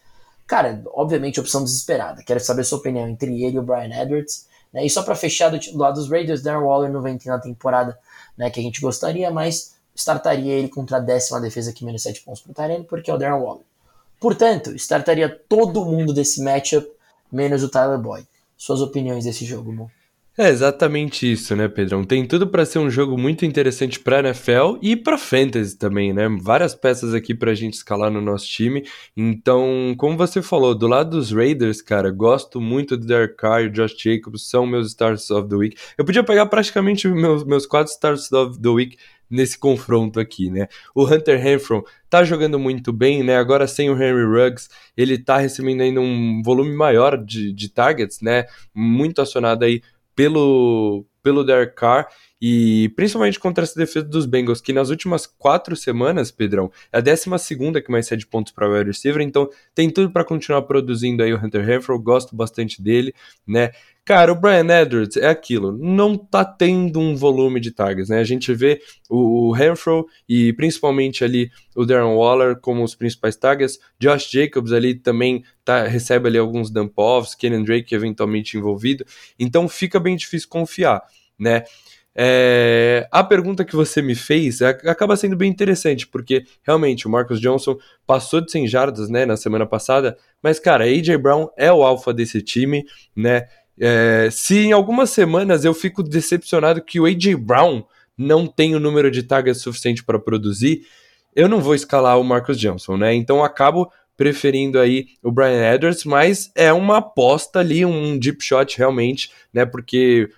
Cara, 0.51 0.83
obviamente 0.87 1.39
opção 1.39 1.63
desesperada. 1.63 2.21
Quero 2.23 2.41
saber 2.41 2.59
a 2.59 2.65
sua 2.65 2.79
opinião 2.79 3.07
entre 3.07 3.41
ele 3.41 3.55
e 3.55 3.59
o 3.59 3.63
Brian 3.63 3.89
Edwards. 3.89 4.49
Né? 4.73 4.85
E 4.85 4.89
só 4.89 5.01
para 5.01 5.15
fechar 5.15 5.47
do, 5.47 5.57
do 5.57 5.77
lado 5.77 5.95
dos 5.95 6.09
Raiders, 6.09 6.41
Darren 6.41 6.65
Waller 6.65 6.91
não 6.91 7.01
vem 7.01 7.17
na 7.25 7.39
temporada 7.39 7.97
né, 8.37 8.49
que 8.49 8.59
a 8.59 8.63
gente 8.63 8.81
gostaria, 8.81 9.31
mas 9.31 9.77
startaria 9.95 10.51
ele 10.51 10.67
contra 10.67 10.97
a 10.97 10.99
décima 10.99 11.39
defesa 11.39 11.71
que 11.71 11.85
menos 11.85 12.03
7 12.03 12.23
pontos 12.23 12.41
pro 12.41 12.53
Tyrene, 12.53 12.83
porque 12.83 13.09
é 13.09 13.13
o 13.13 13.17
Darren 13.17 13.41
Waller. 13.41 13.63
Portanto, 14.19 14.75
startaria 14.75 15.29
todo 15.29 15.85
mundo 15.85 16.13
desse 16.13 16.43
matchup, 16.43 16.85
menos 17.31 17.63
o 17.63 17.69
Tyler 17.69 17.97
Boyd. 17.97 18.27
Suas 18.57 18.81
opiniões 18.81 19.23
desse 19.23 19.45
jogo, 19.45 19.71
Mo? 19.71 19.89
É 20.37 20.47
exatamente 20.47 21.29
isso, 21.29 21.53
né, 21.57 21.67
Pedrão? 21.67 22.05
Tem 22.05 22.25
tudo 22.25 22.47
para 22.47 22.65
ser 22.65 22.79
um 22.79 22.89
jogo 22.89 23.17
muito 23.17 23.45
interessante 23.45 23.99
para 23.99 24.19
NFL 24.19 24.77
e 24.81 24.95
para 24.95 25.17
fantasy 25.17 25.77
também, 25.77 26.13
né? 26.13 26.29
Várias 26.41 26.73
peças 26.73 27.13
aqui 27.13 27.35
para 27.35 27.51
a 27.51 27.53
gente 27.53 27.73
escalar 27.73 28.09
no 28.09 28.21
nosso 28.21 28.47
time. 28.47 28.87
Então, 29.15 29.93
como 29.97 30.15
você 30.15 30.41
falou, 30.41 30.73
do 30.73 30.87
lado 30.87 31.17
dos 31.17 31.33
Raiders, 31.33 31.81
cara, 31.81 32.09
gosto 32.09 32.61
muito 32.61 32.95
do 32.95 33.05
Derek 33.05 33.35
Carr 33.35 33.63
e 33.63 33.69
Josh 33.69 33.93
Jacobs, 34.01 34.49
são 34.49 34.65
meus 34.65 34.87
stars 34.87 35.29
of 35.29 35.49
the 35.49 35.55
week. 35.55 35.75
Eu 35.97 36.05
podia 36.05 36.23
pegar 36.23 36.45
praticamente 36.45 37.09
meus, 37.09 37.43
meus 37.43 37.65
quatro 37.65 37.91
stars 37.91 38.31
of 38.31 38.57
the 38.57 38.69
week 38.69 38.95
nesse 39.29 39.57
confronto 39.57 40.17
aqui, 40.17 40.49
né? 40.49 40.67
O 40.95 41.05
Hunter 41.05 41.41
Renfro 41.41 41.83
tá 42.09 42.23
jogando 42.23 42.57
muito 42.57 42.93
bem, 42.93 43.21
né? 43.21 43.35
Agora 43.35 43.67
sem 43.67 43.89
o 43.89 44.01
Henry 44.01 44.23
Ruggs, 44.23 44.69
ele 44.95 45.17
tá 45.17 45.37
recebendo 45.37 45.81
ainda 45.81 45.99
um 45.99 46.41
volume 46.41 46.73
maior 46.73 47.17
de, 47.17 47.51
de 47.51 47.67
targets, 47.67 48.21
né? 48.21 48.45
Muito 48.73 49.21
acionado 49.21 49.65
aí 49.65 49.81
pelo, 50.21 51.03
pelo 51.23 51.43
Derek 51.43 51.73
Carr 51.73 52.07
e 52.39 52.89
principalmente 52.95 53.39
contra 53.39 53.63
essa 53.63 53.73
defesa 53.75 54.05
dos 54.05 54.27
Bengals, 54.27 54.61
que 54.61 54.71
nas 54.71 54.91
últimas 54.91 55.25
quatro 55.25 55.75
semanas, 55.75 56.29
Pedrão, 56.29 56.71
é 56.93 56.99
a 56.99 57.01
décima 57.01 57.39
segunda 57.39 57.81
que 57.81 57.91
mais 57.91 58.05
cede 58.05 58.27
pontos 58.27 58.53
para 58.53 58.69
o 58.69 58.73
wide 58.73 58.87
receiver, 58.87 59.21
então 59.23 59.49
tem 59.73 59.89
tudo 59.89 60.11
para 60.11 60.23
continuar 60.23 60.61
produzindo 60.63 61.23
aí 61.23 61.33
o 61.33 61.43
Hunter 61.43 61.65
Renfro, 61.65 61.99
gosto 61.99 62.35
bastante 62.35 62.83
dele, 62.83 63.15
né? 63.47 63.71
Cara, 64.03 64.31
o 64.31 64.35
Brian 64.35 64.65
Edwards 64.81 65.15
é 65.15 65.27
aquilo, 65.27 65.71
não 65.77 66.17
tá 66.17 66.43
tendo 66.43 66.99
um 66.99 67.15
volume 67.15 67.59
de 67.59 67.69
targets, 67.71 68.09
né? 68.09 68.19
A 68.19 68.23
gente 68.23 68.51
vê 68.51 68.81
o, 69.07 69.49
o 69.49 69.51
Renfro 69.51 70.07
e 70.27 70.51
principalmente 70.53 71.23
ali 71.23 71.51
o 71.75 71.85
Darren 71.85 72.15
Waller 72.15 72.59
como 72.59 72.83
os 72.83 72.95
principais 72.95 73.35
targets, 73.35 73.77
Josh 73.99 74.27
Jacobs 74.31 74.71
ali 74.73 74.95
também 74.95 75.43
tá, 75.63 75.85
recebe 75.85 76.27
ali 76.27 76.39
alguns 76.39 76.71
dump-offs, 76.71 77.35
Kenan 77.35 77.61
Drake 77.61 77.93
eventualmente 77.93 78.57
envolvido, 78.57 79.05
então 79.39 79.69
fica 79.69 79.99
bem 79.99 80.15
difícil 80.15 80.49
confiar, 80.49 81.03
né? 81.37 81.63
É, 82.13 83.07
a 83.09 83.23
pergunta 83.23 83.63
que 83.63 83.73
você 83.73 84.01
me 84.01 84.15
fez 84.15 84.59
é, 84.59 84.67
acaba 84.67 85.15
sendo 85.15 85.35
bem 85.37 85.49
interessante, 85.49 86.05
porque 86.05 86.43
realmente 86.61 87.07
o 87.07 87.09
Marcus 87.09 87.39
Johnson 87.39 87.77
passou 88.05 88.41
de 88.41 88.51
100 88.51 88.67
jardas 88.67 89.09
né, 89.09 89.25
na 89.25 89.37
semana 89.37 89.65
passada, 89.65 90.17
mas 90.43 90.59
cara, 90.59 90.83
AJ 90.83 91.15
Brown 91.17 91.47
é 91.57 91.71
o 91.71 91.83
alfa 91.83 92.13
desse 92.13 92.41
time, 92.41 92.83
né? 93.15 93.47
É, 93.79 94.29
se 94.31 94.59
em 94.59 94.71
algumas 94.71 95.09
semanas 95.09 95.65
eu 95.65 95.73
fico 95.73 96.03
decepcionado 96.03 96.83
que 96.83 96.99
o 96.99 97.05
A.J. 97.05 97.35
Brown 97.35 97.83
não 98.17 98.45
tem 98.45 98.75
o 98.75 98.79
número 98.79 99.09
de 99.09 99.23
targets 99.23 99.61
suficiente 99.61 100.03
para 100.03 100.19
produzir, 100.19 100.85
eu 101.35 101.47
não 101.47 101.61
vou 101.61 101.73
escalar 101.73 102.19
o 102.19 102.23
Marcus 102.23 102.59
Johnson, 102.59 102.97
né? 102.97 103.13
Então 103.13 103.43
acabo 103.43 103.91
preferindo 104.17 104.79
aí 104.79 105.07
o 105.23 105.31
Brian 105.31 105.73
Edwards, 105.73 106.03
mas 106.03 106.51
é 106.55 106.71
uma 106.71 106.97
aposta 106.97 107.59
ali, 107.59 107.83
um 107.85 108.19
deep 108.19 108.43
shot 108.43 108.77
realmente, 108.77 109.31
né? 109.53 109.65
Porque 109.65 110.29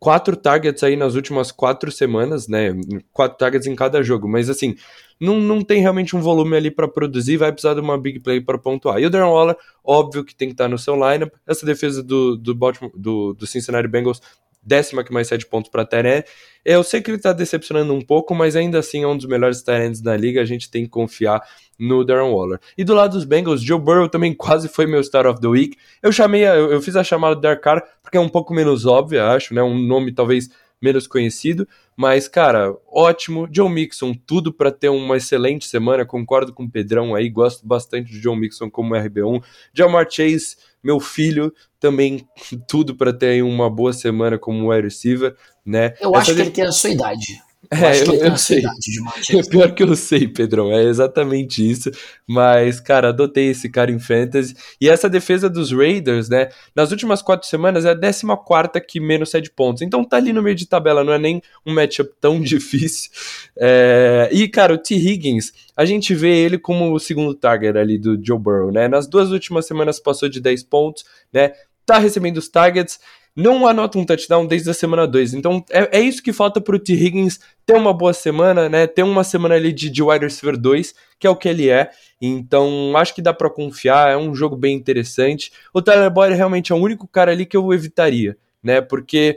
quatro 0.00 0.34
targets 0.34 0.82
aí 0.82 0.96
nas 0.96 1.14
últimas 1.14 1.52
quatro 1.52 1.92
semanas, 1.92 2.48
né? 2.48 2.72
Quatro 3.12 3.36
targets 3.36 3.68
em 3.68 3.76
cada 3.76 4.02
jogo, 4.02 4.26
mas 4.26 4.48
assim, 4.48 4.74
não, 5.20 5.38
não 5.38 5.60
tem 5.62 5.82
realmente 5.82 6.16
um 6.16 6.20
volume 6.20 6.56
ali 6.56 6.70
para 6.70 6.88
produzir, 6.88 7.36
vai 7.36 7.52
precisar 7.52 7.74
de 7.74 7.80
uma 7.80 7.98
big 7.98 8.18
play 8.20 8.40
para 8.40 8.58
pontuar. 8.58 8.98
E 8.98 9.04
o 9.04 9.10
Darren 9.10 9.30
Waller, 9.30 9.56
óbvio 9.84 10.24
que 10.24 10.34
tem 10.34 10.48
que 10.48 10.54
estar 10.54 10.68
no 10.68 10.78
seu 10.78 10.94
lineup. 10.94 11.34
Essa 11.46 11.66
defesa 11.66 12.02
do, 12.02 12.34
do, 12.34 12.54
Baltimore, 12.54 12.90
do, 12.96 13.34
do 13.34 13.46
Cincinnati 13.46 13.86
Bengals, 13.86 14.22
décima 14.62 15.02
que 15.02 15.12
mais 15.12 15.28
sete 15.28 15.46
pontos 15.46 15.70
para 15.70 15.84
Teré. 15.84 16.24
Eu 16.64 16.82
sei 16.82 17.00
que 17.00 17.10
ele 17.10 17.16
está 17.16 17.32
decepcionando 17.32 17.94
um 17.94 18.00
pouco, 18.02 18.34
mas 18.34 18.54
ainda 18.54 18.78
assim 18.78 19.02
é 19.02 19.06
um 19.06 19.16
dos 19.16 19.26
melhores 19.26 19.62
Tyrants 19.62 20.00
da 20.00 20.16
liga. 20.16 20.42
A 20.42 20.44
gente 20.44 20.70
tem 20.70 20.84
que 20.84 20.90
confiar 20.90 21.42
no 21.78 22.04
Darren 22.04 22.30
Waller. 22.30 22.60
E 22.76 22.84
do 22.84 22.94
lado 22.94 23.12
dos 23.12 23.24
Bengals, 23.24 23.62
Joe 23.62 23.80
Burrow 23.80 24.08
também 24.08 24.34
quase 24.34 24.68
foi 24.68 24.86
meu 24.86 25.02
Star 25.02 25.26
of 25.26 25.40
the 25.40 25.48
Week. 25.48 25.76
Eu 26.02 26.12
chamei, 26.12 26.46
eu, 26.46 26.70
eu 26.72 26.82
fiz 26.82 26.94
a 26.96 27.02
chamada 27.02 27.34
do 27.34 27.40
Dark 27.40 27.62
Car 27.62 27.82
porque 28.02 28.18
é 28.18 28.20
um 28.20 28.28
pouco 28.28 28.52
menos 28.52 28.84
óbvio, 28.84 29.22
acho, 29.24 29.54
né? 29.54 29.62
Um 29.62 29.78
nome 29.78 30.12
talvez 30.12 30.50
menos 30.80 31.06
conhecido, 31.06 31.68
mas, 31.94 32.26
cara, 32.26 32.74
ótimo. 32.90 33.46
John 33.48 33.68
Mixon, 33.68 34.14
tudo 34.14 34.52
para 34.52 34.72
ter 34.72 34.88
uma 34.88 35.18
excelente 35.18 35.66
semana. 35.66 36.06
Concordo 36.06 36.52
com 36.52 36.64
o 36.64 36.70
Pedrão 36.70 37.14
aí, 37.14 37.28
gosto 37.28 37.66
bastante 37.66 38.10
de 38.10 38.20
John 38.20 38.36
Mixon 38.36 38.70
como 38.70 38.94
RB1. 38.94 39.42
Jamar 39.74 40.06
Chase, 40.10 40.56
meu 40.82 41.00
filho, 41.00 41.52
também 41.78 42.26
tudo 42.68 42.94
para 42.94 43.12
ter 43.12 43.42
uma 43.42 43.68
boa 43.70 43.92
semana 43.92 44.38
como 44.38 44.70
wide 44.70 44.84
receiver, 44.84 45.36
né? 45.64 45.94
Eu 46.00 46.10
Essa 46.10 46.18
acho 46.18 46.34
que 46.34 46.40
ele 46.40 46.50
tem 46.50 46.64
a 46.64 46.72
sua 46.72 46.90
idade. 46.90 47.49
Eu 47.70 47.78
é, 47.78 48.02
eu, 48.02 48.14
eu 48.14 48.36
sei. 48.36 48.62
É 49.30 49.42
pior 49.48 49.72
que 49.72 49.82
eu 49.84 49.94
sei, 49.94 50.26
Pedrão, 50.26 50.72
é 50.72 50.82
exatamente 50.82 51.68
isso. 51.68 51.88
Mas, 52.26 52.80
cara, 52.80 53.10
adotei 53.10 53.46
esse 53.50 53.68
cara 53.68 53.92
em 53.92 53.98
fantasy. 53.98 54.56
E 54.80 54.88
essa 54.88 55.08
defesa 55.08 55.48
dos 55.48 55.70
Raiders, 55.70 56.28
né? 56.28 56.48
Nas 56.74 56.90
últimas 56.90 57.22
quatro 57.22 57.48
semanas 57.48 57.84
é 57.84 57.90
a 57.90 57.96
14 57.96 58.80
que 58.86 58.98
menos 58.98 59.30
sete 59.30 59.50
pontos. 59.50 59.82
Então 59.82 60.04
tá 60.04 60.16
ali 60.16 60.32
no 60.32 60.42
meio 60.42 60.56
de 60.56 60.66
tabela, 60.66 61.04
não 61.04 61.12
é 61.12 61.18
nem 61.18 61.40
um 61.64 61.72
matchup 61.72 62.10
tão 62.20 62.40
difícil. 62.42 63.10
É... 63.56 64.28
E, 64.32 64.48
cara, 64.48 64.74
o 64.74 64.78
T. 64.78 64.96
Higgins, 64.96 65.52
a 65.76 65.84
gente 65.84 66.12
vê 66.12 66.36
ele 66.36 66.58
como 66.58 66.92
o 66.92 66.98
segundo 66.98 67.34
target 67.34 67.78
ali 67.78 67.98
do 67.98 68.18
Joe 68.20 68.38
Burrow, 68.38 68.72
né? 68.72 68.88
Nas 68.88 69.06
duas 69.06 69.30
últimas 69.30 69.66
semanas 69.66 70.00
passou 70.00 70.28
de 70.28 70.40
10 70.40 70.64
pontos, 70.64 71.04
né? 71.32 71.52
Tá 71.86 71.98
recebendo 71.98 72.38
os 72.38 72.48
targets 72.48 72.98
não 73.34 73.66
anota 73.66 73.98
um 73.98 74.04
touchdown 74.04 74.46
desde 74.46 74.70
a 74.70 74.74
semana 74.74 75.06
2. 75.06 75.34
Então 75.34 75.64
é, 75.70 75.98
é 75.98 76.00
isso 76.00 76.22
que 76.22 76.32
falta 76.32 76.60
pro 76.60 76.78
T. 76.78 76.92
Higgins 76.92 77.38
ter 77.64 77.74
uma 77.74 77.92
boa 77.92 78.12
semana, 78.12 78.68
né? 78.68 78.86
Ter 78.86 79.02
uma 79.02 79.24
semana 79.24 79.54
ali 79.54 79.72
de, 79.72 79.88
de 79.88 80.02
wide 80.02 80.24
receiver 80.24 80.58
2, 80.58 80.94
que 81.18 81.26
é 81.26 81.30
o 81.30 81.36
que 81.36 81.48
ele 81.48 81.68
é. 81.68 81.90
Então 82.20 82.96
acho 82.96 83.14
que 83.14 83.22
dá 83.22 83.32
para 83.32 83.48
confiar, 83.50 84.10
é 84.10 84.16
um 84.16 84.34
jogo 84.34 84.56
bem 84.56 84.74
interessante. 84.74 85.52
O 85.72 85.80
Tyler 85.80 86.10
Boyd 86.10 86.34
realmente 86.34 86.72
é 86.72 86.74
o 86.74 86.78
único 86.78 87.06
cara 87.06 87.32
ali 87.32 87.46
que 87.46 87.56
eu 87.56 87.72
evitaria, 87.72 88.36
né? 88.62 88.80
Porque 88.80 89.36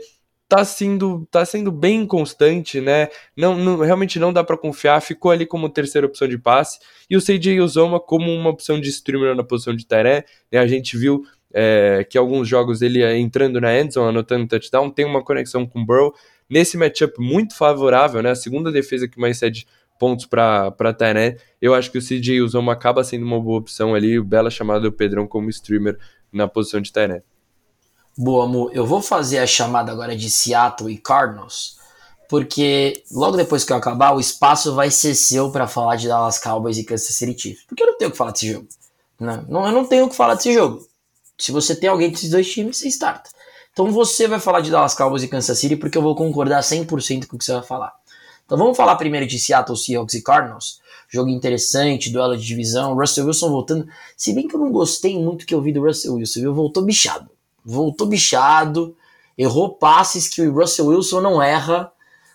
tá 0.53 0.63
sendo, 0.63 1.27
tá 1.31 1.43
sendo 1.45 1.71
bem 1.71 2.05
constante, 2.05 2.79
né? 2.79 3.09
Não, 3.35 3.57
não 3.57 3.77
realmente 3.77 4.19
não 4.19 4.31
dá 4.31 4.43
para 4.43 4.55
confiar. 4.55 5.01
Ficou 5.01 5.31
ali 5.31 5.47
como 5.47 5.67
terceira 5.67 6.05
opção 6.05 6.27
de 6.27 6.37
passe 6.37 6.79
e 7.09 7.17
o 7.17 7.21
CJ 7.21 7.59
Uzoma 7.59 7.99
como 7.99 8.31
uma 8.31 8.51
opção 8.51 8.79
de 8.79 8.87
streamer 8.89 9.35
na 9.35 9.43
posição 9.43 9.75
de 9.75 9.83
Tyré. 9.83 10.25
Né? 10.51 10.59
A 10.59 10.67
gente 10.67 10.95
viu 10.95 11.25
é, 11.53 12.05
que 12.09 12.17
alguns 12.17 12.47
jogos 12.47 12.81
ele 12.81 13.03
entrando 13.17 13.61
na 13.61 13.79
endzone, 13.79 14.09
anotando 14.09 14.47
touchdown, 14.47 14.89
tem 14.89 15.05
uma 15.05 15.23
conexão 15.23 15.65
com 15.65 15.81
o 15.81 15.85
Burrow. 15.85 16.13
Nesse 16.49 16.77
matchup 16.77 17.13
muito 17.19 17.55
favorável, 17.55 18.21
né? 18.21 18.31
A 18.31 18.35
segunda 18.35 18.71
defesa 18.71 19.07
que 19.07 19.19
mais 19.19 19.37
cede 19.37 19.67
pontos 19.99 20.25
para 20.25 20.93
Tyrant, 20.97 21.37
eu 21.61 21.73
acho 21.73 21.89
que 21.89 21.97
o 21.97 22.01
CJ 22.01 22.41
Uzoma 22.41 22.73
acaba 22.73 23.03
sendo 23.03 23.25
uma 23.25 23.39
boa 23.39 23.59
opção 23.59 23.95
ali, 23.95 24.19
o 24.19 24.23
Bela 24.23 24.49
chamado 24.49 24.85
o 24.85 24.91
Pedrão 24.91 25.25
como 25.25 25.49
streamer 25.49 25.97
na 26.31 26.47
posição 26.47 26.81
de 26.81 26.91
Tyrant. 26.91 27.21
Boa, 28.17 28.45
amor. 28.45 28.71
Eu 28.73 28.85
vou 28.85 29.01
fazer 29.01 29.39
a 29.39 29.47
chamada 29.47 29.91
agora 29.91 30.15
de 30.15 30.29
Seattle 30.29 30.91
e 30.91 30.97
Cardinals, 30.97 31.77
porque 32.27 33.03
logo 33.11 33.37
depois 33.37 33.63
que 33.63 33.71
eu 33.71 33.77
acabar, 33.77 34.13
o 34.13 34.19
espaço 34.19 34.75
vai 34.75 34.91
ser 34.91 35.15
seu 35.15 35.51
para 35.51 35.67
falar 35.67 35.95
de 35.95 36.07
Dallas 36.07 36.37
Cowboys 36.37 36.77
e 36.77 36.83
Kansas 36.83 37.15
City 37.15 37.39
Chiefs. 37.39 37.65
Porque 37.65 37.81
eu 37.81 37.87
não 37.87 37.97
tenho 37.97 38.09
o 38.09 38.11
que 38.11 38.17
falar 38.17 38.31
desse 38.31 38.51
jogo. 38.51 38.67
Não, 39.19 39.41
não, 39.43 39.65
eu 39.65 39.71
não 39.71 39.85
tenho 39.85 40.05
o 40.05 40.09
que 40.09 40.15
falar 40.15 40.35
desse 40.35 40.53
jogo. 40.53 40.85
Se 41.37 41.51
você 41.51 41.75
tem 41.75 41.89
alguém 41.89 42.11
desses 42.11 42.29
dois 42.29 42.51
times, 42.51 42.77
você 42.77 42.87
starta. 42.87 43.29
Então 43.71 43.91
você 43.91 44.27
vai 44.27 44.39
falar 44.39 44.61
de 44.61 44.69
Dallas 44.69 44.93
Cowboys 44.93 45.23
e 45.23 45.27
Kansas 45.27 45.57
City 45.57 45.75
porque 45.75 45.97
eu 45.97 46.01
vou 46.01 46.15
concordar 46.15 46.61
100% 46.61 47.25
com 47.25 47.35
o 47.35 47.39
que 47.39 47.45
você 47.45 47.53
vai 47.53 47.63
falar. 47.63 47.93
Então 48.45 48.57
vamos 48.57 48.77
falar 48.77 48.95
primeiro 48.97 49.25
de 49.25 49.39
Seattle 49.39 49.77
Seahawks 49.77 50.13
e 50.13 50.21
Cardinals. 50.21 50.79
Jogo 51.09 51.29
interessante, 51.29 52.11
duelo 52.11 52.37
de 52.37 52.45
divisão. 52.45 52.95
Russell 52.95 53.25
Wilson 53.25 53.49
voltando. 53.49 53.87
Se 54.15 54.33
bem 54.33 54.47
que 54.47 54.55
eu 54.55 54.59
não 54.59 54.71
gostei 54.71 55.17
muito 55.17 55.45
que 55.45 55.53
eu 55.53 55.61
vi 55.61 55.71
do 55.71 55.81
Russell 55.81 56.15
Wilson, 56.15 56.39
viu? 56.41 56.53
Voltou 56.53 56.83
bichado. 56.83 57.29
Voltou 57.63 58.07
bichado. 58.07 58.95
Errou 59.37 59.75
passes 59.75 60.27
que 60.27 60.41
o 60.41 60.53
Russell 60.53 60.87
Wilson 60.87 61.21
não 61.21 61.41
erra. 61.41 61.91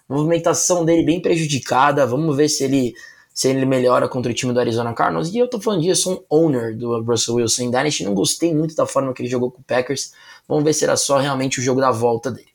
Movimentação 0.08 0.84
dele 0.84 1.04
bem 1.04 1.20
prejudicada. 1.20 2.06
Vamos 2.06 2.36
ver 2.36 2.48
se 2.48 2.64
ele 2.64 2.94
se 3.39 3.47
ele 3.47 3.65
melhora 3.65 4.09
contra 4.09 4.32
o 4.32 4.35
time 4.35 4.52
do 4.52 4.59
Arizona 4.59 4.93
Cardinals. 4.93 5.32
E 5.32 5.39
eu 5.39 5.47
tô 5.47 5.60
falando 5.60 5.82
disso, 5.82 6.12
um 6.12 6.24
owner 6.28 6.77
do 6.77 7.01
Russell 7.01 7.36
Wilson 7.36 7.62
em 7.62 7.70
Dynasty. 7.70 8.02
Não 8.02 8.12
gostei 8.12 8.52
muito 8.52 8.74
da 8.74 8.85
forma 8.85 9.15
que 9.15 9.23
ele 9.23 9.28
jogou 9.28 9.48
com 9.48 9.60
o 9.60 9.62
Packers. 9.62 10.12
Vamos 10.48 10.65
ver 10.65 10.73
se 10.73 10.82
era 10.82 10.97
só 10.97 11.19
realmente 11.19 11.60
o 11.60 11.62
jogo 11.62 11.81
da 11.81 11.93
volta 11.93 12.32
dele. 12.32 12.48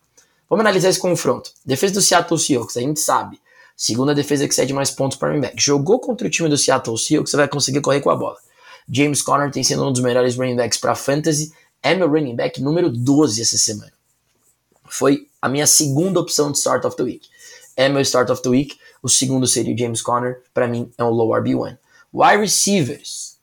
Vamos 0.49 0.59
analisar 0.59 0.89
esse 0.89 0.99
confronto. 0.99 1.51
Defesa 1.65 1.93
do 1.93 2.01
Seattle 2.01 2.37
Seahawks, 2.37 2.75
a 2.75 2.81
gente 2.81 2.99
sabe. 2.99 3.39
Segunda 3.77 4.13
defesa 4.13 4.45
que 4.45 4.53
cede 4.53 4.73
mais 4.73 4.91
pontos 4.91 5.17
para 5.17 5.29
o 5.29 5.31
running 5.31 5.43
back. 5.43 5.55
Jogou 5.57 6.01
contra 6.01 6.27
o 6.27 6.29
time 6.29 6.49
do 6.49 6.57
Seattle 6.57 6.97
Seahawks, 6.97 7.31
você 7.31 7.37
vai 7.37 7.47
conseguir 7.47 7.79
correr 7.79 8.01
com 8.01 8.09
a 8.09 8.15
bola. 8.17 8.35
James 8.91 9.21
Conner 9.21 9.49
tem 9.51 9.63
sido 9.63 9.87
um 9.87 9.89
dos 9.93 10.01
melhores 10.01 10.35
running 10.35 10.57
backs 10.57 10.77
para 10.77 10.95
fantasy. 10.95 11.53
É 11.81 11.95
meu 11.95 12.09
running 12.09 12.35
back 12.35 12.61
número 12.61 12.89
12 12.89 13.41
essa 13.41 13.57
semana. 13.57 13.93
Foi 14.89 15.29
a 15.41 15.47
minha 15.47 15.65
segunda 15.65 16.19
opção 16.19 16.51
de 16.51 16.57
start 16.57 16.83
of 16.83 16.97
the 16.97 17.03
week. 17.03 17.29
É 17.77 17.87
meu 17.87 18.01
start 18.01 18.29
of 18.29 18.41
the 18.41 18.49
week. 18.49 18.77
O 19.03 19.09
segundo 19.09 19.45
seria 19.45 19.75
o 19.75 19.77
James 19.77 20.01
Conner, 20.01 20.41
para 20.53 20.65
mim 20.65 20.89
é 20.97 21.03
um 21.03 21.09
low 21.09 21.31
RB1. 21.31 21.77
Wide 22.13 22.37
receivers. 22.37 23.37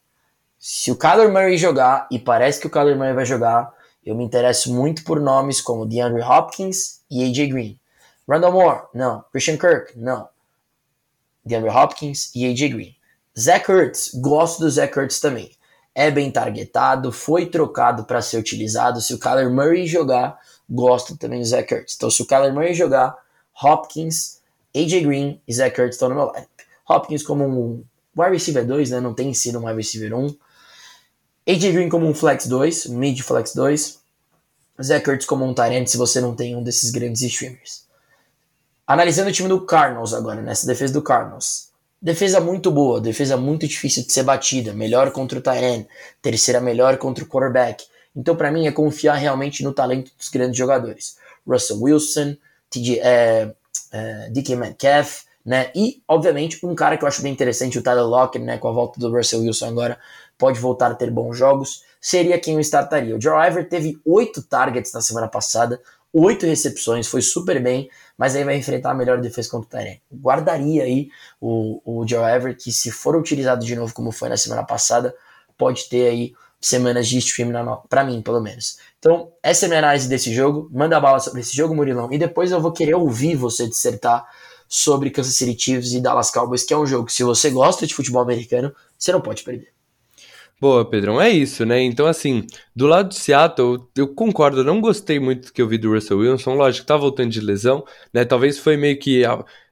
Se 0.58 0.90
o 0.90 0.96
Kyler 0.96 1.30
Murray 1.30 1.58
jogar, 1.58 2.08
e 2.10 2.18
parece 2.18 2.58
que 2.58 2.66
o 2.66 2.70
Kyler 2.70 2.96
Murray 2.96 3.12
vai 3.12 3.26
jogar, 3.26 3.70
eu 4.04 4.14
me 4.14 4.24
interesso 4.24 4.72
muito 4.72 5.04
por 5.04 5.20
nomes 5.20 5.60
como 5.60 5.84
DeAndre 5.84 6.22
Hopkins 6.22 7.02
e 7.10 7.22
AJ 7.22 7.50
Green. 7.50 7.78
Randall 8.26 8.52
Moore, 8.52 8.82
não. 8.94 9.22
Christian 9.30 9.58
Kirk, 9.58 9.98
não. 9.98 10.26
DeAndre 11.44 11.68
Hopkins 11.68 12.34
e 12.34 12.46
AJ 12.46 12.72
Green. 12.72 12.96
Zach 13.38 13.70
Ertz, 13.70 14.12
gosto 14.14 14.60
do 14.60 14.70
Zach 14.70 14.98
Ertz 14.98 15.20
também. 15.20 15.50
É 15.94 16.10
bem 16.10 16.30
targetado, 16.30 17.12
foi 17.12 17.46
trocado 17.46 18.04
para 18.04 18.22
ser 18.22 18.38
utilizado. 18.38 19.02
Se 19.02 19.12
o 19.12 19.18
Kyler 19.18 19.50
Murray 19.50 19.86
jogar, 19.86 20.38
gosto 20.68 21.18
também 21.18 21.40
do 21.40 21.46
Zach 21.46 21.70
Ertz. 21.74 21.96
Então, 21.96 22.10
se 22.10 22.22
o 22.22 22.26
Kyler 22.26 22.54
Murray 22.54 22.72
jogar, 22.72 23.14
Hopkins, 23.62 24.39
AJ 24.74 25.02
Green 25.02 25.40
e 25.46 25.52
Zach 25.52 25.78
Ertz 25.80 25.96
estão 25.96 26.08
no 26.08 26.14
meu 26.14 26.24
lado. 26.26 26.46
Hopkins 26.88 27.22
como 27.22 27.44
um 27.44 27.84
wide 28.16 28.32
receiver 28.32 28.66
2, 28.66 28.90
né? 28.90 29.00
Não 29.00 29.14
tem 29.14 29.32
sido 29.34 29.58
um 29.58 29.66
wide 29.66 29.76
receiver 29.76 30.14
1. 30.14 30.36
AJ 31.48 31.72
Green 31.72 31.88
como 31.88 32.06
um 32.06 32.14
flex 32.14 32.46
2, 32.46 32.86
mid 32.86 33.20
flex 33.20 33.54
2. 33.54 34.00
Zach 34.82 35.08
Ertz 35.08 35.26
como 35.26 35.44
um 35.44 35.52
tight 35.52 35.90
se 35.90 35.96
você 35.96 36.20
não 36.20 36.34
tem 36.34 36.56
um 36.56 36.62
desses 36.62 36.90
grandes 36.90 37.22
streamers. 37.22 37.84
Analisando 38.86 39.30
o 39.30 39.32
time 39.32 39.48
do 39.48 39.64
Cardinals 39.64 40.12
agora, 40.14 40.42
nessa 40.42 40.66
defesa 40.66 40.92
do 40.92 41.02
Cardinals. 41.02 41.70
Defesa 42.02 42.40
muito 42.40 42.70
boa, 42.70 43.00
defesa 43.00 43.36
muito 43.36 43.68
difícil 43.68 44.04
de 44.04 44.12
ser 44.12 44.22
batida, 44.22 44.72
melhor 44.72 45.12
contra 45.12 45.38
o 45.38 45.42
Tyrant, 45.42 45.86
terceira 46.22 46.60
melhor 46.60 46.96
contra 46.96 47.22
o 47.22 47.26
quarterback. 47.26 47.84
Então, 48.16 48.34
para 48.34 48.50
mim, 48.50 48.66
é 48.66 48.72
confiar 48.72 49.14
realmente 49.14 49.62
no 49.62 49.72
talento 49.72 50.10
dos 50.18 50.28
grandes 50.28 50.56
jogadores. 50.56 51.18
Russell 51.46 51.80
Wilson, 51.80 52.36
TJ, 52.70 53.00
é, 53.00 53.54
é, 53.92 54.30
DK 54.30 54.56
Metcalf, 54.56 55.24
né? 55.44 55.70
E, 55.74 56.02
obviamente, 56.06 56.64
um 56.64 56.74
cara 56.74 56.96
que 56.96 57.04
eu 57.04 57.08
acho 57.08 57.22
bem 57.22 57.32
interessante, 57.32 57.78
o 57.78 57.82
Tyler 57.82 58.04
Lockett, 58.04 58.44
né? 58.44 58.58
Com 58.58 58.68
a 58.68 58.72
volta 58.72 59.00
do 59.00 59.10
Russell 59.10 59.40
Wilson 59.40 59.66
agora, 59.66 59.98
pode 60.38 60.58
voltar 60.60 60.90
a 60.90 60.94
ter 60.94 61.10
bons 61.10 61.36
jogos. 61.36 61.84
Seria 62.00 62.38
quem 62.38 62.54
eu 62.54 62.60
startaria. 62.60 63.16
O 63.16 63.20
Joe 63.20 63.64
teve 63.64 64.00
oito 64.04 64.42
targets 64.42 64.92
na 64.92 65.00
semana 65.00 65.28
passada, 65.28 65.80
oito 66.12 66.46
recepções, 66.46 67.06
foi 67.06 67.22
super 67.22 67.62
bem, 67.62 67.88
mas 68.16 68.34
aí 68.34 68.44
vai 68.44 68.56
enfrentar 68.56 68.90
a 68.90 68.94
melhor 68.94 69.20
defesa 69.20 69.50
contra 69.50 69.66
o 69.66 69.70
Tyrene. 69.70 70.02
Guardaria 70.12 70.84
aí 70.84 71.08
o, 71.40 71.80
o 71.84 72.06
Joe 72.06 72.54
que 72.54 72.72
se 72.72 72.90
for 72.90 73.16
utilizado 73.16 73.64
de 73.64 73.76
novo 73.76 73.92
como 73.94 74.10
foi 74.10 74.28
na 74.28 74.36
semana 74.36 74.64
passada, 74.64 75.14
pode 75.56 75.88
ter 75.88 76.08
aí 76.08 76.32
semanas 76.60 77.08
de 77.08 77.18
stream 77.18 77.50
para 77.88 78.04
mim, 78.04 78.20
pelo 78.22 78.40
menos. 78.40 78.78
Então, 79.00 79.32
essa 79.42 79.64
é 79.64 79.68
minha 79.68 79.78
análise 79.78 80.08
desse 80.08 80.32
jogo. 80.32 80.68
Manda 80.70 81.00
bala 81.00 81.18
sobre 81.18 81.40
esse 81.40 81.56
jogo, 81.56 81.74
Murilão, 81.74 82.12
e 82.12 82.18
depois 82.18 82.52
eu 82.52 82.60
vou 82.60 82.70
querer 82.70 82.94
ouvir 82.94 83.34
você 83.34 83.66
dissertar 83.66 84.24
sobre 84.68 85.10
Kansas 85.10 85.34
City 85.34 85.58
Chiefs 85.58 85.92
e 85.94 86.00
Dallas 86.00 86.30
Cowboys, 86.30 86.62
que 86.62 86.74
é 86.74 86.76
um 86.76 86.86
jogo 86.86 87.06
que 87.06 87.12
se 87.12 87.24
você 87.24 87.50
gosta 87.50 87.86
de 87.86 87.94
futebol 87.94 88.22
americano, 88.22 88.72
você 88.96 89.10
não 89.10 89.20
pode 89.20 89.42
perder. 89.42 89.72
Boa, 90.60 90.84
Pedrão, 90.84 91.18
é 91.18 91.30
isso, 91.30 91.64
né? 91.64 91.82
Então, 91.82 92.06
assim, 92.06 92.46
do 92.76 92.86
lado 92.86 93.08
de 93.08 93.14
Seattle, 93.14 93.78
eu 93.96 94.08
concordo, 94.08 94.62
não 94.62 94.78
gostei 94.78 95.18
muito 95.18 95.46
do 95.46 95.52
que 95.54 95.62
eu 95.62 95.66
vi 95.66 95.78
do 95.78 95.94
Russell 95.94 96.18
Wilson, 96.18 96.52
lógico, 96.52 96.86
tá 96.86 96.98
voltando 96.98 97.30
de 97.30 97.40
lesão, 97.40 97.82
né? 98.12 98.26
Talvez 98.26 98.58
foi 98.58 98.76
meio 98.76 98.98
que 98.98 99.24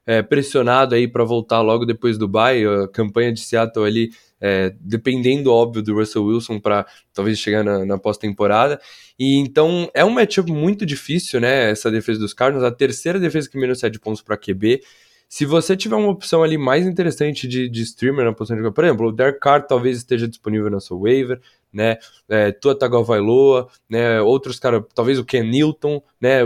é, 0.07 0.23
pressionado 0.23 0.95
aí 0.95 1.07
para 1.07 1.23
voltar 1.23 1.61
logo 1.61 1.85
depois 1.85 2.17
do 2.17 2.27
bye, 2.27 2.65
a 2.65 2.87
campanha 2.87 3.31
de 3.31 3.39
Seattle 3.41 3.85
ali, 3.85 4.09
é, 4.41 4.73
dependendo, 4.79 5.51
óbvio, 5.51 5.83
do 5.83 5.95
Russell 5.95 6.25
Wilson 6.25 6.59
para 6.59 6.85
talvez 7.13 7.37
chegar 7.39 7.63
na, 7.63 7.85
na 7.85 7.97
pós-temporada. 7.97 8.79
E 9.17 9.35
então 9.35 9.89
é 9.93 10.03
um 10.05 10.09
matchup 10.09 10.51
muito 10.51 10.85
difícil, 10.85 11.39
né? 11.39 11.69
Essa 11.71 11.91
defesa 11.91 12.19
dos 12.19 12.33
Cardinals, 12.33 12.65
a 12.65 12.73
terceira 12.73 13.19
defesa 13.19 13.49
que 13.49 13.57
menos 13.57 13.79
7 13.79 13.99
pontos 13.99 14.21
para 14.21 14.37
QB. 14.37 14.81
Se 15.27 15.45
você 15.45 15.77
tiver 15.77 15.95
uma 15.95 16.09
opção 16.09 16.41
ali 16.41 16.57
mais 16.57 16.87
interessante 16.87 17.47
de, 17.47 17.69
de 17.69 17.83
streamer 17.83 18.25
na 18.25 18.33
posição 18.33 18.59
de 18.59 18.71
por 18.71 18.83
exemplo, 18.83 19.07
o 19.07 19.11
Derek 19.11 19.39
Carr 19.39 19.67
talvez 19.67 19.97
esteja 19.97 20.27
disponível 20.27 20.71
na 20.71 20.79
sua 20.79 20.97
waiver, 20.97 21.39
né? 21.71 21.97
É, 22.27 22.51
Tua 22.51 22.77
Tagovailoa, 22.77 23.67
né? 23.89 24.21
Outros 24.21 24.59
caras, 24.59 24.83
talvez 24.93 25.19
o 25.19 25.25
Ken 25.25 25.43
Newton, 25.43 26.01
né? 26.19 26.39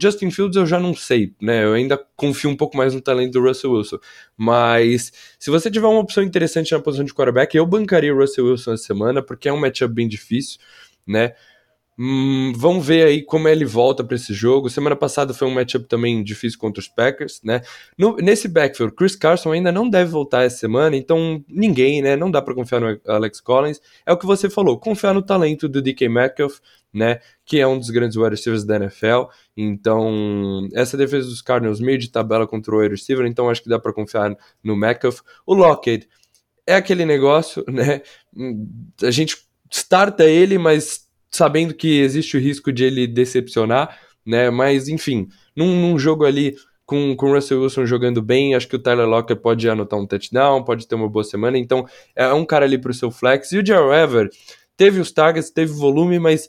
Justin 0.00 0.30
Fields 0.30 0.56
eu 0.56 0.66
já 0.66 0.80
não 0.80 0.94
sei, 0.94 1.34
né? 1.40 1.64
Eu 1.64 1.74
ainda 1.74 1.98
confio 2.16 2.50
um 2.50 2.56
pouco 2.56 2.76
mais 2.76 2.94
no 2.94 3.00
talento 3.00 3.32
do 3.32 3.42
Russell 3.42 3.72
Wilson. 3.72 3.98
Mas 4.36 5.12
se 5.38 5.50
você 5.50 5.70
tiver 5.70 5.86
uma 5.86 6.00
opção 6.00 6.22
interessante 6.22 6.72
na 6.72 6.80
posição 6.80 7.04
de 7.04 7.14
quarterback, 7.14 7.56
eu 7.56 7.66
bancaria 7.66 8.14
o 8.14 8.18
Russell 8.18 8.46
Wilson 8.46 8.72
essa 8.72 8.84
semana, 8.84 9.22
porque 9.22 9.48
é 9.48 9.52
um 9.52 9.60
matchup 9.60 9.92
bem 9.92 10.08
difícil, 10.08 10.58
né? 11.06 11.34
Hum, 12.02 12.54
vamos 12.56 12.86
ver 12.86 13.06
aí 13.06 13.22
como 13.22 13.46
ele 13.46 13.66
volta 13.66 14.02
para 14.02 14.16
esse 14.16 14.32
jogo. 14.32 14.70
Semana 14.70 14.96
passada 14.96 15.34
foi 15.34 15.46
um 15.46 15.50
matchup 15.50 15.84
também 15.86 16.24
difícil 16.24 16.58
contra 16.58 16.80
os 16.80 16.88
Packers, 16.88 17.42
né? 17.44 17.60
No, 17.98 18.16
nesse 18.16 18.48
backfield, 18.48 18.94
Chris 18.94 19.14
Carson 19.14 19.52
ainda 19.52 19.70
não 19.70 19.86
deve 19.86 20.10
voltar 20.10 20.44
essa 20.44 20.56
semana, 20.56 20.96
então 20.96 21.44
ninguém, 21.46 22.00
né? 22.00 22.16
Não 22.16 22.30
dá 22.30 22.40
para 22.40 22.54
confiar 22.54 22.80
no 22.80 22.98
Alex 23.06 23.42
Collins. 23.42 23.82
É 24.06 24.12
o 24.14 24.16
que 24.16 24.24
você 24.24 24.48
falou, 24.48 24.78
confiar 24.78 25.12
no 25.12 25.20
talento 25.20 25.68
do 25.68 25.82
DK 25.82 26.08
Metcalf, 26.08 26.60
né? 26.90 27.20
Que 27.44 27.60
é 27.60 27.66
um 27.66 27.78
dos 27.78 27.90
grandes 27.90 28.16
wide 28.16 28.30
receivers 28.30 28.64
da 28.64 28.76
NFL. 28.76 29.24
Então, 29.54 30.70
essa 30.72 30.96
defesa 30.96 31.28
dos 31.28 31.42
Cardinals 31.42 31.80
meio 31.80 31.98
de 31.98 32.08
tabela 32.08 32.46
contra 32.46 32.74
o 32.74 32.78
wide 32.78 32.94
receiver, 32.94 33.26
então 33.26 33.50
acho 33.50 33.62
que 33.62 33.68
dá 33.68 33.78
para 33.78 33.92
confiar 33.92 34.34
no 34.64 34.74
Metcalf. 34.74 35.20
O 35.44 35.52
Lockett 35.52 36.08
é 36.66 36.76
aquele 36.76 37.04
negócio, 37.04 37.62
né? 37.68 38.00
A 39.02 39.10
gente 39.10 39.36
starta 39.70 40.24
ele, 40.24 40.56
mas 40.56 41.09
sabendo 41.30 41.74
que 41.74 42.00
existe 42.00 42.36
o 42.36 42.40
risco 42.40 42.72
de 42.72 42.84
ele 42.84 43.06
decepcionar, 43.06 43.98
né? 44.26 44.50
Mas 44.50 44.88
enfim, 44.88 45.28
num, 45.56 45.80
num 45.80 45.98
jogo 45.98 46.24
ali 46.24 46.56
com, 46.84 47.14
com 47.14 47.30
o 47.30 47.34
Russell 47.34 47.62
Wilson 47.62 47.86
jogando 47.86 48.20
bem, 48.20 48.54
acho 48.54 48.66
que 48.66 48.76
o 48.76 48.78
Tyler 48.78 49.06
Lockett 49.06 49.40
pode 49.40 49.68
anotar 49.68 49.98
um 49.98 50.06
touchdown, 50.06 50.64
pode 50.64 50.88
ter 50.88 50.96
uma 50.96 51.08
boa 51.08 51.22
semana, 51.22 51.56
então 51.56 51.86
é 52.16 52.32
um 52.32 52.44
cara 52.44 52.64
ali 52.64 52.78
para 52.78 52.90
o 52.90 52.94
seu 52.94 53.10
flex. 53.10 53.52
E 53.52 53.58
o 53.58 53.64
Gerald 53.64 53.94
Ever 53.94 54.28
teve 54.76 54.98
os 54.98 55.12
targets, 55.12 55.50
teve 55.50 55.72
volume, 55.72 56.18
mas 56.18 56.48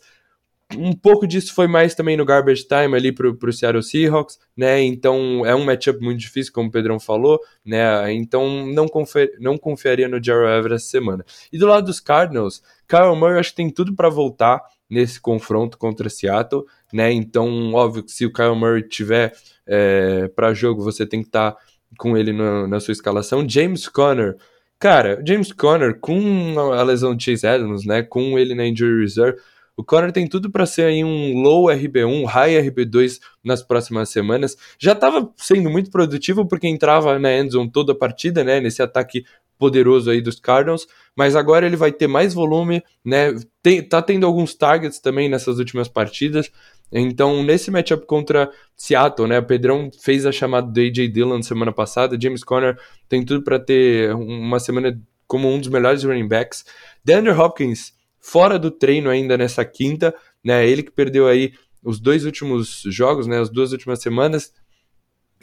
um 0.78 0.94
pouco 0.94 1.28
disso 1.28 1.54
foi 1.54 1.68
mais 1.68 1.96
também 1.96 2.18
no 2.18 2.26
garbage 2.26 2.68
time 2.68 2.96
ali 2.96 3.12
pro, 3.12 3.36
pro 3.36 3.52
Seattle 3.52 3.84
Seahawks, 3.84 4.40
né? 4.56 4.82
Então 4.82 5.46
é 5.46 5.56
um 5.56 5.64
matchup 5.64 6.00
muito 6.02 6.20
difícil, 6.20 6.54
como 6.54 6.70
o 6.70 6.72
Pedrão 6.72 7.00
falou, 7.00 7.40
né? 7.66 8.12
Então 8.14 8.66
não, 8.68 8.88
confer, 8.88 9.32
não 9.40 9.58
confiaria 9.58 10.08
no 10.08 10.24
Gerald 10.24 10.60
Everett 10.60 10.76
essa 10.76 10.90
semana. 10.90 11.26
E 11.52 11.58
do 11.58 11.68
lado 11.68 11.86
dos 11.86 12.00
Cardinals, 12.00 12.62
Kyle 12.88 13.16
Murray 13.16 13.40
acho 13.40 13.52
que 13.52 13.56
tem 13.58 13.70
tudo 13.70 13.96
para 13.96 14.10
voltar 14.10 14.62
nesse 14.90 15.22
confronto 15.22 15.78
contra 15.78 16.10
Seattle, 16.10 16.66
né? 16.92 17.12
Então, 17.12 17.74
óbvio 17.74 18.04
que 18.04 18.12
se 18.12 18.26
o 18.26 18.34
Kyle 18.34 18.56
Murray 18.56 18.84
tiver 18.84 19.34
é, 19.66 20.28
para 20.36 20.54
jogo, 20.54 20.84
você 20.84 21.06
tem 21.06 21.22
que 21.22 21.30
estar 21.30 21.54
tá 21.54 21.58
com 21.98 22.18
ele 22.18 22.34
na, 22.34 22.68
na 22.68 22.80
sua 22.80 22.92
escalação. 22.92 23.48
James 23.48 23.88
Conner, 23.88 24.36
cara, 24.78 25.22
James 25.26 25.54
Conner 25.54 25.98
com 26.00 26.60
a 26.74 26.84
lesão 26.84 27.16
de 27.16 27.24
Chase 27.24 27.48
Adams, 27.48 27.86
né? 27.86 28.04
Com 28.04 28.38
ele 28.38 28.54
na 28.54 28.68
injury 28.68 29.02
reserve 29.02 29.40
o 29.76 29.84
Conner 29.84 30.12
tem 30.12 30.28
tudo 30.28 30.52
para 30.52 30.66
ser 30.66 30.84
aí 30.84 31.04
um 31.04 31.42
low 31.42 31.66
RB1, 31.66 32.26
high 32.26 32.70
RB2 32.70 33.20
nas 33.44 33.64
próximas 33.64 34.10
semanas. 34.10 34.56
Já 34.78 34.92
estava 34.94 35.32
sendo 35.38 35.70
muito 35.70 35.90
produtivo 35.90 36.46
porque 36.48 36.68
entrava 36.68 37.18
na 37.18 37.32
endzone 37.34 37.72
toda 37.72 37.94
a 37.94 37.96
partida, 37.96 38.44
né, 38.44 38.60
nesse 38.60 38.82
ataque 38.82 39.24
poderoso 39.62 40.10
aí 40.10 40.22
dos 40.22 40.40
Cardinals, 40.40 40.88
mas 41.16 41.36
agora 41.36 41.68
ele 41.68 41.76
vai 41.76 41.92
ter 41.92 42.08
mais 42.08 42.34
volume, 42.34 42.82
né? 43.06 43.36
Tem, 43.62 43.88
tá 43.88 44.02
tendo 44.02 44.26
alguns 44.26 44.56
targets 44.56 45.00
também 45.00 45.30
nessas 45.30 45.60
últimas 45.60 45.88
partidas. 45.88 46.52
Então, 46.92 47.44
nesse 47.44 47.70
matchup 47.70 48.08
contra 48.08 48.50
Seattle, 48.76 49.30
né? 49.30 49.38
O 49.38 49.46
Pedrão 49.46 49.92
fez 50.02 50.26
a 50.26 50.32
chamada 50.32 50.66
do 50.66 50.80
AJ 50.80 51.10
Dillon 51.10 51.44
semana 51.44 51.72
passada. 51.72 52.18
James 52.20 52.44
Conner 52.44 52.76
tem 53.08 53.24
tudo 53.24 53.44
para 53.44 53.60
ter 53.60 54.16
uma 54.16 54.60
semana 54.60 55.00
como 55.28 55.48
um 55.48 55.60
dos 55.60 55.70
melhores 55.70 56.04
running 56.04 56.28
backs. 56.28 56.66
DeAndre 57.06 57.32
Hopkins 57.32 57.94
fora 58.22 58.58
do 58.60 58.72
treino 58.72 59.10
ainda 59.10 59.38
nessa 59.38 59.66
quinta, 59.66 60.14
né? 60.44 60.66
Ele 60.68 60.84
que 60.84 60.92
perdeu 60.92 61.28
aí 61.28 61.54
os 61.84 62.00
dois 62.00 62.24
últimos 62.24 62.84
jogos, 62.86 63.28
né? 63.28 63.40
As 63.40 63.50
duas 63.50 63.72
últimas 63.72 64.00
semanas. 64.00 64.54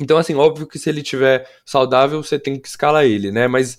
Então, 0.00 0.16
assim, 0.16 0.34
óbvio 0.34 0.66
que 0.66 0.78
se 0.78 0.88
ele 0.88 1.02
tiver 1.02 1.46
saudável, 1.66 2.22
você 2.22 2.38
tem 2.38 2.58
que 2.58 2.68
escalar 2.68 3.04
ele, 3.04 3.32
né? 3.32 3.48
Mas 3.48 3.78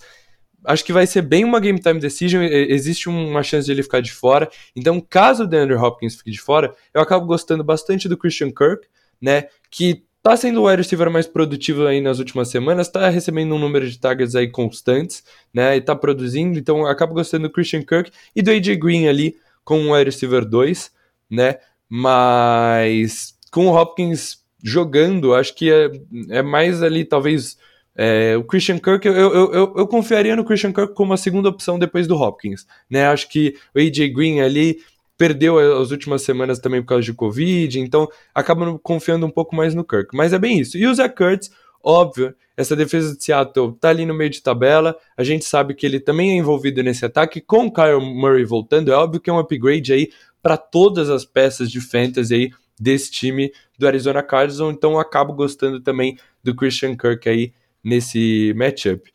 acho 0.65 0.83
que 0.83 0.91
vai 0.91 1.07
ser 1.07 1.21
bem 1.21 1.45
uma 1.45 1.59
game 1.59 1.79
time 1.79 1.99
decision. 1.99 2.43
Existe 2.43 3.07
uma 3.07 3.41
chance 3.41 3.65
de 3.65 3.71
ele 3.71 3.83
ficar 3.83 4.01
de 4.01 4.11
fora. 4.11 4.49
Então, 4.75 4.99
caso 4.99 5.43
o 5.43 5.47
DeAndre 5.47 5.75
Hopkins 5.75 6.15
fique 6.15 6.31
de 6.31 6.41
fora, 6.41 6.75
eu 6.93 7.01
acabo 7.01 7.25
gostando 7.25 7.63
bastante 7.63 8.09
do 8.09 8.17
Christian 8.17 8.51
Kirk, 8.51 8.87
né? 9.21 9.47
Que 9.71 10.03
Tá 10.21 10.35
sendo 10.35 10.61
o 10.61 10.67
wide 10.67 10.81
receiver 10.81 11.09
mais 11.09 11.27
produtivo 11.27 11.87
aí 11.87 12.01
nas 12.01 12.19
últimas 12.19 12.49
semanas, 12.49 12.89
tá 12.89 13.07
recebendo 13.09 13.55
um 13.55 13.59
número 13.59 13.89
de 13.89 13.97
targets 13.97 14.35
aí 14.35 14.49
constantes, 14.49 15.23
né? 15.53 15.77
E 15.77 15.81
tá 15.81 15.95
produzindo, 15.95 16.59
então 16.59 16.85
acabo 16.85 17.13
gostando 17.13 17.47
do 17.47 17.53
Christian 17.53 17.83
Kirk 17.83 18.11
e 18.35 18.41
do 18.41 18.51
AJ 18.51 18.75
Green 18.77 19.07
ali 19.07 19.37
com 19.63 19.79
o 19.79 19.93
wide 19.93 20.09
receiver 20.09 20.43
2, 20.43 20.91
né? 21.29 21.55
Mas 21.87 23.33
com 23.49 23.67
o 23.67 23.73
Hopkins 23.73 24.43
jogando, 24.61 25.33
acho 25.33 25.55
que 25.55 25.71
é, 25.71 25.89
é 26.29 26.41
mais 26.41 26.83
ali, 26.83 27.05
talvez. 27.05 27.57
É, 28.01 28.37
o 28.37 28.43
Christian 28.45 28.77
Kirk, 28.77 29.05
eu, 29.05 29.13
eu, 29.13 29.53
eu, 29.53 29.73
eu, 29.77 29.87
confiaria 29.87 30.33
no 30.33 30.45
Christian 30.45 30.71
Kirk 30.71 30.93
como 30.93 31.11
a 31.11 31.17
segunda 31.17 31.49
opção 31.49 31.77
depois 31.77 32.07
do 32.07 32.15
Hopkins, 32.15 32.65
né? 32.89 33.07
Acho 33.07 33.27
que 33.27 33.55
o 33.75 33.79
AJ 33.79 34.13
Green 34.13 34.39
ali 34.39 34.79
perdeu 35.19 35.59
as 35.77 35.91
últimas 35.91 36.21
semanas 36.21 36.59
também 36.59 36.81
por 36.81 36.87
causa 36.87 37.03
de 37.03 37.13
Covid, 37.13 37.77
então 37.77 38.07
acaba 38.33 38.79
confiando 38.79 39.25
um 39.25 39.29
pouco 39.29 39.53
mais 39.53 39.75
no 39.75 39.83
Kirk. 39.83 40.15
Mas 40.15 40.31
é 40.31 40.39
bem 40.39 40.57
isso. 40.57 40.77
E 40.77 40.87
o 40.87 40.95
Zach 40.95 41.13
Kurtz, 41.13 41.51
óbvio, 41.83 42.33
essa 42.55 42.73
defesa 42.73 43.13
de 43.13 43.21
Seattle 43.21 43.73
tá 43.73 43.89
ali 43.89 44.05
no 44.05 44.13
meio 44.13 44.29
de 44.29 44.41
tabela, 44.41 44.95
a 45.17 45.23
gente 45.25 45.43
sabe 45.43 45.73
que 45.73 45.85
ele 45.85 45.99
também 45.99 46.31
é 46.31 46.35
envolvido 46.35 46.81
nesse 46.81 47.05
ataque, 47.05 47.41
com 47.41 47.65
o 47.65 47.71
Kyle 47.71 47.99
Murray 47.99 48.45
voltando, 48.45 48.93
é 48.93 48.95
óbvio 48.95 49.19
que 49.19 49.29
é 49.29 49.33
um 49.33 49.39
upgrade 49.39 49.91
aí 49.91 50.09
para 50.41 50.55
todas 50.55 51.09
as 51.09 51.25
peças 51.25 51.69
de 51.69 51.81
fantasy 51.81 52.33
aí 52.33 52.51
desse 52.79 53.11
time 53.11 53.51
do 53.77 53.87
Arizona 53.87 54.23
Cardinals, 54.23 54.73
então 54.73 54.93
eu 54.93 54.99
acabo 54.99 55.33
gostando 55.33 55.81
também 55.81 56.17
do 56.41 56.55
Christian 56.55 56.95
Kirk 56.95 57.27
aí 57.27 57.51
nesse 57.83 58.53
matchup. 58.55 59.11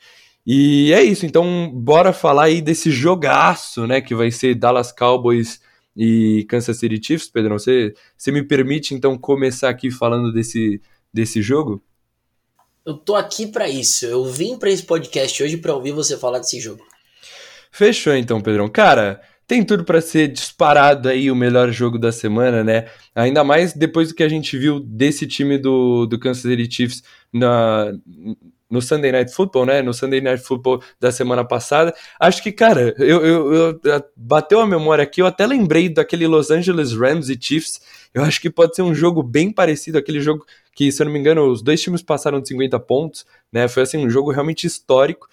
E 0.47 0.93
é 0.93 1.03
isso, 1.03 1.25
então 1.25 1.71
bora 1.75 2.13
falar 2.13 2.45
aí 2.45 2.61
desse 2.61 2.91
jogaço, 2.91 3.87
né, 3.87 4.03
que 4.03 4.15
vai 4.15 4.31
ser 4.31 4.55
Dallas 4.55 4.93
Cowboys 4.93 5.61
e 5.97 6.45
Kansas 6.49 6.79
City 6.79 7.01
Chiefs, 7.05 7.29
Pedro. 7.29 7.59
Você, 7.59 7.95
você 8.17 8.33
me 8.33 8.43
permite 8.43 8.95
então 8.95 9.17
começar 9.17 9.69
aqui 9.69 9.91
falando 9.91 10.33
desse, 10.33 10.81
desse 11.13 11.41
jogo? 11.41 11.83
Eu 12.85 12.95
tô 12.95 13.15
aqui 13.15 13.47
para 13.47 13.69
isso. 13.69 14.05
Eu 14.05 14.25
vim 14.25 14.59
para 14.59 14.71
esse 14.71 14.83
podcast 14.83 15.43
hoje 15.43 15.57
para 15.57 15.75
ouvir 15.75 15.93
você 15.93 16.19
falar 16.19 16.39
desse 16.39 16.61
jogo. 16.61 16.85
Fechou 17.71 18.15
então, 18.15 18.41
Pedrão. 18.41 18.69
Cara, 18.69 19.21
tem 19.47 19.65
tudo 19.65 19.85
para 19.85 20.01
ser 20.01 20.29
disparado 20.29 21.09
aí 21.09 21.31
o 21.31 21.37
melhor 21.37 21.71
jogo 21.71 21.99
da 21.99 22.13
semana, 22.13 22.63
né? 22.63 22.89
Ainda 23.15 23.43
mais 23.43 23.73
depois 23.73 24.09
do 24.09 24.15
que 24.15 24.23
a 24.23 24.29
gente 24.29 24.57
viu 24.57 24.81
desse 24.81 25.27
time 25.27 25.59
do, 25.59 26.07
do 26.07 26.19
Kansas 26.19 26.43
City 26.43 26.71
Chiefs 26.71 27.03
na, 27.33 27.93
no 28.75 28.83
Sunday 28.83 29.13
Night 29.13 29.33
Football, 29.33 29.67
né? 29.67 29.83
No 29.83 29.95
Sunday 29.95 30.21
Night 30.21 30.43
Football 30.43 30.83
da 30.99 31.13
semana 31.13 31.45
passada. 31.45 31.95
Acho 32.19 32.43
que, 32.43 32.51
cara, 32.51 32.93
eu, 32.99 33.25
eu, 33.25 33.81
eu, 33.85 34.05
bateu 34.17 34.59
a 34.59 34.67
memória 34.67 35.05
aqui, 35.05 35.23
eu 35.23 35.27
até 35.27 35.47
lembrei 35.47 35.89
daquele 35.89 36.27
Los 36.27 36.51
Angeles 36.51 36.93
Rams 36.93 37.29
e 37.29 37.39
Chiefs. 37.41 37.81
Eu 38.13 38.25
acho 38.25 38.41
que 38.41 38.51
pode 38.51 38.75
ser 38.75 38.83
um 38.83 38.93
jogo 38.93 39.23
bem 39.23 39.53
parecido, 39.53 39.97
aquele 39.97 40.21
jogo 40.21 40.45
que, 40.75 40.91
se 40.91 41.01
eu 41.01 41.07
não 41.07 41.13
me 41.13 41.21
engano, 41.21 41.47
os 41.47 41.63
dois 41.63 41.81
times 41.81 42.03
passaram 42.03 42.41
de 42.41 42.49
50 42.49 42.81
pontos, 42.81 43.25
né? 43.53 43.69
Foi 43.69 43.85
assim, 43.85 43.99
um 43.99 44.11
jogo 44.11 44.33
realmente 44.33 44.67
histórico. 44.67 45.29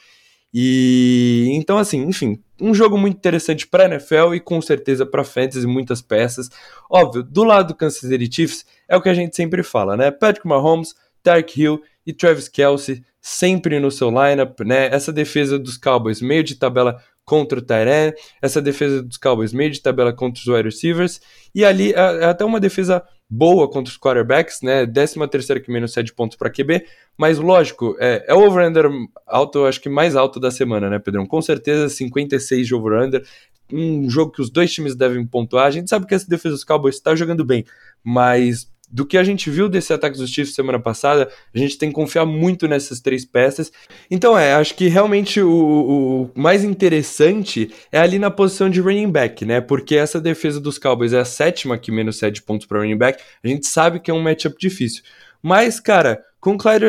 E 0.54 1.48
então, 1.54 1.80
assim, 1.80 2.04
enfim, 2.04 2.40
um 2.60 2.76
jogo 2.76 2.98
muito 2.98 3.18
interessante 3.18 3.66
para 3.66 3.86
NFL 3.86 4.36
e 4.36 4.40
com 4.40 4.62
certeza 4.62 5.04
para 5.04 5.24
fantasy, 5.24 5.66
muitas 5.66 6.00
peças. 6.00 6.48
Óbvio, 6.88 7.24
do 7.24 7.44
lado 7.44 7.70
do 7.70 7.76
Kansas 7.76 8.02
City 8.02 8.32
Chiefs 8.32 8.66
é 8.88 8.96
o 8.96 9.02
que 9.02 9.10
a 9.10 9.16
gente 9.16 9.36
sempre 9.36 9.64
fala, 9.64 9.98
né? 9.98 10.12
Patrick 10.12 10.48
Mahomes, 10.48 10.94
Tark 11.24 11.58
Hill 11.58 11.82
e 12.06 12.14
Travis 12.14 12.48
Kelsey 12.48 13.04
sempre 13.22 13.80
no 13.80 13.92
seu 13.92 14.10
lineup, 14.10 14.60
né? 14.62 14.88
Essa 14.88 15.14
defesa 15.14 15.60
dos 15.60 15.78
Cowboys 15.78 16.22
meio 16.22 16.44
de 16.44 16.56
tabela 16.56 17.02
contra 17.24 17.60
o 17.60 17.62
Tyrann, 17.62 18.12
essa 18.42 18.62
defesa 18.62 19.04
dos 19.04 19.18
Cowboys 19.18 19.54
meio 19.54 19.70
de 19.70 19.82
tabela 19.82 20.12
contra 20.12 20.42
os 20.42 20.48
wide 20.48 20.64
receivers, 20.64 21.22
e 21.54 21.64
ali 21.64 21.94
é, 21.94 22.24
é 22.24 22.26
até 22.26 22.44
uma 22.44 22.60
defesa 22.60 23.04
boa 23.30 23.70
contra 23.70 23.90
os 23.90 23.98
quarterbacks, 23.98 24.62
né? 24.62 24.86
13 24.86 25.28
terceira 25.30 25.62
que 25.62 25.72
menos 25.72 25.94
7 25.94 26.14
pontos 26.14 26.36
para 26.36 26.50
QB, 26.50 26.84
mas 27.18 27.38
lógico, 27.38 27.96
é, 28.00 28.26
é 28.28 28.34
o 28.34 28.46
over-under 28.46 28.90
alto, 29.26 29.66
acho 29.66 29.80
que 29.80 29.88
mais 29.88 30.16
alto 30.16 30.40
da 30.40 30.52
semana, 30.52 30.90
né, 30.90 31.00
Pedrão? 31.00 31.26
Com 31.26 31.42
certeza 31.42 31.88
56 31.88 32.68
de 32.68 32.76
over-under, 32.76 33.24
um 33.72 34.10
jogo 34.10 34.34
que 34.34 34.42
os 34.42 34.50
dois 34.50 34.74
times 34.74 34.96
devem 34.96 35.26
pontuar. 35.26 35.68
A 35.68 35.72
gente 35.72 35.90
sabe 35.90 36.06
que 36.06 36.14
essa 36.14 36.28
defesa 36.28 36.56
dos 36.56 36.66
Cowboys 36.66 36.96
está 36.96 37.16
jogando 37.16 37.46
bem, 37.46 37.64
mas 38.04 38.70
do 38.92 39.06
que 39.06 39.18
a 39.18 39.24
gente 39.24 39.50
viu 39.50 39.70
desse 39.70 39.94
ataque 39.94 40.18
dos 40.18 40.30
Chiefs 40.30 40.54
semana 40.54 40.80
passada, 40.80 41.30
a 41.54 41.58
gente 41.58 41.78
tem 41.78 41.90
que 41.90 41.96
confiar 41.96 42.26
muito 42.26 42.68
nessas 42.68 43.00
três 43.00 43.24
peças. 43.24 43.72
Então 44.10 44.38
é, 44.38 44.54
acho 44.54 44.76
que 44.76 44.88
realmente 44.88 45.42
o, 45.42 45.50
o, 45.50 46.32
mais 46.40 46.64
interessante 46.64 47.72
é 47.92 48.00
ali 48.00 48.20
na 48.20 48.30
posição 48.30 48.70
de 48.70 48.82
running 48.82 49.10
back, 49.10 49.46
né? 49.46 49.62
Porque 49.62 49.96
essa 49.96 50.20
defesa 50.20 50.60
dos 50.60 50.78
Cowboys 50.78 51.14
é 51.14 51.20
a 51.20 51.26
sétima 51.26 51.78
que 51.78 51.92
menos 51.92 52.18
7 52.18 52.42
pontos 52.44 52.68
para 52.68 52.80
running 52.80 52.98
back. 52.98 53.24
A 53.44 53.48
gente 53.48 53.66
sabe 53.68 54.00
que 54.00 54.12
é 54.12 54.14
um 54.14 54.22
matchup 54.22 54.58
difícil. 54.60 55.04
Mas, 55.42 55.80
cara, 55.80 56.24
com 56.40 56.54
o 56.54 56.58
Clyde 56.58 56.86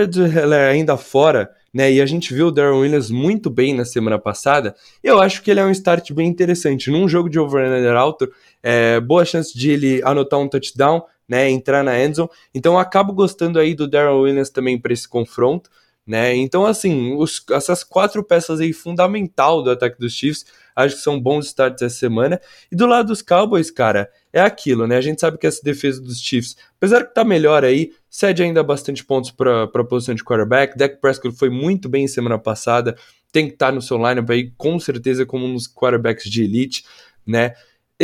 ainda 0.71 0.97
fora, 0.97 1.51
né? 1.73 1.91
E 1.91 2.01
a 2.01 2.07
gente 2.07 2.35
viu 2.35 2.49
o 2.49 2.51
Darren 2.51 2.79
Williams 2.79 3.11
muito 3.11 3.49
bem 3.49 3.75
na 3.75 3.85
semana 3.85 4.19
passada. 4.19 4.75
Eu 5.03 5.21
acho 5.21 5.43
que 5.43 5.51
ele 5.51 5.61
é 5.61 5.65
um 5.65 5.71
start 5.71 6.13
bem 6.13 6.29
interessante. 6.29 6.91
Num 6.91 7.09
jogo 7.09 7.31
de 7.31 7.39
over-under 7.39 7.95
alto, 7.97 8.31
é, 8.63 9.01
boa 9.01 9.25
chance 9.25 9.57
de 9.57 9.71
ele 9.71 10.03
anotar 10.05 10.39
um 10.39 10.49
touchdown 10.49 11.03
né, 11.33 11.49
entrar 11.49 11.83
na 11.83 11.99
endzone. 11.99 12.29
Então 12.55 12.75
eu 12.75 12.79
acabo 12.79 13.15
gostando 13.15 13.59
aí 13.59 13.75
do 13.75 13.89
Darrell 13.89 14.21
Williams 14.21 14.51
também 14.51 14.79
para 14.79 14.93
esse 14.93 15.09
confronto, 15.09 15.71
né? 16.07 16.37
Então 16.37 16.67
assim, 16.67 17.17
os, 17.17 17.43
essas 17.53 17.83
quatro 17.83 18.23
peças 18.23 18.61
aí 18.61 18.71
fundamental 18.75 19.63
do 19.63 19.71
ataque 19.71 19.99
dos 19.99 20.13
Chiefs, 20.13 20.45
acho 20.77 20.97
que 20.97 21.01
são 21.01 21.19
bons 21.19 21.47
starts 21.47 21.81
essa 21.81 21.97
semana. 21.97 22.39
E 22.71 22.77
do 22.77 22.87
lado 22.87 23.07
dos 23.07 23.23
Cowboys, 23.23 23.71
cara, 23.71 24.11
é 24.31 24.43
aquilo, 24.43 24.87
né? 24.87 24.99
A 24.99 25.01
gente 25.01 25.23
sabe 25.23 25.39
que 25.39 25.47
essa 25.47 25.63
defesa 25.65 26.03
dos 26.03 26.21
Chiefs, 26.21 26.55
apesar 26.77 27.07
que 27.07 27.15
tá 27.15 27.25
melhor 27.25 27.65
aí, 27.65 27.93
cede 28.11 28.43
ainda 28.43 28.63
bastante 28.63 29.03
pontos 29.03 29.31
para 29.31 29.65
a 29.65 29.85
posição 29.85 30.15
de 30.15 30.23
quarterback. 30.23 30.77
Dak 30.77 31.01
Prescott 31.01 31.35
foi 31.35 31.49
muito 31.49 31.89
bem 31.89 32.07
semana 32.07 32.39
passada, 32.39 32.95
tem 33.33 33.47
que 33.47 33.55
estar 33.55 33.69
tá 33.69 33.73
no 33.73 33.81
seu 33.81 33.97
lineup 33.97 34.29
aí, 34.29 34.51
com 34.59 34.79
certeza 34.79 35.25
como 35.25 35.47
um 35.47 35.55
dos 35.55 35.67
quarterbacks 35.67 36.31
de 36.31 36.45
elite, 36.45 36.85
né? 37.27 37.55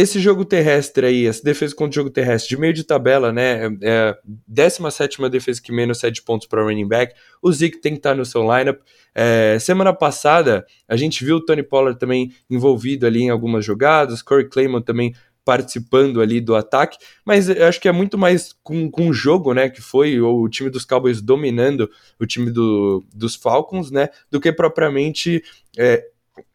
Esse 0.01 0.21
jogo 0.21 0.45
terrestre 0.45 1.07
aí, 1.07 1.27
essa 1.27 1.43
defesa 1.43 1.75
contra 1.75 1.91
o 1.91 2.05
jogo 2.05 2.11
terrestre, 2.11 2.51
de 2.51 2.57
meio 2.57 2.73
de 2.73 2.85
tabela, 2.85 3.33
né? 3.33 3.67
É 3.83 4.17
17 4.47 5.29
defesa 5.29 5.61
que 5.61 5.73
menos 5.73 5.99
7 5.99 6.23
pontos 6.23 6.47
para 6.47 6.63
running 6.63 6.87
back. 6.87 7.15
O 7.43 7.51
Zeke 7.51 7.81
tem 7.81 7.95
que 7.95 7.99
estar 7.99 8.11
tá 8.11 8.15
no 8.15 8.25
seu 8.25 8.43
lineup. 8.43 8.81
É, 9.13 9.59
semana 9.59 9.93
passada, 9.93 10.65
a 10.87 10.97
gente 10.97 11.25
viu 11.25 11.39
o 11.39 11.45
Tony 11.45 11.65
Pollard 11.65 11.99
também 11.99 12.33
envolvido 12.49 13.09
ali 13.09 13.23
em 13.23 13.31
algumas 13.31 13.65
jogadas, 13.65 14.23
Corey 14.23 14.49
Clayman 14.49 14.83
também 14.83 15.17
participando 15.45 16.21
ali 16.21 16.41
do 16.41 16.55
ataque, 16.55 16.97
mas 17.25 17.49
eu 17.49 17.67
acho 17.67 17.81
que 17.81 17.89
é 17.89 17.93
muito 17.93 18.17
mais 18.17 18.55
com, 18.63 18.89
com 18.89 19.09
o 19.09 19.13
jogo, 19.13 19.53
né, 19.53 19.69
que 19.69 19.81
foi 19.81 20.21
o 20.21 20.47
time 20.49 20.71
dos 20.71 20.85
Cowboys 20.85 21.21
dominando 21.21 21.91
o 22.21 22.27
time 22.27 22.51
do, 22.53 23.03
dos 23.13 23.35
Falcons, 23.35 23.91
né, 23.91 24.11
do 24.31 24.41
que 24.41 24.53
propriamente 24.53 25.43
é, 25.77 26.05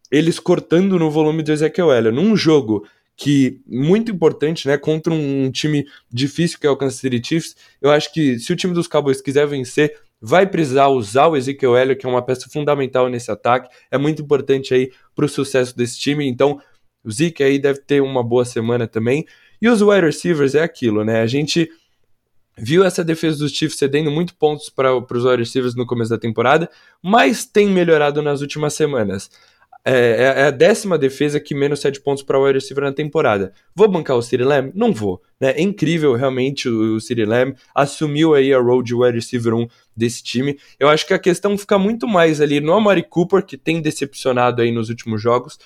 eles 0.10 0.40
cortando 0.40 0.98
no 0.98 1.12
volume 1.12 1.44
do 1.44 1.52
Ezekiel 1.52 1.92
Elliott. 1.92 2.16
Num 2.16 2.38
jogo 2.38 2.86
que 3.16 3.62
muito 3.68 4.12
importante, 4.12 4.68
né, 4.68 4.78
contra 4.78 5.14
um 5.14 5.52
time 5.52 5.86
difícil 6.12 6.60
que 6.60 6.68
é 6.68 6.70
o 6.70 6.78
Kansas 6.78 7.00
City 7.00 7.22
Chiefs. 7.24 7.56
Eu 7.82 7.92
acho 7.92 8.12
que 8.12 8.40
se 8.40 8.52
o 8.52 8.56
time 8.56 8.74
dos 8.74 8.88
Cowboys 8.88 9.22
quiser 9.22 9.48
vencer, 9.48 9.96
vai 10.20 10.48
precisar 10.48 10.88
usar 10.88 11.28
o 11.28 11.36
Ezekiel 11.36 11.78
Elliott, 11.78 12.00
que 12.00 12.06
é 12.06 12.10
uma 12.10 12.22
peça 12.22 12.50
fundamental 12.50 13.10
nesse 13.10 13.30
ataque. 13.30 13.70
É 13.92 13.98
muito 13.98 14.22
importante 14.22 14.74
aí 14.74 14.92
para 15.14 15.26
o 15.26 15.30
sucesso 15.30 15.76
desse 15.76 16.00
time. 16.00 16.26
Então, 16.26 16.60
o 17.04 17.12
Zeke 17.12 17.44
aí 17.44 17.60
deve 17.60 17.80
ter 17.80 18.02
uma 18.02 18.24
boa 18.24 18.46
semana 18.46 18.88
também. 18.88 19.26
E 19.62 19.68
os 19.68 19.82
wide 19.82 20.06
receivers 20.06 20.56
é 20.56 20.64
aquilo, 20.64 21.04
né? 21.04 21.22
A 21.22 21.28
gente 21.28 21.70
viu 22.58 22.84
essa 22.84 23.04
defesa 23.04 23.40
dos 23.40 23.52
Chiefs 23.52 23.78
cedendo 23.78 24.12
muito 24.12 24.36
pontos 24.36 24.70
para 24.70 24.96
os 24.96 25.26
wide 25.26 25.38
receivers 25.38 25.76
no 25.76 25.86
começo 25.86 26.12
da 26.12 26.18
temporada, 26.18 26.70
mas 27.02 27.46
tem 27.46 27.68
melhorado 27.68 28.22
nas 28.22 28.42
últimas 28.42 28.74
semanas. 28.74 29.30
É, 29.86 29.92
é, 29.92 30.24
é, 30.24 30.44
a 30.44 30.52
décima 30.52 30.98
defesa 30.98 31.42
que 31.42 31.54
menos 31.54 31.82
7 31.82 32.00
pontos 32.00 32.24
para 32.24 32.40
o 32.40 32.46
wide 32.46 32.58
receiver 32.58 32.86
na 32.86 32.94
temporada. 32.94 33.52
Vou 33.76 33.88
bancar 33.90 34.16
o 34.16 34.22
City 34.22 34.44
Lamb? 34.44 34.72
Não 34.74 34.94
vou. 34.94 35.22
Né? 35.40 35.52
É 35.52 35.62
incrível 35.62 36.14
realmente 36.14 36.70
o, 36.70 36.96
o 36.96 37.02
City 37.02 37.26
Lamb. 37.26 37.56
Assumiu 37.76 38.34
aí 38.34 38.54
a 38.54 38.60
role 38.60 38.84
de 38.84 38.96
wide 38.96 39.16
receiver 39.16 39.54
1 39.54 39.68
desse 39.96 40.24
time. 40.24 40.58
Eu 40.80 40.88
acho 40.88 41.06
que 41.06 41.14
a 41.14 41.20
questão 41.20 41.58
fica 41.58 41.78
muito 41.78 42.08
mais 42.08 42.40
ali 42.40 42.62
no 42.62 42.74
Amari 42.74 43.04
Cooper, 43.04 43.46
que 43.46 43.58
tem 43.58 43.82
decepcionado 43.82 44.62
aí 44.62 44.72
nos 44.72 44.88
últimos 44.90 45.22
jogos, 45.22 45.60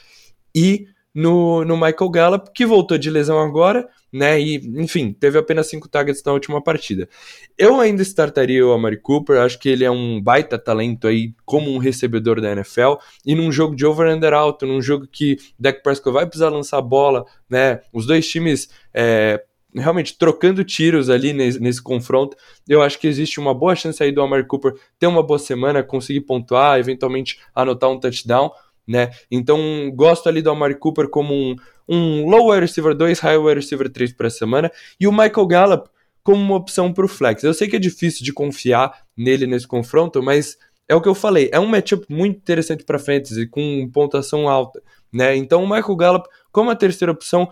e 0.55 0.87
no, 1.17 1.65
no 1.65 1.75
Michael 1.75 2.11
Gallup, 2.11 2.51
que 2.53 2.63
voltou 2.63 2.95
de 2.95 3.09
lesão 3.09 3.39
agora, 3.39 3.89
né? 4.13 4.39
E, 4.39 4.57
enfim, 4.79 5.11
teve 5.11 5.39
apenas 5.39 5.67
cinco 5.67 5.89
targets 5.89 6.21
na 6.23 6.31
última 6.31 6.61
partida. 6.61 7.09
Eu 7.57 7.79
ainda 7.79 8.03
startaria 8.03 8.63
o 8.63 8.71
Amari 8.71 9.01
Cooper, 9.01 9.41
acho 9.41 9.57
que 9.57 9.67
ele 9.67 9.83
é 9.83 9.89
um 9.89 10.21
baita 10.21 10.59
talento 10.59 11.07
aí 11.07 11.33
como 11.43 11.71
um 11.71 11.79
recebedor 11.79 12.39
da 12.39 12.51
NFL, 12.51 12.97
e 13.25 13.33
num 13.33 13.51
jogo 13.51 13.75
de 13.75 13.83
over-under 13.83 14.31
alto, 14.31 14.67
num 14.67 14.79
jogo 14.79 15.07
que 15.11 15.37
Dak 15.57 15.81
Prescott 15.81 16.13
vai 16.13 16.27
precisar 16.27 16.49
lançar 16.49 16.79
bola, 16.83 17.25
né? 17.49 17.81
Os 17.91 18.05
dois 18.05 18.27
times 18.27 18.69
é, 18.93 19.43
realmente 19.73 20.19
trocando 20.19 20.63
tiros 20.63 21.09
ali 21.09 21.33
nesse, 21.33 21.59
nesse, 21.59 21.81
confronto, 21.81 22.37
eu 22.69 22.83
acho 22.83 22.99
que 22.99 23.07
existe 23.07 23.39
uma 23.39 23.55
boa 23.55 23.75
chance 23.75 24.01
aí 24.03 24.11
do 24.11 24.21
Amari 24.21 24.45
Cooper 24.45 24.73
ter 24.99 25.07
uma 25.07 25.23
boa 25.23 25.39
semana, 25.39 25.81
conseguir 25.81 26.21
pontuar, 26.21 26.79
eventualmente 26.79 27.39
anotar 27.55 27.89
um 27.89 27.99
touchdown, 27.99 28.51
né? 28.87 29.11
Então, 29.29 29.91
gosto 29.93 30.29
ali 30.29 30.41
do 30.41 30.49
Amari 30.49 30.75
Cooper 30.75 31.09
como 31.09 31.33
um, 31.33 31.55
um 31.87 32.29
low 32.29 32.51
receiver 32.51 32.95
2, 32.95 33.19
high 33.19 33.53
receiver 33.53 33.89
3 33.89 34.13
para 34.13 34.27
a 34.27 34.31
semana, 34.31 34.71
e 34.99 35.07
o 35.07 35.11
Michael 35.11 35.47
Gallup 35.47 35.89
como 36.23 36.41
uma 36.41 36.55
opção 36.55 36.91
para 36.91 37.05
o 37.05 37.07
flex. 37.07 37.43
Eu 37.43 37.53
sei 37.53 37.67
que 37.67 37.75
é 37.75 37.79
difícil 37.79 38.23
de 38.23 38.33
confiar 38.33 38.91
nele 39.15 39.47
nesse 39.47 39.67
confronto, 39.67 40.21
mas 40.21 40.57
é 40.87 40.95
o 40.95 41.01
que 41.01 41.07
eu 41.07 41.15
falei, 41.15 41.49
é 41.51 41.59
um 41.59 41.65
matchup 41.65 42.05
muito 42.09 42.37
interessante 42.37 42.83
para 42.83 42.97
fantasy, 42.97 43.47
com 43.47 43.89
pontuação 43.91 44.47
alta, 44.47 44.81
né? 45.11 45.35
Então, 45.35 45.63
o 45.63 45.69
Michael 45.69 45.95
Gallup 45.95 46.27
como 46.51 46.71
a 46.71 46.75
terceira 46.75 47.11
opção, 47.11 47.47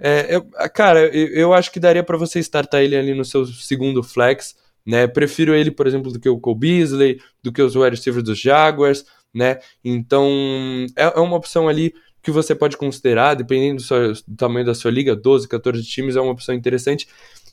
é, 0.00 0.40
cara, 0.72 1.00
eu, 1.14 1.28
eu, 1.28 1.54
acho 1.54 1.70
que 1.70 1.78
daria 1.78 2.02
para 2.02 2.16
você 2.16 2.38
startar 2.38 2.80
ele 2.80 2.96
ali 2.96 3.12
no 3.12 3.24
seu 3.24 3.44
segundo 3.44 4.02
flex, 4.02 4.56
né? 4.84 5.06
Prefiro 5.06 5.54
ele, 5.54 5.70
por 5.70 5.86
exemplo, 5.86 6.10
do 6.10 6.18
que 6.18 6.28
o 6.28 6.40
Cole 6.40 6.58
Beasley, 6.58 7.20
do 7.42 7.52
que 7.52 7.60
os 7.60 7.76
wide 7.76 7.90
receivers 7.90 8.24
dos 8.24 8.38
Jaguars, 8.38 9.04
né? 9.36 9.58
Então 9.84 10.26
é, 10.96 11.04
é 11.04 11.20
uma 11.20 11.36
opção 11.36 11.68
ali 11.68 11.94
que 12.22 12.30
você 12.30 12.54
pode 12.54 12.76
considerar, 12.76 13.34
dependendo 13.34 13.76
do, 13.76 13.82
seu, 13.82 14.12
do, 14.14 14.36
tamanho 14.36 14.64
da 14.64 14.74
sua 14.74 14.90
liga, 14.90 15.14
12, 15.14 15.46
14 15.46 15.84
times, 15.84 16.16
é 16.16 16.20
uma 16.20 16.32
opção 16.32 16.54
interessante. 16.54 17.06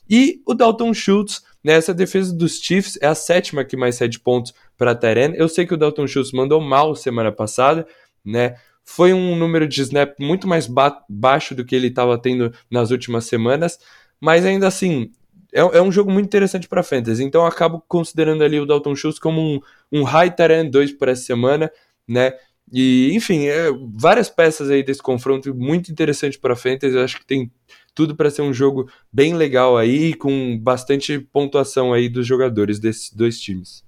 E 0.08 0.40
o 0.46 0.54
Dalton 0.54 0.92
Schultz, 0.94 1.42
né, 1.62 1.74
essa 1.74 1.94
defesa 1.94 2.34
dos 2.34 2.58
Chiefs 2.58 2.98
é 3.00 3.06
a 3.06 3.14
sétima 3.14 3.64
que 3.64 3.76
mais 3.76 3.96
cede 3.96 4.18
pontos 4.18 4.52
para 4.76 4.92
a 4.92 4.94
Tyrene. 4.94 5.36
Eu 5.36 5.48
sei 5.48 5.66
que 5.66 5.74
o 5.74 5.76
Dalton 5.76 6.06
Schultz 6.06 6.32
mandou 6.32 6.60
mal 6.60 6.96
semana 6.96 7.30
passada, 7.30 7.86
né? 8.24 8.56
Foi 8.82 9.12
um 9.12 9.36
número 9.36 9.66
de 9.68 9.80
snap 9.80 10.18
muito 10.18 10.48
mais 10.48 10.66
ba 10.66 11.02
baixo 11.08 11.54
do 11.54 11.64
que 11.64 11.74
ele 11.74 11.86
estava 11.88 12.18
tendo 12.18 12.52
nas 12.70 12.90
últimas 12.90 13.26
semanas, 13.26 13.78
mas 14.20 14.44
ainda 14.44 14.66
assim, 14.66 15.10
é, 15.54 15.60
é 15.60 15.80
um 15.80 15.92
jogo 15.92 16.10
muito 16.10 16.26
interessante 16.26 16.68
para 16.68 16.82
fantasy. 16.82 17.22
Então 17.22 17.42
eu 17.42 17.46
acabo 17.46 17.82
considerando 17.86 18.42
ali 18.42 18.58
o 18.58 18.66
Dalton 18.66 18.96
Schultz 18.96 19.20
como 19.20 19.40
um, 19.40 19.60
um 19.92 20.02
high 20.02 20.30
Tyrant 20.30 20.68
2 20.70 20.92
por 20.92 21.08
essa 21.08 21.22
semana, 21.22 21.70
né? 22.06 22.32
E, 22.72 23.12
enfim, 23.14 23.46
é, 23.46 23.70
várias 23.94 24.28
peças 24.28 24.68
aí 24.68 24.82
desse 24.82 25.00
confronto 25.00 25.54
muito 25.54 25.92
interessante 25.92 26.38
para 26.38 26.56
fantasy. 26.56 26.96
Eu 26.96 27.04
acho 27.04 27.18
que 27.18 27.26
tem 27.26 27.52
tudo 27.94 28.16
para 28.16 28.30
ser 28.30 28.42
um 28.42 28.52
jogo 28.52 28.90
bem 29.12 29.34
legal 29.34 29.76
aí, 29.76 30.14
com 30.14 30.58
bastante 30.58 31.18
pontuação 31.18 31.92
aí 31.92 32.08
dos 32.08 32.26
jogadores 32.26 32.80
desses 32.80 33.12
dois 33.12 33.38
times. 33.38 33.84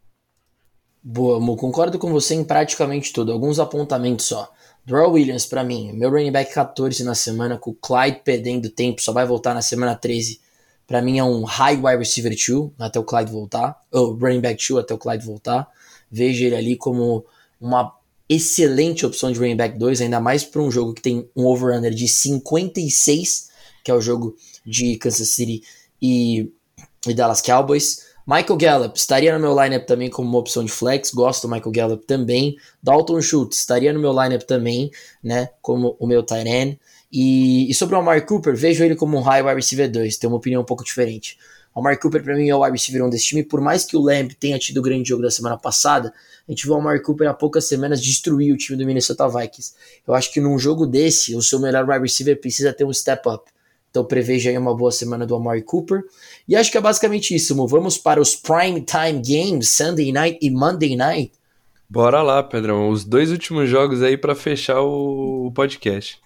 Boa, 1.02 1.40
Mo, 1.40 1.56
concordo 1.56 1.98
com 1.98 2.12
você 2.12 2.34
em 2.34 2.44
praticamente 2.44 3.12
tudo. 3.12 3.32
Alguns 3.32 3.58
apontamentos 3.58 4.26
só. 4.26 4.52
Draw 4.84 5.12
Williams, 5.12 5.46
para 5.46 5.64
mim, 5.64 5.92
meu 5.92 6.10
running 6.10 6.30
back 6.30 6.52
14 6.54 7.02
na 7.02 7.14
semana, 7.14 7.58
com 7.58 7.70
o 7.70 7.74
Clyde 7.74 8.20
perdendo 8.24 8.70
tempo, 8.70 9.02
só 9.02 9.12
vai 9.12 9.26
voltar 9.26 9.52
na 9.52 9.62
semana 9.62 9.96
13. 9.96 10.40
Para 10.86 11.02
mim 11.02 11.18
é 11.18 11.24
um 11.24 11.42
high 11.42 11.76
wide 11.76 11.98
receiver 11.98 12.32
2 12.32 12.72
até 12.78 12.98
o 12.98 13.04
Clyde 13.04 13.32
voltar, 13.32 13.80
ou 13.90 14.14
running 14.14 14.40
back 14.40 14.64
2 14.66 14.84
até 14.84 14.94
o 14.94 14.98
Clyde 14.98 15.26
voltar. 15.26 15.68
Vejo 16.10 16.44
ele 16.44 16.54
ali 16.54 16.76
como 16.76 17.24
uma 17.60 17.92
excelente 18.28 19.04
opção 19.04 19.32
de 19.32 19.38
running 19.38 19.56
back 19.56 19.78
2, 19.78 20.00
ainda 20.00 20.20
mais 20.20 20.44
para 20.44 20.62
um 20.62 20.70
jogo 20.70 20.94
que 20.94 21.02
tem 21.02 21.28
um 21.34 21.46
over-under 21.46 21.92
de 21.92 22.08
56, 22.08 23.50
que 23.84 23.90
é 23.90 23.94
o 23.94 24.00
jogo 24.00 24.36
de 24.64 24.96
Kansas 24.96 25.28
City 25.28 25.62
e, 26.00 26.52
e 27.06 27.14
Dallas 27.14 27.40
Cowboys. 27.40 28.06
Michael 28.26 28.56
Gallup 28.56 28.98
estaria 28.98 29.32
no 29.32 29.38
meu 29.38 29.62
lineup 29.62 29.86
também 29.86 30.10
como 30.10 30.28
uma 30.28 30.38
opção 30.38 30.64
de 30.64 30.72
flex, 30.72 31.12
gosto 31.12 31.46
do 31.46 31.54
Michael 31.54 31.70
Gallup 31.70 32.06
também. 32.06 32.56
Dalton 32.82 33.22
Schultz 33.22 33.58
estaria 33.58 33.92
no 33.92 34.00
meu 34.00 34.10
lineup 34.10 34.42
também, 34.42 34.90
né, 35.22 35.50
como 35.62 35.96
o 36.00 36.06
meu 36.08 36.24
tight 36.24 36.48
end. 36.48 36.80
E, 37.18 37.70
e 37.70 37.72
sobre 37.72 37.94
o 37.94 37.98
Amari 37.98 38.26
Cooper, 38.26 38.54
vejo 38.54 38.84
ele 38.84 38.94
como 38.94 39.16
um 39.16 39.22
high 39.22 39.40
wide 39.40 39.54
receiver 39.54 39.90
2, 39.90 40.18
tenho 40.18 40.30
uma 40.30 40.36
opinião 40.36 40.60
um 40.60 40.66
pouco 40.66 40.84
diferente. 40.84 41.38
O 41.74 41.80
Amari 41.80 41.98
Cooper 41.98 42.22
para 42.22 42.36
mim 42.36 42.50
é 42.50 42.54
o 42.54 42.60
wide 42.62 42.72
receiver 42.72 43.02
1 43.06 43.08
desse 43.08 43.24
time, 43.24 43.42
por 43.42 43.58
mais 43.58 43.86
que 43.86 43.96
o 43.96 44.02
Lamb 44.02 44.34
tenha 44.34 44.58
tido 44.58 44.76
o 44.80 44.82
grande 44.82 45.08
jogo 45.08 45.22
da 45.22 45.30
semana 45.30 45.56
passada, 45.56 46.12
a 46.46 46.52
gente 46.52 46.64
viu 46.64 46.74
o 46.74 46.76
Amari 46.76 47.00
Cooper 47.00 47.26
há 47.26 47.32
poucas 47.32 47.64
semanas 47.64 48.02
destruir 48.02 48.52
o 48.52 48.56
time 48.58 48.76
do 48.76 48.84
Minnesota 48.84 49.26
Vikings. 49.26 49.72
Eu 50.06 50.12
acho 50.12 50.30
que 50.30 50.42
num 50.42 50.58
jogo 50.58 50.86
desse, 50.86 51.34
o 51.34 51.40
seu 51.40 51.58
melhor 51.58 51.88
wide 51.88 52.02
receiver 52.02 52.38
precisa 52.38 52.70
ter 52.70 52.84
um 52.84 52.92
step 52.92 53.26
up. 53.26 53.50
Então 53.90 54.04
prevejo 54.04 54.50
aí 54.50 54.58
uma 54.58 54.76
boa 54.76 54.92
semana 54.92 55.24
do 55.24 55.34
Amari 55.34 55.62
Cooper. 55.62 56.04
E 56.46 56.54
acho 56.54 56.70
que 56.70 56.76
é 56.76 56.82
basicamente 56.82 57.34
isso. 57.34 57.54
Vamos 57.66 57.96
para 57.96 58.20
os 58.20 58.36
prime 58.36 58.82
time 58.82 59.22
games, 59.24 59.70
Sunday 59.70 60.12
night 60.12 60.38
e 60.42 60.50
Monday 60.50 60.94
night. 60.94 61.32
Bora 61.88 62.20
lá, 62.20 62.42
Pedrão. 62.42 62.90
Os 62.90 63.06
dois 63.06 63.30
últimos 63.30 63.70
jogos 63.70 64.02
aí 64.02 64.18
para 64.18 64.34
fechar 64.34 64.82
o 64.82 65.50
podcast. 65.54 66.20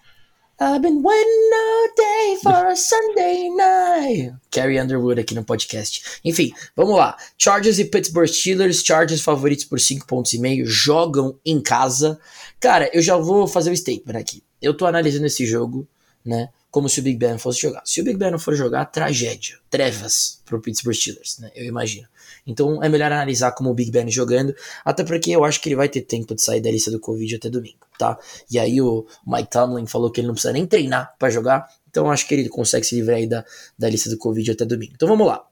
I've 0.63 0.83
been 0.83 1.03
waiting 1.03 1.51
all 1.55 1.89
day 1.97 2.37
for 2.43 2.67
a 2.67 2.77
Sunday 2.77 3.49
night. 3.49 4.35
Carrie 4.51 4.79
Underwood 4.79 5.19
aqui 5.19 5.35
no 5.35 5.43
podcast. 5.43 6.21
Enfim, 6.23 6.53
vamos 6.77 6.97
lá. 6.99 7.17
Chargers 7.39 7.79
e 7.79 7.87
Pittsburgh 7.87 8.29
Steelers. 8.29 8.83
Chargers 8.85 9.23
favoritos 9.23 9.65
por 9.65 9.81
5 9.81 10.07
pontos 10.07 10.35
e 10.35 10.39
meio. 10.39 10.67
Jogam 10.67 11.39
em 11.47 11.63
casa. 11.63 12.21
Cara, 12.61 12.91
eu 12.93 13.01
já 13.01 13.17
vou 13.17 13.49
fazer 13.49 13.71
o 13.71 13.77
statement 13.77 14.19
aqui. 14.19 14.43
Eu 14.61 14.77
tô 14.77 14.85
analisando 14.85 15.25
esse 15.25 15.47
jogo, 15.47 15.89
né? 16.23 16.51
como 16.71 16.89
se 16.89 17.01
o 17.01 17.03
Big 17.03 17.19
Ben 17.19 17.39
fosse 17.39 17.61
jogar. 17.61 17.83
Se 17.85 18.01
o 18.01 18.05
Big 18.05 18.17
Ben 18.17 18.31
não 18.31 18.39
for 18.39 18.55
jogar, 18.55 18.85
tragédia, 18.87 19.59
trevas 19.69 20.41
pro 20.45 20.61
Pittsburgh 20.61 20.95
Steelers, 20.95 21.39
né? 21.39 21.51
Eu 21.55 21.67
imagino. 21.67 22.07
Então 22.47 22.83
é 22.83 22.89
melhor 22.89 23.13
analisar 23.13 23.53
como 23.53 23.71
o 23.71 23.75
Big 23.75 23.91
Ben 23.91 24.11
jogando, 24.11 24.55
até 24.85 25.05
porque 25.05 25.31
eu 25.31 25.45
acho 25.45 25.61
que 25.61 25.69
ele 25.69 25.77
vai 25.77 25.89
ter 25.89 26.03
tempo 26.03 26.35
de 26.35 26.43
sair 26.43 26.61
da 26.61 26.71
lista 26.71 26.91
do 26.91 27.01
Covid 27.01 27.37
até 27.37 27.49
domingo, 27.49 27.87
tá? 27.99 28.19
E 28.51 28.59
aí 28.59 28.81
o 28.81 29.07
Mike 29.27 29.51
Tomlin 29.51 29.87
falou 29.87 30.11
que 30.11 30.21
ele 30.21 30.29
não 30.29 30.35
precisa 30.35 30.53
nem 30.53 30.67
treinar 30.67 31.15
para 31.19 31.31
jogar, 31.31 31.69
então 31.89 32.11
acho 32.11 32.27
que 32.27 32.35
ele 32.35 32.49
consegue 32.49 32.87
se 32.87 32.95
livrar 32.95 33.17
aí 33.17 33.27
da, 33.27 33.45
da 33.79 33.89
lista 33.89 34.09
do 34.11 34.19
Covid 34.19 34.51
até 34.51 34.65
domingo. 34.65 34.93
Então 34.95 35.09
vamos 35.09 35.27
lá. 35.27 35.45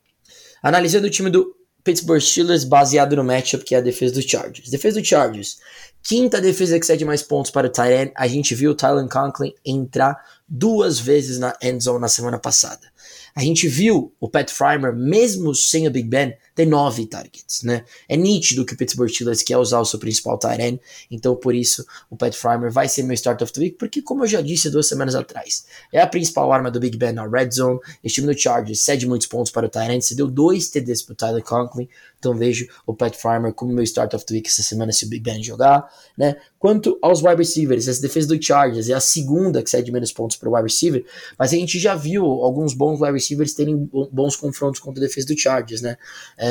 Analisando 0.63 1.07
o 1.07 1.11
time 1.11 1.31
do 1.31 1.55
Pittsburgh 1.85 2.21
Steelers 2.21 2.65
baseado 2.65 3.17
no 3.17 3.25
matchup 3.25 3.65
que 3.65 3.75
é 3.75 3.79
a 3.79 3.81
defesa 3.81 4.15
do 4.15 4.23
Chargers. 4.23 4.69
Defesa 4.69 5.01
do 5.01 5.07
Chargers, 5.07 5.59
quinta 6.03 6.41
defesa 6.41 6.79
que 6.79 6.85
cede 6.85 7.05
mais 7.05 7.23
pontos 7.23 7.51
para 7.51 7.67
o 7.67 7.71
Tyrant. 7.71 8.11
A 8.15 8.27
gente 8.27 8.55
viu 8.55 8.73
o 8.73 8.75
Tylen 8.75 9.09
Conklin 9.09 9.55
entrar 9.65 10.17
duas 10.49 10.99
vezes 10.99 11.39
na 11.39 11.57
end 11.63 11.83
zone 11.83 12.01
na 12.01 12.09
semana 12.09 12.39
passada. 12.39 12.87
A 13.35 13.41
gente 13.41 13.69
viu 13.69 14.13
o 14.21 14.29
Pat 14.29 14.51
Frymer, 14.51 14.95
mesmo 14.95 15.55
sem 15.55 15.87
o 15.87 15.91
Big 15.91 16.09
Ben, 16.09 16.37
ter 16.59 16.67
nove 16.67 17.07
targets, 17.07 17.63
né? 17.63 17.85
É 18.09 18.17
nítido 18.17 18.67
que 18.67 18.75
o 18.75 18.77
Pittsburgh 18.77 19.09
Steelers 19.09 19.45
quer 19.45 19.57
usar 19.59 19.79
o 19.79 19.85
seu 19.85 19.97
principal 19.97 20.37
tight 20.37 20.61
end, 20.61 20.81
então 21.09 21.37
por 21.37 21.55
isso 21.55 21.87
o 22.11 22.17
Pat 22.17 22.35
Frymer 22.35 22.69
vai 22.73 22.89
ser 22.89 23.05
meu 23.05 23.15
start 23.15 23.41
of 23.43 23.53
the 23.53 23.61
week, 23.61 23.77
porque 23.79 24.03
como 24.03 24.25
eu 24.25 24.27
já 24.27 24.41
disse 24.41 24.69
duas 24.69 24.89
semanas 24.89 25.15
atrás, 25.15 25.67
é 25.93 26.01
a 26.01 26.07
principal 26.07 26.53
arma 26.53 26.69
do 26.69 26.81
Big 26.81 26.99
Ben 26.99 27.13
na 27.13 27.29
red 27.29 27.53
zone, 27.53 27.79
esse 28.03 28.17
time 28.17 28.27
do 28.27 28.37
Chargers 28.37 28.81
cede 28.81 29.07
muitos 29.07 29.29
pontos 29.29 29.53
para 29.53 29.67
o 29.67 29.69
tight 29.69 29.93
end, 29.93 30.15
deu 30.17 30.27
dois 30.27 30.69
TDs 30.69 31.03
para 31.03 31.13
o 31.13 31.17
Tyler 31.17 31.45
Conklin, 31.45 31.89
então 32.19 32.35
vejo 32.35 32.67
o 32.85 32.93
Pat 32.93 33.15
Farmer 33.15 33.53
como 33.53 33.73
meu 33.73 33.85
start 33.85 34.15
of 34.15 34.27
the 34.27 34.35
week 34.35 34.49
essa 34.49 34.65
semana 34.65 34.91
se 34.91 35.05
o 35.05 35.09
Big 35.09 35.23
Ben 35.23 35.41
jogar, 35.41 35.89
né? 36.17 36.39
Quanto 36.59 36.99
aos 37.01 37.23
wide 37.23 37.37
receivers, 37.37 37.87
essa 37.87 38.03
defesa 38.03 38.27
do 38.27 38.43
Chargers 38.43 38.89
é 38.89 38.95
a 38.95 39.01
segunda 39.01 39.63
que 39.63 39.71
cede 39.71 39.93
menos 39.93 40.13
pontos 40.13 40.37
para 40.37 40.49
o 40.49 40.55
wide 40.55 40.65
receiver, 40.65 41.05
mas 41.39 41.53
a 41.53 41.57
gente 41.57 41.79
já 41.79 41.95
viu 41.95 42.25
alguns 42.25 42.75
bons 42.75 43.01
wide 43.01 43.13
receivers 43.13 43.55
terem 43.55 43.89
bons 44.11 44.35
confrontos 44.35 44.81
contra 44.81 45.01
a 45.05 45.07
defesa 45.07 45.29
do 45.29 45.39
Chargers, 45.39 45.81
né? 45.81 45.97
É, 46.37 46.48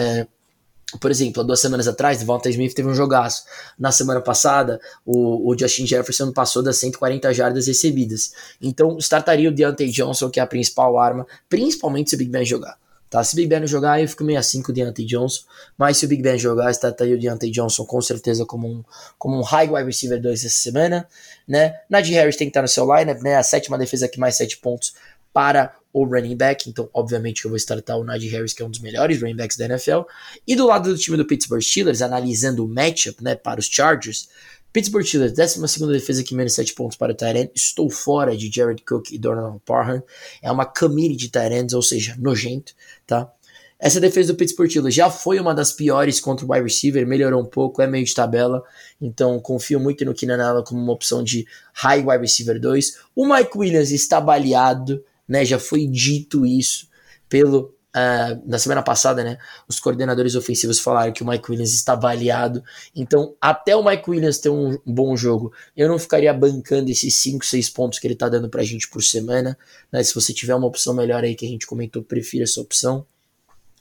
por 1.02 1.11
exemplo, 1.11 1.41
há 1.41 1.45
duas 1.45 1.60
semanas 1.60 1.88
atrás, 1.88 2.19
Devonta 2.19 2.49
Smith 2.49 2.74
teve 2.74 2.88
um 2.88 2.94
jogaço. 2.94 3.44
Na 3.78 3.91
semana 3.91 4.22
passada, 4.22 4.80
o, 5.06 5.52
o, 5.52 5.57
Justin 5.57 5.86
Jefferson 5.86 6.32
passou 6.32 6.64
das 6.64 6.78
140 6.78 7.34
jardas 7.34 7.68
recebidas. 7.68 8.32
Então, 8.61 8.98
startaria 8.98 9.49
o 9.49 9.52
Deontay 9.52 9.90
Johnson, 9.90 10.30
que 10.30 10.40
é 10.40 10.44
a 10.44 10.48
principal 10.48 10.98
arma, 10.98 11.28
principalmente 11.49 12.10
se 12.10 12.15
o 12.15 12.19
Big 12.19 12.32
Ben 12.32 12.45
jogar. 12.45 12.78
Tá? 13.10 13.24
Se 13.24 13.34
o 13.34 13.36
Big 13.38 13.48
Ben 13.48 13.60
não 13.60 13.68
jogar, 13.68 14.02
eu 14.02 14.07
fico 14.07 14.24
meio 14.24 14.40
assim 14.40 14.61
com 14.61 14.72
o 14.72 14.76
Deontay 14.76 15.06
Johnson. 15.06 15.44
Mas 15.78 15.98
se 15.98 16.06
o 16.06 16.10
Big 16.10 16.22
Ben 16.22 16.38
jogar, 16.38 16.72
aí 16.99 17.14
o 17.14 17.19
Deontay 17.19 17.49
Johnson 17.52 17.86
com 17.86 18.02
certeza 18.02 18.45
como 18.45 18.68
um, 18.68 18.84
como 19.18 19.38
um 19.38 19.44
high 19.44 19.69
wide 19.69 19.86
receiver 19.86 20.22
2 20.22 20.45
essa 20.45 20.57
semana. 20.57 21.07
Né? 21.48 21.74
Najee 21.90 22.14
Harris 22.14 22.36
tem 22.36 22.48
que 22.48 22.52
estar 22.52 22.61
no 22.61 22.68
seu 22.68 22.86
lineup, 22.94 23.22
né? 23.22 23.36
A 23.36 23.44
sétima 23.44 23.78
defesa 23.78 24.07
que 24.10 24.19
mais 24.19 24.36
7 24.36 24.57
pontos 24.57 24.94
para 25.38 25.72
o 25.93 26.03
running 26.03 26.35
back. 26.35 26.68
Então, 26.68 26.89
obviamente, 26.91 27.45
eu 27.45 27.51
vou 27.51 27.57
startar 27.57 27.95
o 27.95 28.03
Najee 28.03 28.27
Harris, 28.27 28.53
que 28.53 28.64
é 28.64 28.65
um 28.65 28.72
dos 28.72 28.80
melhores 28.80 29.22
running 29.22 29.35
backs 29.35 29.55
da 29.55 29.65
NFL. 29.65 30.01
E 30.47 30.55
do 30.55 30.65
lado 30.65 30.91
do 30.91 30.97
time 30.97 31.15
do 31.15 31.27
Pittsburgh 31.27 31.61
Steelers, 31.61 32.01
analisando 32.01 32.65
o 32.65 32.68
matchup 32.68 33.23
né, 33.23 33.35
para 33.35 33.59
os 33.59 33.68
Chargers, 33.68 34.27
Pittsburgh 34.73 35.05
Steelers, 35.05 35.34
12 35.34 35.91
defesa 35.91 36.23
que 36.23 36.34
menos 36.34 36.55
7 36.55 36.73
pontos 36.73 36.97
para 36.97 37.11
o 37.11 37.15
Tyrant. 37.15 37.51
Estou 37.53 37.88
fora 37.88 38.35
de 38.35 38.49
Jared 38.51 38.81
Cook 38.84 39.11
e 39.11 39.19
Donald 39.19 39.61
Parham. 39.64 40.01
É 40.41 40.51
uma 40.51 40.65
committee 40.65 41.15
de 41.15 41.30
Tyrants, 41.30 41.76
ou 41.76 41.84
seja, 41.84 42.15
nojento, 42.18 42.73
tá? 43.05 43.31
Essa 43.80 43.99
defesa 43.99 44.34
do 44.34 44.38
Pittsburgh 44.38 44.72
Steelers 44.72 44.95
já 44.95 45.07
foi 45.11 45.39
uma 45.39 45.53
das 45.53 45.72
piores 45.72 46.19
contra 46.19 46.43
o 46.43 46.51
wide 46.51 46.64
receiver, 46.64 47.05
melhorou 47.05 47.43
um 47.43 47.45
pouco, 47.45 47.80
é 47.80 47.85
meio 47.85 48.03
de 48.03 48.14
tabela, 48.14 48.64
então 48.99 49.39
confio 49.39 49.80
muito 49.80 50.03
no 50.03 50.15
Keenan 50.15 50.43
Allen 50.43 50.64
como 50.64 50.81
uma 50.81 50.93
opção 50.93 51.23
de 51.23 51.45
high 51.76 52.03
wide 52.03 52.22
receiver 52.22 52.59
2. 52.59 52.97
O 53.15 53.31
Mike 53.31 53.55
Williams 53.55 53.91
está 53.91 54.19
baleado, 54.19 55.03
né? 55.28 55.44
Já 55.45 55.60
foi 55.60 55.88
dito 55.88 56.45
isso 56.45 56.88
pelo 57.30 57.78
Uh, 57.98 58.38
na 58.45 58.60
semana 58.60 58.84
passada, 58.84 59.24
né, 59.24 59.40
os 59.68 59.80
coordenadores 59.80 60.36
ofensivos 60.36 60.78
falaram 60.80 61.12
que 61.12 61.24
o 61.24 61.28
Mike 61.28 61.49
Williams 61.49 61.74
está 61.74 61.95
baleado. 61.95 62.64
Então, 62.95 63.36
até 63.41 63.76
o 63.76 63.84
Mike 63.84 64.08
Williams 64.08 64.38
ter 64.38 64.49
um, 64.49 64.78
bom 64.86 65.18
jogo, 65.18 65.52
eu 65.76 65.88
não 65.88 65.98
ficaria 65.98 66.32
bancando 66.32 66.91
esses 66.91 67.16
5, 67.16 67.44
6 67.44 67.70
pontos 67.72 67.98
que 67.98 68.06
ele 68.06 68.14
está 68.14 68.30
dando 68.30 68.49
para 68.49 68.62
a 68.62 68.64
gente 68.64 68.88
por 68.88 69.02
semana. 69.02 69.58
Né? 69.91 70.04
Se 70.04 70.14
você 70.14 70.32
tiver 70.32 70.54
uma 70.54 70.68
opção 70.68 70.94
melhor 70.94 71.24
aí 71.24 71.34
que 71.34 71.45
a 71.45 71.49
gente 71.49 71.66
comentou, 71.66 72.04
prefira 72.04 72.44
essa 72.44 72.62
opção. 72.62 73.04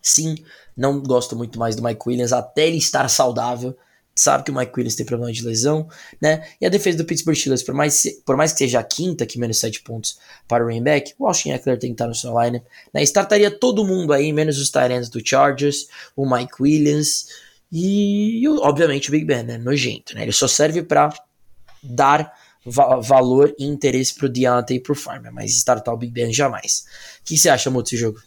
Sim, 0.00 0.36
não 0.74 1.02
gosto 1.02 1.36
muito 1.36 1.58
mais 1.58 1.76
do 1.76 1.82
Mike 1.82 2.02
Williams 2.06 2.32
até 2.32 2.68
ele 2.68 2.78
estar 2.78 3.10
saudável 3.10 3.76
sabe 4.16 4.44
que 4.44 4.50
o 4.50 4.54
Mike 4.54 4.72
Williams 4.74 4.96
tem 4.96 5.04
problema 5.04 5.30
de 5.30 5.44
lesão, 5.44 5.88
né? 6.20 6.48
E 6.60 6.66
a 6.66 6.68
defesa 6.68 6.96
do 6.98 7.04
Pittsburgh 7.04 7.36
Steelers, 7.36 7.62
por 7.62 7.74
mais, 7.74 8.02
por 8.24 8.36
mais 8.36 8.52
que 8.52 8.58
seja 8.58 8.80
a 8.80 8.82
quinta, 8.82 9.26
que 9.26 9.38
menos 9.38 9.58
7 9.58 9.82
pontos 9.82 10.18
para 10.48 10.64
o 10.64 10.68
running 10.68 10.84
o 11.18 11.26
Austin 11.26 11.50
Eckler 11.50 11.78
tem 11.78 11.90
que 11.90 11.94
estar 11.94 12.06
no 12.06 12.14
seu 12.14 12.40
lineup, 12.40 12.64
né? 12.92 13.02
Startaria 13.02 13.50
todo 13.50 13.84
mundo 13.84 14.12
aí, 14.12 14.32
menos 14.32 14.58
os 14.58 14.70
Tyrants 14.70 15.10
do 15.10 15.20
Chargers, 15.24 15.86
o 16.16 16.28
Mike 16.28 16.54
Williams 16.60 17.26
e, 17.70 18.42
obviamente 18.60 19.08
o 19.08 19.12
Big 19.12 19.24
Ben, 19.24 19.42
né? 19.42 19.58
Nojento, 19.58 20.14
né? 20.14 20.22
Ele 20.22 20.32
só 20.32 20.48
serve 20.48 20.82
para 20.82 21.12
dar 21.82 22.32
va 22.64 22.96
valor 22.96 23.54
e 23.58 23.64
interesse 23.64 24.14
pro 24.14 24.28
Deontay 24.28 24.78
e 24.78 24.80
pro 24.80 24.94
Farmer, 24.94 25.32
mas 25.32 25.52
startar 25.52 25.94
o 25.94 25.96
Big 25.96 26.12
Ben 26.12 26.32
jamais. 26.32 26.84
O 27.20 27.24
que 27.24 27.38
você 27.38 27.48
acha, 27.48 27.70
muito 27.70 27.86
desse 27.86 27.96
jogo? 27.96 28.18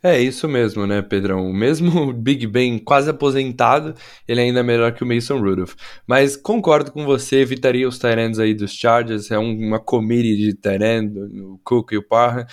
É 0.00 0.20
isso 0.20 0.46
mesmo, 0.46 0.86
né, 0.86 1.02
Pedrão? 1.02 1.50
O 1.50 1.52
mesmo 1.52 2.12
Big 2.14 2.46
Ben 2.46 2.78
quase 2.78 3.10
aposentado, 3.10 3.94
ele 4.28 4.40
ainda 4.40 4.60
é 4.60 4.62
melhor 4.62 4.92
que 4.92 5.02
o 5.02 5.06
Mason 5.06 5.40
Rudolph. 5.40 5.74
Mas 6.06 6.36
concordo 6.36 6.92
com 6.92 7.04
você, 7.04 7.36
evitaria 7.40 7.88
os 7.88 7.98
Tyrants 7.98 8.38
aí 8.38 8.54
dos 8.54 8.72
Chargers, 8.72 9.30
é 9.32 9.38
uma 9.38 9.80
committee 9.80 10.36
de 10.36 10.54
Tyrant, 10.54 11.10
o 11.16 11.60
Cook 11.64 11.92
e 11.92 11.96
o 11.98 12.02
Parra. 12.02 12.46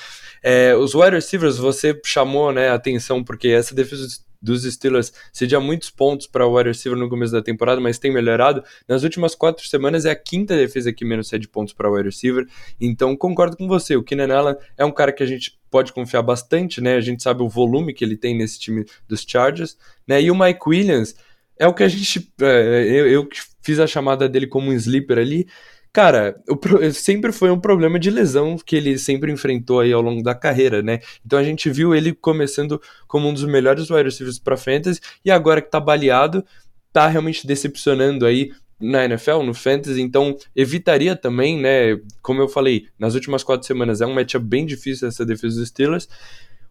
É, 0.43 0.75
os 0.75 0.95
wide 0.95 1.11
receivers, 1.11 1.57
você 1.57 1.99
chamou 2.03 2.51
né, 2.51 2.69
atenção 2.69 3.23
porque 3.23 3.49
essa 3.49 3.75
defesa 3.75 4.07
dos 4.45 4.63
Steelers 4.63 5.11
cedia 5.33 5.59
muitos 5.59 5.89
pontos 5.89 6.27
para 6.27 6.45
o 6.45 6.55
wide 6.55 6.69
receiver 6.69 6.97
no 6.97 7.09
começo 7.09 7.33
da 7.33 7.41
temporada, 7.41 7.81
mas 7.81 7.97
tem 7.97 8.13
melhorado. 8.13 8.63
Nas 8.87 9.03
últimas 9.03 9.33
quatro 9.33 9.67
semanas 9.67 10.05
é 10.05 10.11
a 10.11 10.15
quinta 10.15 10.55
defesa 10.55 10.93
que 10.93 11.03
menos 11.03 11.27
cede 11.27 11.47
pontos 11.47 11.73
para 11.73 11.89
o 11.89 11.93
wide 11.95 12.09
receiver. 12.09 12.47
Então 12.79 13.15
concordo 13.17 13.57
com 13.57 13.67
você. 13.67 13.95
O 13.95 14.03
Keenan 14.03 14.33
Allen 14.33 14.55
é 14.77 14.85
um 14.85 14.91
cara 14.91 15.11
que 15.11 15.23
a 15.23 15.25
gente 15.25 15.59
pode 15.69 15.91
confiar 15.91 16.21
bastante, 16.21 16.79
né? 16.79 16.95
A 16.95 17.01
gente 17.01 17.23
sabe 17.23 17.41
o 17.41 17.49
volume 17.49 17.93
que 17.93 18.05
ele 18.05 18.15
tem 18.15 18.37
nesse 18.37 18.59
time 18.59 18.85
dos 19.07 19.25
Chargers, 19.27 19.75
né? 20.07 20.21
E 20.21 20.29
o 20.29 20.39
Mike 20.39 20.61
Williams 20.67 21.15
é 21.57 21.67
o 21.67 21.73
que 21.73 21.83
a 21.83 21.87
gente. 21.87 22.31
É, 22.41 22.83
eu, 22.87 23.07
eu 23.07 23.29
fiz 23.61 23.79
a 23.79 23.87
chamada 23.87 24.29
dele 24.29 24.47
como 24.47 24.69
um 24.69 24.73
sleeper 24.73 25.17
ali. 25.17 25.47
Cara, 25.95 26.35
o, 26.49 26.59
sempre 26.91 27.31
foi 27.31 27.49
um 27.49 27.57
problema 27.57 27.97
de 27.97 28.09
lesão 28.09 28.57
que 28.57 28.75
ele 28.75 28.97
sempre 28.99 29.31
enfrentou 29.31 29.79
aí 29.79 29.93
ao 29.93 30.01
longo 30.01 30.21
da 30.21 30.35
carreira, 30.35 30.81
né? 30.81 30.99
Então 31.25 31.39
a 31.39 31.43
gente 31.43 31.69
viu 31.69 31.95
ele 31.95 32.11
começando 32.11 32.81
como 33.07 33.29
um 33.29 33.33
dos 33.33 33.45
melhores 33.45 33.89
wide 33.89 34.03
receivers 34.03 34.37
para 34.37 34.57
fantasy 34.57 34.99
e 35.23 35.31
agora 35.31 35.61
que 35.61 35.71
tá 35.71 35.79
baleado, 35.79 36.43
tá 36.91 37.07
realmente 37.07 37.47
decepcionando 37.47 38.25
aí 38.25 38.51
na 38.77 39.05
NFL, 39.05 39.41
no 39.43 39.53
Fantasy, 39.53 40.01
então 40.01 40.37
evitaria 40.53 41.15
também, 41.15 41.61
né? 41.61 41.97
Como 42.21 42.41
eu 42.41 42.49
falei, 42.49 42.87
nas 42.99 43.15
últimas 43.15 43.41
quatro 43.41 43.65
semanas 43.65 44.01
é 44.01 44.05
um 44.05 44.13
matchup 44.13 44.45
bem 44.45 44.65
difícil 44.65 45.07
essa 45.07 45.25
defesa 45.25 45.61
dos 45.61 45.69
Steelers. 45.69 46.09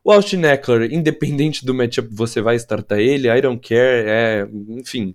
O 0.05 0.13
Austin 0.13 0.43
Eckler, 0.43 0.93
independente 0.93 1.65
do 1.65 1.73
matchup, 1.73 2.11
você 2.13 2.43
vai 2.43 2.57
startar 2.57 2.99
ele, 2.99 3.27
I 3.27 3.41
don't 3.41 3.67
care, 3.67 4.05
é, 4.07 4.47
enfim, 4.69 5.15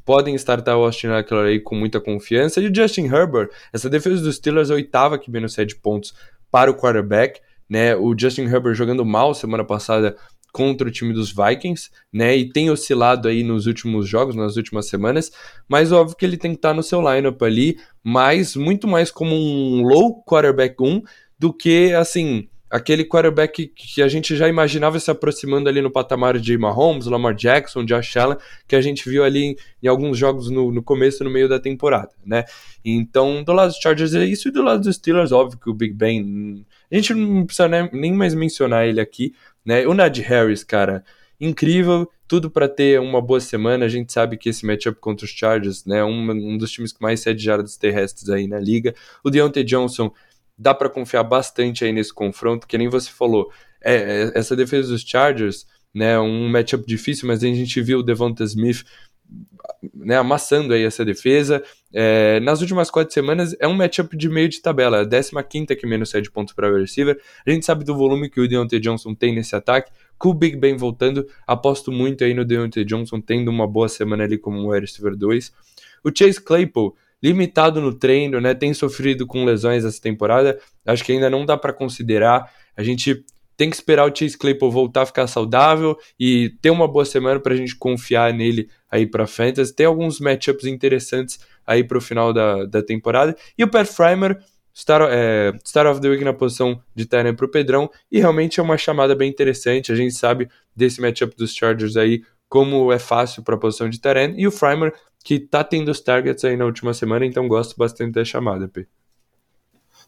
podem 0.00 0.34
startar 0.34 0.76
o 0.76 0.84
Austin 0.84 1.08
Eckler 1.08 1.46
aí 1.46 1.60
com 1.60 1.74
muita 1.74 2.00
confiança. 2.00 2.60
E 2.60 2.68
o 2.68 2.74
Justin 2.74 3.06
Herbert, 3.06 3.50
essa 3.72 3.90
defesa 3.90 4.22
dos 4.22 4.36
Steelers 4.36 4.70
é 4.70 4.74
oitava 4.74 5.18
que 5.18 5.30
menos 5.30 5.52
sete 5.54 5.76
pontos 5.76 6.14
para 6.50 6.70
o 6.70 6.74
quarterback, 6.74 7.40
né? 7.68 7.96
O 7.96 8.14
Justin 8.18 8.42
Herbert 8.44 8.74
jogando 8.74 9.04
mal 9.04 9.34
semana 9.34 9.64
passada 9.64 10.16
contra 10.52 10.86
o 10.86 10.90
time 10.90 11.12
dos 11.12 11.32
Vikings, 11.32 11.90
né? 12.12 12.36
E 12.36 12.48
tem 12.48 12.70
oscilado 12.70 13.26
aí 13.26 13.42
nos 13.42 13.66
últimos 13.66 14.08
jogos, 14.08 14.36
nas 14.36 14.56
últimas 14.56 14.86
semanas, 14.86 15.32
mas 15.68 15.90
óbvio 15.90 16.16
que 16.16 16.24
ele 16.24 16.36
tem 16.36 16.52
que 16.52 16.58
estar 16.58 16.72
no 16.72 16.82
seu 16.82 17.00
lineup 17.00 17.42
ali, 17.42 17.76
mas 18.04 18.54
muito 18.54 18.86
mais 18.86 19.10
como 19.10 19.34
um 19.34 19.82
low 19.82 20.22
quarterback 20.22 20.76
1 20.80 21.02
do 21.36 21.52
que 21.52 21.92
assim, 21.92 22.48
aquele 22.74 23.04
quarterback 23.04 23.68
que 23.68 24.02
a 24.02 24.08
gente 24.08 24.34
já 24.34 24.48
imaginava 24.48 24.98
se 24.98 25.08
aproximando 25.08 25.68
ali 25.68 25.80
no 25.80 25.92
patamar 25.92 26.36
de 26.40 26.58
Mahomes, 26.58 27.06
Lamar 27.06 27.32
Jackson, 27.32 27.84
Josh 27.84 28.16
Allen, 28.16 28.36
que 28.66 28.74
a 28.74 28.80
gente 28.80 29.08
viu 29.08 29.22
ali 29.22 29.44
em, 29.44 29.56
em 29.80 29.86
alguns 29.86 30.18
jogos 30.18 30.50
no, 30.50 30.72
no, 30.72 30.82
começo 30.82 31.22
no 31.22 31.30
meio 31.30 31.48
da 31.48 31.60
temporada, 31.60 32.10
né? 32.26 32.44
Então, 32.84 33.44
do 33.44 33.52
lado 33.52 33.68
dos 33.68 33.78
Chargers 33.78 34.12
é 34.16 34.24
isso, 34.24 34.48
e 34.48 34.50
do 34.50 34.60
lado 34.60 34.82
dos 34.82 34.96
Steelers, 34.96 35.30
óbvio 35.30 35.56
que 35.56 35.70
o 35.70 35.72
Big 35.72 35.94
Ben, 35.94 36.66
a 36.90 36.96
gente 36.96 37.14
não 37.14 37.46
precisa 37.46 37.68
nem 37.92 38.12
mais 38.12 38.34
mencionar 38.34 38.88
ele 38.88 39.00
aqui, 39.00 39.32
né? 39.64 39.86
O 39.86 39.94
Najee 39.94 40.24
Harris, 40.24 40.64
cara, 40.64 41.04
incrível, 41.40 42.10
tudo 42.26 42.50
para 42.50 42.68
ter 42.68 42.98
uma 42.98 43.22
boa 43.22 43.38
semana. 43.38 43.84
A 43.84 43.88
gente 43.88 44.12
sabe 44.12 44.36
que 44.36 44.48
esse 44.48 44.66
matchup 44.66 44.98
contra 44.98 45.24
os 45.24 45.30
Chargers, 45.30 45.84
né, 45.84 46.02
um, 46.02 46.30
um 46.30 46.58
dos 46.58 46.72
times 46.72 46.92
que 46.92 47.00
mais 47.00 47.20
cede 47.20 47.40
jardas 47.40 47.76
terrestres 47.76 48.28
aí 48.30 48.48
na 48.48 48.58
liga. 48.58 48.96
O 49.22 49.30
Deontay 49.30 49.62
Johnson 49.62 50.12
dá 50.56 50.74
para 50.74 50.88
confiar 50.88 51.22
bastante 51.24 51.84
aí 51.84 51.92
nesse 51.92 52.12
confronto, 52.12 52.66
que 52.66 52.78
nem 52.78 52.88
você 52.88 53.10
falou. 53.10 53.50
É, 53.82 53.94
é, 53.94 54.32
essa 54.34 54.56
defesa 54.56 54.88
dos 54.88 55.02
Chargers, 55.02 55.66
né, 55.92 56.18
um 56.18 56.48
matchup 56.48 56.86
difícil, 56.86 57.28
mas 57.28 57.42
a 57.42 57.46
gente 57.46 57.80
viu 57.82 58.00
o 58.00 58.02
Devonta 58.02 58.44
Smith 58.44 58.84
né, 59.94 60.16
amassando 60.16 60.72
aí 60.72 60.84
essa 60.84 61.04
defesa. 61.04 61.62
É, 61.92 62.40
nas 62.40 62.60
últimas 62.60 62.90
quatro 62.90 63.12
semanas 63.12 63.54
é 63.60 63.68
um 63.68 63.74
matchup 63.74 64.16
de 64.16 64.28
meio 64.28 64.48
de 64.48 64.60
tabela, 64.60 65.02
a 65.02 65.42
15 65.42 65.76
que 65.76 65.86
menos 65.86 66.10
de 66.10 66.30
pontos 66.30 66.54
para 66.54 66.72
o 66.72 66.78
receiver. 66.78 67.20
A 67.46 67.50
gente 67.50 67.64
sabe 67.66 67.84
do 67.84 67.94
volume 67.94 68.30
que 68.30 68.40
o 68.40 68.48
Deontay 68.48 68.80
Johnson 68.80 69.14
tem 69.14 69.34
nesse 69.34 69.54
ataque. 69.54 69.90
Com 70.18 70.30
o 70.30 70.34
Big 70.34 70.56
Ben 70.56 70.76
voltando, 70.76 71.26
aposto 71.46 71.90
muito 71.92 72.24
aí 72.24 72.34
no 72.34 72.44
Deontay 72.44 72.84
Johnson 72.84 73.20
tendo 73.20 73.50
uma 73.50 73.66
boa 73.66 73.88
semana 73.88 74.24
ali 74.24 74.38
como 74.38 74.70
wide 74.70 74.86
receiver 74.86 75.16
2. 75.16 75.52
O 76.04 76.10
Chase 76.14 76.40
Claypool 76.40 76.96
limitado 77.22 77.80
no 77.80 77.94
treino, 77.94 78.40
né? 78.40 78.54
Tem 78.54 78.72
sofrido 78.74 79.26
com 79.26 79.44
lesões 79.44 79.84
essa 79.84 80.00
temporada. 80.00 80.58
Acho 80.84 81.04
que 81.04 81.12
ainda 81.12 81.30
não 81.30 81.44
dá 81.46 81.56
para 81.56 81.72
considerar. 81.72 82.50
A 82.76 82.82
gente 82.82 83.24
tem 83.56 83.70
que 83.70 83.76
esperar 83.76 84.10
o 84.10 84.14
Chase 84.14 84.36
Claypool 84.36 84.70
voltar 84.70 85.02
a 85.02 85.06
ficar 85.06 85.26
saudável 85.26 85.96
e 86.18 86.50
ter 86.60 86.70
uma 86.70 86.88
boa 86.88 87.04
semana 87.04 87.38
para 87.38 87.54
a 87.54 87.56
gente 87.56 87.76
confiar 87.76 88.32
nele 88.32 88.68
aí 88.90 89.06
para 89.06 89.26
fantasy. 89.26 89.74
Tem 89.74 89.86
alguns 89.86 90.20
matchups 90.20 90.66
interessantes 90.66 91.38
aí 91.66 91.84
para 91.84 91.98
o 91.98 92.00
final 92.00 92.32
da, 92.32 92.64
da 92.64 92.82
temporada. 92.82 93.36
E 93.56 93.62
o 93.62 93.68
Pat 93.68 93.86
Frymer, 93.86 94.38
Star, 94.76 95.02
é, 95.10 95.52
Star 95.64 95.86
of 95.86 96.00
the 96.00 96.08
Week 96.08 96.24
na 96.24 96.32
posição 96.32 96.80
de 96.94 97.06
Tyrant 97.06 97.36
para 97.36 97.46
o 97.46 97.50
Pedrão. 97.50 97.88
E 98.10 98.18
realmente 98.18 98.58
é 98.58 98.62
uma 98.62 98.76
chamada 98.76 99.14
bem 99.14 99.30
interessante. 99.30 99.92
A 99.92 99.94
gente 99.94 100.14
sabe 100.14 100.48
desse 100.74 101.00
matchup 101.00 101.36
dos 101.36 101.54
Chargers 101.54 101.96
aí, 101.96 102.22
como 102.54 102.92
é 102.92 103.00
fácil 103.00 103.42
para 103.42 103.56
a 103.56 103.58
posição 103.58 103.90
de 103.90 104.00
Tyrant. 104.00 104.36
E 104.36 104.46
o 104.46 104.52
Frymer 104.52 104.94
que 105.24 105.40
tá 105.40 105.64
tendo 105.64 105.90
os 105.90 106.00
targets 106.00 106.44
aí 106.44 106.56
na 106.56 106.64
última 106.64 106.94
semana, 106.94 107.26
então 107.26 107.48
gosto 107.48 107.74
bastante 107.76 108.12
da 108.12 108.24
chamada, 108.24 108.68
P. 108.68 108.86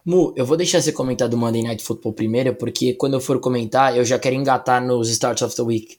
Mu, 0.05 0.33
eu 0.37 0.47
vou 0.47 0.57
deixar 0.57 0.81
você 0.81 0.93
comentar 0.93 1.29
do 1.29 1.37
Monday 1.37 1.65
Night 1.65 1.83
Football 1.83 2.13
primeiro, 2.13 2.55
porque 2.55 2.93
quando 2.93 3.15
eu 3.15 3.21
for 3.21 3.41
comentar, 3.41 3.97
eu 3.97 4.05
já 4.05 4.17
quero 4.17 4.37
engatar 4.37 4.81
nos 4.81 5.11
Starts 5.11 5.43
of 5.43 5.57
the 5.57 5.63
Week, 5.63 5.99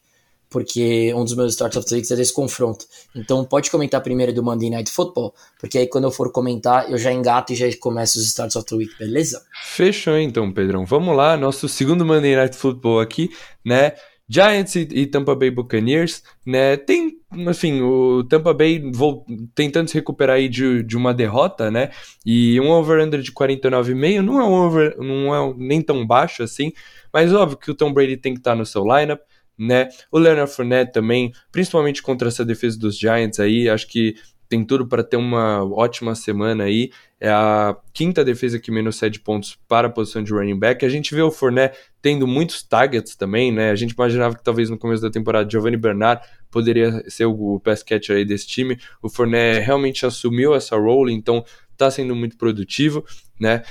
porque 0.49 1.13
um 1.13 1.25
dos 1.25 1.35
meus 1.35 1.51
Starts 1.51 1.75
of 1.75 1.85
the 1.89 1.95
Week 1.95 2.13
é 2.13 2.15
desse 2.15 2.31
confronto. 2.31 2.85
Então 3.13 3.43
pode 3.43 3.69
comentar 3.69 4.01
primeiro 4.01 4.31
do 4.31 4.41
Monday 4.41 4.69
Night 4.69 4.89
Football, 4.89 5.33
porque 5.59 5.79
aí 5.79 5.87
quando 5.87 6.05
eu 6.05 6.11
for 6.11 6.31
comentar, 6.31 6.89
eu 6.89 6.97
já 6.97 7.11
engato 7.11 7.51
e 7.51 7.55
já 7.57 7.65
começo 7.77 8.19
os 8.19 8.25
Starts 8.25 8.55
of 8.55 8.65
the 8.65 8.75
Week, 8.75 8.97
beleza? 8.97 9.43
Fechou 9.65 10.17
então, 10.17 10.53
Pedrão. 10.53 10.85
Vamos 10.85 11.13
lá, 11.17 11.35
nosso 11.35 11.67
segundo 11.67 12.05
Monday 12.05 12.37
Night 12.37 12.55
Football 12.55 13.01
aqui, 13.01 13.29
né? 13.65 13.91
Giants 14.29 14.75
e, 14.75 14.87
e, 14.91 15.07
Tampa 15.07 15.33
Bay 15.35 15.49
Buccaneers, 15.49 16.21
né? 16.45 16.75
Tem, 16.75 17.17
enfim, 17.33 17.81
o 17.81 18.23
Tampa 18.25 18.53
Bay 18.53 18.91
vou, 18.93 19.25
tentando 19.55 19.89
se 19.89 19.95
recuperar 19.95 20.35
aí 20.35 20.49
de, 20.49 20.83
de 20.83 20.97
uma 20.97 21.13
derrota, 21.13 21.71
né? 21.71 21.91
E 22.25 22.59
um 22.59 22.69
over-under 22.69 23.21
de 23.21 23.31
49,5 23.31 24.21
não 24.21 24.39
é 24.39 24.43
um 24.43 24.53
over, 24.53 24.97
não 24.97 25.33
é 25.33 25.53
nem 25.57 25.81
tão 25.81 26.05
baixo 26.05 26.43
assim, 26.43 26.73
mas 27.13 27.33
óbvio 27.33 27.57
que 27.57 27.71
o 27.71 27.75
Tom 27.75 27.93
Brady 27.93 28.17
tem 28.17 28.33
que 28.33 28.39
estar 28.39 28.55
no 28.55 28.65
seu 28.65 28.83
lineup, 28.83 29.21
né? 29.57 29.87
O 30.11 30.19
Leonard 30.19 30.51
Fournette 30.51 30.91
também, 30.91 31.31
principalmente 31.51 32.03
contra 32.03 32.27
essa 32.27 32.43
defesa 32.43 32.77
dos 32.77 32.97
Giants 32.97 33.39
aí, 33.39 33.69
acho 33.69 33.87
que 33.87 34.15
tem 34.47 34.63
tudo 34.65 34.87
para 34.87 35.03
ter 35.03 35.17
uma 35.17 35.63
ótima 35.63 36.15
semana 36.15 36.65
aí. 36.65 36.91
É 37.19 37.29
a 37.29 37.75
quinta 37.93 38.23
defesa 38.23 38.59
que 38.59 38.71
menos 38.71 38.95
cede 38.95 39.19
pontos 39.19 39.57
para 39.67 39.87
a 39.87 39.89
posição 39.89 40.23
de 40.23 40.31
running 40.31 40.57
back. 40.57 40.85
A 40.85 40.89
gente 40.89 41.13
vê 41.13 41.21
o 41.21 41.31
Fournette 41.31 41.77
tendo 42.01 42.27
muitos 42.27 42.63
targets 42.63 43.15
também, 43.15 43.51
né? 43.51 43.71
A 43.71 43.75
gente 43.75 43.91
imaginava 43.91 44.35
que 44.35 44.43
talvez 44.43 44.69
no 44.69 44.77
começo 44.77 45.01
da 45.01 45.09
temporada 45.09 45.49
Giovanni 45.49 45.77
Bernard 45.77 46.21
poderia 46.49 47.03
ser 47.09 47.25
o 47.25 47.59
pass 47.59 47.83
catcher 47.83 48.17
aí 48.17 48.25
desse 48.25 48.47
time. 48.47 48.79
O 49.01 49.09
Fournette 49.09 49.65
realmente 49.65 50.05
assumiu 50.05 50.55
essa 50.55 50.77
role, 50.77 51.11
então 51.13 51.43
está 51.71 51.89
sendo 51.91 52.15
muito 52.15 52.37
produtivo, 52.37 53.03
né? 53.39 53.63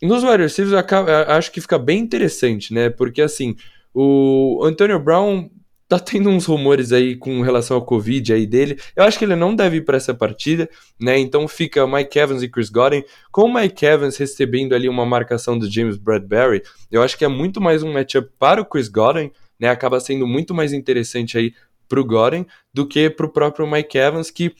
Nos 0.00 0.24
wide 0.24 0.42
receivers, 0.42 0.84
acho 1.28 1.52
que 1.52 1.60
fica 1.60 1.78
bem 1.78 2.00
interessante, 2.00 2.74
né? 2.74 2.90
Porque 2.90 3.22
assim, 3.22 3.54
o 3.94 4.60
Antonio 4.64 4.98
Brown 4.98 5.48
tá 5.92 5.98
tendo 5.98 6.30
uns 6.30 6.46
rumores 6.46 6.90
aí 6.90 7.14
com 7.14 7.42
relação 7.42 7.76
ao 7.76 7.84
Covid 7.84 8.32
aí 8.32 8.46
dele. 8.46 8.80
Eu 8.96 9.04
acho 9.04 9.18
que 9.18 9.26
ele 9.26 9.36
não 9.36 9.54
deve 9.54 9.76
ir 9.76 9.84
para 9.84 9.98
essa 9.98 10.14
partida, 10.14 10.66
né? 10.98 11.18
Então 11.18 11.46
fica 11.46 11.86
Mike 11.86 12.18
Evans 12.18 12.42
e 12.42 12.48
Chris 12.48 12.70
Godwin. 12.70 13.04
Com 13.30 13.42
o 13.42 13.52
Mike 13.52 13.84
Evans 13.84 14.16
recebendo 14.16 14.74
ali 14.74 14.88
uma 14.88 15.04
marcação 15.04 15.58
do 15.58 15.70
James 15.70 15.98
Bradbury, 15.98 16.62
eu 16.90 17.02
acho 17.02 17.18
que 17.18 17.26
é 17.26 17.28
muito 17.28 17.60
mais 17.60 17.82
um 17.82 17.92
matchup 17.92 18.30
para 18.38 18.62
o 18.62 18.64
Chris 18.64 18.88
Godwin, 18.88 19.30
né? 19.60 19.68
Acaba 19.68 20.00
sendo 20.00 20.26
muito 20.26 20.54
mais 20.54 20.72
interessante 20.72 21.36
aí 21.36 21.52
pro 21.86 22.06
Godwin 22.06 22.46
do 22.72 22.88
que 22.88 23.10
pro 23.10 23.28
próprio 23.28 23.70
Mike 23.70 23.98
Evans, 23.98 24.30
que 24.30 24.54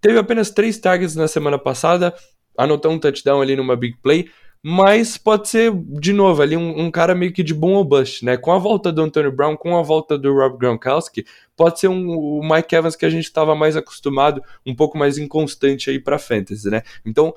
teve 0.00 0.20
apenas 0.20 0.50
três 0.50 0.78
targets 0.78 1.16
na 1.16 1.26
semana 1.26 1.58
passada, 1.58 2.14
anotou 2.56 2.92
um 2.92 2.98
touchdown 3.00 3.42
ali 3.42 3.56
numa 3.56 3.74
big 3.74 3.96
play, 4.00 4.28
mas 4.68 5.16
pode 5.16 5.48
ser, 5.48 5.72
de 5.72 6.12
novo, 6.12 6.42
ali 6.42 6.56
um, 6.56 6.86
um, 6.86 6.90
cara 6.90 7.14
meio 7.14 7.32
que 7.32 7.44
de 7.44 7.54
bom 7.54 7.74
ou 7.74 7.84
bust, 7.84 8.24
né? 8.24 8.36
Com 8.36 8.50
a 8.50 8.58
volta 8.58 8.90
do 8.90 9.00
Antonio 9.00 9.30
Brown, 9.30 9.56
com 9.56 9.76
a 9.76 9.82
volta 9.82 10.18
do 10.18 10.34
Rob 10.34 10.58
Gronkowski, 10.58 11.24
pode 11.56 11.78
ser 11.78 11.86
um, 11.86 12.08
o 12.08 12.40
Mike 12.42 12.74
Evans 12.74 12.96
que 12.96 13.06
a 13.06 13.08
gente 13.08 13.26
estava 13.26 13.54
mais 13.54 13.76
acostumado, 13.76 14.42
um 14.66 14.74
pouco 14.74 14.98
mais 14.98 15.18
inconstante 15.18 15.88
aí 15.88 16.00
para 16.00 16.18
fantasy, 16.18 16.68
né? 16.68 16.82
Então, 17.04 17.32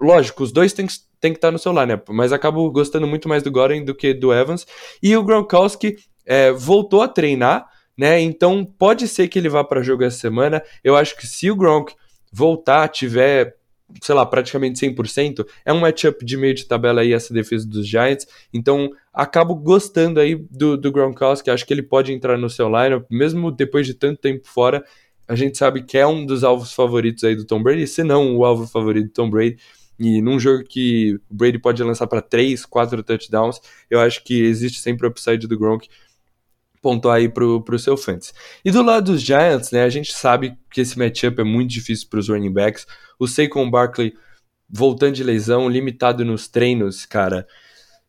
lógico, 0.00 0.42
os 0.42 0.52
dois 0.52 0.72
têm 0.72 0.86
que, 0.86 0.94
têm 1.20 1.32
que 1.32 1.36
estar 1.36 1.50
no 1.50 1.58
seu 1.58 1.70
lineup, 1.70 2.08
mas 2.08 2.32
acabo 2.32 2.70
gostando 2.70 3.06
muito 3.06 3.28
mais 3.28 3.42
do 3.42 3.50
Gordon 3.50 3.84
do 3.84 3.94
que 3.94 4.14
do 4.14 4.32
Evans. 4.32 4.66
E 5.02 5.14
o 5.14 5.22
Gronkowski 5.22 5.98
é, 6.24 6.50
voltou 6.50 7.02
a 7.02 7.08
treinar, 7.08 7.68
né? 7.94 8.22
Então, 8.22 8.64
pode 8.64 9.06
ser 9.06 9.28
que 9.28 9.38
ele 9.38 9.50
vá 9.50 9.62
para 9.62 9.82
jogo 9.82 10.02
essa 10.02 10.16
semana. 10.16 10.62
Eu 10.82 10.96
acho 10.96 11.14
que 11.14 11.26
se 11.26 11.50
o 11.50 11.56
Gronk 11.56 11.92
voltar, 12.32 12.88
tiver 12.88 13.54
sei 14.02 14.14
lá, 14.14 14.24
praticamente 14.26 14.80
100%, 14.80 15.46
é 15.64 15.72
um 15.72 15.80
matchup 15.80 16.24
de 16.24 16.36
meio 16.36 16.54
de 16.54 16.66
tabela 16.66 17.00
aí 17.00 17.12
essa 17.12 17.32
defesa 17.32 17.66
dos 17.66 17.86
Giants, 17.86 18.26
então 18.52 18.90
acabo 19.12 19.54
gostando 19.54 20.20
aí 20.20 20.34
do, 20.50 20.76
do 20.76 20.92
Gronkowski, 20.92 21.50
acho 21.50 21.66
que 21.66 21.72
ele 21.72 21.82
pode 21.82 22.12
entrar 22.12 22.36
no 22.36 22.50
seu 22.50 22.66
lineup, 22.66 23.06
mesmo 23.10 23.50
depois 23.50 23.86
de 23.86 23.94
tanto 23.94 24.20
tempo 24.20 24.46
fora, 24.48 24.84
a 25.26 25.34
gente 25.34 25.56
sabe 25.56 25.82
que 25.82 25.96
é 25.96 26.06
um 26.06 26.26
dos 26.26 26.44
alvos 26.44 26.72
favoritos 26.72 27.24
aí 27.24 27.34
do 27.34 27.44
Tom 27.44 27.62
Brady, 27.62 27.86
se 27.86 28.02
não 28.02 28.36
o 28.36 28.44
alvo 28.44 28.66
favorito 28.66 29.06
do 29.06 29.12
Tom 29.12 29.30
Brady, 29.30 29.56
e 29.98 30.20
num 30.20 30.38
jogo 30.40 30.64
que 30.64 31.14
o 31.30 31.34
Brady 31.34 31.58
pode 31.58 31.82
lançar 31.82 32.06
para 32.06 32.20
3, 32.20 32.66
4 32.66 33.02
touchdowns, 33.02 33.60
eu 33.88 34.00
acho 34.00 34.24
que 34.24 34.42
existe 34.42 34.80
sempre 34.80 35.06
o 35.06 35.10
upside 35.10 35.46
do 35.46 35.58
Gronk 35.58 35.88
pontuar 36.84 37.16
aí 37.16 37.30
pro, 37.30 37.62
pro 37.62 37.78
seu 37.78 37.96
fantasy. 37.96 38.34
E 38.62 38.70
do 38.70 38.82
lado 38.82 39.12
dos 39.12 39.22
Giants, 39.22 39.70
né, 39.70 39.82
a 39.82 39.88
gente 39.88 40.12
sabe 40.12 40.54
que 40.70 40.82
esse 40.82 40.98
matchup 40.98 41.40
é 41.40 41.44
muito 41.44 41.70
difícil 41.70 42.06
para 42.10 42.20
os 42.20 42.28
running 42.28 42.52
backs. 42.52 42.86
O 43.18 43.26
Saquon 43.26 43.70
Barkley 43.70 44.12
voltando 44.68 45.14
de 45.14 45.24
lesão, 45.24 45.66
limitado 45.66 46.22
nos 46.26 46.46
treinos, 46.46 47.06
cara. 47.06 47.46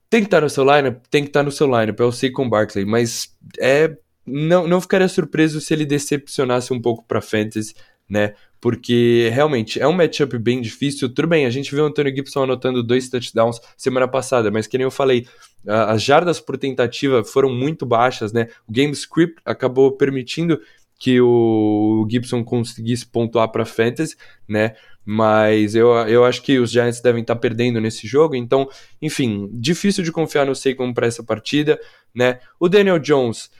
Tem 0.10 0.20
que 0.20 0.28
estar 0.28 0.38
tá 0.38 0.42
no 0.42 0.50
seu 0.50 0.64
lineup? 0.66 1.02
Tem 1.10 1.24
que 1.24 1.30
estar 1.30 1.40
tá 1.40 1.44
no 1.46 1.52
seu 1.52 1.68
lineup, 1.68 1.98
é 1.98 2.04
o 2.04 2.12
Saquon 2.12 2.50
Barkley, 2.50 2.86
mas 2.86 3.34
é 3.58 3.96
não, 4.26 4.68
não 4.68 4.82
ficaria 4.82 5.08
surpreso 5.08 5.62
se 5.62 5.74
ele 5.74 5.86
decepcionasse 5.86 6.74
um 6.74 6.82
pouco 6.82 7.06
para 7.08 7.22
fantasy, 7.22 7.76
né? 8.10 8.34
Porque 8.60 9.30
realmente 9.34 9.80
é 9.80 9.88
um 9.88 9.94
matchup 9.94 10.38
bem 10.38 10.62
difícil. 10.62 11.14
Tudo 11.14 11.28
bem, 11.28 11.46
a 11.46 11.50
gente 11.50 11.74
viu 11.74 11.84
o 11.84 11.88
Antônio 11.88 12.16
Gibson 12.16 12.44
anotando 12.44 12.82
dois 12.82 13.10
touchdowns 13.10 13.60
semana 13.78 14.08
passada, 14.08 14.50
mas 14.50 14.66
que 14.66 14.78
nem 14.78 14.86
eu 14.86 14.92
falei, 14.92 15.28
as 15.68 16.02
jardas 16.02 16.40
por 16.40 16.58
tentativa 16.58 17.24
foram 17.24 17.54
muito 17.54 17.86
baixas, 17.86 18.34
né? 18.34 18.48
O 18.68 18.72
game 18.72 18.94
script 18.94 19.42
acabou 19.46 19.92
permitindo 19.92 20.60
que 20.98 21.20
o 21.20 22.08
Gibson 22.10 22.44
conseguisse 22.44 23.06
pontuar 23.06 23.50
para 23.50 23.66
fantasy, 23.66 24.16
né? 24.48 24.76
Mas 25.04 25.76
eu, 25.76 25.90
eu 26.08 26.26
acho 26.26 26.42
que 26.42 26.58
os 26.58 26.72
Giants 26.72 27.02
devem 27.02 27.22
estar 27.22 27.36
tá 27.36 27.40
perdendo 27.40 27.80
nesse 27.80 28.08
jogo, 28.08 28.36
então, 28.36 28.68
enfim, 29.00 29.48
difícil 29.54 30.04
de 30.04 30.12
confiar 30.12 30.46
no 30.46 30.56
Saquon 30.56 30.94
para 30.94 31.06
essa 31.06 31.24
partida, 31.24 31.80
né? 32.14 32.40
O 32.60 32.68
Daniel 32.68 32.98
Jones 32.98 33.52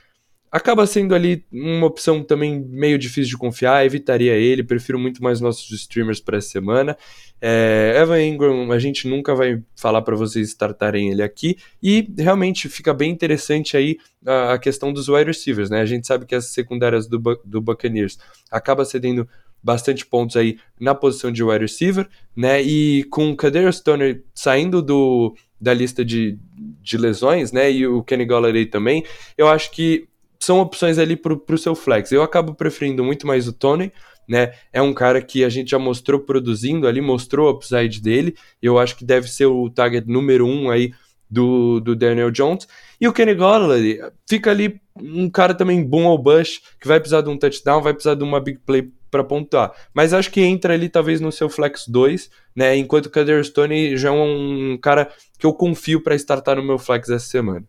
acaba 0.50 0.86
sendo 0.86 1.14
ali 1.14 1.44
uma 1.52 1.86
opção 1.86 2.22
também 2.22 2.60
meio 2.60 2.98
difícil 2.98 3.30
de 3.30 3.36
confiar, 3.36 3.84
evitaria 3.84 4.34
ele, 4.34 4.62
prefiro 4.62 4.98
muito 4.98 5.22
mais 5.22 5.40
nossos 5.40 5.70
streamers 5.70 6.20
para 6.20 6.38
essa 6.38 6.48
semana. 6.48 6.96
É, 7.40 7.98
Evan 8.00 8.22
Ingram, 8.22 8.72
a 8.72 8.78
gente 8.78 9.06
nunca 9.06 9.34
vai 9.34 9.62
falar 9.74 10.02
para 10.02 10.16
vocês 10.16 10.48
startarem 10.48 11.10
ele 11.10 11.22
aqui, 11.22 11.58
e 11.82 12.08
realmente 12.18 12.68
fica 12.68 12.94
bem 12.94 13.10
interessante 13.10 13.76
aí 13.76 13.98
a, 14.24 14.54
a, 14.54 14.58
questão 14.58 14.92
dos 14.92 15.08
wide 15.08 15.26
receivers, 15.26 15.68
né? 15.68 15.80
A 15.80 15.86
gente 15.86 16.06
sabe 16.06 16.24
que 16.24 16.34
as 16.34 16.46
secundárias 16.46 17.06
do, 17.06 17.18
do 17.44 17.60
Buccaneers 17.60 18.18
acaba 18.50 18.84
cedendo 18.84 19.28
bastante 19.62 20.06
pontos 20.06 20.36
aí 20.36 20.58
na 20.80 20.94
posição 20.94 21.30
de 21.30 21.42
wide 21.42 21.64
receiver, 21.64 22.08
né? 22.34 22.62
E 22.62 23.04
com 23.04 23.30
o 23.30 23.36
Kader 23.36 23.70
Stoner 23.72 24.22
saindo 24.34 24.80
do, 24.80 25.34
da 25.60 25.74
lista 25.74 26.04
de, 26.04 26.38
de 26.80 26.96
lesões, 26.96 27.52
né? 27.52 27.70
E 27.70 27.86
o 27.86 28.02
Kenny 28.02 28.24
Golladay 28.24 28.66
também, 28.66 29.04
eu 29.36 29.48
acho 29.48 29.70
que 29.72 30.08
são 30.40 30.60
opções 30.60 30.98
ali 30.98 31.16
para 31.16 31.32
o 31.32 31.58
seu 31.58 31.74
flex. 31.74 32.12
Eu 32.12 32.22
acabo 32.22 32.54
preferindo 32.54 33.04
muito 33.04 33.26
mais 33.26 33.46
o 33.48 33.52
Tony, 33.52 33.92
né? 34.28 34.52
É 34.72 34.82
um 34.82 34.92
cara 34.92 35.22
que 35.22 35.44
a 35.44 35.48
gente 35.48 35.70
já 35.70 35.78
mostrou 35.78 36.20
produzindo 36.20 36.86
ali, 36.86 37.00
mostrou 37.00 37.48
o 37.48 37.50
upside 37.52 38.00
dele. 38.00 38.34
Eu 38.60 38.78
acho 38.78 38.96
que 38.96 39.04
deve 39.04 39.28
ser 39.28 39.46
o 39.46 39.70
target 39.70 40.08
número 40.08 40.46
um 40.46 40.70
aí 40.70 40.92
do, 41.30 41.80
do 41.80 41.94
Daniel 41.94 42.30
Jones. 42.30 42.66
E 43.00 43.06
o 43.06 43.12
Kenny 43.12 43.34
Golladay 43.34 44.00
fica 44.28 44.50
ali 44.50 44.80
um 44.96 45.28
cara 45.28 45.54
também 45.54 45.84
bom 45.84 46.06
ao 46.06 46.18
bush, 46.18 46.60
que 46.80 46.88
vai 46.88 46.98
precisar 46.98 47.20
de 47.20 47.28
um 47.28 47.36
touchdown, 47.36 47.82
vai 47.82 47.92
precisar 47.92 48.14
de 48.14 48.24
uma 48.24 48.40
big 48.40 48.58
play 48.60 48.90
para 49.10 49.22
pontuar. 49.22 49.72
Mas 49.94 50.12
acho 50.12 50.30
que 50.30 50.40
entra 50.40 50.74
ali 50.74 50.88
talvez 50.88 51.20
no 51.20 51.30
seu 51.30 51.48
flex 51.48 51.86
2, 51.86 52.30
né? 52.54 52.76
Enquanto 52.76 53.06
o 53.06 53.10
Kader 53.10 53.44
Stone 53.44 53.96
já 53.96 54.08
é 54.08 54.12
um 54.12 54.78
cara 54.80 55.10
que 55.38 55.46
eu 55.46 55.52
confio 55.52 56.02
para 56.02 56.14
startar 56.14 56.56
no 56.56 56.62
meu 56.62 56.78
flex 56.78 57.08
essa 57.08 57.26
semana. 57.26 57.64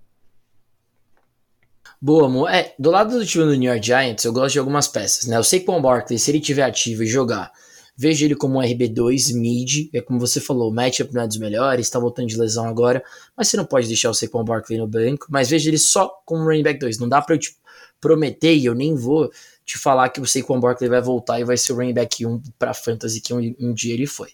Boa, 1.99 2.27
amor. 2.27 2.47
É, 2.51 2.75
do 2.77 2.91
lado 2.91 3.17
do 3.17 3.25
time 3.25 3.43
do 3.43 3.55
New 3.55 3.71
York 3.71 3.83
Giants, 3.83 4.23
eu 4.23 4.31
gosto 4.31 4.53
de 4.53 4.59
algumas 4.59 4.87
peças, 4.87 5.25
né? 5.25 5.35
Eu 5.35 5.43
sei 5.43 5.59
que 5.59 5.71
o 5.71 5.81
Barkley, 5.81 6.19
se 6.19 6.29
ele 6.29 6.39
tiver 6.39 6.61
ativo 6.61 7.01
e 7.01 7.07
jogar, 7.07 7.51
vejo 7.95 8.23
ele 8.23 8.35
como 8.35 8.59
um 8.59 8.61
RB2 8.61 9.33
mid, 9.33 9.89
é 9.91 9.99
como 9.99 10.19
você 10.19 10.39
falou, 10.39 10.69
o 10.69 10.73
matchup 10.73 11.11
não 11.11 11.23
é 11.23 11.27
dos 11.27 11.37
melhores, 11.37 11.89
tá 11.89 11.97
voltando 11.97 12.27
de 12.27 12.37
lesão 12.37 12.67
agora, 12.67 13.03
mas 13.35 13.47
você 13.47 13.57
não 13.57 13.65
pode 13.65 13.87
deixar 13.87 14.11
o 14.11 14.13
Saquon 14.13 14.43
Barkley 14.43 14.77
no 14.77 14.87
banco, 14.87 15.25
mas 15.27 15.49
vejo 15.49 15.67
ele 15.71 15.79
só 15.79 16.07
como 16.23 16.43
running 16.43 16.61
back 16.61 16.79
2. 16.79 16.99
Não 16.99 17.09
dá 17.09 17.19
para 17.19 17.33
eu 17.33 17.39
te 17.39 17.57
prometer 17.99 18.55
e 18.55 18.65
eu 18.65 18.75
nem 18.75 18.93
vou 18.93 19.31
te 19.65 19.75
falar 19.75 20.09
que 20.09 20.21
o 20.21 20.25
Saquon 20.27 20.59
Barkley 20.59 20.91
vai 20.91 21.01
voltar 21.01 21.39
e 21.39 21.43
vai 21.43 21.57
ser 21.57 21.73
o 21.73 21.77
running 21.77 21.95
back 21.95 22.23
1 22.23 22.43
para 22.59 22.75
fantasy 22.75 23.21
que 23.21 23.33
um, 23.33 23.55
um, 23.59 23.73
dia 23.73 23.95
ele 23.95 24.05
foi. 24.05 24.29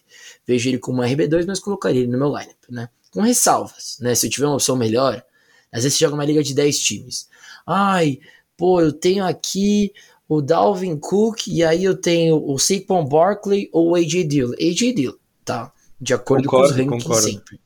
Vejo 0.46 0.68
ele 0.68 0.78
como 0.78 1.00
um 1.00 1.04
RB2, 1.06 1.46
mas 1.46 1.60
colocaria 1.60 2.02
ele 2.02 2.12
no 2.12 2.18
meu 2.18 2.28
lineup, 2.28 2.58
né? 2.68 2.90
Com 3.10 3.22
ressalvas, 3.22 3.96
né? 4.00 4.14
Se 4.14 4.26
eu 4.26 4.30
tiver 4.30 4.46
uma 4.48 4.56
opção 4.56 4.76
melhor, 4.76 5.24
às 5.72 5.82
vezes 5.82 5.96
você 5.96 6.04
joga 6.04 6.14
uma 6.14 6.26
liga 6.26 6.42
de 6.42 6.54
10 6.54 6.78
times. 6.78 7.32
Ai, 7.66 8.18
pô, 8.56 8.80
eu 8.80 8.92
tenho 8.92 9.24
aqui 9.24 9.92
o 10.28 10.40
Dalvin 10.40 10.96
Cook 10.96 11.46
e 11.46 11.62
aí 11.62 11.84
eu 11.84 11.96
tenho 11.96 12.42
o 12.44 12.58
Saquon 12.58 13.04
Barkley 13.04 13.68
ou 13.72 13.90
o 13.90 13.94
AJ 13.94 14.26
Dillon. 14.26 14.54
AJ 14.54 14.94
Dillon, 14.94 15.16
tá? 15.44 15.72
De 16.00 16.14
acordo 16.14 16.48
concordo, 16.48 16.68
com 16.68 16.72
os 16.72 16.76
rankings 16.76 17.04
concordo. 17.04 17.30
sempre. 17.30 17.60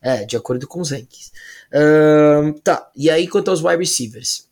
É, 0.00 0.24
de 0.24 0.36
acordo 0.36 0.66
com 0.66 0.80
os 0.80 0.90
rankings. 0.90 1.32
Um, 1.72 2.52
tá, 2.60 2.90
e 2.94 3.10
aí 3.10 3.26
quanto 3.28 3.50
aos 3.50 3.62
wide 3.62 3.78
receivers. 3.78 4.48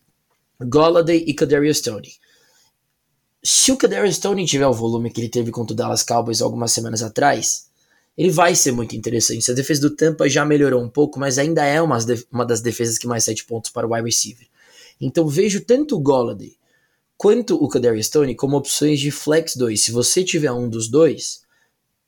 Golladay 0.59 1.23
e 1.27 1.33
Kadarius 1.33 1.77
Stoney. 1.77 2.13
Se 3.43 3.71
o 3.71 3.77
Kadarius 3.77 4.15
Stoney 4.15 4.45
tiver 4.45 4.67
o 4.67 4.73
volume 4.73 5.11
que 5.11 5.21
ele 5.21 5.29
teve 5.29 5.51
contra 5.51 5.73
o 5.73 5.75
Dallas 5.75 6.03
Cowboys 6.03 6.41
algumas 6.41 6.71
semanas 6.71 7.03
atrás, 7.03 7.66
ele 8.17 8.31
vai 8.31 8.55
ser 8.55 8.71
muito 8.71 8.95
interessante. 8.95 9.49
A 9.51 9.53
defesa 9.53 9.81
do 9.81 9.95
Tampa 9.95 10.27
já 10.27 10.43
melhorou 10.43 10.81
um 10.81 10.89
pouco, 10.89 11.19
mas 11.19 11.37
ainda 11.37 11.63
é 11.63 11.79
uma, 11.79 11.99
uma 12.31 12.45
das 12.45 12.61
defesas 12.61 12.97
que 12.97 13.05
mais 13.05 13.23
sete 13.23 13.45
pontos 13.45 13.69
para 13.69 13.85
o 13.85 13.93
wide 13.93 14.05
receiver. 14.05 14.47
Então 14.99 15.27
vejo 15.27 15.63
tanto 15.63 15.95
o 15.95 15.99
Golladay 15.99 16.55
quanto 17.15 17.63
o 17.63 17.67
Kadarius 17.67 18.07
Stone 18.07 18.33
como 18.35 18.57
opções 18.57 18.99
de 18.99 19.11
flex 19.11 19.55
2. 19.55 19.79
Se 19.79 19.91
você 19.91 20.23
tiver 20.23 20.51
um 20.51 20.67
dos 20.67 20.87
dois, 20.87 21.41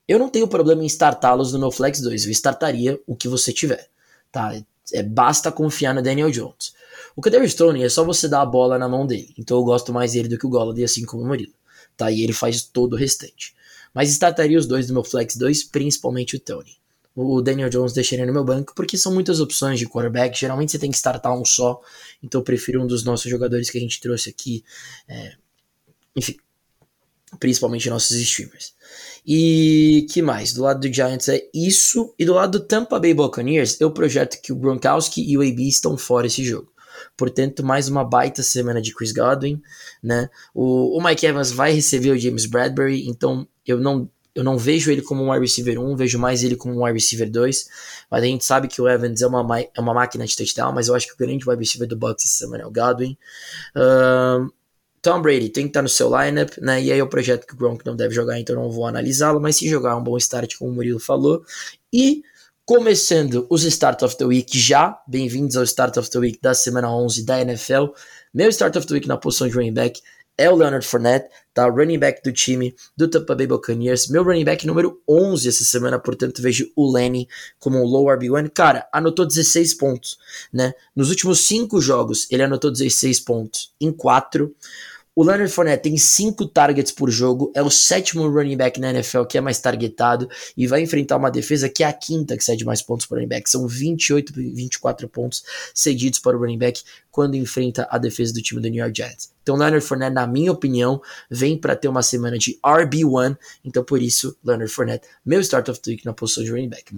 eu 0.07 0.17
não 0.17 0.29
tenho 0.29 0.47
problema 0.47 0.83
em 0.83 0.87
startá-los 0.87 1.53
no 1.53 1.59
meu 1.59 1.71
flex 1.71 2.01
2. 2.01 2.25
Eu 2.25 2.31
startaria 2.31 2.99
o 3.05 3.15
que 3.15 3.27
você 3.27 3.53
tiver. 3.53 3.87
Tá? 4.31 4.59
É, 4.91 5.03
basta 5.03 5.51
confiar 5.51 5.93
no 5.93 6.01
Daniel 6.01 6.31
Jones. 6.31 6.73
O 7.15 7.21
Kadarius 7.21 7.51
Stone 7.51 7.83
é 7.83 7.89
só 7.89 8.03
você 8.03 8.27
dar 8.27 8.41
a 8.41 8.45
bola 8.45 8.79
na 8.79 8.89
mão 8.89 9.05
dele. 9.05 9.31
Então 9.37 9.57
eu 9.57 9.63
gosto 9.63 9.93
mais 9.93 10.13
dele 10.13 10.27
do 10.27 10.39
que 10.39 10.47
o 10.47 10.49
Golladay, 10.49 10.83
assim 10.83 11.05
como 11.05 11.21
o 11.21 11.27
Murilo. 11.27 11.53
Tá? 11.95 12.09
E 12.09 12.23
ele 12.23 12.33
faz 12.33 12.63
todo 12.63 12.93
o 12.93 12.95
restante. 12.95 13.53
Mas 13.93 14.09
startaria 14.09 14.57
os 14.57 14.65
dois 14.65 14.87
no 14.87 14.93
meu 14.93 15.03
Flex 15.03 15.35
2, 15.35 15.63
principalmente 15.65 16.35
o 16.35 16.39
Tony. 16.39 16.77
O 17.15 17.41
Daniel 17.41 17.69
Jones 17.69 17.91
deixaria 17.91 18.25
no 18.25 18.31
meu 18.31 18.45
banco, 18.45 18.73
porque 18.73 18.97
são 18.97 19.13
muitas 19.13 19.39
opções 19.39 19.79
de 19.79 19.87
quarterback. 19.87 20.39
Geralmente 20.39 20.71
você 20.71 20.79
tem 20.79 20.91
que 20.91 20.97
startar 20.97 21.37
um 21.37 21.43
só, 21.43 21.81
então 22.23 22.39
eu 22.39 22.45
prefiro 22.45 22.81
um 22.81 22.87
dos 22.87 23.03
nossos 23.03 23.29
jogadores 23.29 23.69
que 23.69 23.77
a 23.77 23.81
gente 23.81 23.99
trouxe 23.99 24.29
aqui. 24.29 24.63
É, 25.07 25.33
enfim, 26.15 26.37
principalmente 27.39 27.89
nossos 27.89 28.15
streamers. 28.15 28.73
E 29.25 30.07
que 30.11 30.21
mais? 30.21 30.53
Do 30.53 30.61
lado 30.61 30.79
do 30.79 30.93
Giants 30.93 31.27
é 31.27 31.41
isso. 31.53 32.13
E 32.17 32.25
do 32.25 32.33
lado 32.33 32.59
do 32.59 32.65
Tampa 32.65 32.99
Bay 32.99 33.13
Buccaneers, 33.13 33.79
eu 33.81 33.91
projeto 33.91 34.41
que 34.41 34.53
o 34.53 34.55
Gronkowski 34.55 35.21
e 35.21 35.37
o 35.37 35.41
AB 35.41 35.67
estão 35.67 35.97
fora 35.97 36.27
esse 36.27 36.43
jogo. 36.43 36.71
Portanto, 37.17 37.63
mais 37.63 37.87
uma 37.87 38.03
baita 38.03 38.43
semana 38.43 38.81
de 38.81 38.93
Chris 38.93 39.11
Godwin, 39.11 39.61
né? 40.01 40.29
O, 40.53 40.97
o 40.97 41.03
Mike 41.03 41.25
Evans 41.25 41.51
vai 41.51 41.71
receber 41.71 42.11
o 42.11 42.17
James 42.17 42.45
Bradbury, 42.45 43.07
então 43.07 43.47
eu 43.65 43.79
não 43.79 44.09
eu 44.35 44.43
não 44.43 44.57
vejo 44.57 44.91
ele 44.91 45.01
como 45.01 45.23
um 45.23 45.31
wide 45.31 45.41
receiver 45.41 45.79
1, 45.79 45.95
vejo 45.97 46.17
mais 46.17 46.43
ele 46.43 46.55
como 46.55 46.73
um 46.73 46.83
wide 46.83 46.93
receiver 46.93 47.29
2. 47.29 47.67
Mas 48.09 48.23
a 48.23 48.25
gente 48.25 48.45
sabe 48.45 48.67
que 48.67 48.81
o 48.81 48.87
Evans 48.87 49.21
é 49.21 49.27
uma, 49.27 49.59
é 49.59 49.81
uma 49.81 49.93
máquina 49.93 50.25
de 50.25 50.35
touchdown, 50.35 50.71
mas 50.71 50.87
eu 50.87 50.95
acho 50.95 51.07
que 51.07 51.13
o 51.13 51.17
grande 51.17 51.47
wide 51.49 51.59
receiver 51.59 51.87
do 51.87 51.97
Bucks 51.97 52.25
essa 52.25 52.45
semana 52.45 52.63
é 52.63 52.65
o 52.65 52.71
Godwin. 52.71 53.17
Uh, 53.75 54.49
Tom 55.01 55.21
Brady 55.21 55.49
tem 55.49 55.63
que 55.63 55.69
estar 55.69 55.81
no 55.81 55.89
seu 55.89 56.09
lineup, 56.09 56.57
né? 56.59 56.81
E 56.81 56.91
aí 56.91 56.99
é 56.99 57.03
o 57.03 57.07
projeto 57.07 57.47
que 57.47 57.53
o 57.53 57.57
Gronk 57.57 57.85
não 57.85 57.95
deve 57.95 58.13
jogar, 58.13 58.39
então 58.39 58.55
não 58.55 58.69
vou 58.69 58.85
analisá-lo, 58.85 59.39
mas 59.39 59.55
se 59.55 59.67
jogar 59.69 59.91
é 59.91 59.95
um 59.95 60.03
bom 60.03 60.17
start, 60.17 60.55
como 60.57 60.71
o 60.71 60.73
Murilo 60.73 60.99
falou. 60.99 61.43
E 61.91 62.23
Começando 62.69 63.47
os 63.49 63.63
Start 63.63 64.03
of 64.03 64.15
the 64.15 64.25
Week 64.25 64.55
já, 64.55 65.01
bem-vindos 65.07 65.57
ao 65.57 65.63
Start 65.63 65.97
of 65.97 66.07
the 66.11 66.19
Week 66.19 66.39
da 66.39 66.53
semana 66.53 66.95
11 66.95 67.25
da 67.25 67.41
NFL. 67.41 67.85
Meu 68.31 68.47
Start 68.49 68.75
of 68.75 68.85
the 68.85 68.93
Week 68.93 69.07
na 69.07 69.17
posição 69.17 69.47
de 69.47 69.55
running 69.55 69.73
back 69.73 69.99
é 70.37 70.51
o 70.51 70.55
Leonard 70.55 70.85
Fournette, 70.85 71.29
tá? 71.51 71.65
Running 71.65 71.97
back 71.97 72.21
do 72.23 72.31
time 72.31 72.75
do 72.95 73.07
Tampa 73.07 73.33
Bay 73.33 73.47
Buccaneers. 73.47 74.07
Meu 74.09 74.21
running 74.21 74.45
back 74.45 74.67
número 74.67 75.01
11 75.09 75.49
essa 75.49 75.63
semana, 75.63 75.97
portanto 75.97 76.43
vejo 76.43 76.71
o 76.75 76.93
Lenny 76.93 77.27
como 77.57 77.79
um 77.79 77.83
low 77.83 78.05
RB1. 78.05 78.51
Cara, 78.53 78.87
anotou 78.93 79.25
16 79.25 79.73
pontos, 79.73 80.19
né? 80.53 80.71
Nos 80.95 81.09
últimos 81.09 81.39
5 81.47 81.81
jogos 81.81 82.27
ele 82.29 82.43
anotou 82.43 82.69
16 82.69 83.19
pontos 83.21 83.73
em 83.81 83.91
4. 83.91 84.55
O 85.19 85.23
Leonard 85.25 85.51
Fournette 85.51 85.83
tem 85.83 85.97
5 85.97 86.45
targets 86.45 86.93
por 86.93 87.11
jogo, 87.11 87.51
é 87.53 87.61
o 87.61 87.69
sétimo 87.69 88.25
running 88.29 88.55
back 88.55 88.79
na 88.79 88.91
NFL 88.91 89.25
que 89.25 89.37
é 89.37 89.41
mais 89.41 89.59
targetado 89.59 90.29
e 90.55 90.65
vai 90.65 90.81
enfrentar 90.81 91.17
uma 91.17 91.29
defesa 91.29 91.67
que 91.67 91.83
é 91.83 91.87
a 91.87 91.91
quinta 91.91 92.37
que 92.37 92.41
cede 92.41 92.63
mais 92.63 92.81
pontos 92.81 93.05
para 93.05 93.17
running 93.17 93.27
back. 93.27 93.49
São 93.49 93.67
28, 93.67 94.31
24 94.31 95.09
pontos 95.09 95.43
cedidos 95.75 96.19
para 96.19 96.37
o 96.37 96.39
running 96.39 96.57
back 96.57 96.81
quando 97.11 97.35
enfrenta 97.35 97.85
a 97.91 97.97
defesa 97.97 98.31
do 98.31 98.41
time 98.41 98.61
do 98.61 98.69
New 98.69 98.79
York 98.79 98.95
Giants. 98.95 99.33
Então, 99.43 99.57
Leonard 99.57 99.85
Fournette, 99.85 100.13
na 100.13 100.25
minha 100.25 100.53
opinião, 100.53 101.01
vem 101.29 101.57
para 101.57 101.75
ter 101.75 101.89
uma 101.89 102.01
semana 102.01 102.37
de 102.37 102.57
RB1, 102.65 103.37
então 103.65 103.83
por 103.83 104.01
isso, 104.01 104.37
Leonard 104.41 104.71
Fournette, 104.71 105.05
meu 105.25 105.41
start 105.41 105.67
of 105.67 105.81
the 105.81 105.91
week 105.91 106.05
na 106.05 106.13
posição 106.13 106.45
de 106.45 106.49
running 106.49 106.69
back. 106.69 106.95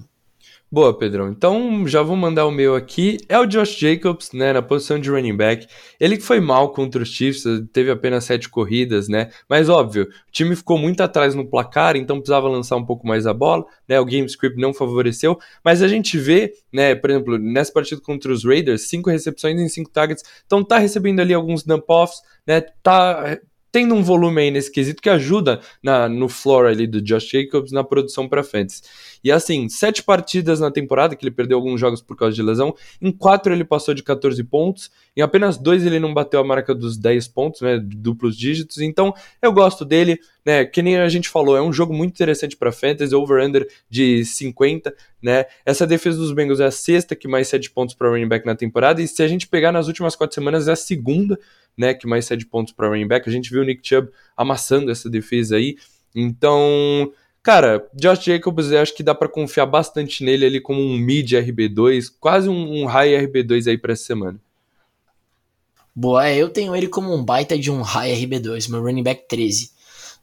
Boa, 0.74 0.98
Pedrão. 0.98 1.28
Então 1.30 1.86
já 1.86 2.02
vou 2.02 2.16
mandar 2.16 2.46
o 2.46 2.52
meu 2.52 2.76
aqui. 2.78 3.18
É 3.28 3.38
o 3.38 3.46
Josh 3.46 3.78
Jacobs, 3.78 4.32
né, 4.32 4.54
na 4.54 4.62
posição 4.62 4.98
de 4.98 5.10
running 5.10 5.36
back. 5.36 5.68
Ele 6.00 6.16
que 6.16 6.24
foi 6.24 6.40
mal 6.40 6.72
contra 6.72 7.04
os 7.04 7.10
Chiefs, 7.10 7.44
teve 7.74 7.92
apenas 7.92 8.24
sete 8.24 8.48
corridas, 8.48 9.10
né? 9.10 9.30
Mas 9.50 9.68
óbvio, 9.68 10.04
o 10.06 10.32
time 10.32 10.56
ficou 10.56 10.78
muito 10.78 11.02
atrás 11.02 11.36
no 11.36 11.46
placar, 11.46 11.98
então 11.98 12.20
precisava 12.20 12.48
lançar 12.48 12.78
um 12.78 12.86
pouco 12.86 13.06
mais 13.06 13.28
a 13.28 13.34
bola, 13.34 13.66
né? 13.86 14.00
O 14.00 14.06
game 14.06 14.26
script 14.26 14.58
não 14.62 14.74
favoreceu, 14.74 15.38
mas 15.62 15.82
a 15.82 15.90
gente 15.90 16.18
vê, 16.18 16.54
né, 16.72 16.96
por 16.96 17.10
exemplo, 17.10 17.38
nessa 17.38 17.74
partida 17.74 18.00
contra 18.00 18.32
os 18.32 18.46
Raiders, 18.46 18.88
cinco 18.88 19.10
recepções 19.10 19.60
em 19.60 19.68
cinco 19.68 19.90
targets, 19.92 20.24
então 20.46 20.64
tá 20.64 20.78
recebendo 20.78 21.20
ali 21.20 21.34
alguns 21.34 21.64
dump-offs, 21.64 22.22
né? 22.48 22.62
Tá 22.82 23.38
tendo 23.72 23.96
um 23.96 24.04
volume 24.04 24.42
aí 24.42 24.52
nesse 24.52 24.72
quesito 24.72 25.02
que 25.02 25.10
ajuda 25.10 25.62
na, 25.82 26.10
no 26.10 26.28
floor 26.28 26.66
ali 26.66 26.86
do 26.86 27.02
Josh 27.02 27.30
Jacobs 27.30 27.72
na 27.72 27.84
produção 27.84 28.28
para 28.28 28.44
fantasy. 28.44 28.82
E 29.24 29.32
assim, 29.32 29.70
sete 29.70 30.04
partidas 30.04 30.60
na 30.60 30.72
temporada, 30.72 31.16
que 31.16 31.24
ele 31.24 31.34
perdeu 31.34 31.58
alguns 31.58 31.80
jogos 31.80 32.02
por 32.02 32.18
causa 32.18 32.36
de 32.36 32.42
lesão, 32.42 32.76
em 33.02 33.12
quatro 33.12 33.54
ele 33.54 33.64
passou 33.64 33.94
de 33.94 34.04
14 34.04 34.44
pontos, 34.44 34.92
em 35.16 35.22
apenas 35.22 35.58
dois 35.58 35.86
ele 35.86 36.00
não 36.00 36.14
bateu 36.14 36.40
a 36.40 36.44
marca 36.44 36.74
dos 36.74 36.98
10 36.98 37.28
pontos, 37.28 37.62
né, 37.62 37.80
duplos 37.80 38.36
dígitos, 38.36 38.80
então 38.80 39.14
eu 39.42 39.54
gosto 39.54 39.86
dele, 39.86 40.20
né, 40.46 40.66
que 40.66 40.82
nem 40.82 40.98
a 40.98 41.10
gente 41.10 41.30
falou, 41.30 41.56
é 41.56 41.62
um 41.62 41.72
jogo 41.72 41.94
muito 41.94 42.12
interessante 42.12 42.58
para 42.58 42.72
fantasy, 42.72 43.14
over-under 43.16 43.68
de 43.90 44.26
50, 44.26 44.94
né, 45.22 45.46
essa 45.66 45.86
defesa 45.86 46.18
dos 46.18 46.32
Bengals 46.32 46.60
é 46.60 46.66
a 46.66 46.72
sexta 46.72 47.16
que 47.16 47.28
mais 47.28 47.48
cede 47.48 47.70
pontos 47.70 47.96
para 47.96 48.10
running 48.10 48.28
back 48.28 48.46
na 48.46 48.56
temporada, 48.56 49.02
e 49.02 49.08
se 49.08 49.22
a 49.22 49.28
gente 49.28 49.48
pegar 49.48 49.72
nas 49.72 49.88
últimas 49.88 50.16
quatro 50.16 50.34
semanas 50.34 50.68
é 50.68 50.72
a 50.72 50.76
segunda, 50.76 51.40
né, 51.78 51.94
que 51.94 52.08
mais 52.08 52.26
cede 52.26 52.46
pontos 52.46 52.74
para 52.74 52.88
running 52.88 53.08
back, 53.08 53.28
a 53.30 53.32
gente 53.32 53.50
viu 53.50 53.62
o 53.62 53.66
Nick 53.66 53.88
Chubb 53.88 54.10
amassando 54.36 54.92
essa 54.92 55.10
defesa 55.10 55.56
aí, 55.56 55.76
então 56.16 57.12
Cara, 57.44 57.90
Josh 57.96 58.24
Jacobs, 58.24 58.70
eu 58.70 58.80
acho 58.80 58.96
que 58.96 59.02
dá 59.02 59.16
para 59.16 59.28
confiar 59.28 59.66
bastante 59.66 60.24
nele 60.24 60.46
ali 60.46 60.62
como 60.62 60.80
um 60.80 60.96
mid 60.96 61.32
RB2, 61.32 62.06
quase 62.20 62.48
um, 62.48 62.84
um 62.84 62.86
high 62.86 63.14
RB2 63.26 63.68
aí 63.68 63.80
para 63.80 63.94
essa 63.94 64.04
semana. 64.04 64.40
Boa, 65.94 66.28
é, 66.28 66.38
eu 66.38 66.50
tenho 66.50 66.76
ele 66.76 66.88
como 66.88 67.14
um 67.14 67.24
baita 67.24 67.58
de 67.58 67.72
um 67.72 67.82
high 67.82 68.14
RB2, 68.14 68.70
meu 68.70 68.84
running 68.84 69.02
back 69.02 69.28
13. 69.28 69.72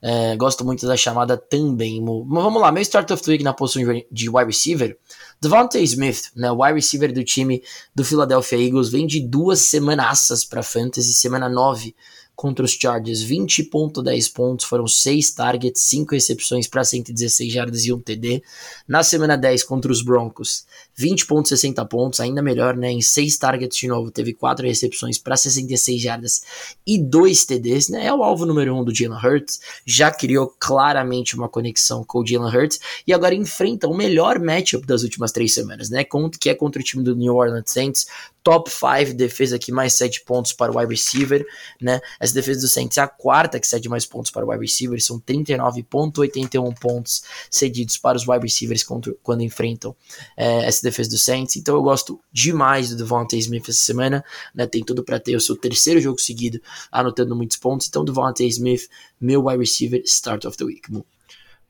É, 0.00 0.36
gosto 0.36 0.64
muito 0.64 0.86
da 0.86 0.96
chamada 0.96 1.36
também. 1.36 2.00
Mas 2.00 2.42
vamos 2.42 2.60
lá, 2.60 2.70
meu 2.70 2.82
start 2.82 3.10
of 3.10 3.22
the 3.22 3.32
week 3.32 3.44
na 3.44 3.52
posição 3.52 3.82
de 4.10 4.28
wide 4.28 4.46
receiver. 4.46 4.96
Devontae 5.40 5.82
Smith, 5.82 6.30
né, 6.36 6.50
wide 6.50 6.74
receiver 6.74 7.12
do 7.12 7.24
time 7.24 7.62
do 7.94 8.04
Philadelphia 8.04 8.58
Eagles, 8.58 8.88
vem 8.88 9.06
de 9.06 9.20
duas 9.20 9.60
semanaças 9.60 10.44
para 10.44 10.62
fantasy, 10.62 11.12
semana 11.14 11.48
9 11.48 11.94
contra 12.38 12.64
os 12.64 12.70
Chargers, 12.70 13.20
20.10 13.24 14.32
pontos, 14.32 14.64
foram 14.64 14.86
6 14.86 15.32
targets, 15.32 15.82
5 15.82 16.14
recepções 16.14 16.68
para 16.68 16.84
116 16.84 17.52
jardas 17.52 17.84
e 17.84 17.92
1 17.92 17.98
TD. 17.98 18.44
Na 18.86 19.02
semana 19.02 19.36
10 19.36 19.64
contra 19.64 19.90
os 19.90 20.02
Broncos, 20.02 20.64
20.60 20.98 21.86
pontos, 21.86 22.18
ainda 22.20 22.42
melhor, 22.42 22.76
né? 22.76 22.90
Em 22.90 23.00
6 23.00 23.38
targets 23.38 23.78
de 23.78 23.86
novo, 23.86 24.10
teve 24.10 24.34
4 24.34 24.66
recepções 24.66 25.16
para 25.18 25.36
66 25.36 26.02
jardas 26.02 26.42
e 26.86 26.98
2 26.98 27.44
TDs, 27.44 27.88
né? 27.88 28.06
É 28.06 28.12
o 28.12 28.22
alvo 28.24 28.44
número 28.44 28.74
1 28.74 28.80
um 28.80 28.84
do 28.84 28.94
Jalen 28.94 29.18
Hurts, 29.18 29.60
já 29.86 30.10
criou 30.10 30.52
claramente 30.58 31.36
uma 31.36 31.48
conexão 31.48 32.02
com 32.02 32.20
o 32.20 32.26
Jalen 32.26 32.54
Hurts 32.54 32.80
e 33.06 33.12
agora 33.12 33.34
enfrenta 33.34 33.86
o 33.86 33.96
melhor 33.96 34.40
matchup 34.40 34.86
das 34.86 35.02
últimas 35.02 35.30
3 35.30 35.52
semanas, 35.52 35.90
né? 35.90 36.04
Que 36.40 36.50
é 36.50 36.54
contra 36.54 36.80
o 36.80 36.84
time 36.84 37.04
do 37.04 37.14
New 37.14 37.34
Orleans 37.34 37.70
Saints, 37.70 38.06
top 38.42 38.70
5 38.70 39.14
defesa 39.14 39.58
que 39.58 39.70
mais 39.70 39.92
7 39.94 40.22
pontos 40.24 40.52
para 40.52 40.72
o 40.72 40.78
wide 40.78 40.92
receiver, 40.92 41.46
né? 41.80 42.00
Essa 42.18 42.34
defesa 42.34 42.62
do 42.62 42.68
Saints 42.68 42.96
é 42.96 43.02
a 43.02 43.06
quarta 43.06 43.60
que 43.60 43.66
cede 43.66 43.88
mais 43.88 44.06
pontos 44.06 44.30
para 44.30 44.44
o 44.44 44.50
wide 44.50 44.62
receiver, 44.62 45.00
são 45.02 45.20
39.81 45.20 46.78
pontos 46.78 47.22
cedidos 47.50 47.96
para 47.98 48.16
os 48.16 48.26
wide 48.26 48.42
receivers 48.42 48.82
quando 49.22 49.42
enfrentam 49.42 49.94
é, 50.36 50.66
essa 50.66 50.82
defesa 50.88 51.10
do 51.10 51.18
Saints. 51.18 51.56
Então 51.56 51.74
eu 51.74 51.82
gosto 51.82 52.20
demais 52.32 52.90
do 52.90 52.96
Devontae 52.96 53.38
Smith 53.38 53.68
essa 53.68 53.78
semana, 53.78 54.24
né? 54.54 54.66
Tem 54.66 54.82
tudo 54.82 55.04
para 55.04 55.18
ter 55.18 55.36
o 55.36 55.40
seu 55.40 55.56
terceiro 55.56 56.00
jogo 56.00 56.20
seguido 56.20 56.60
anotando 56.90 57.34
muitos 57.36 57.56
pontos. 57.56 57.88
Então 57.88 58.04
Devontae 58.04 58.48
Smith, 58.48 58.88
meu 59.20 59.46
wide 59.46 59.58
receiver 59.60 60.02
start 60.04 60.44
of 60.44 60.56
the 60.56 60.64
week. 60.64 60.82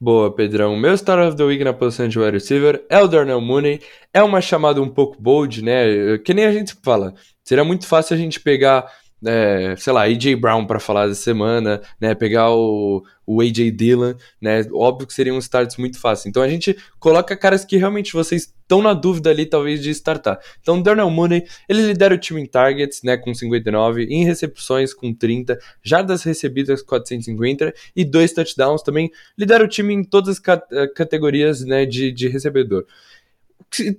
Boa, 0.00 0.32
Pedrão. 0.32 0.76
Meu 0.76 0.96
Star 0.96 1.18
of 1.26 1.36
the 1.36 1.42
Week 1.42 1.64
na 1.64 1.72
posição 1.72 2.06
de 2.06 2.16
wide 2.20 2.30
receiver 2.30 2.84
é 2.88 3.02
o 3.02 3.08
Darnell 3.08 3.40
Mooney. 3.40 3.80
É 4.14 4.22
uma 4.22 4.40
chamada 4.40 4.80
um 4.80 4.88
pouco 4.88 5.20
bold, 5.20 5.60
né? 5.60 6.18
Que 6.18 6.32
nem 6.32 6.46
a 6.46 6.52
gente 6.52 6.76
fala. 6.84 7.14
Seria 7.42 7.64
muito 7.64 7.84
fácil 7.84 8.14
a 8.14 8.16
gente 8.16 8.38
pegar 8.38 8.88
é, 9.24 9.74
sei 9.76 9.92
lá, 9.92 10.02
AJ 10.02 10.34
Brown 10.34 10.66
para 10.66 10.78
falar 10.78 11.08
da 11.08 11.14
semana, 11.14 11.80
né? 12.00 12.14
Pegar 12.14 12.50
o, 12.50 13.04
o 13.26 13.40
AJ 13.40 13.72
Dillon, 13.72 14.14
né? 14.40 14.64
Óbvio 14.72 15.06
que 15.06 15.14
seriam 15.14 15.38
starts 15.38 15.76
muito 15.76 15.98
fáceis. 15.98 16.26
Então 16.26 16.42
a 16.42 16.48
gente 16.48 16.76
coloca 16.98 17.36
caras 17.36 17.64
que 17.64 17.76
realmente 17.76 18.12
vocês 18.12 18.42
estão 18.42 18.82
na 18.82 18.94
dúvida 18.94 19.30
ali, 19.30 19.46
talvez, 19.46 19.82
de 19.82 19.90
startar. 19.90 20.38
Então, 20.60 20.80
Darnell 20.80 21.10
Mooney, 21.10 21.44
ele 21.68 21.86
lidera 21.86 22.14
o 22.14 22.18
time 22.18 22.40
em 22.40 22.46
targets, 22.46 23.02
né? 23.02 23.16
Com 23.16 23.34
59, 23.34 24.04
em 24.04 24.24
recepções 24.24 24.94
com 24.94 25.12
30, 25.12 25.58
jardas 25.82 26.22
recebidas 26.22 26.82
450 26.82 27.74
e 27.96 28.04
dois 28.04 28.32
touchdowns 28.32 28.82
também. 28.82 29.10
Lidera 29.36 29.64
o 29.64 29.68
time 29.68 29.94
em 29.94 30.04
todas 30.04 30.40
as 30.40 30.92
categorias, 30.94 31.64
né? 31.64 31.84
De, 31.86 32.12
de 32.12 32.28
recebedor 32.28 32.86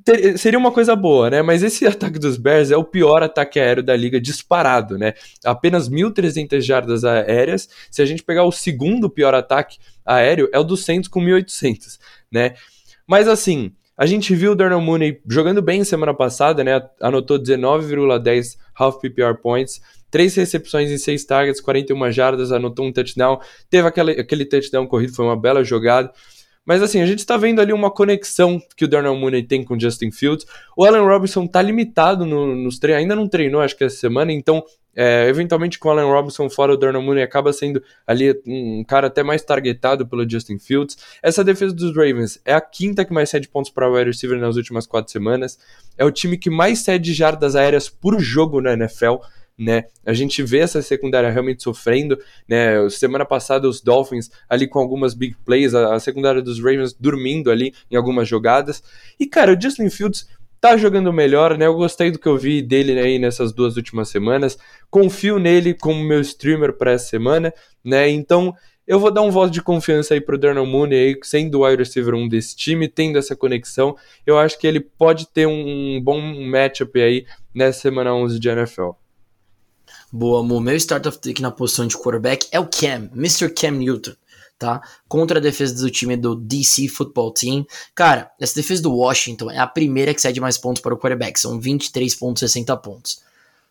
ter, 0.03 0.37
seria 0.37 0.59
uma 0.59 0.71
coisa 0.71 0.95
boa, 0.95 1.29
né? 1.29 1.41
Mas 1.41 1.63
esse 1.63 1.85
ataque 1.85 2.19
dos 2.19 2.37
Bears 2.37 2.71
é 2.71 2.77
o 2.77 2.83
pior 2.83 3.21
ataque 3.23 3.59
aéreo 3.59 3.83
da 3.83 3.95
liga 3.95 4.19
disparado, 4.19 4.97
né? 4.97 5.13
Apenas 5.43 5.89
1.300 5.89 6.61
jardas 6.61 7.03
aéreas. 7.03 7.69
Se 7.91 8.01
a 8.01 8.05
gente 8.05 8.23
pegar 8.23 8.43
o 8.43 8.51
segundo 8.51 9.09
pior 9.09 9.33
ataque 9.33 9.77
aéreo, 10.05 10.49
é 10.51 10.59
o 10.59 10.63
do 10.63 10.75
Saints 10.75 11.07
com 11.07 11.21
1.800, 11.21 11.99
né? 12.31 12.55
Mas 13.07 13.27
assim, 13.27 13.71
a 13.97 14.05
gente 14.05 14.33
viu 14.33 14.53
o 14.53 14.55
Darnell 14.55 14.81
Mooney 14.81 15.21
jogando 15.27 15.61
bem 15.61 15.83
semana 15.83 16.13
passada, 16.13 16.63
né? 16.63 16.81
Anotou 17.01 17.37
19,10 17.37 18.57
half 18.75 18.99
PPR 19.01 19.35
points, 19.41 19.81
três 20.09 20.35
recepções 20.35 20.89
em 20.89 20.97
seis 20.97 21.25
targets, 21.25 21.61
41 21.61 22.11
jardas, 22.11 22.51
anotou 22.51 22.85
um 22.85 22.93
touchdown, 22.93 23.39
teve 23.69 23.87
aquele, 23.87 24.11
aquele 24.11 24.45
touchdown 24.45 24.87
corrido, 24.87 25.13
foi 25.13 25.25
uma 25.25 25.39
bela 25.39 25.63
jogada. 25.63 26.11
Mas 26.69 26.83
assim, 26.83 27.01
a 27.01 27.05
gente 27.07 27.17
está 27.17 27.35
vendo 27.35 27.59
ali 27.59 27.73
uma 27.73 27.89
conexão 27.89 28.61
que 28.77 28.85
o 28.85 28.87
Darnell 28.87 29.15
Mooney 29.15 29.41
tem 29.41 29.63
com 29.63 29.73
o 29.73 29.79
Justin 29.79 30.11
Fields. 30.11 30.45
O 30.77 30.85
Allen 30.85 31.01
Robinson 31.01 31.45
está 31.45 31.63
limitado 31.63 32.27
no, 32.27 32.55
nos 32.55 32.77
treinos, 32.77 33.01
ainda 33.01 33.15
não 33.15 33.27
treinou, 33.27 33.59
acho 33.59 33.75
que 33.75 33.83
essa 33.83 33.97
semana, 33.97 34.31
então 34.31 34.63
é, 34.95 35.27
eventualmente 35.27 35.79
com 35.79 35.89
o 35.89 35.91
Allen 35.91 36.05
Robinson 36.05 36.47
fora, 36.47 36.71
o 36.71 36.77
Darnell 36.77 37.01
Mooney 37.01 37.23
acaba 37.23 37.51
sendo 37.51 37.81
ali 38.05 38.39
um 38.45 38.83
cara 38.83 39.07
até 39.07 39.23
mais 39.23 39.41
targetado 39.41 40.05
pelo 40.05 40.29
Justin 40.29 40.59
Fields. 40.59 40.95
Essa 41.23 41.43
defesa 41.43 41.73
dos 41.73 41.89
Ravens 41.95 42.39
é 42.45 42.53
a 42.53 42.61
quinta 42.61 43.03
que 43.03 43.11
mais 43.11 43.31
cede 43.31 43.49
pontos 43.49 43.71
para 43.71 43.89
o 43.89 43.95
wide 43.95 44.11
receiver 44.11 44.37
nas 44.37 44.55
últimas 44.55 44.85
quatro 44.85 45.11
semanas. 45.11 45.57
É 45.97 46.05
o 46.05 46.11
time 46.11 46.37
que 46.37 46.51
mais 46.51 46.81
cede 46.83 47.15
jardas 47.15 47.55
aéreas 47.55 47.89
por 47.89 48.19
jogo 48.19 48.61
na 48.61 48.73
NFL 48.73 49.15
né? 49.59 49.83
A 50.05 50.13
gente 50.13 50.41
vê 50.41 50.59
essa 50.59 50.81
secundária 50.81 51.29
realmente 51.29 51.61
sofrendo, 51.61 52.17
né? 52.47 52.89
Semana 52.89 53.25
passada 53.25 53.67
os 53.67 53.81
Dolphins 53.81 54.31
ali 54.47 54.65
com 54.67 54.79
algumas 54.79 55.13
big 55.13 55.35
plays, 55.45 55.75
a, 55.75 55.95
a 55.95 55.99
secundária 55.99 56.41
dos 56.41 56.59
Ravens 56.59 56.93
dormindo 56.93 57.51
ali 57.51 57.73
em 57.91 57.97
algumas 57.97 58.27
jogadas. 58.27 58.81
E 59.19 59.27
cara, 59.27 59.53
o 59.53 59.61
Justin 59.61 59.89
Fields 59.89 60.27
tá 60.61 60.77
jogando 60.77 61.11
melhor, 61.11 61.57
né? 61.57 61.65
Eu 61.65 61.75
gostei 61.75 62.09
do 62.09 62.17
que 62.17 62.27
eu 62.27 62.37
vi 62.37 62.61
dele 62.61 62.97
aí 62.97 63.19
nessas 63.19 63.51
duas 63.51 63.75
últimas 63.75 64.07
semanas. 64.07 64.57
Confio 64.89 65.37
nele 65.37 65.73
como 65.73 66.01
meu 66.03 66.21
streamer 66.21 66.73
para 66.73 66.93
essa 66.93 67.07
semana, 67.07 67.53
né? 67.83 68.09
Então, 68.09 68.55
eu 68.87 68.99
vou 68.99 69.11
dar 69.11 69.21
um 69.21 69.29
voto 69.29 69.51
de 69.51 69.61
confiança 69.61 70.13
aí 70.13 70.21
pro 70.21 70.37
Darnell 70.37 70.65
Mooney 70.65 70.97
aí, 70.97 71.19
sendo 71.21 71.59
o 71.59 71.65
wide 71.65 71.83
receiver 71.83 72.15
1 72.15 72.27
desse 72.27 72.55
time, 72.55 72.87
tendo 72.87 73.19
essa 73.19 73.35
conexão. 73.35 73.95
Eu 74.25 74.37
acho 74.37 74.57
que 74.57 74.65
ele 74.65 74.79
pode 74.79 75.27
ter 75.27 75.45
um 75.45 76.01
bom 76.01 76.19
matchup 76.47 76.99
aí 76.99 77.25
nessa 77.53 77.81
semana 77.81 78.13
11 78.13 78.39
de 78.39 78.49
NFL. 78.49 78.91
Boa, 80.11 80.41
Mo. 80.41 80.59
Meu 80.59 80.75
start 80.75 81.05
of 81.05 81.19
the 81.19 81.29
week 81.29 81.39
na 81.39 81.51
posição 81.51 81.85
de 81.85 81.95
quarterback 81.95 82.47
é 82.51 82.59
o 82.59 82.65
Cam, 82.65 83.11
Mr. 83.13 83.47
Cam 83.53 83.73
Newton, 83.73 84.15
tá? 84.57 84.81
Contra 85.07 85.37
a 85.37 85.41
defesa 85.41 85.75
do 85.75 85.91
time 85.91 86.17
do 86.17 86.35
DC 86.35 86.87
Football 86.87 87.31
Team. 87.31 87.63
Cara, 87.93 88.31
essa 88.39 88.55
defesa 88.55 88.81
do 88.81 88.91
Washington 88.91 89.51
é 89.51 89.59
a 89.59 89.67
primeira 89.67 90.11
que 90.11 90.19
cede 90.19 90.41
mais 90.41 90.57
pontos 90.57 90.81
para 90.81 90.95
o 90.95 90.97
quarterback, 90.97 91.39
são 91.39 91.61
23,60 91.61 92.81
pontos. 92.81 93.21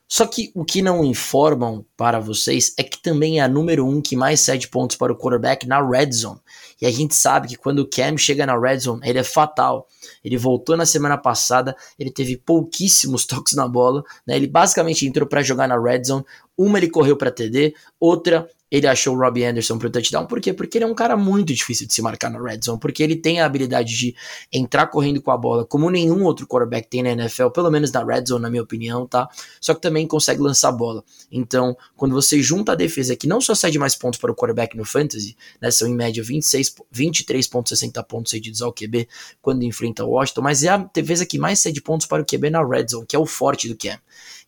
Só 0.07 0.27
que 0.27 0.53
o 0.55 0.65
que 0.65 0.81
não 0.81 1.05
informam 1.05 1.85
para 1.97 2.21
vocês 2.21 2.73
é 2.79 2.85
que 2.85 3.03
também 3.03 3.41
é 3.41 3.43
a 3.43 3.49
número 3.49 3.85
1 3.85 3.97
um 3.97 4.01
que 4.01 4.15
mais 4.15 4.39
cede 4.39 4.69
pontos 4.69 4.97
para 4.97 5.13
o 5.13 5.17
quarterback 5.17 5.67
na 5.67 5.85
red 5.85 6.13
zone. 6.13 6.39
E 6.81 6.87
a 6.87 6.91
gente 6.91 7.15
sabe 7.15 7.49
que 7.49 7.57
quando 7.57 7.81
o 7.81 7.89
Cam 7.89 8.17
chega 8.17 8.47
na 8.47 8.59
red 8.59 8.79
zone, 8.79 9.01
ele 9.05 9.19
é 9.19 9.25
fatal. 9.25 9.89
Ele 10.25 10.37
voltou 10.37 10.77
na 10.77 10.87
semana 10.87 11.19
passada, 11.19 11.77
ele 11.99 12.11
teve 12.11 12.37
pouquíssimos 12.37 13.27
toques 13.27 13.55
na 13.55 13.67
bola, 13.67 14.03
né? 14.27 14.37
Ele 14.37 14.47
basicamente 14.47 15.07
entrou 15.07 15.29
para 15.29 15.43
jogar 15.43 15.67
na 15.67 15.81
red 15.81 16.05
zone. 16.05 16.25
Uma 16.57 16.79
ele 16.79 16.91
correu 16.91 17.17
para 17.17 17.31
TD, 17.31 17.75
outra 18.01 18.49
ele 18.71 18.87
achou 18.87 19.17
o 19.17 19.19
Robbie 19.19 19.45
Anderson 19.45 19.79
pro 19.79 19.91
touchdown. 19.91 20.27
Por 20.27 20.41
quê? 20.41 20.53
Porque 20.53 20.79
ele 20.79 20.85
é 20.85 20.87
um 20.87 20.95
cara 20.95 21.17
muito 21.17 21.53
difícil 21.55 21.87
de 21.87 21.95
se 21.95 22.03
marcar 22.03 22.31
na 22.31 22.41
red 22.41 22.61
zone, 22.63 22.79
porque 22.79 23.03
ele 23.03 23.17
tem 23.17 23.41
a 23.41 23.47
habilidade 23.47 23.97
de 23.97 24.15
entrar 24.53 24.87
correndo 24.89 25.23
com 25.23 25.31
a 25.31 25.37
bola, 25.37 25.65
como 25.65 25.91
nenhum 25.91 26.25
outro 26.25 26.47
quarterback 26.47 26.89
tem 26.89 27.03
na 27.03 27.11
NFL, 27.11 27.49
pelo 27.49 27.71
menos 27.71 27.91
na 27.91 28.05
red 28.05 28.25
zone, 28.27 28.43
na 28.43 28.51
minha 28.51 28.63
opinião, 28.63 29.07
tá? 29.07 29.29
Só 29.61 29.75
que 29.75 29.81
também 29.81 30.07
consegue 30.07 30.41
lançar 30.41 30.69
a 30.69 30.73
bola. 30.73 31.03
Então, 31.31 31.77
quando 31.97 32.13
você 32.13 32.43
junta 32.43 32.73
a 32.73 32.75
defesa 32.75 33.17
que 33.17 33.27
não 33.27 33.41
só 33.41 33.55
cede 33.55 33.79
mais 33.79 33.95
pontos 33.95 34.21
para 34.21 34.31
o 34.31 34.35
quarterback 34.35 34.77
no 34.77 34.85
fantasy, 34.85 35.37
né, 35.61 35.71
são 35.71 35.89
em 35.89 35.95
média 35.95 36.23
26, 36.23 36.75
23.60 36.95 38.05
pontos 38.05 38.31
cedidos 38.31 38.63
ao 38.63 38.73
QB 38.73 39.09
quando 39.41 39.63
enfrenta 39.63 40.05
o 40.05 40.11
Washington, 40.11 40.43
mas 40.43 40.63
é 40.63 40.69
a 40.69 40.77
defesa 40.77 41.25
que 41.25 41.39
mais 41.39 41.61
cede 41.61 41.81
pontos 41.81 42.07
para 42.07 42.23
o 42.23 42.27
QB 42.27 42.51
na 42.51 42.67
red 42.67 42.87
zone, 42.91 43.07
que 43.07 43.17
é 43.17 43.19
o 43.19 43.27
forte 43.27 43.69
do 43.69 43.77
Cam. 43.77 43.99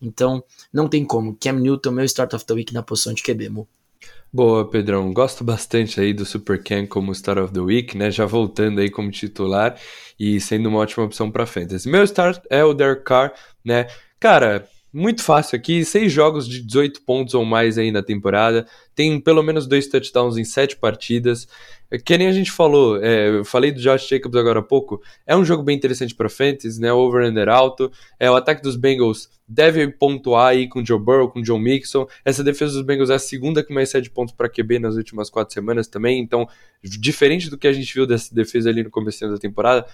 Então, 0.01 0.43
não 0.73 0.89
tem 0.89 1.05
como. 1.05 1.37
Cam 1.39 1.53
Newton, 1.55 1.91
meu 1.91 2.05
start 2.05 2.33
of 2.35 2.45
the 2.45 2.55
week 2.55 2.73
na 2.73 2.83
posição 2.83 3.13
de 3.13 3.23
QB, 3.23 3.49
Mo. 3.51 3.69
Boa, 4.33 4.65
Pedrão. 4.65 5.13
Gosto 5.13 5.43
bastante 5.43 6.01
aí 6.01 6.13
do 6.13 6.25
Super 6.25 6.63
Ken 6.63 6.87
como 6.87 7.13
Star 7.13 7.37
of 7.37 7.53
the 7.53 7.59
Week, 7.59 7.97
né? 7.99 8.13
Já 8.13 8.27
voltando 8.27 8.81
aí 8.81 8.89
como 8.89 9.11
titular 9.11 9.77
e 10.19 10.41
sendo 10.41 10.69
uma 10.69 10.79
ótima 10.79 11.05
opção 11.05 11.29
para 11.31 11.47
fantasy. 11.47 11.89
Meu 11.89 12.05
start 12.05 12.41
é 12.49 12.65
o 12.65 12.73
Derek 12.73 13.03
Carr, 13.03 13.33
né? 13.65 13.89
Cara, 14.21 14.69
muito 14.93 15.25
fácil 15.25 15.57
aqui, 15.57 15.85
seis 15.85 16.13
jogos 16.13 16.49
de 16.49 16.63
18 16.63 17.03
pontos 17.03 17.35
ou 17.35 17.45
mais 17.45 17.77
aí 17.77 17.91
na 17.91 18.05
temporada, 18.05 18.69
tem 18.95 19.21
pelo 19.21 19.43
menos 19.43 19.67
dois 19.67 19.89
touchdowns 19.89 20.37
em 20.37 20.45
sete 20.45 20.77
partidas. 20.77 21.49
Que 22.05 22.17
nem 22.17 22.29
a 22.29 22.33
gente 22.33 22.53
falou, 22.53 23.03
é, 23.03 23.39
eu 23.39 23.45
falei 23.45 23.73
do 23.73 23.81
Josh 23.81 24.09
Jacobs 24.09 24.39
agora 24.39 24.61
há 24.61 24.63
pouco, 24.63 25.03
é 25.27 25.37
um 25.37 25.45
jogo 25.45 25.63
bem 25.63 25.77
interessante 25.77 26.15
para 26.15 26.29
fantasy, 26.29 26.81
né? 26.81 26.93
Over-under 26.93 27.49
alto, 27.49 27.91
é, 28.19 28.31
o 28.31 28.37
ataque 28.37 28.63
dos 28.63 28.77
Bengals 28.77 29.29
deve 29.47 29.89
pontuar 29.89 30.51
aí 30.51 30.69
com 30.69 30.85
Joe 30.85 31.01
Burrow, 31.01 31.29
com 31.29 31.43
John 31.43 31.59
Mixon. 31.59 32.07
Essa 32.25 32.45
defesa 32.45 32.75
dos 32.75 32.83
Bengals 32.83 33.11
é 33.11 33.15
a 33.15 33.19
segunda 33.19 33.65
que 33.65 33.75
mais 33.75 33.91
cede 33.91 34.09
pontos 34.09 34.33
para 34.33 34.49
QB 34.49 34.79
nas 34.79 34.95
últimas 34.95 35.29
quatro 35.29 35.53
semanas 35.53 35.89
também, 35.89 36.21
então, 36.21 36.49
diferente 36.83 37.51
do 37.51 37.59
que 37.59 37.67
a 37.67 37.73
gente 37.73 37.93
viu 37.93 38.07
dessa 38.07 38.33
defesa 38.33 38.71
ali 38.71 38.85
no 38.85 38.91
começo 38.91 39.29
da 39.29 39.39
temporada, 39.39 39.85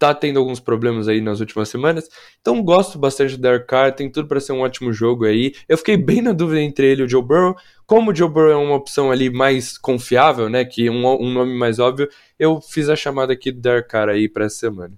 tá 0.00 0.14
tendo 0.14 0.38
alguns 0.38 0.58
problemas 0.58 1.08
aí 1.08 1.20
nas 1.20 1.40
últimas 1.40 1.68
semanas. 1.68 2.08
Então 2.40 2.62
gosto 2.62 2.98
bastante 2.98 3.36
do 3.36 3.42
Derek 3.42 3.66
Carr, 3.66 3.94
tem 3.94 4.10
tudo 4.10 4.26
para 4.26 4.40
ser 4.40 4.52
um 4.52 4.62
ótimo 4.62 4.92
jogo 4.94 5.26
aí. 5.26 5.52
Eu 5.68 5.76
fiquei 5.76 5.98
bem 5.98 6.22
na 6.22 6.32
dúvida 6.32 6.62
entre 6.62 6.86
ele 6.86 7.02
e 7.02 7.04
o 7.04 7.08
Joe 7.08 7.22
Burrow. 7.22 7.54
Como 7.86 8.10
o 8.10 8.14
Joe 8.14 8.30
Burrow 8.30 8.50
é 8.50 8.56
uma 8.56 8.76
opção 8.76 9.10
ali 9.12 9.28
mais 9.28 9.76
confiável, 9.76 10.48
né, 10.48 10.64
que 10.64 10.88
um, 10.88 11.06
um 11.06 11.30
nome 11.30 11.54
mais 11.54 11.78
óbvio, 11.78 12.08
eu 12.38 12.60
fiz 12.62 12.88
a 12.88 12.96
chamada 12.96 13.34
aqui 13.34 13.52
do 13.52 13.60
Derek 13.60 13.88
Carr 13.88 14.08
aí 14.08 14.26
para 14.26 14.46
essa 14.46 14.56
semana. 14.56 14.94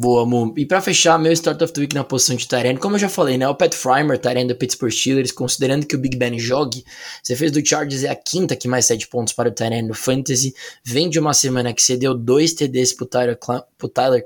Boa, 0.00 0.24
Mu. 0.24 0.52
E 0.56 0.64
para 0.64 0.80
fechar, 0.80 1.18
meu 1.18 1.32
Start 1.32 1.60
of 1.60 1.72
the 1.72 1.80
Week 1.80 1.94
na 1.94 2.02
posição 2.02 2.34
de 2.34 2.48
Tyrene, 2.48 2.78
como 2.78 2.96
eu 2.96 3.00
já 3.00 3.08
falei, 3.08 3.36
né? 3.36 3.46
O 3.48 3.54
Pat 3.54 3.74
Frymer, 3.74 4.18
Tyrene 4.18 4.48
do 4.48 4.56
Pittsburgh 4.56 4.90
Steelers, 4.90 5.30
considerando 5.30 5.86
que 5.86 5.94
o 5.94 5.98
Big 5.98 6.16
Ben 6.16 6.38
jogue, 6.38 6.84
você 7.22 7.36
fez 7.36 7.52
do 7.52 7.64
Chargers 7.64 8.02
é 8.02 8.08
a 8.08 8.16
quinta 8.16 8.56
que 8.56 8.66
mais 8.66 8.86
cede 8.86 9.06
pontos 9.06 9.32
para 9.34 9.50
o 9.50 9.52
Tyrene 9.52 9.86
no 9.86 9.94
Fantasy. 9.94 10.54
Vem 10.82 11.10
de 11.10 11.18
uma 11.18 11.34
semana 11.34 11.72
que 11.72 11.82
você 11.82 11.96
deu 11.96 12.14
dois 12.14 12.54
TDs 12.54 12.94
pro 12.94 13.06
Tyler, 13.06 13.38
pro 13.76 13.88
Tyler, 13.88 14.24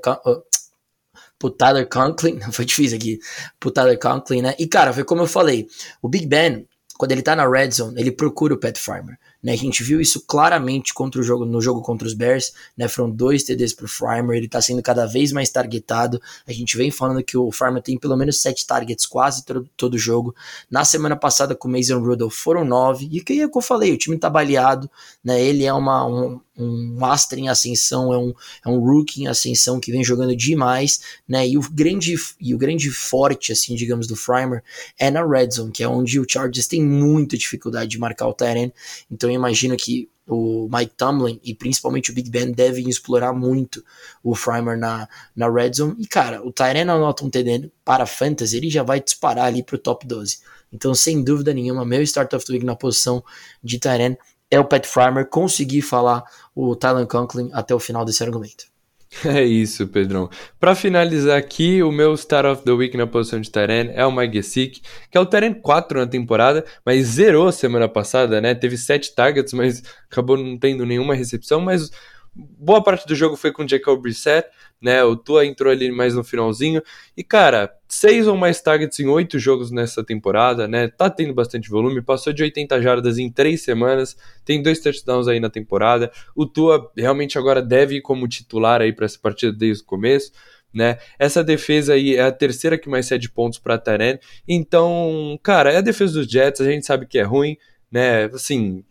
pro 1.37 1.49
Tyler 1.51 1.87
Conklin, 1.87 2.39
foi 2.51 2.65
difícil 2.65 2.97
aqui, 2.97 3.19
pro 3.59 3.69
Tyler 3.69 3.99
Conklin, 3.99 4.41
né? 4.41 4.55
E 4.57 4.65
cara, 4.65 4.93
foi 4.93 5.03
como 5.03 5.21
eu 5.21 5.27
falei, 5.27 5.67
o 6.01 6.07
Big 6.07 6.25
Ben, 6.25 6.65
quando 6.97 7.11
ele 7.11 7.21
tá 7.21 7.35
na 7.35 7.47
red 7.47 7.71
zone, 7.71 7.99
ele 7.99 8.11
procura 8.11 8.53
o 8.53 8.59
Pat 8.59 8.77
Frymer. 8.77 9.17
Né, 9.41 9.53
a 9.53 9.57
gente 9.57 9.83
viu 9.83 10.01
isso 10.01 10.21
claramente 10.25 10.93
contra 10.93 11.21
o 11.21 11.23
jogo, 11.23 11.45
no 11.45 11.61
jogo 11.61 11.81
contra 11.81 12.05
os 12.05 12.13
Bears, 12.13 12.53
né, 12.77 12.89
foram 12.89 13.09
dois 13.09 13.43
TDs 13.43 13.73
pro 13.73 13.87
Farmer, 13.87 14.37
ele 14.37 14.49
tá 14.49 14.61
sendo 14.61 14.81
cada 14.83 15.05
vez 15.05 15.31
mais 15.31 15.49
targetado. 15.49 16.21
A 16.45 16.51
gente 16.51 16.75
vem 16.75 16.91
falando 16.91 17.23
que 17.23 17.37
o 17.37 17.51
Farmer 17.51 17.81
tem 17.81 17.97
pelo 17.97 18.17
menos 18.17 18.41
sete 18.41 18.67
targets 18.67 19.05
quase 19.05 19.45
todo, 19.45 19.69
todo 19.77 19.97
jogo. 19.97 20.35
Na 20.69 20.83
semana 20.83 21.15
passada 21.15 21.55
com 21.55 21.69
o 21.69 21.71
Mason 21.71 21.99
Rudolph 21.99 22.33
foram 22.33 22.65
nove, 22.65 23.07
e 23.11 23.19
é 23.39 23.45
o 23.45 23.49
que 23.49 23.57
eu 23.57 23.61
falei, 23.61 23.93
o 23.93 23.97
time 23.97 24.17
tá 24.17 24.29
baleado, 24.29 24.89
né, 25.23 25.41
ele 25.41 25.63
é 25.63 25.73
uma, 25.73 26.05
um, 26.05 26.41
um 26.59 26.95
master 26.95 27.39
em 27.39 27.49
ascensão, 27.49 28.13
é 28.13 28.17
um, 28.17 28.33
é 28.65 28.69
um 28.69 28.79
rookie 28.79 29.23
em 29.23 29.27
ascensão 29.27 29.79
que 29.79 29.91
vem 29.91 30.03
jogando 30.03 30.35
demais, 30.35 31.01
né? 31.27 31.47
E 31.47 31.57
o 31.57 31.61
grande 31.61 32.15
e 32.39 32.53
o 32.53 32.57
grande 32.57 32.89
forte, 32.91 33.51
assim, 33.51 33.75
digamos, 33.75 34.07
do 34.07 34.15
Frymer 34.15 34.63
é 34.97 35.09
na 35.09 35.25
red 35.25 35.51
zone, 35.51 35.71
que 35.71 35.83
é 35.83 35.87
onde 35.87 36.19
o 36.19 36.25
Chargers 36.27 36.67
tem 36.67 36.83
muita 36.83 37.37
dificuldade 37.37 37.89
de 37.89 37.99
marcar 37.99 38.27
o 38.27 38.33
Tyrant. 38.33 38.71
Então 39.09 39.29
eu 39.29 39.35
imagino 39.35 39.75
que 39.77 40.09
o 40.27 40.69
Mike 40.71 40.93
Tomlin 40.95 41.39
e 41.43 41.55
principalmente 41.55 42.11
o 42.11 42.13
Big 42.13 42.29
Ben 42.29 42.51
devem 42.51 42.87
explorar 42.87 43.33
muito 43.33 43.83
o 44.23 44.35
Frymer 44.35 44.77
na, 44.77 45.09
na 45.35 45.49
red 45.49 45.73
zone. 45.73 45.95
E 45.97 46.07
cara, 46.07 46.45
o 46.45 46.51
Tyrant 46.51 46.87
anota 46.87 47.25
um 47.25 47.29
TD 47.29 47.71
para 47.83 48.05
fantasy, 48.05 48.57
ele 48.57 48.69
já 48.69 48.83
vai 48.83 49.01
disparar 49.01 49.45
ali 49.45 49.63
pro 49.63 49.77
top 49.77 50.05
12. 50.05 50.37
Então, 50.71 50.93
sem 50.93 51.23
dúvida 51.23 51.51
nenhuma, 51.51 51.83
meu 51.83 52.01
start 52.03 52.31
of 52.33 52.45
the 52.45 52.53
week 52.53 52.65
na 52.65 52.75
posição 52.75 53.23
de 53.63 53.79
Tyrant 53.79 54.17
é 54.49 54.59
o 54.59 54.65
Pat 54.65 54.85
Farmer 54.85 55.25
conseguir 55.25 55.81
falar 55.81 56.23
o 56.55 56.75
Tyler 56.75 57.07
Conklin 57.07 57.49
até 57.53 57.73
o 57.73 57.79
final 57.79 58.03
desse 58.05 58.23
argumento. 58.23 58.65
É 59.25 59.43
isso, 59.43 59.87
Pedrão. 59.87 60.29
Para 60.59 60.75
finalizar 60.75 61.37
aqui, 61.37 61.81
o 61.81 61.91
meu 61.91 62.15
Star 62.15 62.45
of 62.45 62.63
the 62.63 62.71
Week 62.71 62.95
na 62.95 63.07
posição 63.07 63.41
de 63.41 63.49
Taren 63.49 63.91
é 63.93 64.05
o 64.05 64.11
Mike 64.11 64.35
Gesicki, 64.35 64.81
que 65.09 65.17
é 65.17 65.19
o 65.19 65.25
Taren 65.25 65.53
4 65.53 65.99
na 65.99 66.07
temporada, 66.07 66.63
mas 66.85 67.07
zerou 67.07 67.51
semana 67.51 67.89
passada, 67.89 68.39
né? 68.39 68.53
Teve 68.53 68.77
7 68.77 69.15
targets, 69.15 69.53
mas 69.53 69.83
acabou 70.09 70.37
não 70.37 70.57
tendo 70.57 70.85
nenhuma 70.85 71.15
recepção, 71.15 71.59
mas 71.59 71.89
boa 72.35 72.83
parte 72.83 73.07
do 73.07 73.15
jogo 73.15 73.35
foi 73.35 73.51
com 73.51 73.63
o 73.63 73.67
Jacob 73.67 74.01
Brissett, 74.01 74.47
né? 74.81 75.03
O 75.03 75.15
Tua 75.15 75.45
entrou 75.45 75.71
ali 75.71 75.91
mais 75.91 76.15
no 76.15 76.23
finalzinho. 76.23 76.81
E, 77.15 77.23
cara, 77.23 77.73
seis 77.87 78.27
ou 78.27 78.37
mais 78.37 78.61
targets 78.61 78.99
em 78.99 79.07
oito 79.07 79.37
jogos 79.37 79.71
nessa 79.71 80.03
temporada, 80.03 80.67
né? 80.67 80.87
Tá 80.87 81.09
tendo 81.09 81.33
bastante 81.33 81.69
volume, 81.69 82.01
passou 82.01 82.31
de 82.31 82.43
80 82.43 82.81
jardas 82.81 83.17
em 83.17 83.29
três 83.29 83.61
semanas, 83.63 84.15
tem 84.45 84.61
dois 84.61 84.79
touchdowns 84.79 85.27
aí 85.27 85.39
na 85.39 85.49
temporada. 85.49 86.11
O 86.35 86.45
Tua 86.45 86.91
realmente 86.95 87.37
agora 87.37 87.61
deve 87.61 87.95
ir 87.95 88.01
como 88.01 88.27
titular 88.27 88.81
aí 88.81 88.93
para 88.93 89.05
essa 89.05 89.19
partida 89.19 89.51
desde 89.51 89.83
o 89.83 89.85
começo. 89.85 90.31
Né? 90.71 90.99
Essa 91.17 91.43
defesa 91.43 91.93
aí 91.93 92.15
é 92.15 92.21
a 92.21 92.31
terceira 92.31 92.77
que 92.77 92.87
mais 92.87 93.07
cede 93.07 93.29
pontos 93.29 93.57
para 93.57 93.77
Taren. 93.77 94.19
Então, 94.47 95.39
cara, 95.41 95.71
é 95.73 95.77
a 95.77 95.81
defesa 95.81 96.13
dos 96.13 96.31
Jets, 96.31 96.61
a 96.61 96.65
gente 96.65 96.85
sabe 96.85 97.07
que 97.07 97.17
é 97.17 97.23
ruim, 97.23 97.57
né? 97.91 98.25
Assim, 98.25 98.83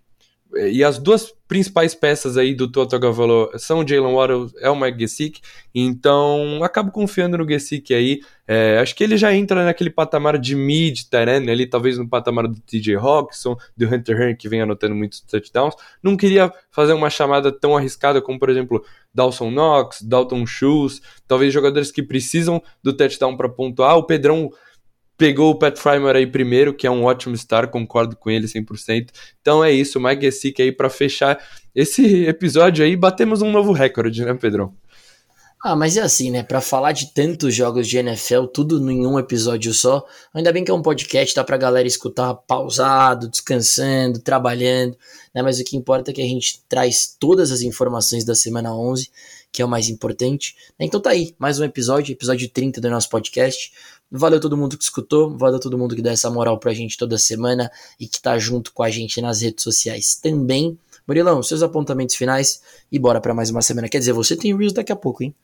e 0.55 0.83
as 0.83 0.99
duas 0.99 1.33
principais 1.47 1.95
peças 1.95 2.37
aí 2.37 2.55
do 2.55 2.70
Tua 2.70 2.89
Tagovailoa 2.89 3.59
são 3.59 3.81
o 3.81 3.87
Jalen 3.87 4.15
Waddle 4.15 4.51
é 4.61 4.70
o 4.70 4.79
Mike 4.79 5.01
Gesicki, 5.01 5.41
então 5.75 6.62
acabo 6.62 6.91
confiando 6.91 7.39
no 7.39 7.49
Gesicki 7.49 7.95
aí, 7.95 8.20
é, 8.47 8.79
acho 8.79 8.95
que 8.95 9.05
ele 9.05 9.16
já 9.16 9.33
entra 9.35 9.65
naquele 9.65 9.91
patamar 9.91 10.39
de 10.39 10.55
mid 10.55 11.05
Tyrene, 11.11 11.51
ali 11.51 11.66
talvez 11.66 11.99
no 11.99 12.09
patamar 12.09 12.49
do 12.49 12.61
TJ 12.61 12.97
Hawkinson, 12.97 13.57
do 13.77 13.87
Hunter 13.87 14.19
Hearn 14.19 14.37
que 14.37 14.49
vem 14.49 14.62
anotando 14.62 14.95
muitos 14.95 15.20
touchdowns, 15.20 15.75
não 16.03 16.16
queria 16.16 16.53
fazer 16.70 16.95
uma 16.95 17.11
chamada 17.11 17.53
tão 17.53 17.77
arriscada 17.77 18.20
como 18.23 18.39
por 18.39 18.49
exemplo 18.49 18.85
Dawson 19.12 19.51
Knox, 19.51 20.03
Dalton 20.03 20.47
Schultz, 20.47 21.01
talvez 21.27 21.53
jogadores 21.53 21.91
que 21.91 22.03
precisam 22.03 22.62
do 22.83 22.93
touchdown 22.93 23.37
para 23.37 23.49
pontuar, 23.49 23.97
o 23.97 24.05
Pedrão 24.05 24.51
pegou 25.19 25.51
o 25.51 25.59
Pat 25.59 25.77
Frymer 25.77 26.15
aí 26.15 26.27
primeiro, 26.27 26.73
que 26.73 26.86
é 26.86 26.90
um 26.90 27.05
ótimo 27.05 27.36
star, 27.36 27.69
concordo 27.69 28.16
com 28.16 28.31
ele 28.31 28.47
100%. 28.47 29.09
Então 29.43 29.62
é 29.62 29.73
isso, 29.73 30.01
Mike 30.01 30.23
Gesick 30.23 30.62
aí 30.62 30.73
para 30.73 30.89
fechar 30.89 31.39
esse 31.74 32.24
episódio 32.24 32.85
aí, 32.85 32.97
batemos 32.97 33.43
um 33.43 33.51
novo 33.51 33.73
recorde, 33.73 34.24
né, 34.24 34.32
Pedrão? 34.35 34.73
Ah, 35.61 35.74
mas 35.74 35.97
é 35.97 36.03
assim, 36.03 36.31
né? 36.31 36.45
Para 36.45 36.61
falar 36.61 36.93
de 36.93 37.12
tantos 37.12 37.53
jogos 37.53 37.89
de 37.89 37.99
NFL, 37.99 38.45
tudo 38.45 38.78
em 38.90 39.05
um 39.05 39.19
episódio 39.19 39.74
só, 39.74 40.07
ainda 40.32 40.53
bem 40.53 40.62
que 40.62 40.70
é 40.70 40.74
um 40.74 40.81
podcast, 40.81 41.35
dá 41.35 41.43
pra 41.43 41.57
galera 41.57 41.89
escutar 41.89 42.32
pausado, 42.32 43.28
descansando, 43.28 44.20
trabalhando, 44.20 44.97
né? 45.35 45.43
Mas 45.43 45.59
o 45.59 45.65
que 45.65 45.77
importa 45.77 46.12
é 46.12 46.15
que 46.15 46.23
a 46.23 46.27
gente 46.27 46.62
traz 46.69 47.16
todas 47.19 47.51
as 47.51 47.61
informações 47.62 48.24
da 48.24 48.36
semana 48.36 48.73
11, 48.73 49.11
que 49.51 49.61
é 49.61 49.65
o 49.65 49.69
mais 49.69 49.89
importante. 49.89 50.55
Né? 50.78 50.86
Então 50.86 51.01
tá 51.01 51.11
aí, 51.11 51.35
mais 51.39 51.59
um 51.59 51.65
episódio, 51.65 52.12
episódio 52.12 52.49
30 52.49 52.81
do 52.81 52.89
nosso 52.89 53.09
podcast. 53.09 53.73
Valeu 54.10 54.40
todo 54.40 54.56
mundo 54.56 54.76
que 54.76 54.85
escutou, 54.85 55.36
valeu 55.36 55.60
todo 55.60 55.76
mundo 55.76 55.94
que 55.94 56.01
dá 56.01 56.10
essa 56.10 56.30
moral 56.30 56.59
pra 56.59 56.72
gente 56.72 56.97
toda 56.97 57.18
semana 57.18 57.70
e 58.01 58.09
que 58.09 58.20
tá 58.20 58.39
junto 58.39 58.72
com 58.72 58.82
a 58.82 58.90
gente 58.90 59.20
nas 59.20 59.43
redes 59.43 59.62
sociais 59.62 60.14
também. 60.14 60.78
Murilão, 61.06 61.43
seus 61.43 61.62
apontamentos 61.62 62.16
finais 62.16 62.62
e 62.90 62.98
bora 62.98 63.20
para 63.20 63.35
mais 63.35 63.51
uma 63.51 63.62
semana. 63.62 63.89
Quer 63.89 63.98
dizer, 63.98 64.12
você 64.12 64.36
tem 64.36 64.56
Reels 64.56 64.72
daqui 64.72 64.93
a 64.93 64.97
pouco, 64.97 65.22
hein? 65.22 65.35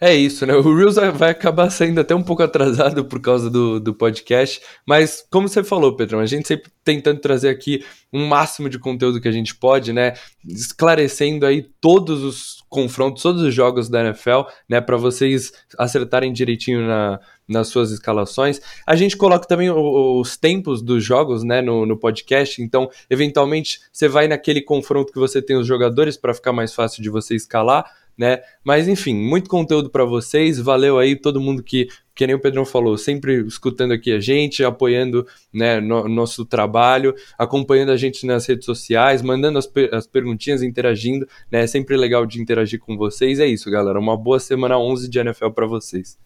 É 0.00 0.14
isso, 0.14 0.44
né? 0.44 0.54
O 0.54 0.76
Reels 0.76 0.96
vai 1.14 1.30
acabar 1.30 1.70
saindo 1.70 2.00
até 2.00 2.14
um 2.14 2.22
pouco 2.22 2.42
atrasado 2.42 3.04
por 3.04 3.20
causa 3.20 3.48
do, 3.48 3.80
do 3.80 3.94
podcast, 3.94 4.60
mas 4.86 5.24
como 5.30 5.48
você 5.48 5.64
falou, 5.64 5.96
Pedrão, 5.96 6.20
a 6.20 6.26
gente 6.26 6.46
sempre 6.46 6.70
tentando 6.84 7.20
trazer 7.20 7.48
aqui 7.48 7.84
um 8.12 8.26
máximo 8.26 8.68
de 8.68 8.78
conteúdo 8.78 9.20
que 9.20 9.28
a 9.28 9.32
gente 9.32 9.54
pode, 9.54 9.92
né? 9.92 10.14
Esclarecendo 10.46 11.46
aí 11.46 11.62
todos 11.80 12.22
os 12.22 12.64
confrontos, 12.68 13.22
todos 13.22 13.42
os 13.42 13.54
jogos 13.54 13.88
da 13.88 14.00
NFL, 14.00 14.42
né? 14.68 14.80
Para 14.80 14.96
vocês 14.96 15.52
acertarem 15.78 16.32
direitinho 16.32 16.86
na, 16.86 17.20
nas 17.48 17.68
suas 17.68 17.90
escalações. 17.90 18.60
A 18.86 18.96
gente 18.96 19.16
coloca 19.16 19.46
também 19.46 19.70
os 19.70 20.36
tempos 20.36 20.82
dos 20.82 21.04
jogos, 21.04 21.42
né? 21.42 21.60
No, 21.60 21.84
no 21.86 21.96
podcast, 21.96 22.62
então, 22.62 22.90
eventualmente, 23.08 23.80
você 23.92 24.08
vai 24.08 24.28
naquele 24.28 24.60
confronto 24.60 25.12
que 25.12 25.18
você 25.18 25.40
tem 25.40 25.56
os 25.56 25.66
jogadores 25.66 26.16
para 26.16 26.34
ficar 26.34 26.52
mais 26.52 26.74
fácil 26.74 27.02
de 27.02 27.10
você 27.10 27.34
escalar 27.34 27.84
né? 28.16 28.40
Mas 28.62 28.86
enfim, 28.88 29.14
muito 29.14 29.50
conteúdo 29.50 29.90
para 29.90 30.04
vocês. 30.04 30.58
Valeu 30.58 30.98
aí 30.98 31.16
todo 31.16 31.40
mundo 31.40 31.62
que 31.62 31.88
que 32.14 32.28
nem 32.28 32.36
o 32.36 32.38
Pedrão 32.38 32.64
falou, 32.64 32.96
sempre 32.96 33.44
escutando 33.44 33.92
aqui 33.92 34.12
a 34.12 34.20
gente, 34.20 34.62
apoiando 34.62 35.26
né, 35.52 35.80
no, 35.80 36.08
nosso 36.08 36.44
trabalho, 36.44 37.12
acompanhando 37.36 37.90
a 37.90 37.96
gente 37.96 38.24
nas 38.24 38.46
redes 38.46 38.64
sociais, 38.64 39.20
mandando 39.20 39.58
as, 39.58 39.68
as 39.90 40.06
perguntinhas, 40.06 40.62
interagindo. 40.62 41.26
Né, 41.50 41.64
é 41.64 41.66
sempre 41.66 41.96
legal 41.96 42.24
de 42.24 42.40
interagir 42.40 42.78
com 42.78 42.96
vocês. 42.96 43.40
É 43.40 43.46
isso, 43.46 43.68
galera. 43.68 43.98
Uma 43.98 44.16
boa 44.16 44.38
semana 44.38 44.78
11 44.78 45.08
de 45.08 45.18
NFL 45.18 45.48
para 45.48 45.66
vocês. 45.66 46.16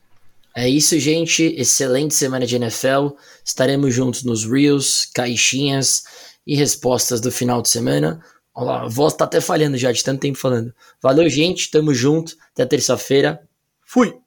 É 0.54 0.68
isso, 0.68 0.98
gente. 0.98 1.54
Excelente 1.56 2.14
semana 2.14 2.46
de 2.46 2.56
NFL. 2.56 3.10
Estaremos 3.44 3.94
juntos 3.94 4.24
nos 4.24 4.44
Reels, 4.44 5.06
caixinhas 5.14 6.04
e 6.46 6.56
respostas 6.56 7.20
do 7.20 7.30
final 7.30 7.62
de 7.62 7.68
semana. 7.68 8.20
Olha 8.54 8.82
a 8.82 8.88
voz 8.88 9.14
tá 9.14 9.24
até 9.24 9.40
falhando 9.40 9.76
já 9.76 9.92
de 9.92 10.02
tanto 10.02 10.20
tempo 10.20 10.38
falando. 10.38 10.74
Valeu, 11.00 11.28
gente. 11.28 11.70
Tamo 11.70 11.94
junto. 11.94 12.36
Até 12.52 12.66
terça-feira. 12.66 13.40
Fui! 13.84 14.18